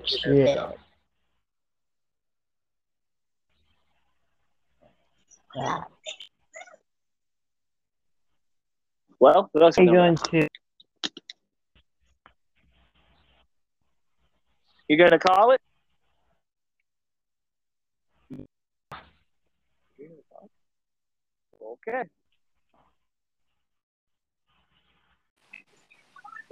shit. 0.05 0.59
Yeah. 5.57 5.79
Well, 9.19 9.49
what 9.53 9.63
else 9.63 9.79
Are 9.79 9.83
you 9.83 9.91
you 9.91 9.97
going 9.97 10.17
to? 10.17 10.49
You 14.89 14.97
gonna 14.99 15.19
call 15.19 15.53
it? 15.53 15.61
Okay. 21.63 22.03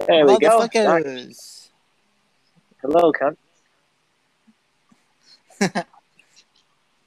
There 0.07 0.25
we 0.25 0.37
go. 0.39 0.67
Nice. 0.73 1.69
Hello, 2.81 3.11
cunt. 3.11 3.37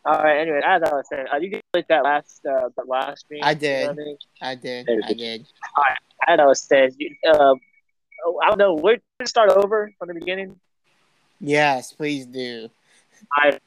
All 0.05 0.23
right. 0.23 0.39
Anyway, 0.41 0.61
as 0.66 0.83
I 0.83 0.91
was 0.93 1.07
saying, 1.09 1.27
uh, 1.33 1.37
you 1.37 1.51
did 1.51 1.62
like 1.75 1.87
that 1.89 2.03
last 2.03 2.41
uh, 2.47 2.70
that 2.77 2.89
last 2.89 3.20
stream. 3.20 3.41
I 3.43 3.51
you 3.51 3.55
know 3.55 3.61
did. 3.61 3.89
I 3.89 3.93
mean? 3.93 4.16
I 4.41 4.55
did. 4.55 4.89
I 5.05 5.12
did. 5.12 5.47
As 6.27 6.41
I 6.41 6.45
was 6.45 6.61
saying, 6.62 6.95
you, 6.99 7.15
uh, 7.29 7.55
oh, 8.27 8.41
I 8.43 8.49
don't 8.49 8.59
know. 8.59 8.75
We're 8.75 8.99
gonna 9.19 9.29
start 9.29 9.51
over 9.51 9.93
from 9.99 10.09
the 10.09 10.15
beginning. 10.15 10.59
Yes, 11.41 11.93
please 11.93 12.27
do. 12.27 12.69
I 13.33 13.59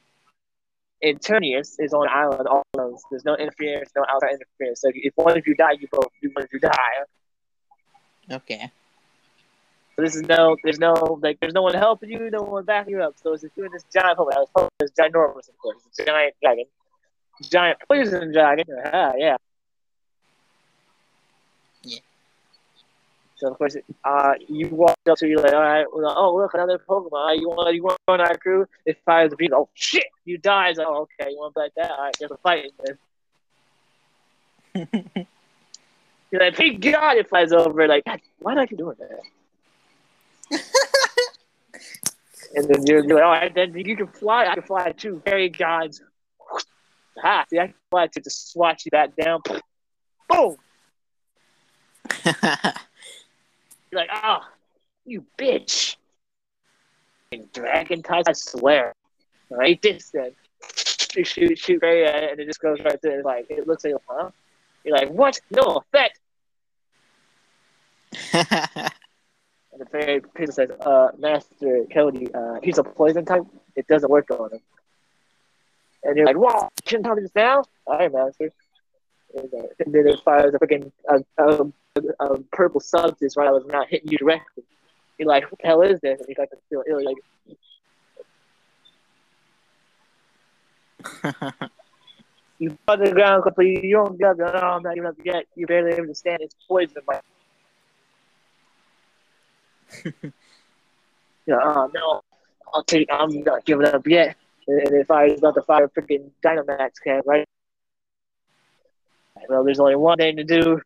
Eternatus 1.02 1.76
is 1.78 1.92
on 1.92 2.06
an 2.06 2.12
island 2.14 2.48
all 2.48 2.62
alone. 2.74 2.96
There's 3.10 3.24
no 3.24 3.36
interference, 3.36 3.90
no 3.96 4.04
outside 4.08 4.32
interference. 4.32 4.80
So 4.80 4.90
if 4.94 5.12
one 5.16 5.36
of 5.36 5.46
you 5.46 5.54
die, 5.54 5.72
you 5.80 5.88
both. 5.90 6.08
If 6.20 6.32
one 6.34 6.44
of 6.44 6.50
you 6.52 6.60
die, 6.60 6.70
Okay. 8.30 8.70
So 9.96 10.02
this 10.02 10.16
is 10.16 10.22
no, 10.22 10.56
there's 10.64 10.78
no, 10.78 11.18
like, 11.22 11.38
there's 11.40 11.52
no 11.52 11.62
one 11.62 11.74
helping 11.74 12.10
you, 12.10 12.30
no 12.30 12.42
one 12.42 12.64
backing 12.64 12.94
you 12.94 13.02
up. 13.02 13.14
So 13.22 13.34
it's 13.34 13.42
just 13.42 13.54
doing 13.54 13.70
this 13.72 13.84
giant 13.92 14.16
puppet. 14.16 14.34
I 14.36 14.40
was 14.40 14.48
hoping 14.54 14.70
this 14.80 14.90
ginormous, 14.92 15.48
of 15.48 15.58
course. 15.58 15.82
It's 15.86 15.98
a 15.98 16.06
giant 16.06 16.34
dragon. 16.42 16.64
Giant 17.42 17.78
poison 17.86 18.32
dragon. 18.32 18.64
Ah, 18.84 19.12
yeah. 19.16 19.36
Yeah. 21.82 21.98
So 23.36 23.50
of 23.50 23.58
course, 23.58 23.76
uh, 24.04 24.34
you 24.48 24.68
walk 24.68 24.96
up 25.10 25.18
to 25.18 25.28
you 25.28 25.36
like, 25.36 25.52
all 25.52 25.60
right, 25.60 25.84
well, 25.92 26.14
oh 26.16 26.36
look, 26.36 26.54
another 26.54 26.78
Pokemon. 26.78 27.40
You 27.40 27.48
want, 27.48 27.74
you 27.74 27.82
want 27.82 27.98
to 27.98 28.12
join 28.12 28.20
our 28.20 28.36
crew? 28.38 28.66
It 28.86 28.98
fires 29.04 29.30
the 29.30 29.36
beam. 29.36 29.50
Oh 29.52 29.68
shit, 29.74 30.06
you 30.24 30.38
die. 30.38 30.68
It's 30.70 30.78
like, 30.78 30.86
oh, 30.88 31.08
okay, 31.20 31.30
you 31.32 31.38
want 31.38 31.52
to 31.54 31.60
fight 31.60 31.72
that? 31.76 31.90
All 31.90 32.04
right, 32.04 32.16
there's 32.18 32.30
a 32.30 32.36
fight. 32.38 32.72
Then. 34.74 35.26
You're 36.30 36.40
like, 36.40 36.56
thank 36.56 36.80
God 36.80 37.18
it 37.18 37.28
flies 37.28 37.52
over. 37.52 37.86
Like, 37.86 38.04
why 38.38 38.54
do 38.54 38.60
I 38.60 38.66
keep 38.66 38.78
doing 38.78 38.96
that? 38.98 39.20
And 42.54 42.68
then 42.68 42.86
you're, 42.86 43.04
you're 43.04 43.20
like, 43.20 43.50
oh, 43.50 43.54
then 43.54 43.74
you 43.74 43.96
can 43.96 44.08
fly. 44.08 44.46
I 44.46 44.54
can 44.54 44.62
fly 44.62 44.92
too. 44.92 45.22
Fairy 45.24 45.48
gods. 45.48 46.02
Ha! 47.18 47.44
see, 47.48 47.58
I 47.58 47.66
can 47.68 47.74
fly 47.90 48.06
to 48.08 48.20
just 48.20 48.52
swat 48.52 48.84
you 48.84 48.90
back 48.90 49.16
down. 49.16 49.40
Boom. 50.28 50.56
You're 52.24 54.00
like, 54.00 54.10
oh, 54.12 54.40
you 55.04 55.24
bitch. 55.38 55.96
And 57.30 57.50
dragon 57.52 58.02
ties, 58.02 58.24
I 58.26 58.32
swear. 58.32 58.94
Right 59.50 59.80
this 59.82 60.10
then. 60.10 60.32
You 61.14 61.24
shoot, 61.24 61.58
shoot 61.58 61.80
fairy 61.80 62.06
uh, 62.06 62.32
and 62.32 62.40
it 62.40 62.46
just 62.46 62.60
goes 62.60 62.78
right 62.84 62.98
there. 63.02 63.22
Like, 63.22 63.46
it 63.50 63.66
looks 63.66 63.84
like, 63.84 63.94
huh? 64.08 64.30
You're 64.84 64.96
like, 64.96 65.10
what? 65.10 65.38
No 65.50 65.82
effect. 65.92 66.18
And 69.72 69.80
the 69.80 69.86
fairy 69.86 70.20
princess 70.20 70.56
says, 70.56 70.70
uh, 70.80 71.08
Master 71.18 71.84
Cody, 71.92 72.32
uh, 72.34 72.60
he's 72.62 72.78
a 72.78 72.84
poison 72.84 73.24
type. 73.24 73.44
It 73.74 73.86
doesn't 73.86 74.10
work 74.10 74.30
on 74.30 74.52
him. 74.52 74.60
And 76.04 76.16
you're 76.16 76.26
like, 76.26 76.36
wow, 76.36 76.68
shouldn't 76.84 77.06
tell 77.06 77.14
me 77.14 77.22
this 77.22 77.34
now? 77.34 77.64
All 77.86 77.98
right, 77.98 78.12
Master. 78.12 78.52
And, 79.34 79.48
uh, 79.54 79.62
then 79.78 80.06
it 80.06 80.20
fires 80.20 80.52
a 80.54 80.58
freaking 80.58 80.92
uh, 81.08 81.20
um, 81.38 81.72
uh, 82.20 82.36
purple 82.52 82.80
substance 82.80 83.36
right 83.36 83.48
I 83.48 83.52
was 83.52 83.64
not 83.66 83.88
hitting 83.88 84.10
you 84.10 84.18
directly. 84.18 84.64
You're 85.18 85.28
like, 85.28 85.50
what 85.50 85.60
the 85.60 85.66
hell 85.66 85.82
is 85.82 86.00
this? 86.00 86.20
And 86.20 86.28
he's 86.28 86.38
like, 86.38 86.50
feel 86.68 86.82
ill. 86.88 87.04
Like, 87.04 87.16
you 92.58 92.70
to 92.70 92.76
the 92.96 93.12
ground 93.12 93.42
completely. 93.42 93.88
You 93.88 93.96
don't. 93.96 94.18
No, 94.18 94.46
I'm 94.46 94.82
not 94.82 94.96
even 94.96 95.08
up 95.08 95.16
yet. 95.24 95.46
You're 95.54 95.66
barely 95.66 95.92
able 95.92 96.06
to 96.06 96.14
stand. 96.14 96.38
It's 96.40 96.54
poison. 96.68 97.02
Like, 97.06 97.22
yeah, 101.46 101.58
oh 101.62 101.90
no, 101.94 102.22
I'll 102.72 102.84
take. 102.84 103.08
I'm 103.10 103.42
not 103.42 103.64
giving 103.64 103.86
up 103.86 104.06
yet. 104.06 104.36
And, 104.66 104.92
if 104.92 105.10
I 105.10 105.26
was 105.26 105.38
about 105.38 105.54
to 105.56 105.62
fire 105.62 105.88
freaking 105.88 106.30
Dynamax 106.44 106.92
can, 107.02 107.22
right? 107.26 107.44
Well, 109.48 109.64
there's 109.64 109.80
only 109.80 109.96
one 109.96 110.18
thing 110.18 110.36
to 110.36 110.44
do. 110.44 110.80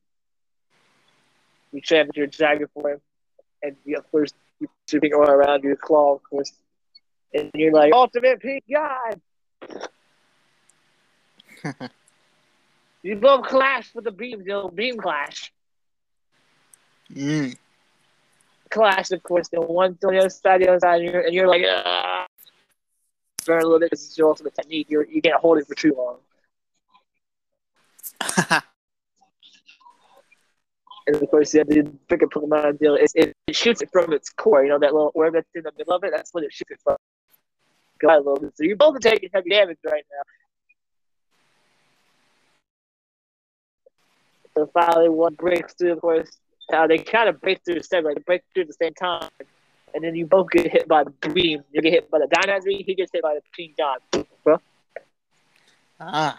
You 1.72 1.80
trap 1.80 2.08
your 2.14 2.26
dragon 2.26 2.68
for 2.72 2.92
him, 2.92 3.00
and 3.62 3.76
you, 3.84 3.98
of 3.98 4.10
course 4.10 4.32
you're 4.60 4.70
sweeping 4.88 5.12
all 5.12 5.28
around 5.28 5.62
your 5.62 5.76
claw, 5.76 6.14
of 6.14 6.22
course, 6.22 6.52
and 7.34 7.50
you're 7.54 7.72
like 7.72 7.92
ultimate 7.92 8.40
pink 8.40 8.64
god. 8.72 9.20
you 13.02 13.16
both 13.16 13.46
clash 13.46 13.94
with 13.94 14.04
the 14.04 14.10
beam, 14.10 14.40
you 14.40 14.46
know, 14.46 14.68
beam 14.68 14.96
clash. 14.96 15.52
Mm. 17.12 17.56
Clash, 18.70 19.10
of 19.10 19.22
course, 19.22 19.48
the 19.48 19.60
one 19.60 19.98
on 20.04 20.14
the 20.14 20.18
other 20.18 20.28
side, 20.28 20.62
the 20.62 20.68
other 20.68 20.80
side, 20.80 21.00
and 21.00 21.12
you're, 21.12 21.20
and 21.20 21.34
you're 21.34 21.48
like, 21.48 21.62
ah. 21.68 22.26
burn 23.44 23.62
a 23.62 23.64
little 23.64 23.78
bit. 23.78 23.90
This 23.90 24.10
is 24.10 24.18
your 24.18 24.28
ultimate 24.28 24.54
technique. 24.54 24.88
You're, 24.90 25.06
you 25.06 25.22
can't 25.22 25.40
hold 25.40 25.58
it 25.58 25.66
for 25.66 25.74
too 25.74 25.94
long. 25.96 26.18
And 31.06 31.16
of 31.16 31.30
course, 31.30 31.54
you 31.54 31.64
yeah, 31.68 31.82
the 31.82 31.90
bigger 32.08 32.26
Pokemon 32.26 32.80
deal 32.80 32.96
is 32.96 33.12
it, 33.14 33.32
it 33.46 33.54
shoots 33.54 33.80
it 33.80 33.90
from 33.92 34.12
its 34.12 34.30
core. 34.30 34.64
You 34.64 34.70
know 34.70 34.78
that 34.78 34.92
little 34.92 35.12
orb 35.14 35.34
that's 35.34 35.46
in 35.54 35.62
the 35.62 35.72
middle 35.78 35.94
of 35.94 36.02
it. 36.02 36.12
That's 36.14 36.34
what 36.34 36.42
it 36.42 36.52
shoots 36.52 36.72
it 36.72 36.80
from. 36.82 36.96
Go 38.00 38.08
ahead 38.08 38.18
a 38.18 38.24
little 38.24 38.40
bit. 38.40 38.56
So 38.56 38.64
you're 38.64 38.76
both 38.76 38.98
taking 39.00 39.30
heavy 39.32 39.50
damage 39.50 39.78
right 39.84 40.04
now. 40.10 40.22
So 44.54 44.70
finally, 44.74 45.08
one 45.08 45.34
breaks 45.34 45.74
through. 45.74 45.92
Of 45.92 46.00
course, 46.00 46.30
uh, 46.72 46.86
they 46.86 46.98
kind 46.98 47.28
of 47.28 47.40
break 47.40 47.64
through 47.64 47.74
the 47.74 47.82
same, 47.82 48.04
like 48.04 48.16
they 48.16 48.22
break 48.22 48.42
through 48.52 48.62
at 48.62 48.68
the 48.68 48.74
same 48.74 48.94
time, 48.94 49.30
and 49.94 50.02
then 50.02 50.14
you 50.14 50.26
both 50.26 50.50
get 50.50 50.70
hit 50.70 50.88
by 50.88 51.04
the 51.04 51.28
beam. 51.28 51.62
You 51.72 51.80
get 51.80 51.92
hit 51.92 52.10
by 52.10 52.18
the 52.18 52.62
beam. 52.64 52.82
He 52.84 52.94
gets 52.94 53.12
hit 53.12 53.22
by 53.22 53.34
the 53.34 53.42
Pink 53.54 53.76
John. 53.76 53.98
Bro, 54.44 54.60
ah. 56.00 56.38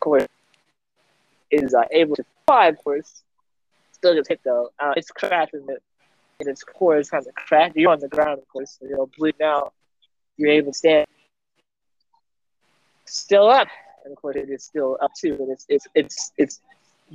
course, 0.00 0.26
is 1.50 1.74
uh, 1.74 1.82
able 1.90 2.16
to 2.16 2.24
fly. 2.46 2.66
Of 2.66 2.78
course, 2.84 3.22
still 3.92 4.14
gets 4.14 4.28
hit 4.28 4.40
though. 4.44 4.70
Uh, 4.78 4.92
it's 4.96 5.10
crashing 5.10 5.66
it. 5.68 5.82
And 6.40 6.48
its 6.48 6.64
core 6.64 6.98
is 6.98 7.10
kind 7.10 7.24
of 7.26 7.34
cracked. 7.34 7.76
You're 7.76 7.92
on 7.92 8.00
the 8.00 8.08
ground, 8.08 8.40
of 8.40 8.48
course, 8.48 8.78
so 8.78 8.86
you're 8.88 9.06
bleeding 9.06 9.46
out. 9.46 9.72
You're 10.36 10.50
able 10.50 10.72
to 10.72 10.78
stand. 10.78 11.06
Still 13.06 13.48
up, 13.48 13.68
and 14.04 14.12
of 14.12 14.20
course, 14.20 14.36
it 14.36 14.50
is 14.50 14.64
still 14.64 14.98
up 15.00 15.12
too. 15.14 15.36
And 15.38 15.50
it's 15.50 15.64
it's 15.68 15.86
it's 15.94 16.32
it's 16.36 16.60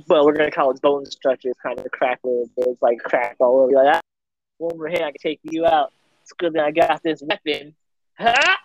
well, 0.08 0.24
we're 0.24 0.36
gonna 0.36 0.50
call 0.50 0.70
it 0.70 0.80
bone 0.80 1.06
structure. 1.06 1.50
It's 1.50 1.60
kind 1.60 1.78
of 1.78 1.90
cracked 1.90 2.24
a 2.24 2.28
little 2.28 2.50
bit. 2.56 2.68
It's 2.68 2.82
like 2.82 2.98
cracked 2.98 3.40
all 3.40 3.60
over. 3.60 3.70
You're 3.70 3.84
like, 3.84 3.96
ah, 3.96 4.00
one 4.58 4.76
more 4.76 4.88
hit, 4.88 5.02
I 5.02 5.10
can 5.10 5.20
take 5.20 5.40
you 5.42 5.66
out. 5.66 5.92
It's 6.22 6.32
good 6.32 6.52
that 6.54 6.64
I 6.64 6.70
got 6.70 7.02
this 7.02 7.22
weapon. 7.22 7.74
Ha! 8.18 8.58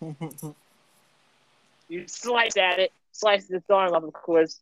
You 1.88 2.08
slice 2.08 2.56
at 2.56 2.78
it, 2.78 2.90
slice 3.10 3.50
its 3.50 3.68
arm 3.68 3.92
up, 3.92 4.02
of 4.02 4.14
course. 4.14 4.60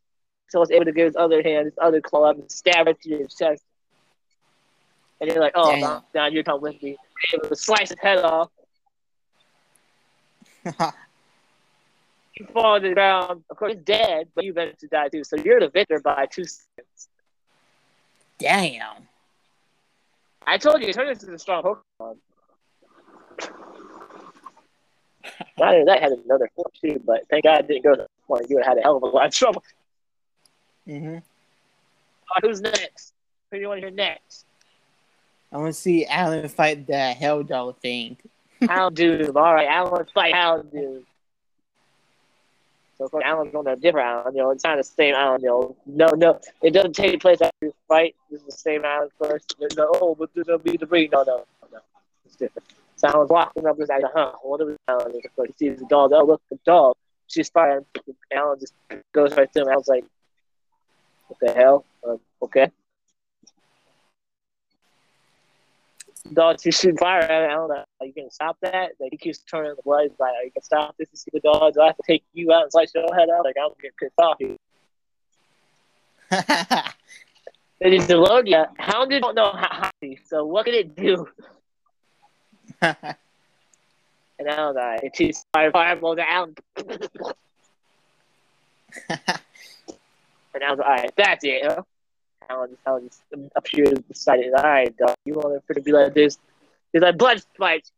So 0.48 0.60
it's 0.62 0.72
able 0.72 0.86
to 0.86 0.92
get 0.92 1.04
his 1.04 1.14
other 1.14 1.44
hand, 1.44 1.66
his 1.66 1.78
other 1.80 2.00
claw 2.00 2.30
up, 2.30 2.38
and 2.38 2.50
stab 2.50 2.88
it 2.88 3.00
to 3.02 3.08
your 3.08 3.28
chest. 3.28 3.62
And 5.20 5.30
you're 5.30 5.40
like, 5.40 5.52
oh, 5.54 5.76
now, 5.76 6.04
now 6.12 6.26
you 6.26 6.42
come 6.42 6.60
with 6.60 6.82
me. 6.82 6.96
You're 7.32 7.40
able 7.40 7.50
to 7.50 7.54
slice 7.54 7.90
his 7.90 7.98
head 8.00 8.18
off. 8.18 8.50
You 12.40 12.46
fall 12.54 12.80
to 12.80 12.88
the 12.88 12.94
ground. 12.94 13.44
Of 13.50 13.56
course, 13.58 13.74
dead, 13.84 14.28
but 14.34 14.44
you 14.44 14.52
eventually 14.52 14.88
die 14.88 15.08
too. 15.08 15.24
So 15.24 15.36
you're 15.36 15.60
the 15.60 15.68
victor 15.68 16.00
by 16.00 16.24
two 16.24 16.44
seconds. 16.44 17.08
Damn. 18.38 19.08
I 20.46 20.56
told 20.56 20.82
you, 20.82 20.90
turn 20.94 21.06
this 21.06 21.22
into 21.22 21.34
a 21.34 21.38
strong 21.38 21.62
Pokemon. 21.62 22.16
Not 25.58 25.74
only 25.74 25.84
that, 25.84 25.98
I 25.98 26.00
had 26.00 26.12
another 26.12 26.48
four 26.56 26.64
too, 26.80 27.02
but 27.04 27.28
thank 27.28 27.44
God 27.44 27.60
it 27.60 27.68
didn't 27.68 27.84
go 27.84 27.90
to 27.90 27.96
that 27.98 28.10
point. 28.26 28.48
You 28.48 28.56
would 28.56 28.64
have 28.64 28.76
had 28.76 28.78
a 28.78 28.82
hell 28.82 28.96
of 28.96 29.02
a 29.02 29.06
lot 29.06 29.26
of 29.26 29.34
trouble. 29.34 29.62
Mm-hmm. 30.88 31.12
Right, 31.12 31.22
who's 32.40 32.62
next? 32.62 33.12
Who 33.50 33.58
do 33.58 33.60
you 33.60 33.68
want 33.68 33.82
to 33.82 33.86
hear 33.88 33.94
next? 33.94 34.46
I 35.52 35.58
want 35.58 35.74
to 35.74 35.78
see 35.78 36.06
Alan 36.06 36.48
fight 36.48 36.86
that 36.86 37.18
Hell 37.18 37.42
Doll 37.42 37.72
thing. 37.72 38.16
Houndoom. 38.62 39.36
All 39.36 39.54
right, 39.54 39.68
Alan 39.68 40.06
fight 40.14 40.32
Houndoom. 40.32 41.02
So 43.00 43.08
course, 43.08 43.24
Alan's 43.24 43.54
on 43.54 43.66
a 43.66 43.76
different 43.76 44.06
island. 44.06 44.36
You 44.36 44.42
know, 44.42 44.50
it's 44.50 44.62
not 44.62 44.76
the 44.76 44.84
same 44.84 45.14
island. 45.14 45.42
You 45.42 45.48
know, 45.48 45.76
no, 45.86 46.06
no, 46.08 46.40
it 46.60 46.72
doesn't 46.74 46.92
take 46.92 47.18
place 47.18 47.40
after 47.40 47.56
you 47.62 47.74
fight. 47.88 48.14
This 48.30 48.40
is 48.40 48.46
the 48.46 48.52
same 48.52 48.84
island 48.84 49.10
first. 49.18 49.54
No, 49.74 49.90
oh, 50.02 50.14
but 50.14 50.28
there'll 50.34 50.58
be 50.58 50.76
debris. 50.76 51.08
No, 51.10 51.22
no, 51.22 51.46
no, 51.72 51.78
it's 52.26 52.36
different. 52.36 52.68
So 52.96 53.08
Alan's 53.08 53.30
walking 53.30 53.66
up 53.66 53.78
this 53.78 53.88
like, 53.88 54.02
huh? 54.14 54.32
What 54.42 54.60
is 54.60 54.76
Alan? 54.86 55.12
Course, 55.34 55.48
he 55.58 55.70
sees 55.70 55.78
the 55.78 55.86
dog. 55.86 56.12
Oh, 56.12 56.26
look, 56.26 56.42
the 56.50 56.58
dog. 56.66 56.94
She's 57.26 57.48
fighting. 57.48 57.86
Alan 58.30 58.60
just 58.60 58.74
goes 59.12 59.34
right 59.34 59.50
to 59.50 59.62
him. 59.62 59.68
Alan's 59.68 59.88
like, 59.88 60.04
what 61.28 61.40
the 61.40 61.58
hell? 61.58 61.86
Uh, 62.06 62.18
okay. 62.42 62.70
Dog 66.22 66.60
she's 66.60 66.78
shooting 66.78 66.98
fire 66.98 67.20
at. 67.20 67.50
I 67.50 67.54
don't 67.54 67.68
know. 67.68 67.84
Are 68.00 68.06
you 68.06 68.12
gonna 68.12 68.30
stop 68.30 68.56
that? 68.62 68.92
Like 69.00 69.10
he 69.12 69.16
keeps 69.16 69.38
turning 69.38 69.74
the 69.76 69.82
blood. 69.82 70.08
He's 70.10 70.18
like, 70.18 70.32
are 70.32 70.44
you 70.44 70.50
gonna 70.54 70.64
stop 70.64 70.96
this? 70.98 71.08
You 71.12 71.16
see 71.16 71.30
the 71.32 71.40
dogs? 71.40 71.76
Do 71.76 71.82
I 71.82 71.86
have 71.86 71.96
to 71.96 72.02
take 72.06 72.22
you 72.32 72.52
out 72.52 72.62
and 72.64 72.72
slice 72.72 72.92
your 72.94 73.04
head 73.14 73.28
out? 73.30 73.44
Like 73.44 73.56
I'm 73.62 73.70
getting 73.80 73.96
pissed 73.98 74.18
off 74.18 74.36
here. 74.38 74.56
It 77.80 77.94
is 77.94 78.06
Delonia. 78.06 78.66
Hounded 78.78 79.22
don't 79.22 79.34
know 79.34 79.52
how 79.54 79.90
so 80.26 80.44
what 80.44 80.66
can 80.66 80.74
it 80.74 80.94
do? 80.94 81.26
And 82.82 84.48
I 84.48 84.56
don't 84.56 84.74
know. 84.74 84.96
It 85.02 85.16
shoots 85.16 85.46
fire 85.52 85.70
fireball 85.70 86.14
down. 86.14 86.54
And 90.52 90.64
I 90.64 90.70
was 90.70 90.78
like, 90.78 90.88
all 90.88 90.94
right, 90.94 91.10
that's 91.16 91.44
it, 91.44 91.62
huh? 91.64 91.82
Alan, 92.50 92.76
Alan 92.86 93.08
just 93.08 93.22
appeared 93.54 94.06
beside. 94.08 94.40
All 94.56 94.62
right, 94.64 94.94
dog, 94.96 95.14
you 95.24 95.34
want 95.34 95.62
it 95.68 95.74
to 95.74 95.80
be 95.80 95.92
like 95.92 96.12
this? 96.14 96.38
He's 96.92 97.02
like, 97.02 97.16
blood 97.16 97.42
fights. 97.56 97.92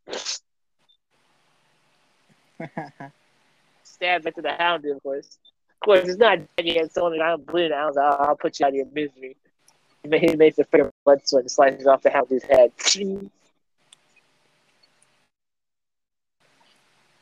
Stabs 3.83 4.27
into 4.27 4.43
the 4.43 4.53
hound, 4.53 4.85
of 4.85 5.03
course. 5.03 5.39
Of 5.71 5.81
course, 5.85 6.09
it's 6.09 6.19
not 6.19 6.39
dead 6.57 6.67
yet, 6.67 6.93
so 6.93 7.07
I'm 7.07 7.41
bleeding. 7.41 7.71
Like, 7.73 7.97
I'll, 7.97 8.29
I'll 8.29 8.37
put 8.37 8.61
you 8.61 8.67
out 8.67 8.71
of 8.71 8.75
your 8.77 8.87
misery. 8.93 9.37
He 10.03 10.37
makes 10.37 10.57
the 10.57 10.65
freaking 10.65 10.91
blood 11.05 11.27
sweat 11.27 11.45
and 11.45 11.51
slices 11.51 11.87
off 11.87 12.03
the 12.03 12.11
hound's 12.11 12.45
head. 12.45 12.73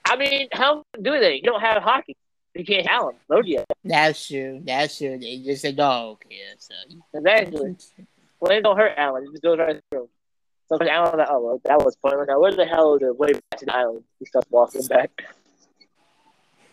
I 0.06 0.16
mean, 0.16 0.48
how 0.50 0.82
do 1.00 1.20
they? 1.20 1.36
You 1.36 1.42
don't 1.42 1.60
have 1.60 1.82
haki. 1.82 2.16
You 2.54 2.64
can't 2.64 2.86
have 2.86 3.02
them. 3.02 3.14
Logia. 3.28 3.64
That's 3.84 4.26
true. 4.26 4.60
That's 4.64 4.98
true. 4.98 5.18
They 5.18 5.38
just 5.38 5.64
a 5.64 5.72
dog 5.72 6.22
here, 6.28 6.54
so 6.58 6.74
Exactly. 7.14 7.76
Well, 8.40 8.52
it 8.52 8.62
don't 8.62 8.76
hurt 8.76 8.94
Alan. 8.96 9.24
It 9.24 9.30
just 9.32 9.42
goes 9.42 9.58
right 9.58 9.80
through. 9.90 10.08
So 10.68 10.76
like, 10.76 10.88
Alan's 10.88 11.18
like, 11.18 11.28
oh, 11.30 11.40
well, 11.40 11.60
that 11.64 11.78
was 11.84 11.96
pointless. 11.96 12.28
Now, 12.28 12.40
where 12.40 12.52
the 12.52 12.64
hell 12.64 12.94
is 12.94 13.00
the 13.00 13.12
way 13.12 13.32
back 13.32 13.58
to 13.58 13.66
the 13.66 13.76
island? 13.76 14.04
He 14.18 14.24
starts 14.26 14.48
walking 14.50 14.86
back. 14.86 15.10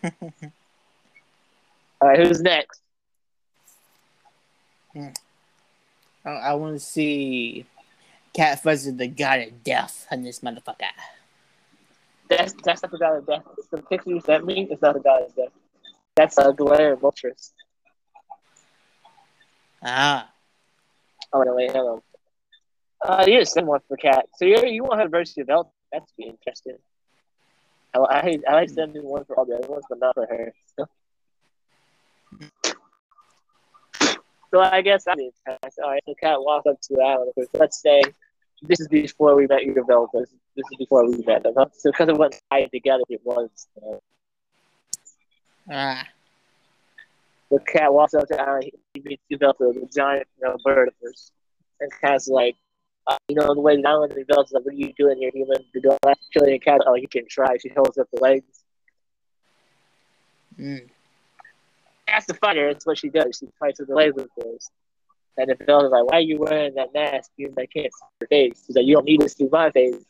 All 2.01 2.09
right, 2.09 2.19
who's 2.19 2.41
next? 2.41 2.81
Hmm. 4.93 5.07
Oh, 6.25 6.31
I, 6.31 6.51
I 6.51 6.53
want 6.53 6.75
to 6.75 6.79
see 6.79 7.65
Cat 8.33 8.61
Fuzzy, 8.61 8.91
the 8.91 9.07
god 9.07 9.39
of 9.39 9.63
death, 9.63 10.05
on 10.11 10.21
this 10.21 10.41
motherfucker. 10.41 10.85
That's 12.29 12.53
that's 12.63 12.83
not 12.83 12.91
the 12.91 12.97
god 12.97 13.17
of 13.17 13.25
death. 13.25 13.43
The 13.71 13.81
picture 13.81 14.09
you 14.11 14.21
sent 14.21 14.45
me. 14.45 14.67
It's 14.69 14.81
not 14.81 14.93
the 14.93 14.99
god 14.99 15.23
of 15.23 15.35
death. 15.35 15.51
That's 16.17 16.37
uh, 16.39 16.51
Galarian 16.51 16.99
Vulturous. 16.99 17.53
Ah, 19.83 20.31
Oh 21.33 21.43
no, 21.43 21.55
wait, 21.55 21.71
hold 21.71 22.03
on. 23.05 23.11
Uh, 23.19 23.25
you 23.27 23.39
just 23.39 23.53
send 23.53 23.67
one 23.67 23.79
for 23.87 23.97
Cat. 23.97 24.25
So 24.37 24.45
you 24.45 24.57
you 24.65 24.83
want 24.83 25.01
her 25.01 25.07
versus 25.07 25.45
belt? 25.45 25.71
That's 25.91 26.11
be 26.17 26.23
interesting. 26.25 26.77
I 27.93 27.99
I, 27.99 28.39
I 28.49 28.53
like 28.53 28.69
sending 28.69 29.03
one 29.03 29.25
for 29.25 29.37
all 29.37 29.45
the 29.45 29.55
other 29.55 29.67
ones, 29.67 29.85
but 29.89 29.99
not 29.99 30.15
for 30.15 30.25
her. 30.25 30.53
So 34.51 34.61
I 34.61 34.81
guess 34.81 35.05
I 35.07 35.15
mean, 35.15 35.31
all 35.47 35.57
right. 35.91 36.03
So 36.05 36.13
Cat 36.19 36.37
walks 36.41 36.65
up 36.67 36.81
to 36.81 37.01
island. 37.01 37.31
Let's 37.53 37.81
say 37.81 38.01
this 38.63 38.79
is 38.79 38.87
before 38.87 39.35
we 39.35 39.45
met 39.47 39.65
your 39.65 39.75
developers. 39.75 40.29
This 40.55 40.65
is 40.71 40.77
before 40.79 41.05
we 41.05 41.17
met 41.25 41.43
them. 41.43 41.53
Huh? 41.57 41.67
So 41.73 41.91
because 41.91 42.09
it 42.09 42.17
wasn't 42.17 42.41
tied 42.51 42.69
together, 42.73 43.03
it 43.09 43.21
was. 43.23 43.67
Uh, 43.77 43.97
ah, 45.71 46.07
the 47.51 47.59
cat 47.59 47.93
walks 47.93 48.13
up 48.13 48.27
to 48.27 48.35
the 48.35 48.41
island. 48.41 48.71
He 48.93 49.01
meets 49.01 49.23
developer, 49.29 49.71
the 49.73 49.87
giant 49.93 50.27
you 50.39 50.47
know, 50.47 50.57
bird 50.63 50.89
first, 51.01 51.31
and 51.79 51.91
Cat's 52.01 52.27
like, 52.27 52.55
uh, 53.07 53.17
you 53.29 53.35
know, 53.35 53.53
the 53.53 53.61
way 53.61 53.79
the 53.81 53.87
island 53.87 54.13
develops, 54.13 54.51
like, 54.51 54.65
what 54.65 54.73
are 54.73 54.77
you 54.77 54.93
doing 54.97 55.17
here, 55.17 55.31
human? 55.33 55.63
You 55.73 55.81
don't 55.81 55.97
have 56.05 56.17
to 56.17 56.39
kill 56.39 56.47
your 56.47 56.59
cat. 56.59 56.81
Oh, 56.85 56.95
you 56.95 57.07
can 57.07 57.25
try. 57.29 57.57
She 57.57 57.69
holds 57.69 57.97
up 57.97 58.07
the 58.11 58.21
legs. 58.21 58.63
mm. 60.59 60.89
That's 62.07 62.25
the 62.25 62.33
fighter. 62.33 62.71
That's 62.71 62.85
what 62.85 62.97
she 62.97 63.09
does. 63.09 63.37
She 63.39 63.47
fights 63.59 63.79
with 63.79 63.89
the 63.89 63.95
legs, 63.95 64.17
of 64.17 64.29
course. 64.31 64.69
And 65.37 65.49
the 65.49 65.55
developer's 65.55 65.91
like, 65.91 66.05
why 66.05 66.17
are 66.17 66.21
you 66.21 66.39
wearing 66.39 66.75
that 66.75 66.93
mask? 66.93 67.31
You 67.37 67.53
I 67.57 67.65
can't 67.67 67.93
see 67.93 68.05
your 68.21 68.27
face. 68.27 68.63
She's 68.65 68.75
like, 68.75 68.85
you 68.85 68.95
don't 68.95 69.05
need 69.05 69.21
to 69.21 69.29
see 69.29 69.47
my 69.51 69.71
face. 69.71 70.03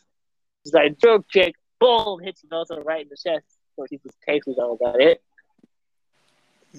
She's 0.64 0.74
like, 0.74 1.00
throat 1.02 1.26
kick, 1.32 1.56
boom, 1.80 2.22
hits 2.24 2.42
the 2.42 2.48
developer 2.48 2.82
right 2.82 3.02
in 3.02 3.10
the 3.10 3.16
chest. 3.16 3.46
Of 3.46 3.76
course, 3.76 3.90
he 3.92 3.98
just 3.98 4.18
takes 4.28 4.48
it 4.48 4.58
all 4.58 4.74
about 4.80 5.02
it. 5.02 5.22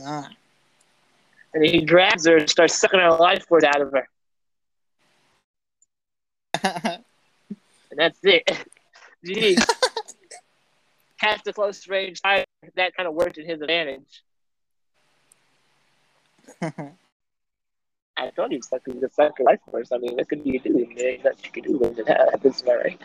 Ah. 0.05 0.29
And 1.55 1.65
he 1.65 1.83
grabs 1.83 2.27
her 2.27 2.37
and 2.37 2.49
starts 2.49 2.75
sucking 2.79 3.01
her 3.01 3.11
life 3.12 3.47
force 3.47 3.65
out 3.65 3.81
of 3.81 3.93
her. 3.93 4.09
And 7.91 7.99
that's 7.99 8.19
it. 8.23 8.66
Gee. 9.25 9.57
Cast 11.20 11.47
a 11.49 11.53
close 11.53 11.89
range 11.89 12.20
fire. 12.20 12.45
That 12.77 12.95
kind 12.95 13.09
of 13.09 13.15
worked 13.15 13.39
in 13.39 13.47
his 13.47 13.61
advantage. 13.61 14.23
I 16.61 18.31
thought 18.35 18.51
he 18.51 18.57
was 18.57 18.69
sucking 18.69 19.01
the 19.01 19.09
sucker 19.09 19.45
life 19.45 19.61
force. 19.70 19.91
I 19.93 19.99
mean, 19.99 20.15
what 20.15 20.29
could 20.29 20.45
you 20.45 20.59
do? 20.61 20.87
There 20.97 21.09
ain't 21.09 21.25
nothing 21.25 21.45
you 21.45 21.51
can 21.51 21.73
do 21.73 21.79
when 21.79 21.95
that 21.95 22.31
happens, 22.31 22.62
right? 22.66 22.99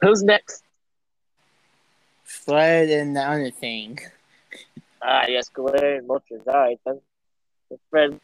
Who's 0.00 0.22
next? 0.22 0.63
Fred 2.44 2.90
and 2.90 3.16
the 3.16 3.20
other 3.22 3.50
thing. 3.50 3.98
Ah, 5.02 5.24
yes, 5.28 5.48
Galarian 5.50 6.06
Moltres. 6.06 6.46
All 6.46 6.54
right, 6.54 6.80
then. 6.84 7.00
The 7.70 7.78
friend. 7.90 8.20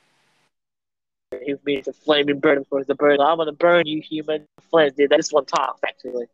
He 1.44 1.54
means 1.64 1.86
a 1.88 1.92
flaming 1.92 2.40
bird, 2.40 2.58
of 2.58 2.68
course. 2.68 2.86
The 2.86 2.94
bird. 2.94 3.20
I'm 3.20 3.38
gonna 3.38 3.52
burn 3.52 3.86
you, 3.86 4.00
human. 4.02 4.46
Flint, 4.70 4.96
dude. 4.96 5.10
This 5.10 5.32
one 5.32 5.44
talks, 5.44 5.80
actually. 5.86 6.26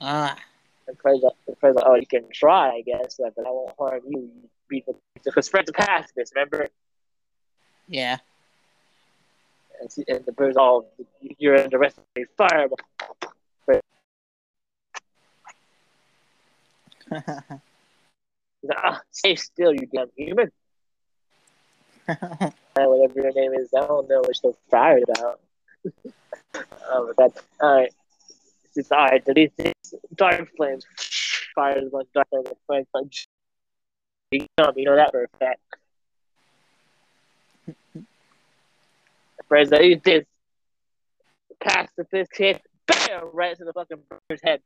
Ah, 0.00 0.36
The 0.86 0.94
like, 1.04 1.34
and 1.46 1.58
Fred's 1.58 1.76
like, 1.76 1.84
oh, 1.86 1.94
you 1.96 2.06
can 2.06 2.24
try, 2.32 2.70
I 2.70 2.80
guess, 2.82 3.16
but 3.18 3.34
I 3.38 3.50
won't 3.50 3.74
harm 3.78 4.00
you. 4.08 4.20
you 4.20 4.48
beat 4.68 4.86
the 4.86 4.94
because 5.24 5.48
Fred's 5.48 5.68
a 5.70 5.72
pacifist, 5.74 6.34
remember? 6.34 6.68
yeah. 7.88 8.16
And, 9.80 9.90
and 10.08 10.24
the 10.26 10.32
bird's 10.32 10.56
all, 10.56 10.90
you're 11.38 11.58
under 11.58 11.78
arrest 11.78 11.98
for 12.14 12.24
fire. 12.36 12.68
Fred, 13.64 13.80
he's 17.10 18.68
like, 18.68 18.78
ah, 18.78 19.00
stay 19.10 19.34
still, 19.34 19.72
you 19.74 19.88
damn 19.92 20.08
human. 20.16 20.50
Uh, 22.76 22.84
whatever 22.84 23.20
your 23.20 23.32
name 23.32 23.52
is, 23.54 23.68
I 23.76 23.80
don't 23.80 24.08
know 24.08 24.18
what 24.18 24.26
you're 24.42 24.52
so 24.52 24.56
fired 24.70 25.02
about. 25.08 25.40
oh, 26.88 27.12
that's 27.18 27.42
alright. 27.60 27.92
It's 28.64 28.74
just 28.74 28.92
alright. 28.92 29.24
Delete 29.24 29.56
this. 29.56 29.74
Dark 30.14 30.48
flames. 30.56 30.86
Fires 31.54 31.84
of 31.92 32.06
dark 32.14 32.28
flames. 32.30 32.46
and 32.46 32.56
Flames 32.66 32.86
punch. 32.92 33.26
You 34.30 34.46
know, 34.58 34.72
you 34.76 34.84
know 34.84 34.94
that 34.94 35.10
for 35.10 35.24
a 35.24 35.28
fact. 35.38 35.60
Friends, 39.48 39.72
I 39.72 40.00
this. 40.04 40.24
Pacifist 41.60 42.30
hit. 42.36 42.62
Bam! 42.86 43.30
Right 43.32 43.56
to 43.56 43.64
the 43.64 43.72
fucking 43.72 43.98
bird's 44.28 44.42
head. 44.42 44.60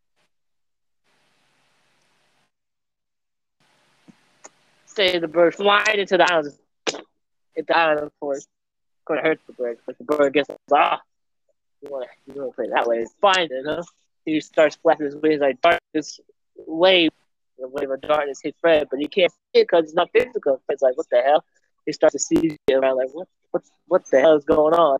Say 4.94 5.18
the 5.18 5.28
bird 5.28 5.54
flying 5.54 5.98
into 5.98 6.16
the 6.16 6.32
island. 6.32 6.54
Hit 7.54 7.66
the 7.66 7.76
island, 7.76 8.00
of 8.00 8.12
course. 8.20 8.46
Gonna 9.06 9.22
hurt 9.22 9.40
the 9.46 9.52
bird, 9.52 9.78
but 9.86 9.98
the 9.98 10.04
bird 10.04 10.32
gets 10.32 10.50
ah. 10.72 11.00
You 11.82 11.88
wanna 11.90 12.06
you 12.26 12.34
wanna 12.40 12.52
play 12.52 12.68
that 12.68 12.86
way? 12.86 12.98
It's 12.98 13.14
fine, 13.20 13.48
then, 13.50 13.64
huh? 13.66 13.82
He 14.24 14.40
starts 14.40 14.76
flapping 14.76 15.06
his 15.06 15.16
wings 15.16 15.40
like 15.40 15.60
darkness 15.60 16.20
wave, 16.66 17.10
the 17.58 17.68
wave 17.68 17.90
of 17.90 18.00
darkness 18.00 18.40
hits 18.42 18.58
Fred, 18.60 18.88
but 18.90 18.98
he 18.98 19.06
can't 19.06 19.32
see 19.32 19.60
it 19.60 19.68
because 19.68 19.84
it's 19.84 19.94
not 19.94 20.10
physical. 20.12 20.60
Fred's 20.66 20.82
like, 20.82 20.96
what 20.96 21.08
the 21.10 21.20
hell? 21.20 21.44
He 21.86 21.92
starts 21.92 22.14
to 22.14 22.18
see 22.18 22.58
it 22.66 22.72
around 22.72 22.96
like, 22.96 23.10
what, 23.12 23.28
what, 23.50 23.62
what 23.86 24.10
the 24.10 24.20
hell 24.20 24.36
is 24.36 24.44
going 24.44 24.74
on? 24.74 24.98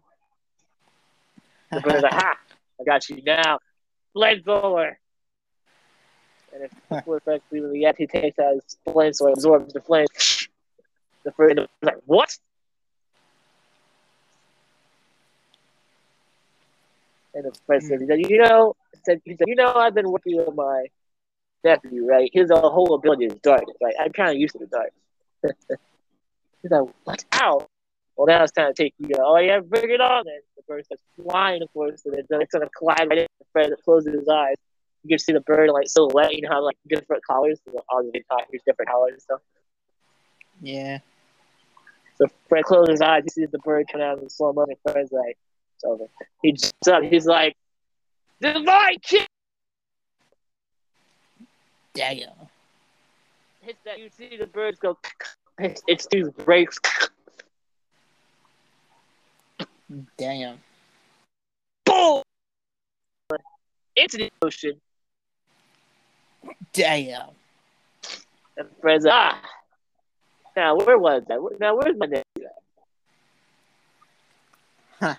The 1.71 1.81
bird's 1.81 2.03
like, 2.03 2.13
ha, 2.13 2.37
I 2.81 2.85
got 2.85 3.09
you 3.09 3.23
now. 3.23 3.59
Flamethrower. 4.15 4.97
And 6.55 6.65
if 6.65 6.71
before 6.89 7.21
Fred 7.21 7.41
clearly 7.49 7.81
yet, 7.81 7.97
he 7.99 8.07
takes 8.07 8.39
out 8.39 8.55
his 8.55 8.77
flame 8.85 9.13
sword, 9.13 9.35
absorbs 9.35 9.73
the 9.73 9.81
flame. 9.81 10.07
The 11.25 11.33
is 11.49 11.69
like, 11.83 11.97
what? 12.07 12.39
And 17.35 17.45
the 17.45 17.59
Fred 17.67 17.83
said, 17.83 18.01
you 18.01 18.39
know, 18.39 18.77
said, 19.05 19.21
he 19.25 19.37
said, 19.37 19.49
you 19.49 19.57
know, 19.57 19.75
I've 19.75 19.95
been 19.95 20.11
working 20.11 20.37
with 20.37 20.55
my 20.55 20.85
nephew, 21.65 22.07
right? 22.07 22.31
His 22.33 22.51
whole 22.53 22.95
ability 22.95 23.27
is 23.27 23.35
darkness, 23.43 23.77
right? 23.83 23.95
I'm 24.01 24.13
kind 24.13 24.31
of 24.31 24.37
used 24.37 24.53
to 24.53 24.61
the 24.61 24.67
dark. 24.67 24.91
He's 26.63 26.71
like, 26.71 26.89
what? 27.03 27.25
Ow! 27.35 27.67
Well, 28.17 28.27
now 28.29 28.45
it's 28.45 28.53
time 28.53 28.73
to 28.73 28.83
take 28.83 28.95
you. 28.99 29.17
Oh, 29.19 29.39
yeah, 29.39 29.59
bring 29.59 29.91
it 29.91 30.01
on. 30.01 30.21
And 30.21 30.41
the 30.57 30.63
bird 30.69 30.85
starts 30.85 31.03
flying, 31.21 31.63
of 31.63 31.73
course, 31.73 32.03
and 32.05 32.15
it's 32.15 32.29
going 32.29 32.47
to 32.47 32.71
collide 32.79 33.09
right 33.09 33.19
in 33.19 33.27
the 33.41 33.47
Fred 33.53 33.73
that 33.73 33.83
closes 33.83 34.15
his 34.15 34.29
eyes. 34.29 34.55
You 35.05 35.11
can 35.11 35.19
see 35.19 35.33
the 35.33 35.41
bird 35.41 35.71
like 35.71 35.87
silhouette, 35.87 36.35
you 36.35 36.41
know 36.41 36.49
how 36.49 36.65
like 36.65 36.79
different 36.89 37.23
colors, 37.27 37.61
obviously 37.91 38.25
here's 38.51 38.63
different 38.67 38.91
colors 38.91 39.13
and 39.13 39.23
stuff. 39.23 39.41
yeah. 40.63 40.99
So 42.17 42.27
Fred 42.49 42.65
closes 42.65 42.91
his 42.93 43.01
eyes, 43.03 43.25
he 43.25 43.31
sees 43.31 43.51
the 43.51 43.59
bird 43.59 43.87
come 43.91 44.01
out 44.01 44.19
of 44.19 44.25
the 44.25 44.31
slow 44.31 44.53
mo, 44.53 44.65
and 44.65 44.77
Fred's 44.83 45.13
like, 45.13 45.37
it's 45.75 45.85
over. 45.85 46.05
He 46.43 46.53
jumps 46.53 46.89
up, 46.89 47.03
he's 47.03 47.27
like, 47.27 47.55
Divine 48.41 48.99
kick! 49.03 49.27
Damn. 51.93 52.31
Hits 53.61 53.79
that, 53.85 53.99
you 53.99 54.09
see 54.17 54.37
the 54.39 54.47
birds 54.47 54.79
go, 54.79 54.97
it's, 55.59 55.83
it's 55.87 56.07
these 56.11 56.31
breaks. 56.31 56.79
Damn. 60.17 60.59
boom 61.85 62.23
into 63.97 64.17
the 64.19 64.31
ocean. 64.43 64.81
Damn. 66.73 67.29
And 68.57 68.69
Fred's 68.81 69.05
like, 69.05 69.15
ah. 69.15 69.41
Now 70.57 70.77
where 70.77 70.99
was 70.99 71.25
that? 71.29 71.39
Now 71.61 71.77
where's 71.77 71.97
my 71.97 72.07
nephew? 72.07 72.25
at? 72.45 72.63
Huh. 75.01 75.15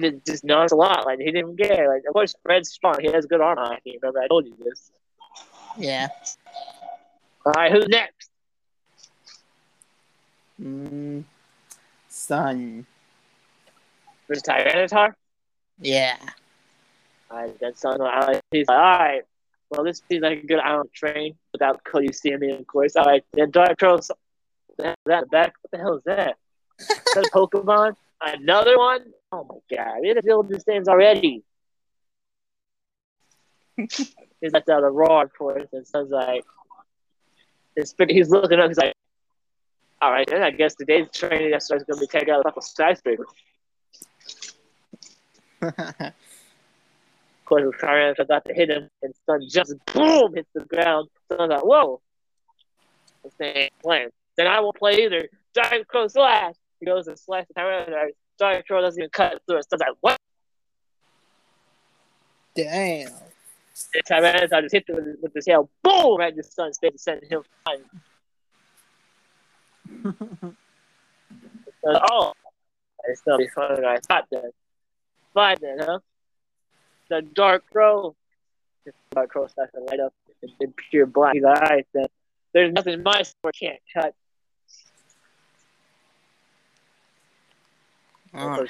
He 0.00 0.12
just 0.26 0.44
knows 0.44 0.72
a 0.72 0.76
lot. 0.76 1.06
like 1.06 1.20
he 1.20 1.30
didn't 1.30 1.56
care. 1.56 1.88
Like 1.88 2.02
of 2.06 2.12
course 2.12 2.34
Fred's 2.42 2.70
strong. 2.70 2.96
He 3.00 3.10
has 3.12 3.26
good 3.26 3.40
arm 3.40 3.58
hacking. 3.58 3.98
Remember 4.02 4.20
I 4.20 4.28
told 4.28 4.46
you 4.46 4.56
this. 4.64 4.90
Yeah. 5.76 6.08
All 7.46 7.52
right, 7.52 7.70
who's 7.70 7.86
next? 7.88 8.30
Mm, 10.60 11.24
son. 12.08 12.84
There's 14.26 14.42
Tyranitar. 14.42 15.14
Yeah. 15.80 16.16
All 17.30 17.38
right, 17.38 17.58
then 17.60 17.74
son. 17.76 17.98
He's 18.50 18.66
like, 18.68 18.76
all 18.76 18.98
right. 18.98 19.22
Well, 19.70 19.84
this 19.84 20.02
seems 20.10 20.22
like 20.22 20.44
a 20.44 20.46
good 20.46 20.60
island 20.60 20.90
train 20.94 21.36
without 21.52 21.84
Cody 21.84 22.12
Sammy, 22.12 22.50
of 22.50 22.66
course. 22.66 22.96
All 22.96 23.04
right, 23.04 23.22
then 23.34 23.50
Dark 23.50 23.78
Troll. 23.78 23.96
What 23.96 24.76
the 24.78 24.84
hell 24.84 24.92
is 24.92 24.96
that 25.06 25.30
back? 25.30 25.54
What 25.62 25.70
the 25.70 25.78
hell 25.78 25.94
is 25.96 26.04
that? 26.04 26.36
Is 26.80 26.86
that 27.14 27.26
a 27.26 27.30
Pokemon? 27.30 27.94
Another 28.20 28.78
one? 28.78 29.00
Oh 29.30 29.44
my 29.44 29.76
god, 29.76 29.98
we 30.00 30.08
had 30.08 30.14
to 30.14 30.22
deal 30.22 30.42
with 30.42 30.50
these 30.50 30.64
things 30.64 30.88
already. 30.88 31.44
he's 34.40 34.52
left 34.52 34.68
out 34.68 34.82
a 34.82 34.90
raw, 34.90 35.22
of 35.22 35.32
course, 35.36 35.68
and 35.72 35.86
sounds 35.86 36.10
like, 36.10 36.44
he's, 37.76 37.94
he's 38.08 38.30
looking 38.30 38.58
up, 38.58 38.68
he's 38.68 38.78
like, 38.78 38.94
all 40.00 40.10
right, 40.10 40.28
then 40.28 40.42
I 40.42 40.50
guess 40.50 40.74
today's 40.74 41.06
training 41.12 41.52
exercise 41.52 41.82
is 41.82 41.86
going 41.86 41.98
to 41.98 42.06
be 42.06 42.06
taking 42.06 42.30
out 42.30 42.40
of 42.40 42.40
a 42.40 42.44
couple 42.44 42.62
skyscraper. 42.62 43.26
Course, 47.48 47.74
trying 47.78 48.14
to 48.14 48.20
about 48.20 48.44
to 48.44 48.52
hit 48.52 48.68
him, 48.68 48.90
and 49.02 49.14
Son 49.24 49.40
just 49.48 49.72
boom 49.94 50.34
hits 50.34 50.50
the 50.54 50.66
ground. 50.66 51.08
Son's 51.32 51.48
like, 51.48 51.64
whoa. 51.64 52.02
This 53.24 53.32
thing 53.34 53.70
playing. 53.82 54.10
Then 54.36 54.46
I 54.46 54.60
won't 54.60 54.76
play 54.76 55.04
either. 55.04 55.30
Giant 55.54 55.88
Crow 55.88 56.08
slash. 56.08 56.56
He 56.78 56.84
goes 56.84 57.08
and 57.08 57.18
slashes 57.18 57.48
the 57.48 57.60
Tyranitar. 57.62 58.08
Giant 58.38 58.66
Crow 58.66 58.82
doesn't 58.82 59.00
even 59.00 59.08
cut 59.08 59.40
through 59.46 59.56
it. 59.56 59.70
Son's 59.70 59.80
like, 59.80 59.96
what? 60.02 60.18
Damn. 62.54 63.12
And 64.10 64.26
I 64.26 64.60
just 64.60 64.74
hit 64.74 64.86
him 64.86 64.96
with, 64.96 65.16
with 65.22 65.32
his 65.32 65.46
tail. 65.46 65.70
Boom! 65.82 66.18
Right 66.18 66.32
in 66.32 66.36
the 66.36 66.42
Son's 66.42 66.76
face 66.76 66.90
and 66.90 67.00
sent 67.00 67.24
him 67.24 67.42
flying. 67.64 67.82
Like, 71.84 72.02
oh. 72.10 72.32
It's 73.04 73.22
to 73.22 73.38
be 73.38 73.48
than 73.56 73.84
I 73.86 73.98
thought 74.06 74.26
then. 74.30 74.50
Fine 75.32 75.56
then, 75.62 75.78
huh? 75.80 76.00
The 77.08 77.22
Dark 77.22 77.64
Crow. 77.70 78.14
The 78.84 78.92
Dark 79.10 79.30
Crow 79.30 79.46
starts 79.46 79.72
to 79.72 79.80
light 79.80 80.00
up 80.00 80.12
in, 80.42 80.50
in 80.60 80.74
pure 80.90 81.06
black. 81.06 81.34
He's 81.34 81.42
like, 81.42 81.60
all 81.62 81.68
right 81.68 81.86
then. 81.92 82.06
There's 82.52 82.72
nothing 82.72 83.02
my 83.02 83.22
sword 83.22 83.54
can't 83.58 83.80
cut. 83.92 84.14
Oh, 88.34 88.64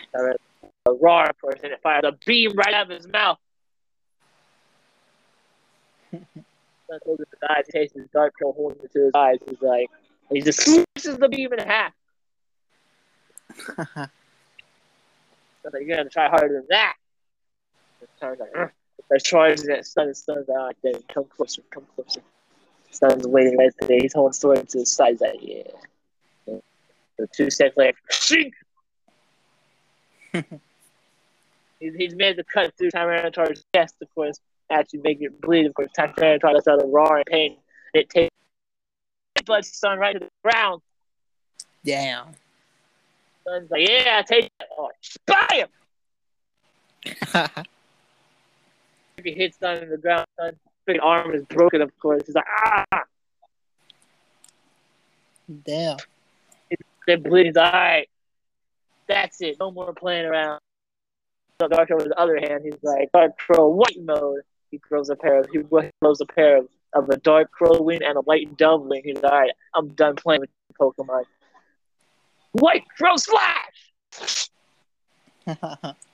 A 0.86 1.32
course, 1.40 1.60
and 1.62 1.72
it 1.72 1.80
fires 1.82 2.04
a 2.04 2.12
beam 2.24 2.52
right 2.54 2.74
out 2.74 2.90
of 2.90 2.96
his 2.96 3.08
mouth. 3.08 3.38
Son 6.10 6.98
closes 7.04 7.26
his 7.30 7.48
eyes, 7.48 7.64
takes 7.70 7.92
his 7.92 8.08
dark 8.12 8.34
crow 8.34 8.52
horn 8.52 8.76
into 8.82 9.04
his 9.04 9.12
eyes. 9.14 9.38
He's 9.48 9.60
like, 9.60 9.88
he 10.30 10.40
just 10.40 10.60
smashes 10.62 11.18
the 11.18 11.28
beam 11.28 11.52
in 11.52 11.58
half. 11.58 11.92
Like, 15.70 15.82
you're 15.86 15.98
gonna 15.98 16.08
try 16.08 16.30
harder 16.30 16.54
than 16.54 16.66
that. 16.70 16.94
And 18.00 18.08
Son's 18.20 18.40
like, 18.40 18.50
Ugh. 18.56 18.70
They're 19.08 19.18
charging 19.18 19.70
at 19.70 19.86
Son, 19.86 20.06
and 20.06 20.16
Son's 20.16 20.48
like, 20.48 20.58
all 20.58 20.66
right, 20.66 20.76
then 20.82 20.94
come 21.12 21.24
closer, 21.24 21.62
come 21.70 21.86
closer. 21.94 22.20
Sun's 22.90 23.26
waiting 23.26 23.56
right 23.56 23.72
there. 23.80 23.98
He's 24.00 24.12
holding 24.12 24.32
sword 24.32 24.68
to 24.68 24.78
his 24.78 24.92
side. 24.92 25.12
He's 25.12 25.20
like, 25.20 25.38
yeah. 25.40 25.62
So 26.46 27.26
two 27.34 27.50
seconds 27.50 27.76
later, 27.76 27.98
shink! 28.12 28.52
he's, 31.80 31.94
he's 31.94 32.14
made 32.14 32.36
the 32.36 32.44
cut 32.44 32.74
through 32.76 32.90
Tyranitar's 32.90 33.64
chest, 33.74 33.96
of 34.02 34.14
course, 34.14 34.38
actually 34.70 35.00
make 35.00 35.20
it 35.20 35.40
bleed. 35.40 35.66
Of 35.66 35.74
course, 35.74 35.88
Tyranitar 35.98 36.54
lets 36.54 36.68
out 36.68 36.82
a 36.82 36.86
roar 36.86 37.18
in 37.18 37.24
pain. 37.24 37.56
It 37.94 38.10
takes 38.10 38.30
blood 39.44 39.64
Sun 39.64 39.98
right 39.98 40.12
to 40.12 40.20
the 40.20 40.28
ground. 40.44 40.82
Damn. 41.84 42.26
Sun's 43.44 43.70
like, 43.70 43.88
yeah, 43.88 44.22
take 44.22 44.44
it. 44.44 44.52
Oh, 44.76 44.90
He 49.24 49.32
hits 49.32 49.58
down 49.58 49.78
in 49.78 49.90
the 49.90 49.96
ground. 49.96 50.26
Freaking 50.88 51.02
arm 51.02 51.34
is 51.34 51.44
broken, 51.44 51.82
of 51.82 51.96
course. 51.98 52.22
He's 52.26 52.34
like, 52.34 52.44
ah! 52.64 53.02
Damn. 55.64 55.96
Then 57.06 57.22
bleeding. 57.22 57.46
He's 57.46 57.56
like, 57.56 57.72
all 57.74 57.80
right, 57.80 58.08
that's 59.06 59.40
it. 59.40 59.56
No 59.58 59.70
more 59.70 59.92
playing 59.94 60.26
around. 60.26 60.60
So 61.60 61.68
Dark 61.68 61.88
Crow, 61.88 61.98
on 61.98 62.08
the 62.08 62.18
other 62.18 62.38
hand, 62.38 62.62
he's 62.64 62.82
like, 62.82 63.10
Dark 63.12 63.36
Crow 63.38 63.68
white 63.68 63.98
mode. 64.00 64.42
He 64.70 64.78
grows 64.78 65.08
a 65.08 65.16
pair 65.16 65.40
of, 65.40 65.48
he 65.50 65.58
grows 65.58 66.20
a 66.20 66.26
pair 66.26 66.58
of, 66.58 66.68
of 66.94 67.08
a 67.08 67.16
Dark 67.16 67.50
Crow 67.50 67.80
wing 67.80 68.00
and 68.04 68.18
a 68.18 68.20
White 68.20 68.56
Dove 68.56 68.82
wing. 68.82 69.02
He's 69.04 69.16
like, 69.16 69.24
all 69.24 69.38
right, 69.38 69.50
I'm 69.74 69.88
done 69.94 70.14
playing 70.16 70.42
with 70.42 70.50
Pokemon. 70.78 71.24
White 72.52 72.84
Crow 72.96 73.16
Slash! 73.16 74.50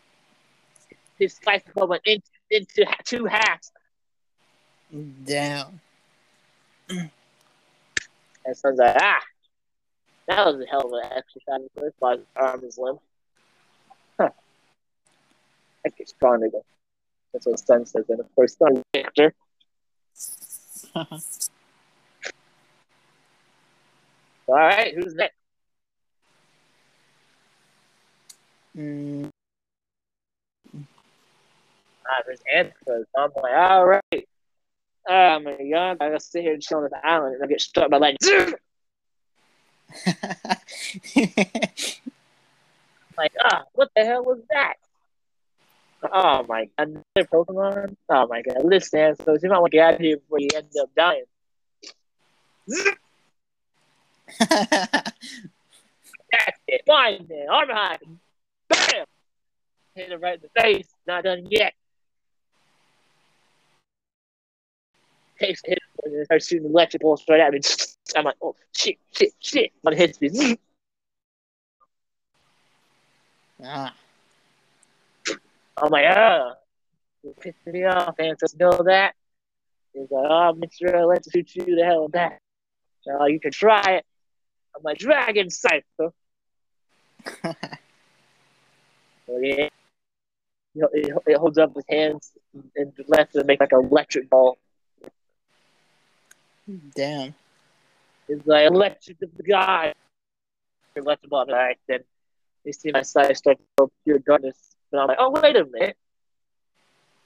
He 1.19 1.29
sliced 1.29 1.67
Pokemon 1.67 2.01
into, 2.05 2.27
into 2.55 2.87
two 3.05 3.27
halves. 3.27 3.73
Damn. 5.25 5.81
And 6.89 8.57
Sun's 8.57 8.79
like, 8.79 8.97
ah, 9.01 9.21
that 10.29 10.47
was 10.47 10.61
a 10.61 10.67
hell 10.71 10.87
of 10.87 10.93
an 10.93 11.13
exercise. 11.17 11.69
First, 11.77 11.97
my 12.01 12.19
arm 12.37 12.63
is 12.65 12.79
limp. 12.79 13.01
Huh. 14.19 14.31
I 15.85 15.89
get 15.91 16.09
stronger 16.09 16.47
again. 16.47 16.61
That's 17.33 17.47
what 17.47 17.59
Sun 17.59 17.87
says. 17.87 18.05
And 18.09 18.21
of 18.21 18.35
course, 18.35 18.57
Sun 18.57 18.83
Victor. 18.93 19.35
All 24.47 24.55
right, 24.55 24.95
who's 24.95 25.15
next? 25.15 25.35
Mm, 28.77 29.31
Ah, 32.07 32.23
Anthros. 32.55 33.05
I'm 33.17 33.31
like, 33.37 33.55
all 33.55 33.87
right. 33.87 34.29
Uh, 35.09 35.13
I'm 35.13 35.47
a 35.47 35.63
young. 35.63 35.97
I 36.01 36.09
gotta 36.09 36.21
sit 36.21 36.43
here 36.43 36.55
and 36.55 36.63
chill 36.63 36.79
on 36.79 36.85
this 36.85 36.93
island, 37.03 37.35
and 37.37 37.45
I 37.45 37.47
get 37.47 37.61
struck 37.61 37.91
by 37.91 37.99
lightning. 37.99 38.55
like, 43.17 43.33
ah, 43.45 43.65
what 43.75 43.91
the 43.95 44.05
hell 44.05 44.25
was 44.25 44.41
that? 44.51 44.75
Oh 46.13 46.45
my, 46.49 46.69
god, 46.77 47.03
another 47.17 47.29
Pokemon? 47.33 47.97
Oh 48.09 48.27
my 48.27 48.43
god, 48.43 48.65
listen, 48.65 48.99
Anthros, 48.99 49.43
you 49.43 49.49
might 49.49 49.59
want 49.59 49.73
to 49.73 49.77
get 49.77 49.87
out 49.87 49.95
of 49.95 50.01
here 50.01 50.17
before 50.19 50.41
you 50.41 50.49
end 50.55 50.67
up 50.81 50.91
dying. 50.95 51.25
That's 56.35 56.59
it. 56.67 56.83
Fine 56.87 57.27
then. 57.29 57.47
Armor 57.51 57.75
high. 57.75 57.99
Bam! 58.69 59.07
Hit 59.95 60.11
him 60.11 60.21
right 60.21 60.35
in 60.35 60.41
the 60.43 60.61
face. 60.61 60.89
Not 61.07 61.25
done 61.25 61.47
yet. 61.49 61.75
Takes 65.39 65.63
hit 65.65 65.79
him 65.79 66.13
and 66.13 66.25
starts 66.27 66.47
shooting 66.47 66.69
electric 66.69 67.03
bolts 67.03 67.25
right 67.29 67.41
at 67.41 67.53
me. 67.53 67.61
I'm 68.17 68.25
like, 68.25 68.37
oh 68.43 68.55
shit, 68.75 68.99
shit, 69.13 69.33
shit. 69.41 69.73
One 69.83 69.97
hits 69.97 70.21
me. 70.21 70.59
ah, 73.65 73.95
I'm 75.77 75.91
like, 75.91 76.05
ah. 76.09 76.55
It 77.25 77.41
pissed 77.41 77.67
me 77.67 77.85
off, 77.85 78.15
and 78.19 78.39
just 78.39 78.59
know 78.59 78.83
that. 78.85 79.15
He's 79.95 80.11
like, 80.11 80.27
oh, 80.29 80.53
make 80.55 80.73
sure 80.75 80.97
I 80.97 81.05
let 81.05 81.25
shoot 81.33 81.55
you 81.57 81.77
the 81.77 81.85
hell 81.85 82.09
back. 82.09 82.41
No, 83.07 83.27
you 83.27 83.41
can 83.41 83.51
try 83.51 83.81
it. 83.83 84.07
I'm 84.77 84.83
like, 84.83 84.99
Dragon 84.99 85.51
Cypher. 85.51 86.13
Oh, 89.27 89.39
yeah. 89.41 89.69
You 90.75 90.83
know, 90.83 90.89
it, 90.93 91.15
it 91.27 91.39
holds 91.39 91.57
up 91.57 91.75
his 91.75 91.85
hands 91.89 92.33
and 92.77 92.93
left 93.09 93.35
and 93.35 93.47
make 93.47 93.61
like 93.61 93.73
an 93.73 93.87
electric 93.87 94.29
ball. 94.29 94.59
Damn. 96.95 97.35
It's 98.29 98.47
like 98.47 98.67
electric 98.67 99.21
of 99.23 99.31
the 99.37 99.43
god. 99.43 99.95
Electric 100.97 101.31
ball. 101.31 101.47
All 101.49 101.55
right, 101.55 101.79
then 101.89 102.01
you 102.65 102.73
see 102.73 102.91
my 102.93 103.03
side 103.03 103.37
start 103.37 103.59
to 103.59 103.65
go 103.79 103.91
pure 104.05 104.19
darkness. 104.21 104.77
And 104.93 105.01
I'm 105.01 105.09
like, 105.09 105.19
oh, 105.21 105.31
wait 105.31 105.57
a 105.57 105.65
minute. 105.65 105.97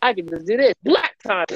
I 0.01 0.15
can 0.15 0.29
just 0.29 0.47
do 0.47 0.57
this. 0.57 0.75
Black 0.83 1.17
time. 1.23 1.47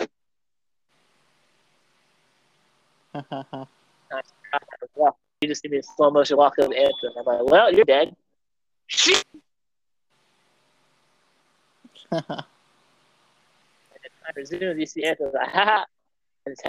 You 5.43 5.49
just 5.49 5.63
see 5.63 5.69
me 5.69 5.79
in 5.79 5.83
slow 5.83 6.09
motion 6.13 6.37
walk 6.37 6.57
up 6.61 6.69
the 6.69 6.77
anthem. 6.77 7.19
I'm 7.19 7.25
like, 7.25 7.51
well, 7.51 7.75
you're 7.75 7.85
dead. 7.85 8.15
Shit. 8.87 9.25
And 12.13 12.23
then 14.03 14.13
I 14.29 14.33
presume 14.33 14.79
you 14.79 14.87
see 14.87 15.03
anthem. 15.03 15.33
Like. 15.35 15.53
And 15.53 15.87
it's 16.47 16.63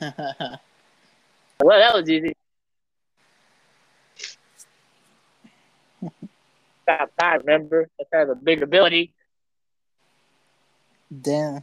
Well, 0.00 1.80
that 1.80 1.92
was 1.94 2.08
easy. 2.08 2.36
About 6.86 7.10
time, 7.18 7.40
remember? 7.40 7.88
That 7.98 8.06
has 8.12 8.28
a 8.30 8.34
big 8.34 8.62
ability. 8.62 9.12
damn. 11.20 11.62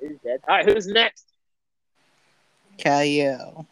He's 0.00 0.18
dead. 0.22 0.40
All 0.46 0.56
right, 0.56 0.64
who's 0.64 0.86
next? 0.86 1.26
Kyle. 2.82 3.66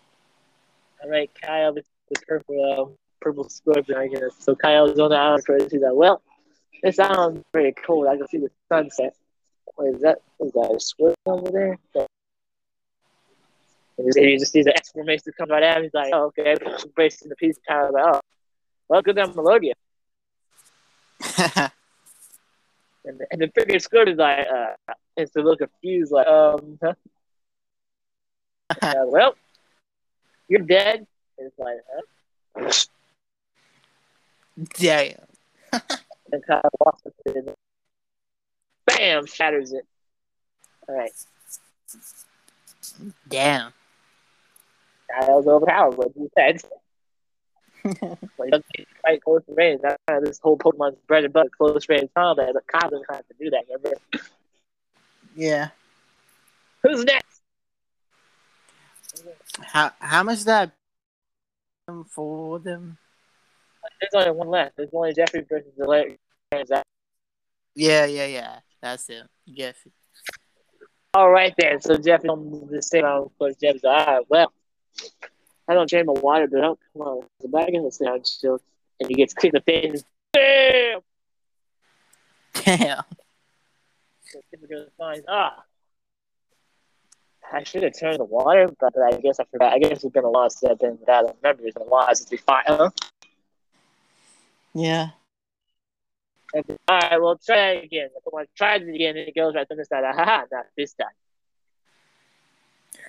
All 1.02 1.10
right, 1.10 1.30
Kyle, 1.40 1.72
the, 1.74 1.84
the 2.10 2.20
purple, 2.26 2.72
uh, 2.90 2.94
purple 3.20 3.48
scorpion, 3.48 3.98
I 3.98 4.08
guess. 4.08 4.32
So 4.40 4.54
Kyle's 4.56 4.98
on 4.98 5.10
the 5.10 5.16
island 5.16 5.44
first. 5.46 5.70
He's 5.70 5.80
like, 5.80 5.92
well, 5.94 6.22
this 6.82 6.98
island's 6.98 7.44
pretty 7.52 7.72
cold. 7.86 8.08
I 8.08 8.16
can 8.16 8.26
see 8.28 8.38
the 8.38 8.50
sunset. 8.68 9.14
What 9.76 9.94
is 9.94 10.00
that? 10.02 10.18
Is 10.40 10.52
that? 10.52 10.72
A 10.74 10.80
scorpion 10.80 11.16
over 11.26 11.50
there? 11.50 11.78
And 13.96 14.12
he 14.16 14.38
just 14.38 14.52
sees 14.52 14.66
an 14.66 14.72
exclamation 14.74 15.32
come 15.38 15.50
right 15.50 15.62
at 15.62 15.76
him. 15.76 15.84
He's 15.84 15.94
like, 15.94 16.12
oh, 16.12 16.32
okay. 16.38 16.56
Bracing 16.94 17.28
the 17.28 17.36
piece. 17.36 17.58
Kyle's 17.66 17.92
like, 17.92 18.04
oh, 18.04 18.20
well, 18.88 19.02
good 19.02 19.18
on 19.18 19.34
Melodia. 19.34 19.74
And 23.06 23.18
the, 23.18 23.26
and 23.30 23.40
the 23.40 23.48
freaking 23.48 23.80
scorpion's 23.82 24.18
like, 24.18 24.46
uh, 24.50 24.94
it's 25.16 25.36
a 25.36 25.40
little 25.40 25.56
confused, 25.56 26.10
like, 26.10 26.26
um, 26.26 26.78
huh? 26.82 26.94
Uh, 28.80 29.04
well, 29.04 29.34
you're 30.48 30.60
dead. 30.60 31.06
And 31.38 31.46
it's 31.46 31.58
like, 31.58 31.76
huh? 32.56 32.72
damn. 34.72 35.82
and 36.32 36.46
Kyle 36.46 36.62
walks 36.80 37.02
up 37.06 37.12
to 37.26 37.36
it. 37.36 37.58
Bam! 38.86 39.26
Shatters 39.26 39.72
it. 39.72 39.86
All 40.88 40.96
right. 40.96 41.12
Damn. 43.28 43.72
Kyle's 45.10 45.46
overpowered, 45.46 45.96
but 45.96 46.16
you 46.16 46.30
said. 46.34 46.60
Like, 48.38 48.50
get 49.06 49.22
close 49.22 49.42
range. 49.46 49.82
That's 49.82 50.02
kind 50.08 50.22
of 50.22 50.24
this 50.24 50.38
whole 50.38 50.56
Pokemon's 50.56 50.96
bread 51.06 51.24
and 51.24 51.32
butter, 51.34 51.50
close 51.54 51.86
range 51.86 52.08
combat. 52.16 52.54
But 52.54 52.66
Kyle 52.66 52.88
doesn't 52.88 53.04
have 53.10 53.28
to 53.28 53.34
do 53.38 53.50
that. 53.50 53.64
Remember? 53.68 54.00
Yeah. 55.36 55.68
Who's 56.82 57.04
next? 57.04 57.40
How 59.60 59.92
how 59.98 60.22
much 60.22 60.44
that 60.44 60.72
for 62.08 62.58
them? 62.58 62.98
There's 64.00 64.26
only 64.26 64.38
one 64.38 64.48
left. 64.48 64.76
There's 64.76 64.90
only 64.92 65.12
Jeffrey 65.12 65.44
versus 65.48 65.72
the 65.76 65.84
Larry. 65.84 66.18
Yeah, 67.74 68.06
yeah, 68.06 68.26
yeah. 68.26 68.58
That's 68.80 69.08
it. 69.08 69.24
Jeffy. 69.52 69.92
All 71.12 71.30
right 71.30 71.54
then. 71.58 71.80
So 71.80 71.96
Jeffrey 71.96 72.28
on 72.28 72.68
the 72.70 72.82
same. 72.82 73.04
Of 73.04 73.32
course, 73.38 73.56
Jeff's 73.56 73.84
like, 73.84 74.06
all 74.06 74.14
right, 74.14 74.26
well, 74.28 74.52
I 75.66 75.74
don't 75.74 75.88
drain 75.88 76.06
my 76.06 76.12
water, 76.12 76.46
but 76.46 76.60
don't 76.60 76.78
come 76.92 77.02
on. 77.02 77.26
The 77.40 77.48
bag 77.48 77.74
in 77.74 77.84
the 77.84 77.90
sound 77.90 78.26
chill, 78.26 78.60
and 79.00 79.08
he 79.08 79.14
gets 79.14 79.34
kicked 79.34 79.54
in 79.54 79.62
the 79.64 79.72
face. 79.72 80.04
Bam! 80.32 81.00
Damn. 82.52 83.02
So 84.24 84.40
people 84.50 84.68
go 84.68 84.84
to 84.84 84.90
find 84.98 85.24
ah. 85.28 85.64
I 87.52 87.62
should 87.62 87.82
have 87.82 87.98
turned 87.98 88.18
the 88.18 88.24
water, 88.24 88.68
but 88.80 88.94
I 88.98 89.20
guess 89.20 89.38
I 89.38 89.44
forgot. 89.44 89.72
I 89.74 89.78
guess 89.78 90.02
we've 90.02 90.12
been 90.12 90.24
a 90.24 90.30
while 90.30 90.50
since 90.50 90.70
I've 90.70 90.78
been 90.78 90.98
without 90.98 91.24
a 91.24 91.34
memory. 91.42 91.66
It's 91.66 91.74
been 91.74 91.86
a 91.86 91.90
while 91.90 92.14
since 92.14 92.30
we 92.30 92.38
fought. 92.38 92.64
Huh? 92.66 92.90
Yeah. 94.72 95.10
And, 96.52 96.64
all 96.88 96.98
right, 96.98 97.20
well, 97.20 97.36
try 97.44 97.72
it 97.72 97.84
again. 97.84 98.08
If 98.16 98.34
I 98.34 98.46
try 98.56 98.76
it 98.76 98.82
again, 98.88 99.16
and 99.16 99.28
it 99.28 99.34
goes 99.34 99.54
right 99.54 99.68
to 99.68 99.74
this 99.74 99.88
side. 99.88 100.04
Haha, 100.04 100.44
not 100.52 100.66
this 100.76 100.94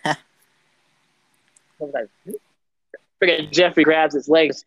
time. 0.03 0.16
Like, 1.94 2.10
freaking 3.22 3.52
Jeffrey 3.52 3.84
grabs 3.84 4.14
his 4.14 4.30
legs, 4.30 4.66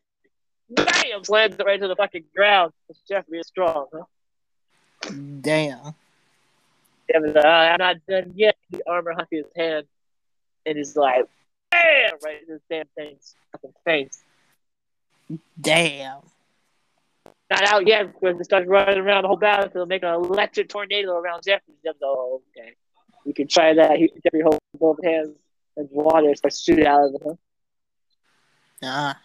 bam, 0.70 1.24
slams 1.24 1.55
it 1.59 1.65
right 1.65 1.81
to 1.81 1.89
the 1.89 1.97
fucking 1.97 2.24
ground. 2.35 2.73
Jeffrey 3.09 3.39
is 3.39 3.47
strong, 3.47 3.86
huh? 3.93 5.11
Damn. 5.40 5.95
Jeffrey's 7.11 7.35
like, 7.35 7.45
"Ah, 7.45 7.73
I'm 7.73 7.78
not 7.78 7.97
done 8.09 8.32
yet. 8.35 8.57
He 8.70 8.81
armor 8.86 9.15
huck 9.15 9.28
his 9.31 9.47
hand, 9.57 9.86
and 10.66 10.77
he's 10.77 10.97
like, 10.97 11.27
bam, 11.70 12.11
right 12.24 12.43
in 12.43 12.53
his 12.53 12.62
damn 12.69 12.86
thing's 12.97 13.35
fucking 13.53 13.73
face. 13.85 14.23
Damn. 15.61 16.20
Not 17.51 17.62
out 17.66 17.86
yet 17.86 18.12
because 18.12 18.36
he 18.36 18.45
starts 18.45 18.66
running 18.69 18.99
around 18.99 19.23
the 19.23 19.28
whole 19.28 19.39
battlefield, 19.39 19.89
making 19.89 20.09
an 20.09 20.16
electric 20.16 20.69
tornado 20.69 21.16
around 21.16 21.43
Jeffrey. 21.45 21.74
Jeffrey's 21.82 22.03
like, 22.03 22.11
oh, 22.11 22.43
okay. 22.57 22.74
You 23.24 23.32
can 23.32 23.49
try 23.49 23.74
that. 23.74 23.97
He, 23.97 24.12
Jeffrey 24.23 24.43
holds 24.43 24.59
both 24.78 24.99
hands, 25.03 25.35
and 25.78 25.88
water 25.92 26.34
starts 26.34 26.62
shooting 26.62 26.86
out 26.86 27.14
of 27.14 27.22
him. 27.22 27.38
Ah. 28.82 29.18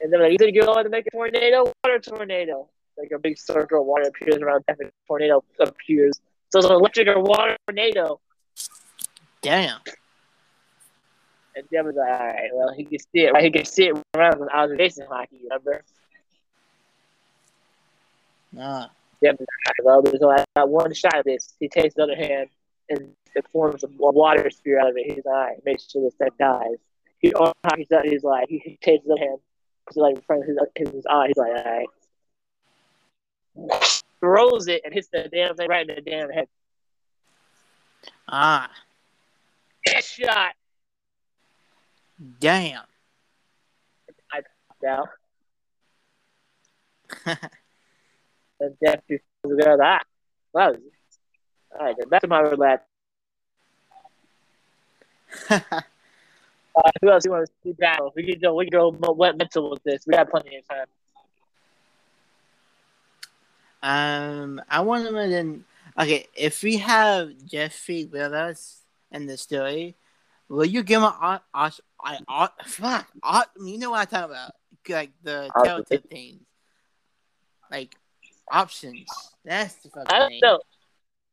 And 0.00 0.12
then 0.12 0.20
like, 0.20 0.32
you 0.32 0.38
think 0.38 0.54
you're 0.54 0.64
going 0.64 0.84
to 0.84 0.90
make 0.90 1.06
a 1.06 1.10
tornado? 1.10 1.72
Water 1.84 1.98
tornado. 2.00 2.68
Like 2.98 3.10
a 3.14 3.18
big 3.18 3.38
circle 3.38 3.82
of 3.82 3.86
water 3.86 4.08
appears 4.08 4.38
around 4.42 4.64
Jeffrey. 4.68 4.90
Tornado 5.06 5.44
appears. 5.60 6.18
So 6.48 6.58
it's 6.58 6.66
an 6.66 6.72
electric 6.72 7.08
or 7.08 7.20
water 7.20 7.56
tornado. 7.66 8.20
Damn. 9.42 9.80
And 11.54 11.64
Jeffrey's 11.70 11.96
like, 11.96 12.20
all 12.20 12.26
right, 12.26 12.50
well, 12.54 12.74
he 12.74 12.84
can 12.84 12.98
see 12.98 13.20
it. 13.24 13.32
Right? 13.32 13.44
He 13.44 13.50
can 13.50 13.64
see 13.64 13.88
it 13.88 13.96
around 14.16 14.40
with 14.40 14.50
observation 14.52 15.06
haki, 15.10 15.42
remember? 15.42 15.84
Ah. 18.58 18.90
Jeffrey's 19.22 19.48
like, 19.66 19.84
well, 19.84 20.02
there's 20.02 20.22
only 20.22 20.42
got 20.56 20.68
one 20.68 20.94
shot 20.94 21.18
of 21.18 21.24
this. 21.24 21.54
He 21.60 21.68
takes 21.68 21.94
the 21.94 22.04
other 22.04 22.16
hand 22.16 22.48
and 22.88 23.12
it 23.34 23.46
forms 23.52 23.84
a 23.84 23.88
water 23.90 24.48
sphere 24.50 24.80
out 24.80 24.90
of 24.90 24.96
it. 24.96 25.06
He's 25.06 25.24
like, 25.24 25.26
all 25.26 25.32
right, 25.32 25.64
make 25.64 25.80
sure 25.80 26.02
this 26.02 26.14
thing 26.14 26.28
dies. 26.38 26.76
He 27.18 27.32
he's, 27.76 27.88
he's 28.04 28.22
like, 28.22 28.48
he 28.48 28.78
takes 28.82 29.04
the 29.04 29.12
other 29.12 29.20
hand, 29.20 29.38
puts 29.86 29.96
it 29.96 30.00
like 30.00 30.16
in 30.16 30.22
front 30.22 30.42
of 30.42 30.48
his, 30.48 30.58
his, 30.76 30.88
his 30.90 31.06
eye. 31.06 31.28
He's 31.28 31.36
like, 31.36 31.52
all 31.52 31.64
right. 33.64 34.02
Throws 34.20 34.68
it 34.68 34.82
and 34.84 34.92
hits 34.92 35.08
the 35.08 35.28
damn 35.32 35.56
thing 35.56 35.68
right 35.68 35.88
in 35.88 35.94
the 35.94 36.00
damn 36.02 36.30
head. 36.30 36.48
Ah. 38.28 38.70
Headshot 39.88 40.50
Damn. 42.40 42.82
I 44.32 44.40
down. 44.82 45.06
And 48.58 48.74
Jeffrey 48.82 49.22
was 49.44 49.58
there. 49.58 49.76
Ah, 49.82 50.00
wow. 50.54 50.74
All 51.78 51.84
right, 51.84 51.96
then 51.98 52.08
back 52.08 52.22
to 52.22 52.28
my 52.28 52.40
relax. 52.40 52.84
Uh, 56.76 56.90
who 57.00 57.10
else 57.10 57.24
you 57.24 57.30
want 57.30 57.46
to 57.46 57.52
see 57.62 57.72
battle? 57.72 58.12
We 58.14 58.30
can 58.30 58.38
go. 58.38 58.54
We 58.54 58.68
can 58.68 58.72
go 58.72 59.12
wet 59.12 59.38
mental 59.38 59.70
with 59.70 59.82
this. 59.82 60.04
We 60.06 60.12
got 60.12 60.28
plenty 60.28 60.56
of 60.56 60.68
time. 60.68 60.86
um, 63.82 64.60
I 64.68 64.80
want 64.80 65.06
to 65.06 65.12
then. 65.12 65.64
Okay, 65.98 66.26
if 66.36 66.62
we 66.62 66.76
have 66.76 67.30
Jeffrey 67.46 68.04
with 68.04 68.34
us 68.34 68.82
in 69.10 69.24
the 69.24 69.38
story, 69.38 69.96
will 70.50 70.66
you 70.66 70.82
give 70.82 71.00
him 71.00 71.10
an 71.18 71.40
a 71.54 71.72
fuck? 72.66 73.08
You 73.58 73.78
know 73.78 73.92
what 73.92 74.00
I'm 74.00 74.06
talking 74.06 74.30
about? 74.30 74.52
Like 74.86 75.12
the 75.22 75.50
telltale 75.64 76.00
things, 76.10 76.42
like 77.70 77.96
options. 78.52 79.08
That's 79.44 79.76
the 79.76 79.88
fucking 79.88 80.14
I 80.14 80.18
don't 80.18 80.28
name. 80.28 80.40
know. 80.42 80.60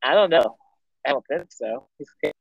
I 0.04 0.14
don't 0.14 0.30
know. 0.30 0.58
I 1.06 1.12
don't 1.12 1.26
think 1.28 1.52
so. 1.52 1.88
He's- 1.98 2.34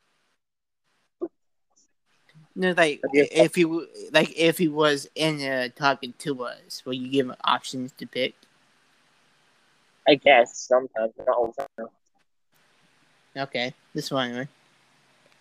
No, 2.54 2.72
like 2.76 3.00
if 3.12 3.54
he 3.54 3.64
like 4.12 4.36
if 4.36 4.58
he 4.58 4.68
was 4.68 5.08
in 5.14 5.40
uh, 5.42 5.68
talking 5.74 6.12
to 6.18 6.44
us, 6.44 6.82
will 6.84 6.92
you 6.92 7.08
give 7.08 7.26
him 7.26 7.36
options 7.44 7.92
to 7.92 8.06
pick? 8.06 8.34
I 10.06 10.16
guess 10.16 10.58
sometimes, 10.58 11.12
not 11.18 11.28
all 11.28 11.54
the 11.56 11.66
time. 11.78 11.88
Okay, 13.36 13.72
this 13.94 14.10
one. 14.10 14.30
Anyway. 14.30 14.48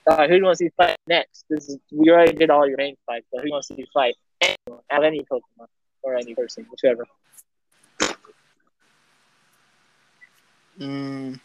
Uh, 0.08 0.22
who 0.22 0.28
do 0.30 0.36
you 0.38 0.44
want 0.44 0.58
to 0.58 0.66
see 0.66 0.72
fight 0.78 0.96
next? 1.06 1.46
This 1.50 1.70
is 1.70 1.78
we 1.92 2.10
already 2.10 2.34
did 2.34 2.50
all 2.50 2.68
your 2.68 2.78
main 2.78 2.96
fights, 3.06 3.28
so 3.30 3.38
who 3.38 3.44
do 3.44 3.48
you 3.50 3.54
want 3.54 3.66
to 3.66 3.76
see 3.76 3.86
fight? 3.94 4.16
Anyone, 4.40 4.84
out 4.90 5.04
any 5.04 5.24
Pokemon 5.24 5.68
or 6.04 6.16
any 6.16 6.34
person, 6.34 6.66
whichever. 6.72 7.06
Mm. 10.80 11.40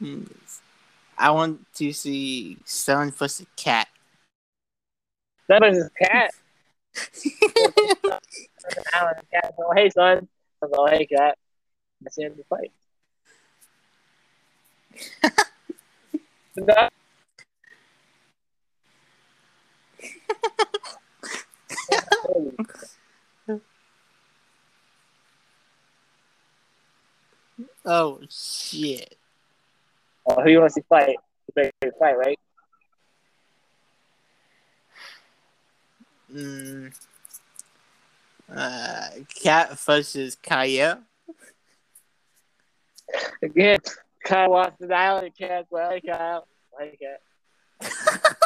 I 0.00 1.30
want 1.30 1.66
to 1.74 1.92
see 1.92 2.56
Sun 2.64 3.10
vs. 3.12 3.46
Cat. 3.56 3.88
That 5.48 5.62
was 5.62 5.76
his 5.76 5.90
cat. 6.00 6.30
Alan, 8.94 9.14
cat. 9.32 9.54
Oh, 9.58 9.72
hey 9.74 9.90
son. 9.90 10.28
I 10.62 10.66
was 10.66 10.78
like, 10.78 10.98
hey 10.98 11.06
cat. 11.06 11.38
That's 12.00 12.16
the 12.16 12.24
end 12.24 12.32
of 12.32 12.38
the 12.38 12.44
fight. 12.44 12.72
No. 16.56 16.88
oh 27.86 28.20
shit! 28.28 29.17
Oh, 30.28 30.42
who 30.42 30.50
you 30.50 30.60
want 30.60 30.70
to 30.70 30.74
see 30.74 30.84
fight? 30.88 31.16
Great 31.54 31.72
fight, 31.98 32.18
right? 32.18 32.38
Mm. 36.32 36.94
Uh, 38.54 39.08
Cat 39.42 39.78
versus 39.80 40.36
Kaya. 40.42 41.02
Again, 43.42 43.78
Kyle 44.24 44.50
walks 44.50 44.78
to 44.80 44.86
the 44.86 44.94
island. 44.94 45.32
Cat's 45.38 45.72
like, 45.72 46.04
Kyle. 46.04 46.46
Like 46.78 47.00
cat. 47.00 47.20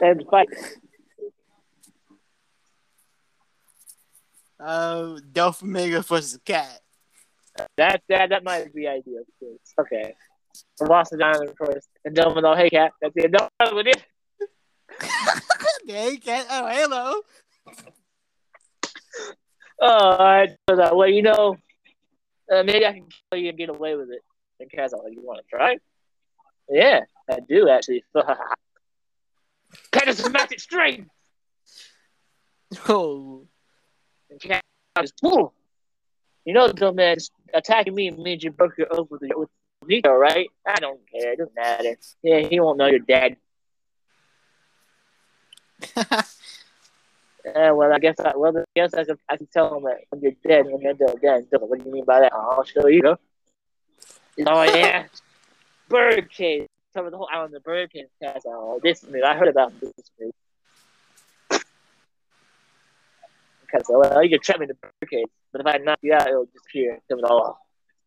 and 0.00 0.24
fight. 0.28 0.48
Oh, 4.58 5.20
Doflamingo 5.32 6.04
versus 6.04 6.40
Cat. 6.44 6.80
That 7.76 8.02
that 8.08 8.30
that 8.30 8.44
might 8.44 8.72
be 8.74 8.86
ideal. 8.86 9.22
Okay. 9.80 10.14
The 10.78 10.86
island 11.24 11.54
first. 11.56 11.88
And 12.04 12.14
Domino, 12.14 12.54
hey 12.54 12.70
cat. 12.70 12.92
That's 13.00 13.14
it. 13.16 13.30
No, 13.30 13.48
with 13.74 13.86
it. 13.86 14.02
hey, 15.86 16.16
Cat. 16.16 16.46
Oh, 16.50 16.66
hello. 16.68 17.20
Oh, 19.80 20.16
I 20.18 20.48
that 20.68 20.96
well, 20.96 21.08
you 21.08 21.22
know, 21.22 21.56
uh, 22.52 22.62
maybe 22.64 22.84
I 22.84 22.92
can 22.92 23.06
kill 23.30 23.40
you 23.40 23.50
and 23.50 23.58
get 23.58 23.68
away 23.68 23.94
with 23.94 24.10
it. 24.10 24.22
And 24.60 24.70
Cat's 24.70 24.92
like, 24.92 25.12
you 25.12 25.22
want 25.22 25.40
to 25.40 25.56
try? 25.56 25.76
Yeah, 26.68 27.00
I 27.30 27.38
do 27.48 27.68
actually. 27.68 28.04
Cat 29.92 30.08
is 30.08 30.24
a 30.24 30.30
magic 30.30 30.60
string. 30.60 31.08
Oh, 32.86 33.46
And 34.28 34.38
Cat 34.38 34.62
is. 35.02 35.12
You 36.48 36.54
know, 36.54 36.66
dumbass 36.68 37.28
attacking 37.52 37.94
me 37.94 38.10
means 38.10 38.42
you 38.42 38.50
broke 38.50 38.78
your 38.78 38.86
oath 38.90 39.08
with, 39.10 39.20
with 39.36 39.50
Nico, 39.86 40.14
right? 40.14 40.48
I 40.66 40.76
don't 40.80 40.98
care. 41.12 41.34
It 41.34 41.38
doesn't 41.40 41.54
matter. 41.54 41.94
Yeah, 42.22 42.38
he 42.40 42.58
won't 42.58 42.78
know 42.78 42.86
you're 42.86 43.00
dead. 43.00 43.36
Yeah, 47.44 47.70
well, 47.70 47.92
I 47.92 47.98
guess 47.98 48.16
I 48.20 48.36
well, 48.36 48.58
I 48.58 48.64
guess 48.74 48.92
I 48.92 49.04
can 49.04 49.16
I 49.28 49.36
can 49.36 49.46
tell 49.46 49.76
him 49.76 49.84
that 49.84 50.00
when 50.10 50.20
you're 50.20 50.32
dead, 50.46 50.66
when 50.66 50.82
you're 50.82 50.92
dead, 50.92 51.16
dead. 51.22 51.46
What 51.52 51.78
do 51.78 51.84
you 51.86 51.92
mean 51.92 52.04
by 52.04 52.20
that? 52.20 52.32
I'll 52.32 52.64
show 52.64 52.88
you. 52.88 53.16
Oh 54.46 54.62
yeah, 54.64 55.06
bird 55.88 56.30
cage. 56.30 56.66
Cover 56.92 57.10
the 57.10 57.16
whole 57.16 57.28
island 57.32 57.54
of 57.54 57.62
bird 57.62 57.90
cage. 57.92 58.08
Cats. 58.20 58.44
Oh, 58.46 58.80
this 58.82 59.02
movie. 59.04 59.22
I 59.22 59.34
heard 59.34 59.48
about 59.48 59.72
this 59.80 59.92
movie. 60.20 60.32
Because 63.70 63.88
uh, 63.90 63.98
well, 63.98 64.22
you 64.22 64.30
can 64.30 64.40
trap 64.40 64.60
me 64.60 64.64
in 64.64 64.68
the 64.68 64.74
bird 64.74 64.92
but 65.52 65.60
if 65.60 65.66
I 65.66 65.78
knock 65.78 65.98
you 66.02 66.14
out, 66.14 66.28
it'll 66.28 66.46
disappear. 66.46 67.00
Come 67.08 67.20
on. 67.20 67.54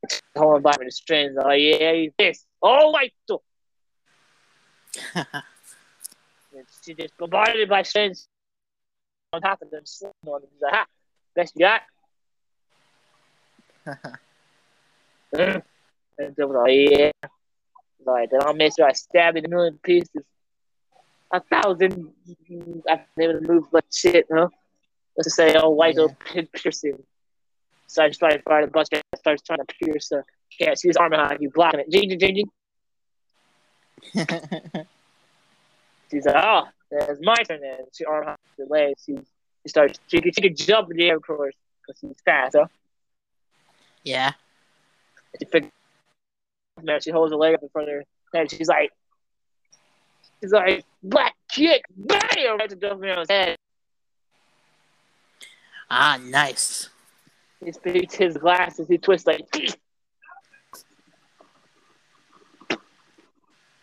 The 0.04 0.40
whole 0.40 0.56
environment 0.56 0.88
is 0.90 0.96
strange. 0.98 1.36
Oh 1.40 1.52
yeah, 1.52 1.94
he's 1.94 2.12
this. 2.18 2.46
Oh 2.62 2.92
wait, 2.94 3.14
so 3.28 3.42
she 6.84 6.94
just 6.94 7.18
bombarded 7.18 7.70
by 7.70 7.84
strange 7.84 8.18
on 9.34 9.42
top 9.42 9.62
of 9.62 9.70
them. 9.70 9.86
sitting 9.86 10.12
on 10.26 10.42
them. 10.42 10.50
He's 10.52 10.62
like, 10.62 10.74
ha, 10.74 10.86
best 11.36 11.54
you 11.56 11.66
got. 11.66 11.82
And 16.18 16.36
they 16.36 16.44
were 16.44 16.62
like, 16.62 16.90
yeah. 16.92 17.12
Like, 18.06 18.30
then 18.30 18.42
I'll 18.44 18.54
make 18.54 18.74
sure 18.76 18.88
I 18.88 18.94
stab 18.94 19.38
it 19.38 19.46
in 19.46 19.46
a 19.46 19.56
million 19.56 19.80
pieces. 19.82 20.24
A 21.32 21.40
thousand. 21.40 22.12
I've 22.90 23.00
never 23.16 23.40
moved 23.42 23.68
like 23.72 23.86
shit, 23.92 24.28
huh? 24.32 24.50
Let's 25.18 25.28
just 25.28 25.36
say, 25.36 25.56
oh, 25.56 25.70
white 25.70 25.96
Yeah. 25.96 26.02
old 26.04 26.16
piercing. 26.54 27.04
So 27.88 28.04
I 28.04 28.08
just 28.08 28.20
started 28.20 28.42
firing 28.44 28.68
a 28.68 28.72
bunch 28.72 28.88
of 28.94 29.02
starts 29.18 29.42
trying 29.42 29.60
to 29.60 29.66
pierce 29.66 30.10
the 30.10 30.24
cat. 30.58 30.80
See 30.80 30.88
his 30.88 30.98
armor 30.98 31.18
on 31.18 31.38
you, 31.42 31.50
blocking 31.50 31.82
it. 31.82 31.90
Jing, 31.92 32.10
jing, 32.10 32.20
jing, 32.20 32.36
jing. 32.36 32.50
She's 36.10 36.26
like, 36.26 36.36
oh, 36.44 36.68
it's 36.92 37.20
my 37.22 37.36
turn 37.36 37.62
then. 37.62 37.80
She 37.94 38.06
arm 38.06 38.26
hops 38.26 38.42
her 38.58 38.66
legs. 38.70 39.04
She, 39.06 39.16
she 39.16 39.70
starts, 39.70 40.00
she, 40.08 40.22
can- 40.22 40.34
she 40.34 40.42
can 40.42 40.56
jump 40.56 40.92
in 40.92 40.98
the 40.98 41.10
air, 41.10 41.18
of 41.18 41.24
course, 41.24 41.56
because 41.86 42.00
she's 42.00 42.16
fast, 42.26 42.56
huh? 42.58 42.66
yeah. 44.04 44.32
She 45.40 45.46
figures, 45.46 45.72
man, 46.84 47.00
she 47.00 47.12
holds 47.12 47.32
her 47.32 47.38
leg 47.38 47.56
up 47.56 47.64
in 47.64 47.70
front 47.70 47.88
of 47.88 47.96
her 47.96 48.04
head. 48.34 48.52
She's 48.52 48.68
like, 48.68 48.92
she's 50.42 50.52
like, 50.52 50.84
black 51.04 51.34
kick, 51.50 51.84
bam, 51.96 52.20
right 52.58 52.70
to 52.70 52.76
Dumbledore's 52.76 53.30
head. 53.30 53.56
Ah, 55.94 56.18
nice. 56.24 56.88
He 57.64 57.74
speaks 57.74 58.16
his 58.16 58.38
glasses. 58.38 58.88
He 58.88 58.98
twists 58.98 59.28
like, 59.28 59.42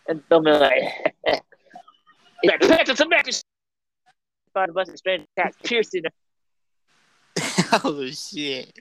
and 0.07 0.23
Dumbledore 0.27 0.59
like, 0.59 1.13
he's 2.41 2.51
like, 2.51 2.61
Patrick, 2.61 2.97
some 2.97 3.11
to 3.11 3.43
find 4.55 4.71
a 4.71 4.73
bunch 4.73 4.89
of 4.89 4.97
strange 4.97 5.27
cats 5.37 5.55
piercing 5.63 6.05
her. 6.05 7.79
oh 7.83 8.07
shit. 8.07 8.73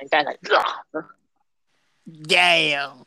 And 0.00 0.10
guy's 0.10 0.26
like, 0.26 0.40
Ugh. 0.52 1.04
Damn. 2.22 3.04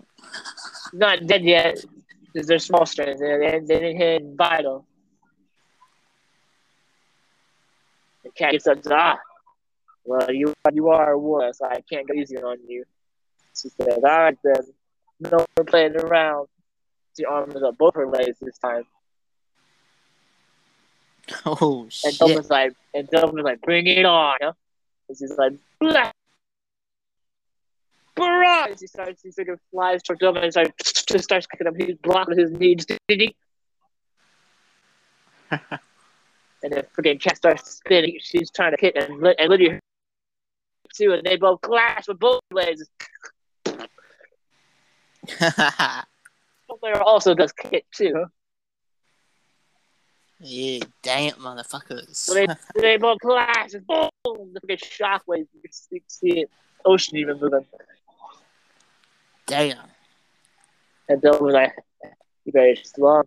not 0.94 1.28
dead 1.28 1.44
yet. 1.44 1.84
Because 2.32 2.48
they're 2.48 2.60
small 2.60 2.86
strands. 2.86 3.20
They, 3.20 3.38
they, 3.38 3.60
they 3.60 3.80
didn't 3.80 3.98
hit 3.98 4.24
vital. 4.38 4.88
The 8.24 8.30
cat 8.30 8.54
gets 8.54 8.68
up 8.68 8.80
ah, 8.90 9.20
well, 10.06 10.32
you, 10.32 10.54
you 10.72 10.90
are 10.90 11.12
a 11.12 11.18
war, 11.18 11.52
so 11.54 11.66
I 11.66 11.82
can't 11.90 12.08
go 12.08 12.14
easy 12.14 12.38
on 12.38 12.58
you. 12.68 12.84
She 13.56 13.70
says, 13.70 13.98
all 13.98 14.02
right 14.02 14.38
then. 14.44 14.64
No 15.20 15.46
more 15.58 15.66
playing 15.66 15.96
around. 15.96 16.48
She 17.16 17.26
arms 17.26 17.56
up 17.62 17.78
both 17.78 17.96
her 17.96 18.08
legs 18.08 18.38
this 18.42 18.58
time. 18.58 18.84
Oh 21.46 21.88
shit! 21.90 22.20
And. 22.20 22.32
Dumbledore's 22.32 22.50
like, 22.50 22.74
and 22.94 23.08
Dumbledore's 23.08 23.46
like, 23.46 23.62
bring 23.62 23.88
it 23.88 24.04
on. 24.04 24.36
Huh? 24.42 24.52
And 25.08 25.18
she's 25.18 25.38
like, 25.38 25.54
blah. 25.80 26.12
Barrage! 28.16 28.72
And 28.72 28.80
she 28.80 28.88
starts, 28.88 29.22
she 29.22 29.32
sort 29.32 29.48
of 29.48 29.60
flies 29.72 30.04
towards 30.04 30.22
Dumbledore 30.22 30.44
and 30.44 30.52
starts, 30.52 31.04
just 31.08 31.24
starts 31.24 31.48
kicking 31.48 31.68
him. 31.68 31.76
He's 31.78 31.96
blocking 31.96 32.38
his 32.38 32.52
knees. 32.52 32.86
and 35.50 35.62
then 36.62 36.84
freaking 36.98 37.22
cat 37.22 37.38
starts 37.38 37.72
spinning. 37.72 38.18
She's 38.20 38.52
trying 38.52 38.76
to 38.76 38.78
hit, 38.78 38.98
and, 38.98 39.26
and 39.26 39.50
Lydia 39.50 39.80
too, 40.94 41.14
and 41.14 41.24
they 41.24 41.38
both 41.38 41.62
clash 41.62 42.08
with 42.08 42.20
both 42.20 42.42
legs. 42.52 42.84
Dumbledore 45.28 47.02
also 47.02 47.34
does 47.34 47.52
kick 47.52 47.86
too. 47.92 48.26
Yeah, 50.40 50.80
damn 51.02 51.36
motherfuckers. 51.36 52.16
So 52.16 52.34
they, 52.34 52.48
they 52.76 52.98
both 52.98 53.20
clash, 53.20 53.74
and 53.74 53.88
boom! 53.88 54.10
The 54.26 54.60
freaking 54.62 54.80
shockwaves. 54.80 55.48
You 55.54 55.62
can 55.62 55.72
see, 55.72 56.02
see 56.08 56.40
it. 56.42 56.50
Ocean 56.86 57.18
even 57.18 57.40
moving. 57.40 57.66
Damn. 59.46 59.78
And 61.08 61.22
Dylan 61.22 61.42
was 61.42 61.54
like, 61.54 61.74
you 62.46 62.52
very 62.52 62.76
strong. 62.76 63.24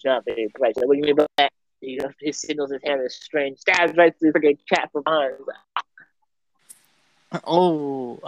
Job, 0.00 0.24
baby. 0.24 0.48
Right. 0.58 0.74
So 0.74 0.86
what 0.86 0.94
do 0.94 0.98
you 0.98 1.04
mean 1.04 1.16
by 1.16 1.26
that? 1.36 1.52
He, 1.80 2.00
he 2.20 2.32
signals 2.32 2.70
his 2.70 2.80
hand 2.84 3.00
is 3.02 3.14
strange. 3.14 3.58
Stabs 3.58 3.96
right 3.96 4.14
through 4.18 4.32
the 4.32 4.38
freaking 4.38 4.58
cat 4.68 4.90
from 4.92 5.02
behind. 5.02 5.34
Like, 7.32 7.42
Oh. 7.46 8.20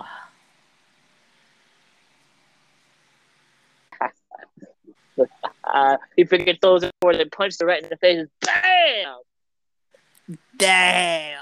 Uh, 5.65 5.97
he 6.17 6.25
freaking 6.25 6.61
throws 6.61 6.83
it 6.83 6.93
forward 7.01 7.21
and 7.21 7.31
punches 7.31 7.59
her 7.61 7.67
right 7.67 7.83
in 7.83 7.89
the 7.89 7.97
face. 7.97 8.27
Bam! 8.41 9.19
Damn. 10.57 11.39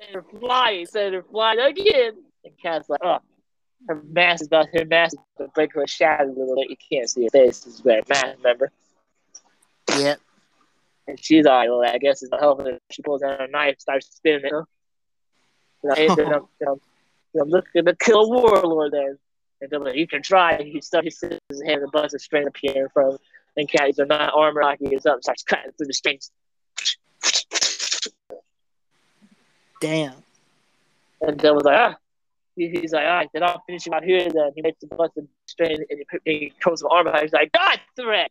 And 0.00 0.14
they're 0.14 0.40
flying. 0.40 0.86
So 0.86 1.10
they're 1.10 1.22
flying 1.22 1.58
again. 1.58 2.12
And 2.44 2.54
Cat's 2.62 2.88
like, 2.88 3.00
oh. 3.04 3.18
Her 3.88 4.02
mask 4.10 4.42
is 4.42 4.46
about 4.48 4.66
her 4.74 4.84
mask 4.84 5.14
is 5.14 5.20
about 5.36 5.46
to 5.46 5.52
break 5.52 5.72
her 5.74 5.86
shadow 5.86 6.24
a 6.24 6.28
little 6.28 6.54
bit. 6.54 6.68
You 6.68 6.76
can't 6.90 7.08
see 7.08 7.24
her 7.24 7.30
face. 7.30 7.66
It's 7.66 7.66
is 7.66 7.80
very 7.80 8.02
mask, 8.08 8.36
remember? 8.36 8.70
Yep. 9.96 10.20
And 11.08 11.24
she's 11.24 11.46
all 11.46 11.56
right. 11.56 11.70
Well, 11.70 11.82
I 11.82 11.96
guess 11.96 12.22
it's 12.22 12.30
helping 12.38 12.66
her. 12.66 12.78
She 12.90 13.00
pulls 13.00 13.22
out 13.22 13.40
her 13.40 13.48
knife, 13.48 13.76
starts 13.80 14.14
spinning 14.14 14.44
it. 14.44 14.52
And 15.82 15.92
I'm, 15.92 15.98
and 15.98 16.20
I'm, 16.20 16.46
and 16.60 16.68
I'm, 16.68 16.80
and 17.34 17.42
I'm 17.42 17.48
looking 17.48 17.84
to 17.84 17.96
kill 17.96 18.30
warlord 18.30 18.92
then. 18.92 19.18
And 19.62 19.72
I'm 19.72 19.84
like, 19.84 19.96
you 19.96 20.06
can 20.06 20.22
try. 20.22 20.62
He 20.62 20.80
starts 20.80 21.04
he 21.04 21.10
sits 21.10 21.38
his 21.48 21.62
hand, 21.62 21.82
a 21.82 21.88
bunch 21.88 22.14
of 22.14 22.20
string 22.20 22.46
appearing 22.46 22.88
from. 22.92 23.18
And 23.56 23.68
Caddies 23.68 23.98
are 23.98 24.06
not 24.06 24.32
armor 24.34 24.62
locking 24.62 24.90
his 24.90 25.06
up, 25.06 25.22
starts 25.22 25.42
cutting 25.42 25.72
through 25.76 25.88
the 25.88 25.92
strings. 25.92 26.30
Damn. 29.80 30.14
And 31.20 31.38
Dylan 31.38 31.56
was 31.56 31.64
like, 31.64 31.78
ah. 31.78 31.96
He, 32.56 32.68
he's 32.68 32.92
like, 32.92 33.04
all 33.04 33.10
right, 33.10 33.28
then 33.32 33.42
I'll 33.42 33.62
finish 33.66 33.86
him 33.86 33.92
out 33.92 34.04
here. 34.04 34.28
Then 34.30 34.52
he 34.54 34.62
makes 34.62 34.82
a 34.82 34.94
bunch 34.94 35.12
of 35.16 35.26
string 35.46 35.78
and 35.88 36.04
he, 36.24 36.32
he 36.32 36.52
throws 36.62 36.80
some 36.80 36.90
armor. 36.90 37.18
He's 37.20 37.32
like, 37.32 37.52
God 37.52 37.80
threat. 37.96 38.30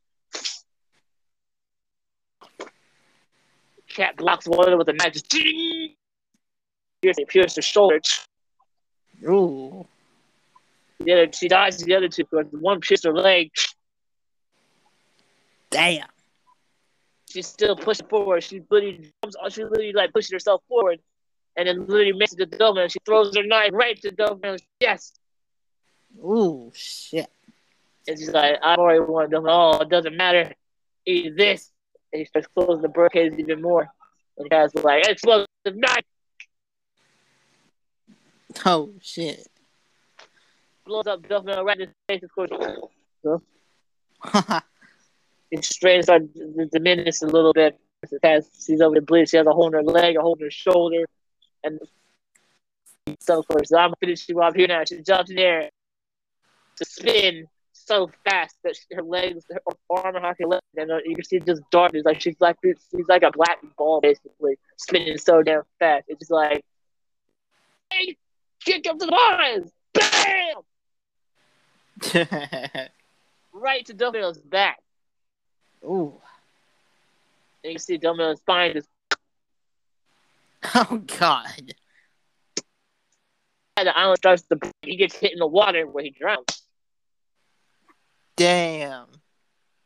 Cat 3.88 4.18
blocks 4.18 4.48
one 4.48 4.78
with 4.78 4.90
a 4.90 4.94
knife. 4.94 5.14
Just 5.14 5.30
ding! 5.30 5.96
Pierce, 7.02 7.18
pierce 7.28 7.56
her 7.56 7.62
shoulder. 7.62 8.00
Ooh. 9.24 9.86
The 11.00 11.14
other, 11.14 11.32
she 11.32 11.48
dies. 11.48 11.78
The 11.78 11.96
other 11.96 12.10
two, 12.10 12.26
because 12.26 12.48
one 12.52 12.82
pierced 12.82 13.06
her 13.06 13.14
leg. 13.14 13.52
Damn. 15.70 16.08
She's 17.30 17.48
still 17.48 17.76
pushing 17.76 18.08
forward. 18.08 18.44
She 18.44 18.62
literally, 18.70 19.12
jumps- 19.24 19.54
she 19.54 19.64
literally 19.64 19.94
like 19.94 20.12
pushing 20.14 20.36
herself 20.36 20.64
forward, 20.68 21.00
and 21.56 21.68
then 21.68 21.86
literally 21.86 22.14
makes 22.14 22.34
it 22.34 22.52
to 22.52 22.58
Dumbledore. 22.58 22.92
She 22.92 23.00
throws 23.06 23.36
her 23.36 23.44
knife 23.44 23.72
right 23.74 24.00
to 24.02 24.12
Dumbledore's 24.12 24.64
chest, 24.82 25.20
Ooh, 26.18 26.72
shit. 26.74 27.30
and 28.08 28.18
she's 28.18 28.32
like, 28.32 28.58
"I've 28.64 28.80
already 28.80 29.00
won 29.02 29.30
Dumbledore. 29.30 29.76
Oh, 29.76 29.82
it 29.82 29.90
doesn't 29.90 30.18
matter. 30.18 30.54
Eat 31.06 31.38
this." 31.38 31.72
And 32.12 32.20
he 32.22 32.26
starts 32.26 32.48
closing 32.48 32.82
the 32.82 32.90
birdcage 32.90 33.34
even 33.38 33.62
more. 33.62 33.88
And 34.38 34.46
the 34.46 34.50
guy's 34.50 34.74
like, 34.74 35.08
"Explosive 35.08 35.48
knife!" 35.66 36.04
Oh, 38.66 38.94
shit. 39.02 39.48
Blows 40.86 41.08
up 41.08 41.22
Dumbledore 41.24 41.64
right 41.64 41.80
in 41.80 41.88
his 41.88 41.96
face. 42.08 42.24
Of 42.24 42.32
course, 42.34 42.50
his 45.52 45.68
strain 45.68 46.04
starts 46.04 46.26
to 46.34 46.66
diminish 46.72 47.22
a 47.22 47.28
little 47.28 47.54
bit. 47.54 47.80
She 48.10 48.18
has, 48.24 48.50
she's 48.66 48.82
over 48.82 48.96
the 48.96 49.02
bleed. 49.02 49.30
She 49.30 49.38
has 49.38 49.46
a 49.46 49.52
hole 49.52 49.68
in 49.68 49.74
her 49.74 49.84
leg, 49.84 50.16
a 50.16 50.22
hole 50.22 50.36
in 50.36 50.46
her 50.46 50.52
shoulder, 50.52 51.06
and 51.64 51.80
so 53.20 53.40
of 53.40 53.48
course 53.48 53.72
I'm 53.72 53.94
finishing 54.00 54.38
off 54.38 54.56
here 54.56 54.68
now. 54.68 54.84
She 54.86 55.02
jumps 55.02 55.30
in 55.30 55.36
there 55.36 55.70
to 56.78 56.86
spin 56.86 57.46
so 57.74 58.10
fast 58.24 58.56
that 58.64 58.76
she, 58.76 58.96
her 58.96 59.04
legs, 59.04 59.46
her 59.52 59.60
arm 59.90 60.16
and 60.16 60.24
haki 60.24 60.48
legs, 60.48 60.64
and 60.76 60.92
uh, 60.92 60.98
you 61.04 61.16
can 61.16 61.26
see 61.26 61.38
it 61.38 61.46
just 61.46 61.62
darkness. 61.72 62.04
Like 62.06 62.22
she's 62.22 62.36
like 62.40 62.58
she's 62.64 63.08
like 63.08 63.24
a 63.24 63.32
black 63.32 63.60
ball 63.78 64.00
basically 64.02 64.58
spinning 64.78 65.18
so 65.18 65.44
damn 65.44 65.64
fast. 65.80 66.06
It's 66.08 66.20
just 66.20 66.32
like, 66.32 66.64
hey, 67.92 68.16
kick 68.64 68.88
up 68.88 68.98
to 68.99 69.06
the 69.06 69.11
lines, 69.11 69.72
bam, 69.94 70.56
right 73.53 73.86
to 73.86 73.94
Dumbledore's 73.94 74.38
back. 74.40 74.80
Ooh. 75.84 76.14
And 77.64 77.73
you 77.73 77.80
see 77.80 77.98
Dumbledore's 77.98 78.40
spine 78.40 78.73
just 78.73 78.90
Oh, 80.76 81.02
God. 81.19 81.73
the 83.77 83.98
island 83.98 84.18
starts 84.18 84.44
to. 84.44 84.60
He 84.81 84.98
gets 84.98 85.15
hit 85.15 85.31
in 85.31 85.40
the 85.40 85.48
water 85.48 85.88
where 85.88 86.03
he 86.03 86.10
drowns. 86.10 86.64
Damn. 88.36 89.07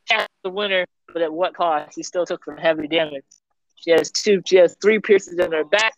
Cat's 0.08 0.28
the 0.42 0.50
winner, 0.50 0.84
but 1.12 1.22
at 1.22 1.32
what 1.32 1.54
cost? 1.54 1.94
He 1.96 2.02
still 2.02 2.26
took 2.26 2.44
some 2.44 2.56
heavy 2.56 2.88
damage. 2.88 3.24
She 3.76 3.90
has 3.92 4.10
two. 4.10 4.42
She 4.46 4.56
has 4.56 4.76
three 4.82 4.98
piercings 4.98 5.38
in 5.38 5.52
her 5.52 5.64
back, 5.64 5.94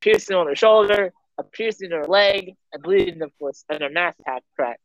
piercing 0.00 0.36
on 0.36 0.46
her 0.48 0.56
shoulder, 0.56 1.12
a 1.42 1.50
piercing 1.50 1.90
in 1.90 1.98
her 1.98 2.06
leg, 2.06 2.54
and 2.72 2.82
bleeding, 2.82 3.22
of 3.22 3.36
course, 3.38 3.64
and 3.68 3.82
her 3.82 3.90
mask 3.90 4.18
half 4.24 4.42
cracked. 4.56 4.80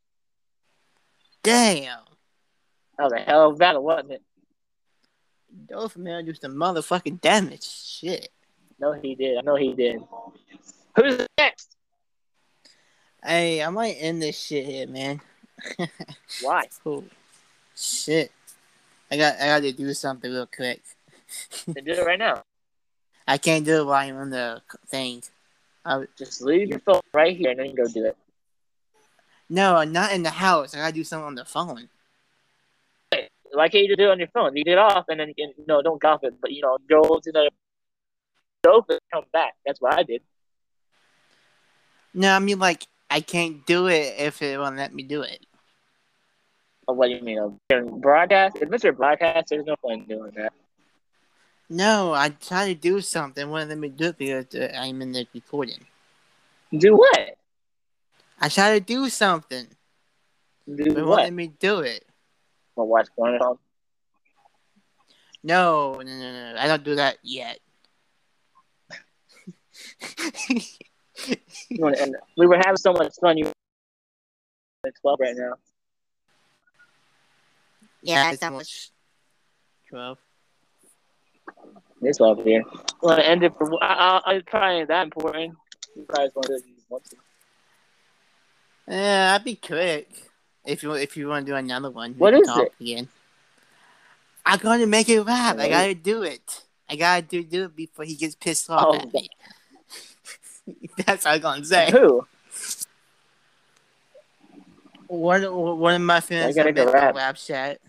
Damn. 1.42 2.00
That 2.96 3.04
was 3.04 3.12
a 3.12 3.20
hell 3.20 3.50
of 3.50 3.54
a 3.54 3.58
battle, 3.58 3.84
wasn't 3.84 4.12
it? 4.12 4.22
Dolphin 5.66 6.02
Man 6.02 6.24
do 6.24 6.34
some 6.34 6.54
motherfucking 6.54 7.20
damage. 7.20 7.64
Shit. 7.64 8.28
No, 8.78 8.92
he 8.92 9.14
did. 9.14 9.38
I 9.38 9.40
know 9.42 9.56
he 9.56 9.72
did. 9.72 10.00
Who's 10.96 11.26
next? 11.38 11.76
Hey, 13.24 13.62
I 13.62 13.70
might 13.70 13.96
end 13.98 14.22
this 14.22 14.38
shit 14.38 14.66
here, 14.66 14.86
man. 14.86 15.20
Why? 16.42 16.68
Oh, 16.86 17.04
shit. 17.74 18.30
I 19.10 19.16
got 19.16 19.40
I 19.40 19.46
got 19.46 19.62
to 19.62 19.72
do 19.72 19.92
something 19.94 20.30
real 20.30 20.46
quick. 20.46 20.82
Do 21.66 21.72
it 21.76 22.06
right 22.06 22.18
now. 22.18 22.42
I 23.26 23.38
can't 23.38 23.64
do 23.64 23.80
it 23.80 23.86
while 23.86 24.06
I'm 24.06 24.16
on 24.16 24.30
the 24.30 24.62
thing. 24.86 25.22
I, 25.88 26.04
Just 26.16 26.42
leave 26.42 26.68
your 26.68 26.80
phone 26.80 27.00
right 27.14 27.36
here, 27.36 27.50
and 27.50 27.58
then 27.60 27.74
go 27.74 27.88
do 27.88 28.04
it. 28.04 28.16
no, 29.48 29.82
not 29.84 30.12
in 30.12 30.22
the 30.22 30.30
house. 30.30 30.74
I 30.74 30.78
gotta 30.78 30.92
do 30.92 31.04
something 31.04 31.26
on 31.26 31.34
the 31.34 31.44
phone. 31.44 31.88
Why 33.52 33.68
can't 33.68 33.86
you 33.86 33.96
do 33.96 34.04
it 34.04 34.10
on 34.10 34.18
your 34.18 34.28
phone? 34.28 34.54
You 34.54 34.62
get 34.62 34.78
off 34.78 35.06
and 35.08 35.18
then 35.18 35.32
you 35.36 35.52
know 35.66 35.80
don't 35.80 36.00
golf 36.00 36.22
it, 36.22 36.34
but 36.40 36.52
you 36.52 36.60
know 36.62 36.76
go 36.88 37.18
to 37.18 37.32
the 37.32 37.50
open, 38.68 38.98
come 39.12 39.24
back. 39.32 39.54
That's 39.64 39.80
what 39.80 39.94
I 39.94 40.02
did. 40.02 40.22
No, 42.12 42.34
I 42.34 42.38
mean 42.40 42.58
like 42.58 42.86
I 43.10 43.20
can't 43.20 43.64
do 43.66 43.86
it 43.86 44.16
if 44.18 44.42
it 44.42 44.58
won't 44.58 44.76
let 44.76 44.94
me 44.94 45.02
do 45.02 45.22
it. 45.22 45.46
Oh, 46.86 46.92
what 46.94 47.08
do 47.08 47.14
you 47.14 47.22
mean? 47.22 47.38
Uh, 47.38 47.80
broadcast? 47.80 48.56
If 48.60 48.68
Mr. 48.68 48.96
Broadcast, 48.96 49.48
there's 49.50 49.66
no 49.66 49.76
point 49.76 50.02
in 50.02 50.18
doing 50.18 50.32
that. 50.36 50.52
No, 51.70 52.14
I 52.14 52.30
try 52.30 52.72
to 52.72 52.74
do 52.74 53.00
something. 53.00 53.46
It 53.46 53.50
won't 53.50 53.68
let 53.68 53.76
me 53.78 53.88
do 53.88 54.06
it 54.06 54.18
because 54.18 54.54
uh, 54.54 54.72
I'm 54.76 55.02
in 55.02 55.12
the 55.12 55.26
recording. 55.34 55.84
Do 56.76 56.96
what? 56.96 57.36
I 58.40 58.48
try 58.48 58.78
to 58.78 58.84
do 58.84 59.08
something, 59.08 59.66
Do 60.66 60.94
but 60.94 61.06
what? 61.06 61.18
let 61.24 61.32
me 61.32 61.48
do 61.48 61.80
it. 61.80 62.04
Well, 62.76 62.86
watch 62.86 63.08
porn. 63.16 63.38
phone? 63.38 63.58
No, 65.42 65.94
no, 65.94 66.02
no, 66.02 66.52
no. 66.52 66.54
I 66.58 66.66
don't 66.66 66.84
do 66.84 66.94
that 66.96 67.18
yet. 67.22 67.58
You 70.48 71.82
wanna 71.82 71.96
end 71.98 72.14
it? 72.14 72.20
We 72.36 72.46
were 72.46 72.56
having 72.56 72.76
so 72.76 72.92
much 72.92 73.12
fun. 73.20 73.36
You 73.38 73.50
at 74.86 74.92
twelve 75.00 75.18
right 75.20 75.36
now. 75.36 75.54
yeah, 78.02 78.30
it's 78.30 78.40
not 78.40 78.52
much. 78.52 78.90
Twelve. 79.88 80.18
It's 82.02 82.18
twelve 82.18 82.42
here. 82.44 82.62
Want 83.02 83.20
to 83.20 83.26
end 83.26 83.42
it 83.42 83.54
for? 83.56 83.82
I, 83.82 84.20
I, 84.24 84.34
I 84.36 84.42
probably 84.46 84.78
ain't 84.80 84.88
that 84.88 85.04
important. 85.04 85.56
You 85.96 86.04
probably 86.08 86.30
want 86.34 86.46
to 86.46 86.52
do 86.52 86.54
it 86.54 86.62
if 86.78 86.90
want 86.90 87.04
to. 87.06 87.16
Yeah, 88.88 89.34
I'd 89.34 89.44
be 89.44 89.56
quick. 89.56 90.08
If 90.64 90.82
you 90.82 90.92
if 90.94 91.16
you 91.16 91.28
want 91.28 91.46
to 91.46 91.52
do 91.52 91.56
another 91.56 91.90
one, 91.90 92.12
we 92.12 92.18
What 92.18 92.32
can 92.34 92.42
is 92.42 92.48
talk 92.48 92.66
it? 92.66 92.74
Again. 92.80 93.08
I'm 94.46 94.58
gonna 94.58 94.86
make 94.86 95.08
it 95.08 95.20
rap. 95.20 95.58
I 95.58 95.68
gotta 95.68 95.94
do 95.94 96.22
it. 96.22 96.64
I 96.88 96.96
gotta 96.96 97.22
do 97.22 97.42
do 97.42 97.64
it 97.64 97.76
before 97.76 98.04
he 98.04 98.14
gets 98.14 98.34
pissed 98.34 98.70
off 98.70 98.86
Oh, 98.88 98.94
at 98.94 99.12
me. 99.12 99.28
That's 101.06 101.24
what 101.24 101.34
I'm 101.34 101.40
gonna 101.40 101.64
say. 101.64 101.90
Who? 101.90 102.26
One 105.08 105.42
one 105.78 105.94
of 105.94 106.00
my 106.02 106.20
friends 106.20 106.54
gotta 106.54 106.68
I 106.68 106.72
go 106.72 106.84
met 106.86 106.94
rap. 106.94 107.08
on 107.10 107.16
rap 107.16 107.36
chat. 107.36 107.80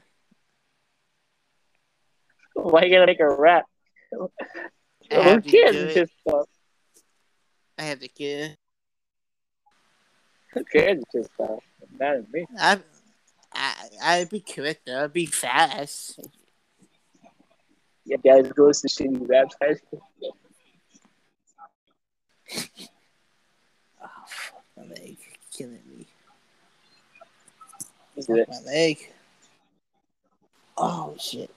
Why 2.54 2.84
you 2.84 2.92
gonna 2.92 3.06
make 3.06 3.20
a 3.20 3.30
rap? 3.30 3.66
I 4.14 5.16
have 5.16 5.44
to 5.44 5.50
do 5.50 6.02
it. 6.02 6.10
I 7.78 7.84
have 7.84 8.00
the 8.00 8.08
kid. 8.08 8.58
Who 10.54 10.64
cares? 10.66 11.02
It's 11.02 11.12
just 11.14 11.34
stuff. 11.34 11.60
Not 12.00 12.32
me. 12.32 12.46
I 12.58 12.80
I 13.54 13.74
I'd 14.04 14.30
be 14.30 14.42
quick 14.42 14.82
though. 14.86 15.04
I'd 15.04 15.14
be 15.14 15.26
fast. 15.26 16.20
Yeah, 18.06 18.18
guys 18.18 18.52
goes 18.52 18.82
to 18.82 18.88
shitty 18.88 19.28
websites. 19.28 19.82
Oh, 24.02 24.08
fuck 24.26 24.64
my 24.76 24.84
leg, 24.84 25.18
killing 25.52 25.82
me. 25.88 26.08
Fuck 28.16 28.50
my 28.50 28.60
leg. 28.66 28.98
Oh 30.78 31.16
shit. 31.20 31.52